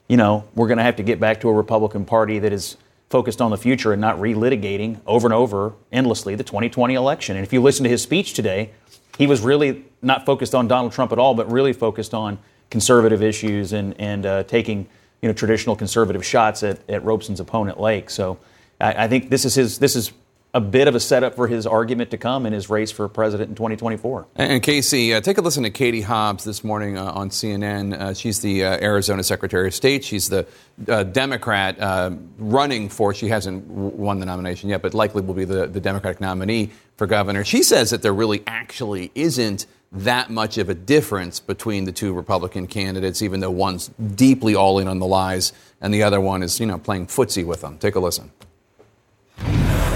you 0.08 0.18
know, 0.18 0.44
we're 0.56 0.68
going 0.68 0.80
to 0.80 0.84
have 0.84 0.98
to 0.98 1.04
get 1.04 1.20
back 1.20 1.42
to 1.42 1.50
a 1.50 1.54
Republican 1.54 2.06
Party 2.06 2.40
that 2.40 2.52
is 2.52 2.76
focused 3.10 3.42
on 3.42 3.52
the 3.52 3.58
future 3.58 3.94
and 3.94 4.02
not 4.02 4.18
relitigating 4.18 5.00
over 5.08 5.28
and 5.28 5.34
over 5.34 5.74
endlessly 5.92 6.36
the 6.36 6.44
2020 6.44 6.94
election. 6.94 7.36
And 7.36 7.46
if 7.46 7.54
you 7.54 7.62
listen 7.62 7.84
to 7.84 7.90
his 7.90 8.04
speech 8.04 8.34
today, 8.34 8.72
he 9.20 9.28
was 9.28 9.42
really 9.42 9.84
not 10.02 10.26
focused 10.26 10.56
on 10.56 10.68
Donald 10.68 10.94
Trump 10.94 11.12
at 11.12 11.20
all, 11.20 11.36
but 11.36 11.52
really 11.52 11.74
focused 11.74 12.14
on 12.14 12.40
conservative 12.72 13.22
issues 13.22 13.74
and, 13.74 13.94
and 14.00 14.26
uh, 14.26 14.44
taking 14.44 14.88
you 15.22 15.28
know, 15.28 15.34
traditional 15.34 15.76
conservative 15.76 16.26
shots 16.26 16.64
at, 16.64 16.80
at 16.90 17.04
Robeson's 17.04 17.42
opponent, 17.42 17.80
Lake. 17.80 18.10
So 18.10 18.40
I, 18.80 19.04
I 19.04 19.08
think 19.10 19.30
this 19.30 19.44
is, 19.44 19.56
his, 19.56 19.78
this 19.78 19.98
is 19.98 20.14
a 20.54 20.60
bit 20.60 20.88
of 20.88 20.96
a 20.96 21.00
setup 21.00 21.36
for 21.36 21.48
his 21.48 21.68
argument 21.68 22.10
to 22.10 22.18
come 22.18 22.46
in 22.46 22.54
his 22.54 22.70
race 22.70 22.92
for 22.92 23.08
president 23.08 23.50
in 23.50 23.56
2024. 23.56 24.28
And, 24.36 24.64
Casey, 24.64 25.14
uh, 25.14 25.22
take 25.22 25.38
a 25.38 25.42
listen 25.42 25.64
to 25.64 25.70
Katie 25.70 26.02
Hobbs 26.02 26.44
this 26.44 26.64
morning 26.64 26.98
uh, 26.98 27.12
on 27.12 27.30
CNN. 27.30 27.94
Uh, 27.94 28.14
she's 28.16 28.40
the 28.40 28.64
uh, 28.64 28.78
Arizona 28.82 29.24
Secretary 29.24 29.68
of 29.68 29.76
State. 29.76 30.04
She's 30.04 30.30
the 30.30 30.48
uh, 30.88 31.04
Democrat 31.04 31.80
uh, 31.80 32.12
running 32.40 32.90
for, 32.90 33.14
she 33.14 33.28
hasn't 33.28 33.68
won 33.68 34.20
the 34.20 34.26
nomination 34.26 34.70
yet, 34.70 34.82
but 34.82 34.96
likely 34.96 35.22
will 35.22 35.36
be 35.36 35.46
the, 35.46 35.68
the 35.68 35.80
Democratic 35.80 36.20
nominee 36.20 36.72
for 36.98 37.06
governor. 37.06 37.46
She 37.46 37.62
says 37.62 37.92
that 37.92 38.02
there 38.02 38.14
really 38.14 38.42
actually 38.48 39.12
isn't 39.14 39.68
that 39.92 40.30
much 40.32 40.58
of 40.58 40.70
a 40.70 40.76
difference 40.76 41.40
between 41.40 41.86
the 41.86 41.92
two 41.92 42.14
Republican 42.14 42.68
candidates, 42.68 43.22
even 43.22 43.40
though 43.40 43.52
one's 43.52 43.88
deeply 44.16 44.56
all 44.56 44.80
in 44.80 44.88
on 44.88 45.00
the 45.00 45.08
lies 45.08 45.54
and 45.82 45.94
the 45.94 46.04
other 46.04 46.20
one 46.20 46.44
is, 46.44 46.60
you 46.60 46.66
know, 46.66 46.78
playing 46.78 47.08
footsie 47.08 47.46
with 47.46 47.62
them. 47.62 47.78
Take 47.78 47.96
a 47.96 48.00
listen. 48.00 48.32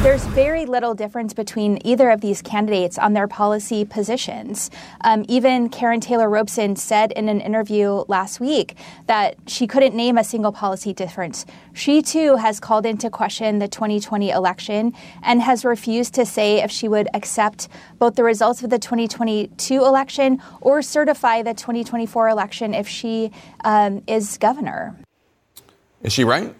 There's 0.03 0.25
very 0.25 0.65
little 0.65 0.93
difference 0.93 1.33
between 1.33 1.79
either 1.85 2.09
of 2.09 2.19
these 2.19 2.41
candidates 2.41 2.97
on 2.97 3.13
their 3.13 3.25
policy 3.25 3.85
positions. 3.85 4.69
Um, 4.99 5.23
even 5.29 5.69
Karrin 5.69 6.01
Taylor 6.01 6.29
Robson 6.29 6.75
said 6.75 7.13
in 7.13 7.29
an 7.29 7.39
interview 7.39 8.03
last 8.09 8.41
week 8.41 8.75
that 9.07 9.37
she 9.47 9.65
couldn't 9.65 9.95
name 9.95 10.17
a 10.17 10.23
single 10.25 10.51
policy 10.51 10.91
difference. 10.91 11.45
She 11.71 12.01
too 12.01 12.35
has 12.35 12.59
called 12.59 12.85
into 12.85 13.09
question 13.09 13.59
the 13.59 13.69
2020 13.69 14.29
election 14.29 14.91
and 15.21 15.41
has 15.41 15.63
refused 15.63 16.13
to 16.15 16.25
say 16.25 16.61
if 16.61 16.69
she 16.69 16.89
would 16.89 17.07
accept 17.13 17.69
both 17.97 18.15
the 18.15 18.25
results 18.25 18.61
of 18.61 18.71
the 18.71 18.79
2022 18.79 19.85
election 19.85 20.41
or 20.59 20.81
certify 20.81 21.41
the 21.41 21.53
2024 21.53 22.27
election 22.27 22.73
if 22.73 22.89
she 22.89 23.31
um, 23.63 24.03
is 24.05 24.37
governor. 24.37 24.97
Is 26.01 26.11
she 26.11 26.25
right? 26.25 26.53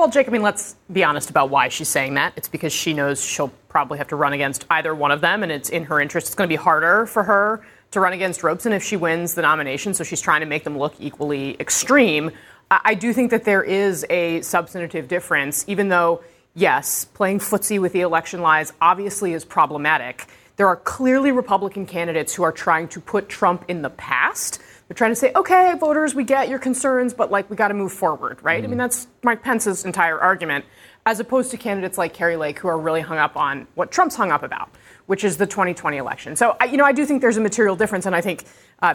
Well, 0.00 0.08
Jake, 0.08 0.28
I 0.28 0.30
mean, 0.30 0.40
let's 0.40 0.76
be 0.90 1.04
honest 1.04 1.28
about 1.28 1.50
why 1.50 1.68
she's 1.68 1.90
saying 1.90 2.14
that. 2.14 2.32
It's 2.34 2.48
because 2.48 2.72
she 2.72 2.94
knows 2.94 3.22
she'll 3.22 3.52
probably 3.68 3.98
have 3.98 4.08
to 4.08 4.16
run 4.16 4.32
against 4.32 4.64
either 4.70 4.94
one 4.94 5.10
of 5.10 5.20
them, 5.20 5.42
and 5.42 5.52
it's 5.52 5.68
in 5.68 5.84
her 5.84 6.00
interest. 6.00 6.28
It's 6.28 6.34
going 6.34 6.48
to 6.48 6.50
be 6.50 6.56
harder 6.56 7.04
for 7.04 7.22
her 7.22 7.62
to 7.90 8.00
run 8.00 8.14
against 8.14 8.42
Robeson 8.42 8.72
if 8.72 8.82
she 8.82 8.96
wins 8.96 9.34
the 9.34 9.42
nomination, 9.42 9.92
so 9.92 10.02
she's 10.02 10.22
trying 10.22 10.40
to 10.40 10.46
make 10.46 10.64
them 10.64 10.78
look 10.78 10.94
equally 11.00 11.54
extreme. 11.60 12.30
I 12.70 12.94
do 12.94 13.12
think 13.12 13.30
that 13.30 13.44
there 13.44 13.62
is 13.62 14.06
a 14.08 14.40
substantive 14.40 15.06
difference, 15.06 15.66
even 15.68 15.90
though, 15.90 16.22
yes, 16.54 17.04
playing 17.04 17.40
footsie 17.40 17.78
with 17.78 17.92
the 17.92 18.00
election 18.00 18.40
lies 18.40 18.72
obviously 18.80 19.34
is 19.34 19.44
problematic. 19.44 20.28
There 20.56 20.66
are 20.66 20.76
clearly 20.76 21.30
Republican 21.30 21.84
candidates 21.84 22.34
who 22.34 22.42
are 22.42 22.52
trying 22.52 22.88
to 22.88 23.00
put 23.00 23.28
Trump 23.28 23.66
in 23.68 23.82
the 23.82 23.90
past 23.90 24.62
they're 24.90 24.96
trying 24.96 25.12
to 25.12 25.16
say, 25.16 25.30
okay, 25.36 25.76
voters, 25.78 26.16
we 26.16 26.24
get 26.24 26.48
your 26.48 26.58
concerns, 26.58 27.14
but 27.14 27.30
like 27.30 27.48
we 27.48 27.54
got 27.54 27.68
to 27.68 27.74
move 27.74 27.92
forward, 27.92 28.40
right? 28.42 28.56
Mm-hmm. 28.56 28.64
I 28.64 28.68
mean, 28.70 28.78
that's 28.78 29.06
Mike 29.22 29.40
Pence's 29.40 29.84
entire 29.84 30.18
argument, 30.18 30.64
as 31.06 31.20
opposed 31.20 31.52
to 31.52 31.56
candidates 31.56 31.96
like 31.96 32.12
Kari 32.12 32.34
Lake 32.34 32.58
who 32.58 32.66
are 32.66 32.76
really 32.76 33.00
hung 33.00 33.16
up 33.16 33.36
on 33.36 33.68
what 33.76 33.92
Trump's 33.92 34.16
hung 34.16 34.32
up 34.32 34.42
about, 34.42 34.68
which 35.06 35.22
is 35.22 35.36
the 35.36 35.46
2020 35.46 35.96
election. 35.96 36.34
So, 36.34 36.56
I, 36.60 36.64
you 36.64 36.76
know, 36.76 36.84
I 36.84 36.90
do 36.90 37.06
think 37.06 37.20
there's 37.20 37.36
a 37.36 37.40
material 37.40 37.76
difference, 37.76 38.04
and 38.04 38.16
I 38.16 38.20
think 38.20 38.42
uh, 38.82 38.94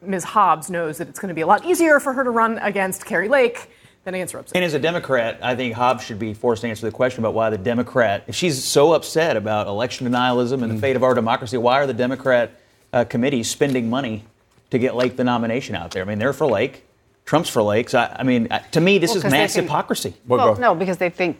Ms. 0.00 0.24
Hobbs 0.24 0.70
knows 0.70 0.96
that 0.96 1.10
it's 1.10 1.18
going 1.18 1.28
to 1.28 1.34
be 1.34 1.42
a 1.42 1.46
lot 1.46 1.66
easier 1.66 2.00
for 2.00 2.14
her 2.14 2.24
to 2.24 2.30
run 2.30 2.56
against 2.60 3.04
Kari 3.04 3.28
Lake 3.28 3.70
than 4.04 4.14
against 4.14 4.32
Robeson. 4.32 4.56
And 4.56 4.64
as 4.64 4.72
a 4.72 4.78
Democrat, 4.78 5.40
I 5.42 5.56
think 5.56 5.74
Hobbs 5.74 6.04
should 6.04 6.18
be 6.18 6.32
forced 6.32 6.62
to 6.62 6.68
answer 6.68 6.86
the 6.86 6.92
question 6.92 7.22
about 7.22 7.34
why 7.34 7.50
the 7.50 7.58
Democrat, 7.58 8.24
if 8.28 8.34
she's 8.34 8.64
so 8.64 8.94
upset 8.94 9.36
about 9.36 9.66
election 9.66 10.08
denialism 10.08 10.54
and 10.54 10.62
mm-hmm. 10.62 10.76
the 10.76 10.80
fate 10.80 10.96
of 10.96 11.02
our 11.02 11.12
democracy, 11.12 11.58
why 11.58 11.82
are 11.82 11.86
the 11.86 11.92
Democrat 11.92 12.58
uh, 12.94 13.04
committees 13.04 13.50
spending 13.50 13.90
money 13.90 14.24
to 14.70 14.78
get 14.78 14.94
Lake 14.94 15.16
the 15.16 15.24
nomination 15.24 15.74
out 15.74 15.90
there. 15.90 16.02
I 16.02 16.06
mean, 16.06 16.18
they're 16.18 16.32
for 16.32 16.46
Lake. 16.46 16.84
Trump's 17.24 17.48
for 17.48 17.62
Lake. 17.62 17.88
So, 17.88 18.00
I, 18.00 18.16
I 18.18 18.22
mean, 18.22 18.48
to 18.72 18.80
me, 18.80 18.98
this 18.98 19.10
well, 19.10 19.18
is 19.18 19.24
mass 19.24 19.54
think, 19.54 19.64
hypocrisy. 19.64 20.14
Well, 20.26 20.56
no, 20.56 20.74
because 20.74 20.98
they 20.98 21.08
think 21.08 21.38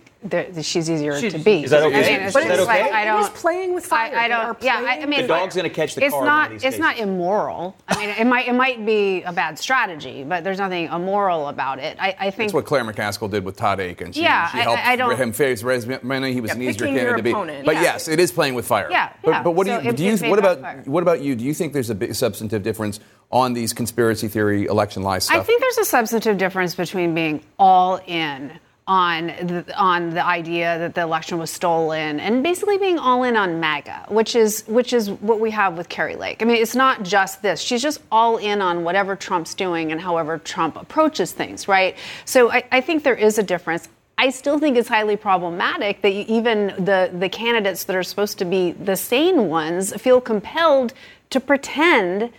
she's 0.62 0.88
easier 0.88 1.20
she's, 1.20 1.34
to 1.34 1.38
beat. 1.38 1.64
Is 1.64 1.70
that 1.70 1.82
okay? 1.82 2.16
I 2.16 2.24
mean, 2.24 2.32
but 2.32 2.42
is 2.42 2.48
that 2.48 2.60
okay? 2.60 2.82
Like, 2.82 2.92
I 2.92 3.04
don't. 3.04 3.34
playing 3.34 3.74
with 3.74 3.84
fire. 3.84 4.16
I, 4.16 4.24
I 4.24 4.28
don't. 4.28 4.62
Yeah, 4.62 4.76
I, 4.78 5.02
I, 5.02 5.06
mean, 5.06 5.22
the 5.22 5.28
dog's 5.28 5.54
going 5.54 5.68
to 5.68 5.74
catch 5.74 5.94
the 5.94 6.04
it's 6.04 6.14
car. 6.14 6.24
Not. 6.24 6.52
it's 6.52 6.62
cases. 6.64 6.80
not 6.80 6.96
immoral. 6.96 7.76
I 7.86 7.98
mean, 7.98 8.08
it 8.08 8.26
might. 8.26 8.48
It 8.48 8.54
might 8.54 8.86
be 8.86 9.22
a 9.22 9.32
bad 9.32 9.58
strategy, 9.58 10.24
but 10.24 10.42
there's 10.42 10.58
nothing 10.58 10.86
immoral 10.86 11.48
about 11.48 11.78
it. 11.78 11.98
I, 12.00 12.16
I 12.18 12.30
think 12.30 12.48
that's 12.48 12.54
what 12.54 12.64
Claire 12.64 12.84
McCaskill 12.84 13.30
did 13.30 13.44
with 13.44 13.56
Todd 13.56 13.80
Akin. 13.80 14.12
She, 14.12 14.22
yeah, 14.22 14.48
she 14.50 14.58
helped 14.58 14.86
I, 14.86 14.96
don't, 14.96 15.14
him 15.18 15.32
face 15.32 15.62
resume. 15.62 16.32
He 16.32 16.40
was 16.40 16.48
yeah, 16.48 16.54
an 16.54 16.62
easier 16.62 16.86
candidate 16.86 17.16
to 17.18 17.22
beat. 17.22 17.64
But 17.66 17.74
yeah. 17.74 17.82
yes, 17.82 18.08
it 18.08 18.18
is 18.18 18.32
playing 18.32 18.54
with 18.54 18.66
fire. 18.66 18.88
Yeah, 18.90 19.12
but, 19.22 19.30
yeah. 19.30 19.42
But 19.42 19.50
what 19.50 19.66
so 19.66 19.80
do 19.80 19.86
you? 19.86 19.92
Do 19.92 20.04
you 20.04 20.30
what 20.30 20.38
about 20.38 20.86
what 20.86 21.02
about 21.02 21.20
you? 21.20 21.34
Do 21.34 21.44
you 21.44 21.52
think 21.52 21.74
there's 21.74 21.90
a 21.90 21.94
big 21.94 22.14
substantive 22.14 22.62
difference 22.62 23.00
on 23.34 23.52
these 23.52 23.72
conspiracy 23.72 24.28
theory 24.28 24.64
election 24.66 25.02
lies 25.02 25.24
stuff? 25.24 25.36
I 25.36 25.42
think 25.42 25.60
there's 25.60 25.78
a 25.78 25.84
substantive 25.84 26.38
difference 26.38 26.74
between 26.74 27.14
being 27.14 27.42
all 27.58 28.00
in 28.06 28.52
on 28.86 29.26
the, 29.26 29.64
on 29.76 30.10
the 30.10 30.24
idea 30.24 30.78
that 30.78 30.94
the 30.94 31.00
election 31.00 31.38
was 31.38 31.50
stolen 31.50 32.20
and 32.20 32.42
basically 32.42 32.78
being 32.78 32.98
all 32.98 33.24
in 33.24 33.34
on 33.34 33.58
MAGA, 33.58 34.04
which 34.08 34.36
is 34.36 34.62
which 34.66 34.92
is 34.92 35.10
what 35.10 35.40
we 35.40 35.50
have 35.50 35.76
with 35.76 35.88
Kari 35.88 36.16
Lake. 36.16 36.42
I 36.42 36.44
mean, 36.44 36.62
it's 36.62 36.76
not 36.76 37.02
just 37.02 37.42
this; 37.42 37.60
she's 37.60 37.82
just 37.82 38.00
all 38.12 38.36
in 38.36 38.62
on 38.62 38.84
whatever 38.84 39.16
Trump's 39.16 39.54
doing 39.54 39.90
and 39.90 40.00
however 40.00 40.38
Trump 40.38 40.76
approaches 40.76 41.32
things, 41.32 41.66
right? 41.66 41.96
So 42.24 42.52
I, 42.52 42.64
I 42.70 42.80
think 42.80 43.02
there 43.02 43.16
is 43.16 43.38
a 43.38 43.42
difference. 43.42 43.88
I 44.16 44.30
still 44.30 44.60
think 44.60 44.76
it's 44.76 44.88
highly 44.88 45.16
problematic 45.16 46.02
that 46.02 46.12
even 46.12 46.68
the 46.84 47.10
the 47.12 47.28
candidates 47.28 47.84
that 47.84 47.96
are 47.96 48.04
supposed 48.04 48.38
to 48.38 48.44
be 48.44 48.72
the 48.72 48.96
sane 48.96 49.48
ones 49.48 49.92
feel 50.00 50.20
compelled 50.20 50.92
to 51.30 51.40
pretend 51.40 52.30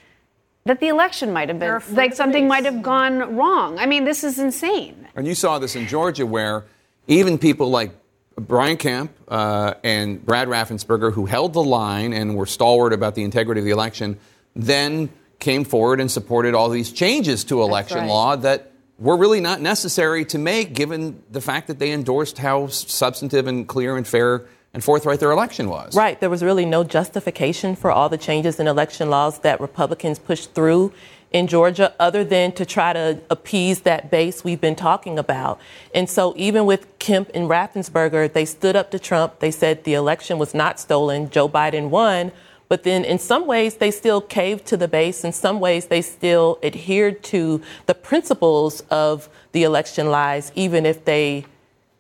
that 0.66 0.80
the 0.80 0.88
election 0.88 1.32
might 1.32 1.48
have 1.50 1.60
been 1.60 1.80
like 1.92 2.16
something 2.16 2.48
might 2.48 2.66
have 2.66 2.82
gone 2.82 3.36
wrong. 3.36 3.78
I 3.78 3.86
mean, 3.86 4.04
this 4.04 4.24
is 4.24 4.40
insane. 4.40 5.08
And 5.16 5.28
you 5.28 5.36
saw 5.36 5.60
this 5.60 5.76
in 5.76 5.88
Georgia, 5.88 6.26
where 6.26 6.66
even 7.08 7.38
people 7.38 7.70
like 7.70 7.92
Brian 8.36 8.76
Kemp 8.76 9.12
uh, 9.28 9.76
and 9.84 10.26
Brad 10.26 10.48
Raffensperger, 10.48 11.14
who 11.14 11.28
held 11.28 11.54
the 11.54 11.64
line 11.64 12.14
and 12.14 12.36
were 12.36 12.48
stalwart 12.48 12.94
about 12.94 13.14
the 13.14 13.24
integrity 13.24 13.62
of 13.62 13.66
the 13.66 13.72
election, 13.72 14.18
then 14.56 15.10
came 15.38 15.66
forward 15.66 16.02
and 16.02 16.10
supported 16.10 16.56
all 16.56 16.70
these 16.70 16.92
changes 16.92 17.44
to 17.46 17.62
election 17.62 18.00
right. 18.00 18.08
law 18.08 18.36
that 18.36 18.72
were 18.98 19.18
really 19.18 19.42
not 19.42 19.62
necessary 19.62 20.26
to 20.26 20.40
make, 20.40 20.74
given 20.74 21.22
the 21.30 21.42
fact 21.42 21.68
that 21.68 21.78
they 21.78 21.92
endorsed 21.92 22.40
how 22.40 22.66
substantive 22.68 23.46
and 23.46 23.68
clear 23.68 23.98
and 23.98 24.08
fair 24.08 24.46
and 24.76 24.84
forthright 24.84 25.22
their 25.22 25.32
election 25.32 25.70
was. 25.70 25.96
Right. 25.96 26.20
There 26.20 26.30
was 26.30 26.44
really 26.44 26.66
no 26.66 26.84
justification 26.84 27.78
for 27.78 27.92
all 27.92 28.10
the 28.10 28.18
changes 28.18 28.60
in 28.60 28.68
election 28.68 29.10
laws 29.10 29.40
that 29.40 29.62
Republicans 29.62 30.20
pushed 30.20 30.54
through 30.54 30.92
in 31.32 31.48
Georgia 31.48 31.94
other 31.98 32.26
than 32.26 32.52
to 32.52 32.66
try 32.66 32.92
to 32.92 33.20
appease 33.30 33.82
that 33.82 34.12
base 34.12 34.44
we've 34.44 34.60
been 34.60 34.76
talking 34.76 35.18
about. 35.18 35.62
And 35.94 36.10
so 36.10 36.34
even 36.36 36.66
with 36.66 37.00
Kemp 37.00 37.32
and 37.34 37.50
Raffensperger, 37.50 38.32
they 38.32 38.44
stood 38.44 38.76
up 38.76 38.92
to 38.92 39.00
Trump. 39.00 39.40
They 39.40 39.50
said 39.50 39.86
the 39.86 39.94
election 39.94 40.38
was 40.38 40.54
not 40.54 40.78
stolen. 40.78 41.30
Joe 41.30 41.48
Biden 41.48 41.90
won. 41.90 42.34
But 42.68 42.84
then 42.84 43.06
in 43.06 43.18
some 43.18 43.48
ways, 43.48 43.76
they 43.76 43.92
still 43.92 44.20
caved 44.20 44.66
to 44.66 44.78
the 44.78 44.90
base. 44.90 45.24
In 45.24 45.32
some 45.32 45.62
ways, 45.62 45.86
they 45.86 46.02
still 46.02 46.60
adhered 46.62 47.24
to 47.26 47.62
the 47.86 47.94
principles 47.94 48.82
of 48.90 49.30
the 49.54 49.64
election 49.64 50.10
lies, 50.12 50.52
even 50.54 50.86
if 50.86 51.06
they 51.06 51.46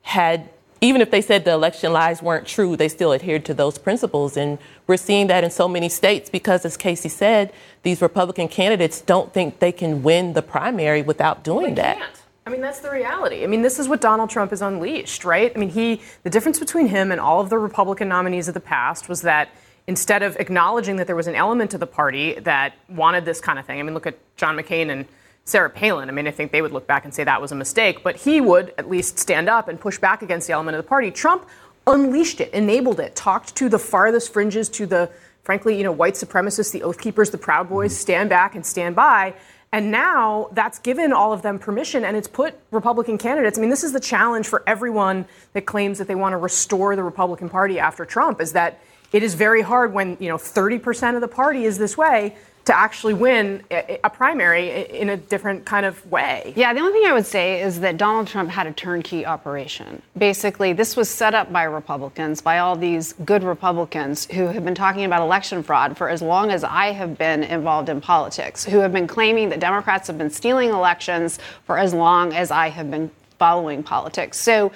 had 0.01 0.49
even 0.81 1.01
if 1.01 1.11
they 1.11 1.21
said 1.21 1.45
the 1.45 1.51
election 1.51 1.93
lies 1.93 2.21
weren't 2.21 2.45
true, 2.47 2.75
they 2.75 2.89
still 2.89 3.13
adhered 3.13 3.45
to 3.45 3.53
those 3.53 3.77
principles. 3.77 4.37
And 4.37 4.57
we're 4.87 4.97
seeing 4.97 5.27
that 5.27 5.43
in 5.43 5.51
so 5.51 5.67
many 5.67 5.89
states 5.89 6.29
because, 6.29 6.65
as 6.65 6.77
Casey 6.77 7.09
said, 7.09 7.53
these 7.83 8.01
Republican 8.01 8.47
candidates 8.47 9.01
don't 9.01 9.33
think 9.33 9.59
they 9.59 9.71
can 9.71 10.03
win 10.03 10.33
the 10.33 10.41
primary 10.41 11.01
without 11.01 11.43
doing 11.43 11.75
that. 11.75 11.97
Can't. 11.97 12.21
I 12.47 12.51
mean, 12.51 12.61
that's 12.61 12.79
the 12.79 12.91
reality. 12.91 13.43
I 13.43 13.47
mean, 13.47 13.63
this 13.63 13.79
is 13.79 13.87
what 13.87 14.01
Donald 14.01 14.29
Trump 14.29 14.51
has 14.51 14.61
unleashed, 14.61 15.25
right? 15.25 15.51
I 15.55 15.57
mean, 15.57 15.69
he, 15.69 16.01
the 16.21 16.29
difference 16.29 16.59
between 16.59 16.87
him 16.87 17.11
and 17.11 17.19
all 17.19 17.41
of 17.41 17.49
the 17.49 17.57
Republican 17.57 18.07
nominees 18.07 18.47
of 18.47 18.53
the 18.53 18.59
past 18.59 19.09
was 19.09 19.21
that 19.23 19.49
instead 19.87 20.21
of 20.21 20.35
acknowledging 20.37 20.97
that 20.97 21.07
there 21.07 21.15
was 21.15 21.25
an 21.25 21.33
element 21.33 21.73
of 21.73 21.79
the 21.79 21.87
party 21.87 22.39
that 22.41 22.73
wanted 22.87 23.25
this 23.25 23.41
kind 23.41 23.57
of 23.57 23.65
thing, 23.65 23.79
I 23.79 23.83
mean, 23.83 23.95
look 23.95 24.05
at 24.05 24.17
John 24.35 24.55
McCain 24.55 24.91
and 24.91 25.05
Sarah 25.45 25.69
Palin. 25.69 26.09
I 26.09 26.11
mean, 26.11 26.27
I 26.27 26.31
think 26.31 26.51
they 26.51 26.61
would 26.61 26.71
look 26.71 26.87
back 26.87 27.05
and 27.05 27.13
say 27.13 27.23
that 27.23 27.39
was 27.39 27.51
a 27.51 27.55
mistake, 27.55 28.03
but 28.03 28.15
he 28.15 28.41
would 28.41 28.73
at 28.79 28.89
least 28.89 29.19
stand 29.19 29.47
up 29.47 29.67
and 29.67 29.79
push 29.79 29.99
back 29.99 30.23
against 30.23 30.47
the 30.47 30.53
element 30.53 30.75
of 30.75 30.83
the 30.83 30.89
party. 30.89 31.11
Trump 31.11 31.47
unleashed 31.85 32.41
it, 32.41 32.51
enabled 32.51 32.99
it, 32.99 33.15
talked 33.15 33.55
to 33.55 33.69
the 33.69 33.77
farthest 33.77 34.33
fringes, 34.33 34.69
to 34.69 34.87
the 34.87 35.11
frankly, 35.43 35.77
you 35.77 35.83
know, 35.83 35.91
white 35.91 36.15
supremacists, 36.15 36.71
the 36.71 36.81
Oath 36.81 36.99
Keepers, 36.99 37.29
the 37.29 37.37
Proud 37.37 37.69
Boys 37.69 37.93
mm-hmm. 37.93 38.01
stand 38.01 38.29
back 38.29 38.55
and 38.55 38.65
stand 38.65 38.95
by. 38.95 39.35
And 39.71 39.91
now 39.91 40.49
that's 40.53 40.79
given 40.79 41.13
all 41.13 41.33
of 41.33 41.41
them 41.41 41.59
permission 41.59 42.03
and 42.03 42.17
it's 42.17 42.27
put 42.27 42.55
Republican 42.71 43.17
candidates. 43.17 43.57
I 43.57 43.61
mean, 43.61 43.69
this 43.69 43.83
is 43.83 43.93
the 43.93 43.99
challenge 43.99 44.47
for 44.47 44.63
everyone 44.65 45.25
that 45.53 45.65
claims 45.65 45.99
that 45.99 46.07
they 46.07 46.15
want 46.15 46.33
to 46.33 46.37
restore 46.37 46.95
the 46.95 47.03
Republican 47.03 47.49
Party 47.49 47.77
after 47.77 48.05
Trump 48.05 48.41
is 48.41 48.53
that 48.53 48.79
it 49.11 49.21
is 49.21 49.35
very 49.35 49.61
hard 49.61 49.93
when, 49.93 50.17
you 50.19 50.29
know, 50.29 50.37
30% 50.37 51.15
of 51.15 51.21
the 51.21 51.27
party 51.27 51.65
is 51.65 51.77
this 51.77 51.95
way 51.97 52.35
to 52.65 52.75
actually 52.75 53.13
win 53.13 53.63
a 53.69 54.09
primary 54.09 54.89
in 54.89 55.09
a 55.09 55.17
different 55.17 55.65
kind 55.65 55.85
of 55.85 56.03
way. 56.11 56.51
Yeah, 56.55 56.73
the 56.73 56.79
only 56.79 56.93
thing 56.93 57.07
I 57.07 57.13
would 57.13 57.25
say 57.25 57.61
is 57.61 57.79
that 57.81 57.97
Donald 57.97 58.27
Trump 58.27 58.49
had 58.49 58.65
a 58.65 58.71
turnkey 58.73 59.23
operation. 59.23 60.01
Basically, 60.17 60.73
this 60.73 60.97
was 60.97 61.07
set 61.07 61.35
up 61.35 61.53
by 61.53 61.63
Republicans, 61.63 62.41
by 62.41 62.57
all 62.57 62.75
these 62.75 63.13
good 63.23 63.43
Republicans 63.43 64.25
who 64.31 64.47
have 64.47 64.65
been 64.65 64.73
talking 64.73 65.05
about 65.05 65.21
election 65.21 65.61
fraud 65.61 65.95
for 65.95 66.09
as 66.09 66.23
long 66.23 66.49
as 66.49 66.63
I 66.63 66.87
have 66.91 67.19
been 67.19 67.43
involved 67.43 67.87
in 67.87 68.01
politics, 68.01 68.65
who 68.65 68.79
have 68.79 68.91
been 68.91 69.07
claiming 69.07 69.49
that 69.49 69.59
Democrats 69.59 70.07
have 70.07 70.17
been 70.17 70.31
stealing 70.31 70.71
elections 70.71 71.37
for 71.65 71.77
as 71.77 71.93
long 71.93 72.33
as 72.33 72.49
I 72.49 72.69
have 72.69 72.89
been 72.89 73.11
following 73.37 73.83
politics. 73.83 74.39
So 74.39 74.71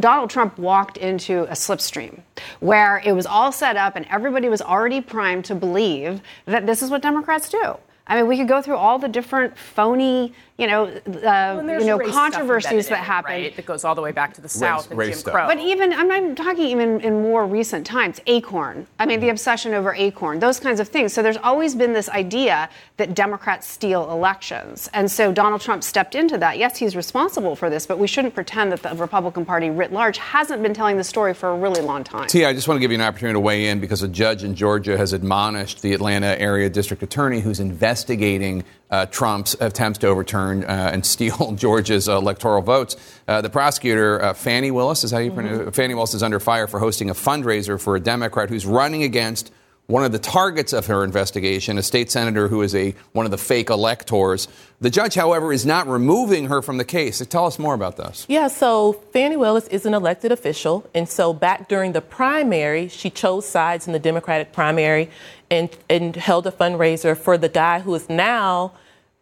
Donald 0.00 0.30
Trump 0.30 0.58
walked 0.58 0.96
into 0.96 1.44
a 1.44 1.54
slipstream 1.54 2.20
where 2.60 3.02
it 3.04 3.12
was 3.12 3.26
all 3.26 3.52
set 3.52 3.76
up 3.76 3.96
and 3.96 4.06
everybody 4.10 4.48
was 4.48 4.62
already 4.62 5.00
primed 5.00 5.44
to 5.46 5.54
believe 5.54 6.20
that 6.46 6.66
this 6.66 6.82
is 6.82 6.90
what 6.90 7.02
Democrats 7.02 7.48
do. 7.48 7.76
I 8.06 8.16
mean, 8.16 8.28
we 8.28 8.36
could 8.36 8.48
go 8.48 8.62
through 8.62 8.76
all 8.76 8.98
the 8.98 9.08
different 9.08 9.58
phony, 9.58 10.32
you 10.58 10.66
know, 10.66 10.86
uh, 10.86 11.00
Well, 11.06 11.80
you 11.80 11.86
know, 11.86 11.98
controversies 11.98 12.88
that 12.88 12.98
happen. 12.98 13.32
it, 13.32 13.34
right? 13.34 13.56
That 13.56 13.66
goes 13.66 13.84
all 13.84 13.94
the 13.94 14.00
way 14.00 14.12
back 14.12 14.32
to 14.34 14.40
the 14.40 14.48
South 14.48 14.90
and 14.90 14.98
race 14.98 15.22
Jim. 15.22 15.32
Crow. 15.32 15.46
But 15.46 15.58
even 15.58 15.92
I'm 15.92 16.08
not 16.08 16.36
talking 16.36 16.64
even 16.64 17.00
in 17.02 17.22
more 17.22 17.46
recent 17.46 17.86
times. 17.86 18.20
Acorn. 18.26 18.86
I 18.98 19.04
mean, 19.04 19.20
the 19.20 19.28
obsession 19.28 19.74
over 19.74 19.94
Acorn. 19.94 20.38
Those 20.38 20.58
kinds 20.58 20.80
of 20.80 20.88
things. 20.88 21.12
So 21.12 21.22
there's 21.22 21.36
always 21.36 21.74
been 21.74 21.92
this 21.92 22.08
idea 22.08 22.70
that 22.96 23.14
Democrats 23.14 23.66
steal 23.66 24.10
elections, 24.10 24.88
and 24.94 25.10
so 25.10 25.30
Donald 25.30 25.60
Trump 25.60 25.84
stepped 25.84 26.14
into 26.14 26.38
that. 26.38 26.56
Yes, 26.56 26.78
he's 26.78 26.96
responsible 26.96 27.54
for 27.54 27.68
this, 27.68 27.86
but 27.86 27.98
we 27.98 28.06
shouldn't 28.06 28.34
pretend 28.34 28.72
that 28.72 28.82
the 28.82 28.94
Republican 28.94 29.44
Party 29.44 29.68
writ 29.68 29.92
large 29.92 30.16
hasn't 30.16 30.62
been 30.62 30.72
telling 30.72 30.96
the 30.96 31.04
story 31.04 31.34
for 31.34 31.50
a 31.50 31.56
really 31.56 31.82
long 31.82 32.02
time. 32.02 32.28
T, 32.28 32.46
I 32.46 32.54
just 32.54 32.66
want 32.66 32.76
to 32.76 32.80
give 32.80 32.90
you 32.90 32.96
an 32.96 33.02
opportunity 33.02 33.34
to 33.34 33.40
weigh 33.40 33.68
in 33.68 33.78
because 33.78 34.02
a 34.02 34.08
judge 34.08 34.42
in 34.42 34.54
Georgia 34.54 34.96
has 34.96 35.12
admonished 35.12 35.82
the 35.82 35.92
Atlanta 35.92 36.40
area 36.40 36.70
district 36.70 37.02
attorney 37.02 37.40
who's 37.40 37.60
investigating 37.60 38.64
uh, 38.90 39.04
Trump's 39.06 39.56
attempts 39.60 39.98
to 39.98 40.06
overturn 40.06 40.45
uh, 40.46 40.90
and 40.92 41.04
steal 41.14 41.52
Georgia's 41.52 42.08
electoral 42.08 42.62
votes. 42.62 42.96
Uh, 43.28 43.40
the 43.40 43.50
prosecutor, 43.50 44.22
uh, 44.22 44.34
Fani 44.34 44.70
Willis, 44.70 45.04
is 45.04 45.10
how 45.10 45.18
you 45.18 45.32
pronounce 45.32 45.68
it? 45.68 45.74
Fani 45.74 45.94
Willis 45.94 46.14
is 46.14 46.22
under 46.22 46.40
fire 46.40 46.66
for 46.66 46.80
hosting 46.80 47.10
a 47.10 47.14
fundraiser 47.14 47.80
for 47.80 47.96
a 47.96 48.00
Democrat 48.00 48.48
who's 48.48 48.66
running 48.66 49.02
against 49.02 49.52
one 49.86 50.04
of 50.04 50.10
the 50.10 50.18
targets 50.18 50.72
of 50.72 50.86
her 50.86 51.04
investigation, 51.04 51.78
a 51.78 51.82
state 51.82 52.10
senator 52.10 52.48
who 52.48 52.62
is 52.62 52.74
a 52.74 52.94
one 53.12 53.24
of 53.24 53.30
the 53.30 53.38
fake 53.38 53.70
electors. 53.70 54.48
The 54.80 54.90
judge, 54.90 55.14
however, 55.14 55.52
is 55.52 55.64
not 55.64 55.86
removing 55.86 56.46
her 56.46 56.60
from 56.60 56.76
the 56.76 56.84
case. 56.84 57.18
So 57.18 57.24
Tell 57.24 57.46
us 57.46 57.58
more 57.58 57.74
about 57.74 57.96
this. 57.96 58.26
Yeah, 58.28 58.48
so 58.48 58.94
Fani 59.12 59.36
Willis 59.36 59.68
is 59.68 59.86
an 59.86 59.94
elected 59.94 60.32
official. 60.32 60.88
And 60.94 61.08
so 61.08 61.32
back 61.32 61.68
during 61.68 61.92
the 61.92 62.00
primary, 62.00 62.88
she 62.88 63.10
chose 63.10 63.46
sides 63.46 63.86
in 63.86 63.92
the 63.92 63.98
Democratic 63.98 64.52
primary 64.52 65.08
and, 65.50 65.70
and 65.88 66.16
held 66.16 66.46
a 66.46 66.52
fundraiser 66.52 67.16
for 67.16 67.38
the 67.38 67.48
guy 67.48 67.80
who 67.80 67.94
is 67.94 68.08
now 68.08 68.72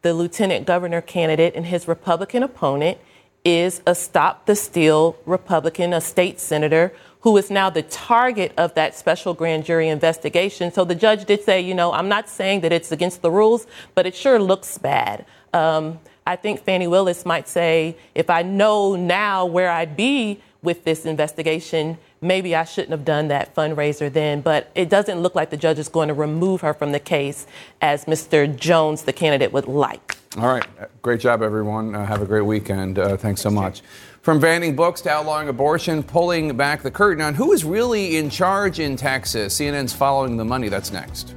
the 0.04 0.12
lieutenant 0.12 0.66
governor 0.66 1.00
candidate 1.00 1.54
and 1.56 1.64
his 1.64 1.88
Republican 1.88 2.42
opponent 2.42 2.98
is 3.42 3.80
a 3.86 3.94
Stop 3.94 4.44
the 4.44 4.54
Steal 4.54 5.16
Republican, 5.24 5.94
a 5.94 6.00
state 6.00 6.38
senator 6.38 6.92
who 7.20 7.34
is 7.38 7.50
now 7.50 7.70
the 7.70 7.82
target 7.82 8.52
of 8.58 8.74
that 8.74 8.94
special 8.94 9.32
grand 9.32 9.64
jury 9.64 9.88
investigation. 9.88 10.70
So 10.70 10.84
the 10.84 10.94
judge 10.94 11.24
did 11.24 11.42
say, 11.42 11.62
you 11.62 11.72
know, 11.72 11.90
I'm 11.90 12.10
not 12.10 12.28
saying 12.28 12.60
that 12.60 12.72
it's 12.72 12.92
against 12.92 13.22
the 13.22 13.30
rules, 13.30 13.66
but 13.94 14.04
it 14.04 14.14
sure 14.14 14.38
looks 14.38 14.76
bad. 14.76 15.24
Um, 15.54 15.98
I 16.26 16.36
think 16.36 16.62
Fani 16.62 16.86
Willis 16.86 17.24
might 17.24 17.48
say, 17.48 17.96
if 18.14 18.28
I 18.28 18.42
know 18.42 18.96
now 18.96 19.46
where 19.46 19.70
I'd 19.70 19.96
be 19.96 20.38
with 20.60 20.84
this 20.84 21.06
investigation, 21.06 21.96
maybe 22.24 22.56
I 22.56 22.64
shouldn't 22.64 22.90
have 22.90 23.04
done 23.04 23.28
that 23.28 23.54
fundraiser 23.54 24.12
then. 24.12 24.40
But 24.40 24.70
it 24.74 24.88
doesn't 24.88 25.20
look 25.20 25.34
like 25.34 25.50
the 25.50 25.56
judge 25.56 25.78
is 25.78 25.88
going 25.88 26.08
to 26.08 26.14
remove 26.14 26.62
her 26.62 26.74
from 26.74 26.92
the 26.92 27.00
case 27.00 27.46
as 27.80 28.06
Mr. 28.06 28.54
Jones, 28.56 29.02
the 29.02 29.12
candidate, 29.12 29.52
would 29.52 29.66
like. 29.68 30.16
All 30.36 30.48
right. 30.48 30.66
Great 31.02 31.20
job, 31.20 31.42
everyone. 31.42 31.94
Uh, 31.94 32.04
have 32.04 32.20
a 32.20 32.26
great 32.26 32.44
weekend. 32.44 32.98
Uh, 32.98 33.16
thanks 33.16 33.40
so 33.40 33.50
much. 33.50 33.82
From 34.22 34.40
banning 34.40 34.74
books 34.74 35.02
to 35.02 35.10
outlawing 35.10 35.48
abortion, 35.48 36.02
pulling 36.02 36.56
back 36.56 36.82
the 36.82 36.90
curtain 36.90 37.22
on 37.22 37.34
who 37.34 37.52
is 37.52 37.64
really 37.64 38.16
in 38.16 38.30
charge 38.30 38.80
in 38.80 38.96
Texas. 38.96 39.58
CNN's 39.58 39.92
following 39.92 40.36
the 40.36 40.44
money. 40.44 40.68
That's 40.68 40.90
next. 40.90 41.34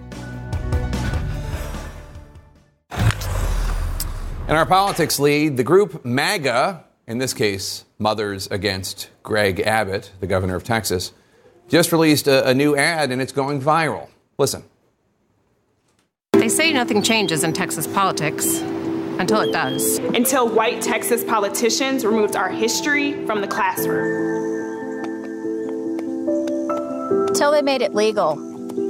In 4.48 4.56
our 4.56 4.66
politics 4.66 5.20
lead, 5.20 5.58
the 5.58 5.64
group 5.64 6.06
MAGA, 6.06 6.86
in 7.08 7.18
this 7.18 7.34
case, 7.34 7.86
Mothers 7.98 8.48
Against 8.48 9.10
Greg 9.24 9.62
Abbott, 9.62 10.12
the 10.20 10.28
governor 10.28 10.56
of 10.56 10.64
Texas, 10.64 11.14
just 11.70 11.92
released 11.92 12.28
a, 12.28 12.48
a 12.50 12.54
new 12.54 12.76
ad 12.76 13.12
and 13.12 13.22
it's 13.22 13.32
going 13.32 13.62
viral. 13.62 14.10
Listen. 14.38 14.64
They 16.34 16.50
say 16.50 16.72
nothing 16.72 17.02
changes 17.02 17.44
in 17.44 17.54
Texas 17.54 17.88
politics 17.88 18.60
until 19.20 19.42
it 19.42 19.52
does. 19.52 19.98
Until 19.98 20.48
white 20.48 20.82
Texas 20.82 21.24
politicians 21.24 22.06
removed 22.06 22.36
our 22.36 22.50
history 22.50 23.26
from 23.26 23.42
the 23.42 23.48
classroom. 23.48 24.36
Till 27.34 27.52
they 27.52 27.62
made 27.62 27.82
it 27.82 27.96
legal 27.96 28.36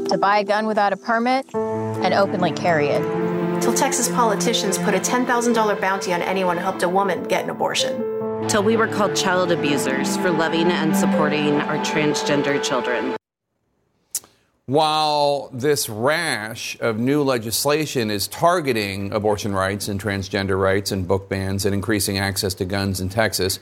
to 0.08 0.18
buy 0.18 0.40
a 0.40 0.44
gun 0.44 0.68
without 0.68 0.92
a 0.92 0.98
permit 0.98 1.54
and 1.54 2.14
openly 2.14 2.52
carry 2.52 2.88
it. 2.88 3.37
Till 3.62 3.74
Texas 3.74 4.08
politicians 4.10 4.78
put 4.78 4.94
a 4.94 5.00
$10,000 5.00 5.82
bounty 5.82 6.14
on 6.14 6.22
anyone 6.22 6.58
who 6.58 6.64
helped 6.64 6.84
a 6.84 6.90
woman 6.90 7.24
get 7.24 7.44
an 7.44 7.50
abortion. 7.50 8.48
Till 8.48 8.64
we 8.64 8.78
were 8.78 8.88
called 8.88 9.16
child 9.16 9.52
abusers 9.52 10.16
for 10.18 10.32
loving 10.32 10.72
and 10.72 10.96
supporting 10.96 11.56
our 11.62 11.78
transgender 11.80 12.64
children. 12.64 13.18
While 14.68 15.50
this 15.54 15.88
rash 15.88 16.78
of 16.82 17.00
new 17.00 17.24
legislation 17.24 18.12
is 18.12 18.28
targeting 18.28 19.14
abortion 19.14 19.54
rights 19.54 19.88
and 19.88 19.98
transgender 20.02 20.62
rights 20.62 20.92
and 20.92 21.08
book 21.08 21.30
bans 21.30 21.66
and 21.66 21.74
increasing 21.74 22.18
access 22.18 22.54
to 22.56 22.66
guns 22.66 23.00
in 23.00 23.10
Texas 23.10 23.60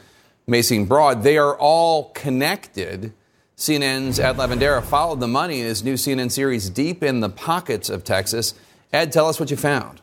may 0.47 0.61
seem 0.61 0.85
broad, 0.85 1.23
they 1.23 1.37
are 1.37 1.55
all 1.55 2.05
connected. 2.15 3.13
CNN's 3.57 4.19
Ed 4.19 4.37
Lavandera 4.37 4.83
followed 4.83 5.19
the 5.19 5.27
money 5.27 5.61
in 5.61 5.67
his 5.67 5.83
new 5.83 5.93
CNN 5.93 6.31
series, 6.31 6.69
Deep 6.69 7.03
in 7.03 7.19
the 7.19 7.29
Pockets 7.29 7.89
of 7.89 8.03
Texas. 8.03 8.53
Ed, 8.93 9.11
tell 9.11 9.27
us 9.27 9.39
what 9.39 9.51
you 9.51 9.57
found. 9.57 10.01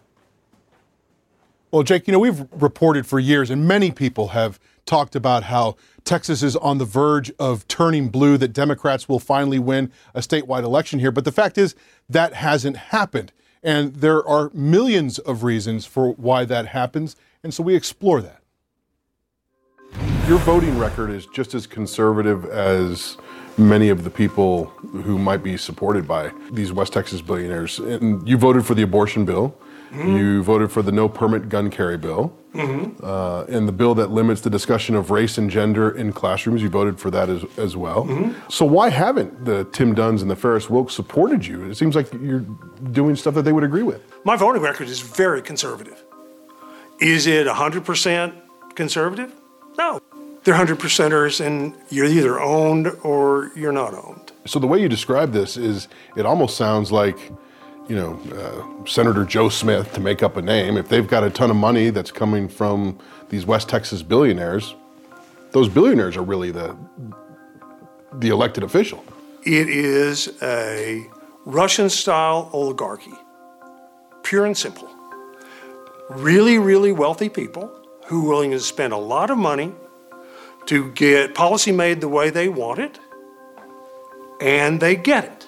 Well, 1.71 1.83
Jake, 1.83 2.07
you 2.07 2.13
know, 2.13 2.19
we've 2.19 2.47
reported 2.53 3.07
for 3.07 3.19
years, 3.19 3.49
and 3.49 3.67
many 3.67 3.91
people 3.91 4.29
have 4.29 4.61
talked 4.85 5.17
about 5.17 5.45
how 5.45 5.77
Texas 6.05 6.43
is 6.43 6.55
on 6.57 6.77
the 6.77 6.85
verge 6.85 7.33
of 7.39 7.67
turning 7.67 8.11
blue, 8.11 8.37
that 8.37 8.53
Democrats 8.53 9.09
will 9.09 9.19
finally 9.19 9.59
win 9.59 9.91
a 10.15 10.21
statewide 10.21 10.65
election 10.65 10.99
here. 10.99 11.11
But 11.11 11.25
the 11.25 11.33
fact 11.33 11.57
is, 11.57 11.75
that 12.11 12.35
hasn't 12.35 12.77
happened. 12.77 13.33
And 13.63 13.95
there 13.95 14.27
are 14.27 14.51
millions 14.53 15.19
of 15.21 15.45
reasons 15.45 15.87
for 15.87 16.13
why 16.13 16.45
that 16.45 16.67
happens. 16.67 17.17
And 17.43 17.55
so 17.55 17.63
we 17.63 17.75
explore 17.75 18.21
that. 18.21 18.43
Your 20.29 20.39
voting 20.39 20.79
record 20.79 21.11
is 21.11 21.27
just 21.27 21.55
as 21.55 21.67
conservative 21.67 22.45
as 22.47 23.17
many 23.59 23.89
of 23.91 24.05
the 24.05 24.11
people 24.11 24.67
who 25.05 25.19
might 25.19 25.43
be 25.43 25.57
supported 25.57 26.07
by 26.09 26.33
these 26.51 26.73
West 26.73 26.93
Texas 26.93 27.21
billionaires. 27.21 27.79
And 27.79 28.27
you 28.29 28.37
voted 28.37 28.65
for 28.67 28.75
the 28.75 28.83
abortion 28.83 29.25
bill. 29.25 29.55
Mhm. 29.93 30.19
You 30.19 30.43
voted 30.43 30.73
for 30.73 30.81
the 30.81 30.91
no 30.93 31.07
permit 31.07 31.51
gun 31.51 31.69
carry 31.69 31.99
bill. 31.99 32.33
Mhm. 32.55 32.95
Uh, 33.03 33.45
and 33.49 33.69
the 33.69 33.73
bill 33.73 33.95
that 33.97 34.11
limits 34.11 34.41
the 34.41 34.49
discussion 34.49 34.95
of 34.95 35.11
race 35.11 35.37
and 35.37 35.51
gender 35.51 35.91
in 35.91 36.13
classrooms, 36.13 36.63
you 36.63 36.71
voted 36.71 36.99
for 36.99 37.11
that 37.11 37.29
as, 37.29 37.45
as 37.59 37.77
well. 37.77 38.07
Mhm. 38.07 38.35
So 38.49 38.65
why 38.65 38.89
haven't 38.89 39.45
the 39.45 39.65
Tim 39.73 39.95
Dunns 39.95 40.23
and 40.23 40.31
the 40.31 40.37
Farris 40.37 40.71
Wilks 40.71 40.95
supported 40.95 41.47
you? 41.47 41.65
It 41.65 41.77
seems 41.77 41.95
like 41.95 42.09
you're 42.23 42.45
doing 42.91 43.17
stuff 43.17 43.35
that 43.35 43.43
they 43.43 43.53
would 43.53 43.65
agree 43.65 43.83
with. 43.83 44.01
My 44.25 44.35
voting 44.37 44.63
record 44.63 44.89
is 44.89 45.01
very 45.01 45.43
conservative. 45.43 46.03
Is 46.99 47.27
it 47.27 47.47
100% 47.47 48.33
conservative? 48.75 49.31
No. 49.77 50.01
They're 50.45 50.55
100 50.55 50.79
percenters, 50.79 51.45
and 51.45 51.75
you're 51.89 52.07
either 52.07 52.41
owned 52.41 52.89
or 53.05 53.53
you're 53.55 53.73
not 53.73 53.95
owned. 53.95 54.33
So 54.45 54.59
the 54.59 54.67
way 54.67 54.81
you 54.81 54.89
describe 54.89 55.33
this 55.33 55.57
is, 55.57 55.87
it 56.17 56.27
almost 56.27 56.57
sounds 56.57 56.91
like, 56.91 57.17
you 57.89 57.95
know, 57.95 58.21
uh, 58.35 58.85
Senator 58.87 59.25
Joe 59.25 59.49
Smith 59.49 59.93
to 59.93 60.01
make 60.01 60.23
up 60.23 60.37
a 60.37 60.43
name. 60.43 60.77
If 60.77 60.89
they've 60.89 61.07
got 61.07 61.23
a 61.23 61.31
ton 61.31 61.51
of 61.51 61.57
money 61.57 61.91
that's 61.91 62.11
coming 62.11 62.49
from 62.49 62.99
these 63.29 63.47
West 63.47 63.69
Texas 63.69 64.03
billionaires, 64.03 64.75
those 65.53 65.69
billionaires 65.69 66.17
are 66.17 66.23
really 66.23 66.51
the 66.51 66.77
the 68.15 68.29
elected 68.29 68.63
official. 68.63 69.03
It 69.45 69.69
is 69.69 70.29
a 70.43 71.07
Russian 71.45 71.89
style 71.89 72.51
oligarchy, 72.53 73.15
pure 74.23 74.45
and 74.45 74.57
simple. 74.57 74.91
Really, 76.11 76.59
really 76.59 76.93
wealthy 76.93 77.29
people 77.29 77.71
who 78.07 78.27
are 78.27 78.29
willing 78.29 78.51
to 78.51 78.61
spend 78.61 78.93
a 78.93 78.99
lot 78.99 79.31
of 79.31 79.39
money 79.39 79.73
to 80.67 80.91
get 80.93 81.35
policy 81.35 81.73
made 81.73 82.01
the 82.01 82.09
way 82.09 82.31
they 82.31 82.49
want 82.49 82.79
it, 82.79 82.99
and 84.41 84.81
they 84.81 84.97
get 84.97 85.25
it. 85.25 85.43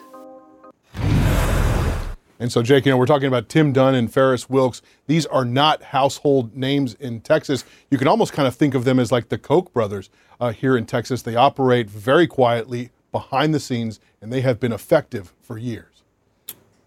And 2.41 2.51
so, 2.51 2.63
Jake, 2.63 2.85
you 2.85 2.93
know, 2.93 2.99
we're 2.99 3.07
talking 3.07 3.29
about 3.29 3.49
Tim 3.49 3.73
Dunn 3.73 3.95
and 3.95 4.13
Farris 4.13 4.51
Wilks. 4.51 4.83
These 5.07 5.25
are 5.27 5.45
not 5.45 5.83
household 5.83 6.57
names 6.57 6.95
in 6.95 7.21
Texas. 7.21 7.65
You 7.91 7.99
can 7.99 8.09
almost 8.09 8.33
kind 8.33 8.49
of 8.49 8.55
think 8.55 8.75
of 8.75 8.85
them 8.85 8.99
as 8.99 9.13
like 9.13 9.29
the 9.29 9.39
Koch 9.39 9.73
brothers 9.73 10.11
uh, 10.41 10.53
here 10.53 10.77
in 10.77 10.85
Texas. 10.85 11.23
They 11.23 11.37
operate 11.37 11.89
very 11.89 12.27
quietly 12.27 12.91
behind 13.13 13.55
the 13.55 13.61
scenes, 13.61 14.01
and 14.21 14.33
they 14.33 14.41
have 14.41 14.59
been 14.59 14.73
effective 14.73 15.33
for 15.41 15.57
years. 15.57 16.03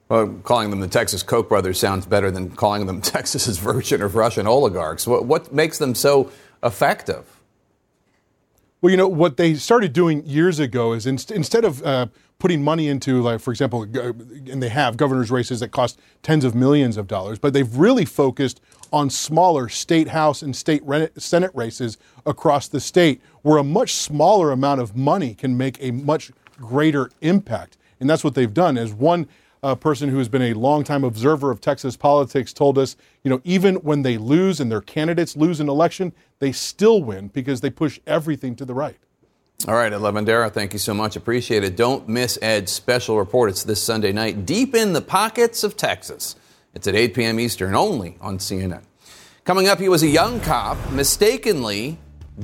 Well, 0.09 0.27
calling 0.43 0.69
them 0.69 0.79
the 0.79 0.87
Texas 0.87 1.23
Koch 1.23 1.49
brothers 1.49 1.79
sounds 1.79 2.05
better 2.05 2.29
than 2.29 2.51
calling 2.51 2.85
them 2.85 3.01
Texas's 3.13 3.57
version 3.57 4.01
of 4.01 4.15
Russian 4.15 4.47
oligarchs. 4.47 5.07
What, 5.07 5.25
what 5.25 5.53
makes 5.53 5.77
them 5.77 5.95
so 5.95 6.29
effective? 6.61 7.36
Well, 8.81 8.91
you 8.91 8.97
know, 8.97 9.07
what 9.07 9.37
they 9.37 9.55
started 9.55 9.91
doing 9.91 10.23
years 10.25 10.59
ago 10.59 10.93
is 10.93 11.07
inst- 11.07 11.31
instead 11.31 11.65
of 11.65 11.83
uh, 11.83 12.07
putting 12.37 12.63
money 12.63 12.87
into, 12.87 13.21
like, 13.21 13.39
for 13.39 13.51
example, 13.51 13.83
and 13.83 14.61
they 14.61 14.69
have 14.69 14.97
governor's 14.97 15.31
races 15.31 15.61
that 15.61 15.69
cost 15.69 15.99
tens 16.21 16.45
of 16.45 16.53
millions 16.53 16.95
of 16.95 17.07
dollars, 17.07 17.39
but 17.39 17.53
they've 17.53 17.75
really 17.75 18.05
focused 18.05 18.61
on 18.93 19.09
smaller 19.09 19.67
state 19.67 20.09
house 20.09 20.43
and 20.43 20.55
state 20.55 20.83
senate 21.17 21.51
races 21.55 21.97
across 22.25 22.67
the 22.67 22.79
state 22.79 23.19
where 23.41 23.57
a 23.57 23.63
much 23.63 23.93
smaller 23.93 24.51
amount 24.51 24.79
of 24.79 24.95
money 24.95 25.33
can 25.33 25.57
make 25.57 25.81
a 25.81 25.89
much 25.89 26.31
greater 26.57 27.09
impact. 27.21 27.77
And 27.99 28.07
that's 28.07 28.23
what 28.23 28.35
they've 28.35 28.53
done. 28.53 28.77
As 28.77 28.93
one 28.93 29.27
uh, 29.63 29.75
person 29.75 30.09
who 30.09 30.17
has 30.17 30.29
been 30.29 30.41
a 30.41 30.53
longtime 30.53 31.03
observer 31.03 31.51
of 31.51 31.61
Texas 31.61 31.97
politics 31.97 32.53
told 32.53 32.77
us, 32.77 32.95
you 33.23 33.29
know, 33.29 33.41
even 33.43 33.75
when 33.77 34.03
they 34.03 34.17
lose 34.17 34.59
and 34.59 34.71
their 34.71 34.81
candidates 34.81 35.35
lose 35.35 35.59
an 35.59 35.69
election, 35.69 36.13
they 36.39 36.51
still 36.51 37.01
win 37.03 37.27
because 37.29 37.61
they 37.61 37.69
push 37.69 37.99
everything 38.05 38.55
to 38.55 38.65
the 38.65 38.73
right. 38.73 38.97
All 39.67 39.73
right, 39.73 39.91
Ed 39.91 40.49
thank 40.53 40.73
you 40.73 40.79
so 40.79 40.93
much. 40.93 41.15
Appreciate 41.15 41.63
it. 41.63 41.75
Don't 41.75 42.07
miss 42.07 42.37
Ed's 42.41 42.71
special 42.71 43.17
report. 43.17 43.49
It's 43.49 43.63
this 43.63 43.81
Sunday 43.81 44.11
night, 44.11 44.45
deep 44.45 44.75
in 44.75 44.93
the 44.93 45.01
pockets 45.01 45.63
of 45.63 45.75
Texas. 45.75 46.35
It's 46.75 46.87
at 46.87 46.93
8 46.93 47.15
p.m. 47.15 47.39
Eastern, 47.39 47.73
only 47.73 48.17
on 48.21 48.37
CNN. 48.37 48.83
Coming 49.45 49.67
up, 49.67 49.79
he 49.79 49.89
was 49.89 50.03
a 50.03 50.07
young 50.07 50.39
cop 50.41 50.77
mistakenly 50.91 51.97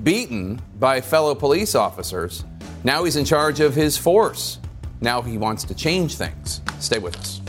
beaten 0.04 0.60
by 0.80 1.02
fellow 1.02 1.36
police 1.36 1.76
officers. 1.76 2.44
Now 2.84 3.04
he's 3.04 3.16
in 3.16 3.26
charge 3.26 3.60
of 3.60 3.76
his 3.76 3.96
force. 3.96 4.58
Now 5.04 5.22
he 5.22 5.38
wants 5.38 5.66
to 5.66 5.76
change 5.76 6.16
things. 6.16 6.62
Stay 6.80 6.98
with 6.98 7.18
us. 7.18 7.42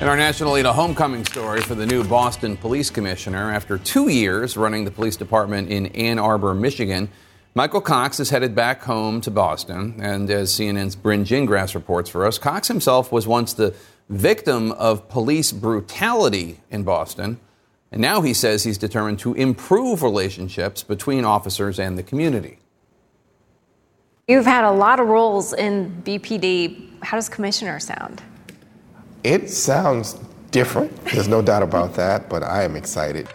In 0.00 0.08
our 0.08 0.16
National 0.16 0.54
Lead, 0.54 0.66
a 0.66 0.72
homecoming 0.72 1.24
story 1.24 1.60
for 1.60 1.76
the 1.76 1.86
new 1.86 2.02
Boston 2.02 2.56
Police 2.56 2.90
Commissioner. 2.90 3.52
After 3.52 3.78
two 3.78 4.08
years 4.08 4.56
running 4.56 4.84
the 4.84 4.90
police 4.90 5.16
department 5.16 5.70
in 5.70 5.86
Ann 5.86 6.18
Arbor, 6.18 6.54
Michigan, 6.54 7.08
Michael 7.54 7.80
Cox 7.80 8.18
is 8.18 8.30
headed 8.30 8.54
back 8.54 8.82
home 8.82 9.20
to 9.20 9.30
Boston. 9.30 9.94
And 10.00 10.28
as 10.28 10.50
CNN's 10.50 10.96
Brynn 10.96 11.24
Gingras 11.24 11.76
reports 11.76 12.10
for 12.10 12.26
us, 12.26 12.36
Cox 12.36 12.66
himself 12.66 13.12
was 13.12 13.28
once 13.28 13.52
the 13.52 13.74
victim 14.08 14.72
of 14.72 15.08
police 15.08 15.52
brutality 15.52 16.60
in 16.68 16.82
Boston. 16.82 17.38
And 17.96 18.02
now 18.02 18.20
he 18.20 18.34
says 18.34 18.62
he's 18.62 18.76
determined 18.76 19.18
to 19.20 19.32
improve 19.32 20.02
relationships 20.02 20.82
between 20.82 21.24
officers 21.24 21.78
and 21.78 21.96
the 21.96 22.02
community. 22.02 22.58
You've 24.28 24.44
had 24.44 24.64
a 24.64 24.70
lot 24.70 25.00
of 25.00 25.06
roles 25.06 25.54
in 25.54 26.02
BPD. 26.04 27.02
How 27.02 27.16
does 27.16 27.30
commissioner 27.30 27.80
sound? 27.80 28.22
It 29.24 29.48
sounds 29.48 30.20
different. 30.50 30.94
There's 31.06 31.26
no 31.26 31.40
doubt 31.40 31.62
about 31.62 31.94
that, 31.94 32.28
but 32.28 32.42
I 32.42 32.64
am 32.64 32.76
excited. 32.76 33.28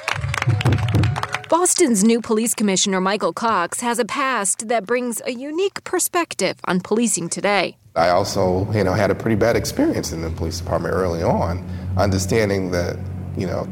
Boston's 1.50 2.04
new 2.04 2.22
police 2.22 2.54
commissioner, 2.54 3.02
Michael 3.02 3.34
Cox, 3.34 3.80
has 3.80 3.98
a 3.98 4.06
past 4.06 4.68
that 4.68 4.86
brings 4.86 5.24
a 5.26 5.32
unique 5.32 5.84
perspective 5.86 6.58
on 6.66 6.82
policing 6.82 7.30
today. 7.30 7.78
I 7.96 8.10
also, 8.10 8.72
you 8.74 8.84
know, 8.84 8.94
had 8.94 9.10
a 9.10 9.16
pretty 9.16 9.38
bad 9.38 9.56
experience 9.56 10.12
in 10.12 10.22
the 10.22 10.30
police 10.30 10.60
department 10.60 10.94
early 10.94 11.24
on, 11.24 11.68
understanding 11.98 12.70
that, 12.70 13.00
you 13.36 13.48
know, 13.48 13.68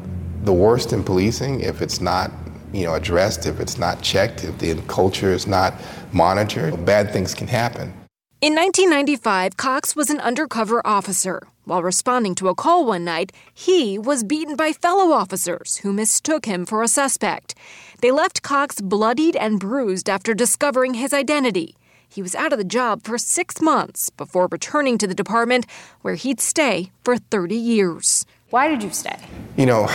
the 0.49 0.53
worst 0.53 0.93
in 0.93 1.03
policing, 1.03 1.61
if 1.61 1.79
it's 1.79 2.01
not 2.01 2.31
you 2.73 2.83
know, 2.83 2.95
addressed, 2.95 3.45
if 3.45 3.59
it's 3.59 3.77
not 3.77 4.01
checked, 4.01 4.43
if 4.43 4.57
the 4.57 4.73
culture 4.87 5.31
is 5.31 5.45
not 5.45 5.75
monitored, 6.11 6.83
bad 6.85 7.13
things 7.13 7.35
can 7.35 7.45
happen. 7.45 7.93
In 8.41 8.55
1995, 8.55 9.57
Cox 9.57 9.95
was 9.95 10.09
an 10.09 10.19
undercover 10.19 10.81
officer. 10.83 11.43
While 11.65 11.83
responding 11.83 12.33
to 12.35 12.47
a 12.47 12.55
call 12.55 12.83
one 12.83 13.05
night, 13.05 13.31
he 13.53 13.99
was 13.99 14.23
beaten 14.23 14.55
by 14.55 14.73
fellow 14.73 15.11
officers 15.11 15.77
who 15.83 15.93
mistook 15.93 16.45
him 16.45 16.65
for 16.65 16.81
a 16.81 16.87
suspect. 16.87 17.53
They 18.01 18.09
left 18.09 18.41
Cox 18.41 18.81
bloodied 18.81 19.35
and 19.35 19.59
bruised 19.59 20.09
after 20.09 20.33
discovering 20.33 20.95
his 20.95 21.13
identity. 21.13 21.75
He 22.07 22.23
was 22.23 22.33
out 22.33 22.53
of 22.53 22.57
the 22.57 22.65
job 22.65 23.03
for 23.03 23.19
six 23.19 23.61
months 23.61 24.09
before 24.09 24.47
returning 24.51 24.97
to 24.97 25.05
the 25.05 25.13
department, 25.13 25.67
where 26.01 26.15
he'd 26.15 26.41
stay 26.41 26.91
for 27.03 27.17
30 27.17 27.55
years. 27.55 28.25
Why 28.49 28.67
did 28.67 28.81
you 28.81 28.89
stay? 28.89 29.15
You 29.57 29.67
know, 29.67 29.87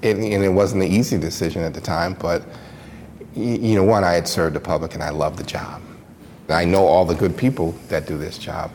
it, 0.00 0.16
and 0.16 0.24
it 0.24 0.48
wasn't 0.48 0.84
an 0.84 0.90
easy 0.90 1.18
decision 1.18 1.62
at 1.62 1.74
the 1.74 1.80
time, 1.80 2.14
but 2.14 2.42
you 3.34 3.74
know, 3.74 3.84
one, 3.84 4.04
I 4.04 4.12
had 4.12 4.26
served 4.26 4.56
the 4.56 4.60
public 4.60 4.94
and 4.94 5.02
I 5.02 5.10
loved 5.10 5.38
the 5.38 5.44
job. 5.44 5.82
I 6.48 6.64
know 6.64 6.86
all 6.86 7.04
the 7.04 7.14
good 7.14 7.36
people 7.36 7.72
that 7.88 8.06
do 8.06 8.16
this 8.16 8.38
job. 8.38 8.70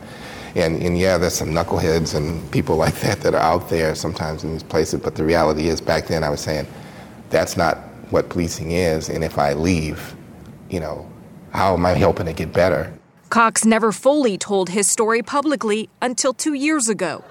And, 0.54 0.80
and 0.80 0.96
yeah, 0.96 1.18
there's 1.18 1.34
some 1.34 1.50
knuckleheads 1.50 2.14
and 2.14 2.48
people 2.52 2.76
like 2.84 2.94
that 3.00 3.20
that 3.22 3.34
are 3.34 3.40
out 3.40 3.68
there 3.68 3.96
sometimes 3.96 4.44
in 4.44 4.52
these 4.52 4.62
places, 4.62 5.00
but 5.00 5.16
the 5.16 5.24
reality 5.24 5.68
is 5.68 5.80
back 5.80 6.06
then 6.06 6.22
I 6.22 6.30
was 6.30 6.40
saying, 6.40 6.66
that's 7.30 7.56
not 7.56 7.78
what 8.10 8.28
policing 8.28 8.70
is, 8.70 9.08
and 9.08 9.24
if 9.24 9.38
I 9.38 9.54
leave, 9.54 10.14
you 10.70 10.78
know, 10.78 11.10
how 11.50 11.74
am 11.74 11.84
I 11.84 11.94
helping 11.94 12.28
it 12.28 12.36
get 12.36 12.52
better? 12.52 12.92
Cox 13.28 13.64
never 13.64 13.90
fully 13.90 14.38
told 14.38 14.68
his 14.68 14.88
story 14.88 15.20
publicly 15.22 15.88
until 16.00 16.32
two 16.32 16.54
years 16.54 16.88
ago. 16.88 17.24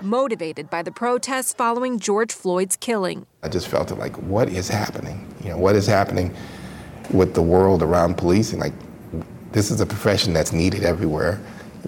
Motivated 0.00 0.70
by 0.70 0.82
the 0.82 0.92
protests 0.92 1.52
following 1.52 1.98
George 1.98 2.32
Floyd's 2.32 2.76
killing. 2.76 3.26
I 3.42 3.48
just 3.48 3.68
felt 3.68 3.90
like, 3.98 4.16
what 4.16 4.48
is 4.48 4.68
happening? 4.68 5.26
You 5.42 5.50
know, 5.50 5.58
what 5.58 5.76
is 5.76 5.86
happening 5.86 6.34
with 7.10 7.34
the 7.34 7.42
world 7.42 7.82
around 7.82 8.16
policing? 8.16 8.60
Like, 8.60 8.74
this 9.52 9.70
is 9.70 9.80
a 9.80 9.86
profession 9.86 10.32
that's 10.32 10.52
needed 10.52 10.84
everywhere. 10.84 11.40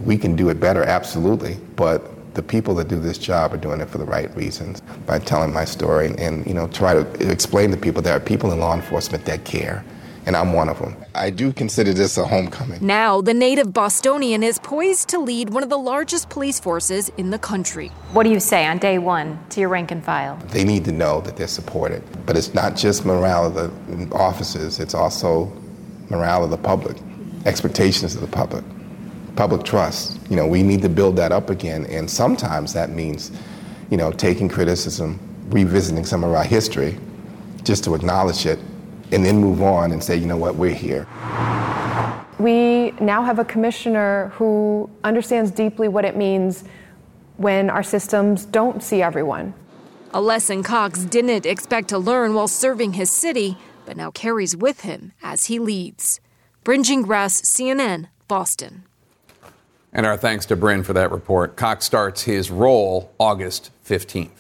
We 0.05 0.17
can 0.17 0.35
do 0.35 0.49
it 0.49 0.59
better, 0.59 0.83
absolutely, 0.83 1.59
but 1.77 2.35
the 2.35 2.43
people 2.43 2.75
that 2.77 2.89
do 2.89 2.99
this 2.99 3.19
job 3.19 3.53
are 3.53 3.59
doing 3.59 3.81
it 3.81 3.89
for 3.89 3.99
the 3.99 4.05
right 4.05 4.35
reasons 4.37 4.81
by 5.07 5.19
telling 5.19 5.53
my 5.53 5.65
story 5.65 6.15
and, 6.19 6.47
you 6.47 6.55
know, 6.55 6.69
try 6.69 6.95
to 6.95 7.31
explain 7.31 7.71
to 7.71 7.77
people 7.77 8.01
there 8.03 8.17
are 8.17 8.21
people 8.21 8.53
in 8.53 8.61
law 8.61 8.75
enforcement 8.75 9.25
that 9.25 9.45
care 9.45 9.85
and 10.27 10.37
I'm 10.37 10.53
one 10.53 10.69
of 10.69 10.79
them. 10.79 10.97
I 11.15 11.31
do 11.31 11.53
consider 11.53 11.93
this 11.93 12.17
a 12.19 12.27
homecoming. 12.27 12.85
Now, 12.87 13.21
the 13.21 13.35
native 13.35 13.73
Bostonian 13.73 14.43
is 14.43 14.59
poised 14.59 15.09
to 15.11 15.19
lead 15.19 15.51
one 15.51 15.63
of 15.63 15.71
the 15.71 15.79
largest 15.79 16.29
police 16.29 16.61
forces 16.61 17.11
in 17.17 17.31
the 17.31 17.39
country. 17.39 17.89
What 18.13 18.25
do 18.25 18.31
you 18.31 18.41
say 18.41 18.67
on 18.67 18.79
day 18.79 18.99
one 18.99 19.39
to 19.51 19.61
your 19.61 19.69
rank 19.69 19.91
and 19.91 20.05
file? 20.05 20.37
They 20.49 20.65
need 20.65 20.85
to 20.85 20.93
know 20.93 21.21
that 21.23 21.37
they're 21.37 21.49
supported. 21.49 22.03
But 22.27 22.37
it's 22.37 22.55
not 22.55 22.77
just 22.77 23.05
morale 23.05 23.47
of 23.47 23.55
the 23.55 24.15
officers, 24.15 24.79
it's 24.79 24.95
also 24.95 25.53
morale 26.11 26.45
of 26.45 26.51
the 26.51 26.59
public, 26.59 26.97
expectations 27.47 28.15
of 28.15 28.21
the 28.21 28.27
public, 28.27 28.65
public 29.37 29.65
trust. 29.65 30.19
You 30.29 30.37
know, 30.37 30.47
we 30.47 30.63
need 30.63 30.83
to 30.83 30.89
build 30.89 31.17
that 31.17 31.33
up 31.33 31.51
again, 31.51 31.87
and 31.87 32.11
sometimes 32.11 32.73
that 32.75 32.91
means, 32.91 33.33
you 33.91 33.97
know, 33.97 34.13
taking 34.13 34.49
criticism, 34.49 35.19
revisiting 35.49 36.05
some 36.05 36.25
of 36.25 36.33
our 36.33 36.45
history, 36.45 36.99
just 37.65 37.85
to 37.85 37.95
acknowledge 37.95 38.47
it 38.47 38.59
and 39.13 39.25
then 39.25 39.39
move 39.39 39.63
on 39.63 39.93
and 39.93 40.03
say, 40.03 40.17
you 40.17 40.27
know 40.27 40.37
what, 40.37 40.57
we're 40.57 40.75
here. 40.75 41.07
We 42.39 42.93
now 43.01 43.23
have 43.23 43.39
a 43.39 43.45
commissioner 43.45 44.33
who 44.35 44.89
understands 45.05 45.51
deeply 45.51 45.89
what 45.89 46.05
it 46.05 46.17
means 46.17 46.65
when 47.37 47.71
our 47.71 47.83
systems 47.83 48.45
don't 48.45 48.83
see 48.83 49.03
everyone. 49.03 49.55
A 50.13 50.21
lesson 50.21 50.63
Cox 50.63 51.01
didn't 51.01 51.47
expect 51.47 51.89
to 51.89 51.99
learn 51.99 52.35
while 52.35 52.49
serving 52.49 52.95
his 52.95 53.11
city, 53.11 53.57
but 53.87 53.97
now 53.97 54.11
carries 54.11 54.57
with 54.57 54.81
him 54.81 55.13
as 55.23 55.47
he 55.47 55.59
leads. 55.59 56.21
Brynn 56.65 56.83
Gingras, 56.83 57.43
CNN, 57.43 58.09
Boston. 58.27 58.85
And 59.93 60.07
our 60.07 60.17
thanks 60.17 60.47
to 60.47 60.57
Brynn 60.57 60.85
for 60.85 60.93
that 60.93 61.11
report. 61.11 61.57
Cox 61.57 61.85
starts 61.85 62.23
his 62.23 62.51
role 62.51 63.13
August 63.19 63.71
15th. 63.87 64.40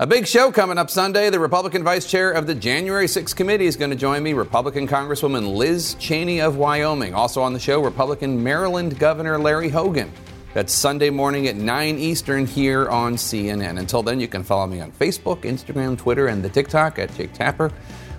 A 0.00 0.06
big 0.06 0.26
show 0.26 0.50
coming 0.50 0.78
up 0.78 0.88
Sunday. 0.88 1.28
The 1.28 1.38
Republican 1.38 1.84
vice 1.84 2.06
chair 2.06 2.30
of 2.30 2.46
the 2.46 2.54
January 2.54 3.04
6th 3.04 3.36
committee 3.36 3.66
is 3.66 3.76
going 3.76 3.90
to 3.90 3.96
join 3.98 4.22
me, 4.22 4.32
Republican 4.32 4.88
Congresswoman 4.88 5.54
Liz 5.54 5.94
Cheney 5.98 6.40
of 6.40 6.56
Wyoming. 6.56 7.12
Also 7.12 7.42
on 7.42 7.52
the 7.52 7.60
show, 7.60 7.84
Republican 7.84 8.42
Maryland 8.42 8.98
Governor 8.98 9.38
Larry 9.38 9.68
Hogan. 9.68 10.10
That's 10.54 10.72
Sunday 10.72 11.10
morning 11.10 11.48
at 11.48 11.56
9 11.56 11.98
Eastern 11.98 12.46
here 12.46 12.88
on 12.88 13.16
CNN. 13.16 13.78
Until 13.78 14.02
then, 14.02 14.20
you 14.20 14.26
can 14.26 14.42
follow 14.42 14.66
me 14.66 14.80
on 14.80 14.90
Facebook, 14.92 15.42
Instagram, 15.42 15.98
Twitter, 15.98 16.28
and 16.28 16.42
the 16.42 16.48
TikTok 16.48 16.98
at 16.98 17.14
Jake 17.14 17.34
Tapper, 17.34 17.70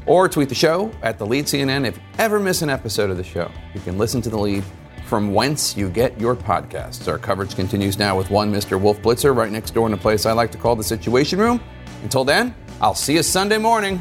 or 0.06 0.30
tweet 0.30 0.50
the 0.50 0.54
show 0.54 0.92
at 1.02 1.18
the 1.18 1.26
lead 1.26 1.46
CNN. 1.46 1.88
If 1.88 1.98
you 1.98 2.04
ever 2.20 2.40
miss 2.40 2.62
an 2.62 2.70
episode 2.70 3.10
of 3.10 3.18
the 3.18 3.24
show, 3.24 3.50
you 3.74 3.82
can 3.82 3.98
listen 3.98 4.22
to 4.22 4.30
the 4.30 4.38
lead 4.38 4.64
from 5.12 5.34
whence 5.34 5.76
you 5.76 5.90
get 5.90 6.18
your 6.18 6.38
podcasts. 6.38 7.06
Our 7.06 7.18
coverage 7.18 7.54
continues 7.54 8.00
now 8.00 8.18
with 8.18 8.30
one 8.30 8.50
Mr. 8.50 8.80
Wolf 8.80 9.02
Blitzer 9.02 9.36
right 9.36 9.52
next 9.52 9.72
door 9.72 9.86
in 9.86 9.92
a 9.92 9.98
place 9.98 10.26
I 10.26 10.32
like 10.32 10.54
to 10.54 10.58
call 10.58 10.78
the 10.78 10.86
Situation 10.86 11.38
Room. 11.38 11.60
Until 12.02 12.24
then, 12.24 12.56
I'll 12.80 12.96
see 12.96 13.16
you 13.16 13.22
Sunday 13.22 13.58
morning. 13.58 14.00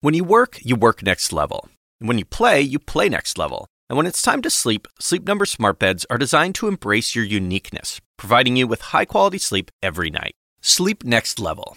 When 0.00 0.14
you 0.14 0.24
work, 0.24 0.58
you 0.60 0.74
work 0.74 1.04
next 1.04 1.32
level. 1.32 1.68
And 2.00 2.08
when 2.08 2.18
you 2.18 2.24
play, 2.24 2.60
you 2.60 2.80
play 2.80 3.08
next 3.08 3.38
level. 3.38 3.68
And 3.88 3.96
when 3.96 4.06
it's 4.06 4.22
time 4.22 4.42
to 4.42 4.50
sleep, 4.50 4.88
Sleep 4.98 5.24
Number 5.24 5.46
smart 5.46 5.78
beds 5.78 6.04
are 6.10 6.18
designed 6.18 6.56
to 6.56 6.66
embrace 6.66 7.14
your 7.14 7.24
uniqueness, 7.24 8.00
providing 8.16 8.56
you 8.56 8.66
with 8.66 8.90
high-quality 8.92 9.38
sleep 9.38 9.70
every 9.80 10.10
night. 10.10 10.34
Sleep 10.62 11.04
next 11.04 11.38
level. 11.38 11.76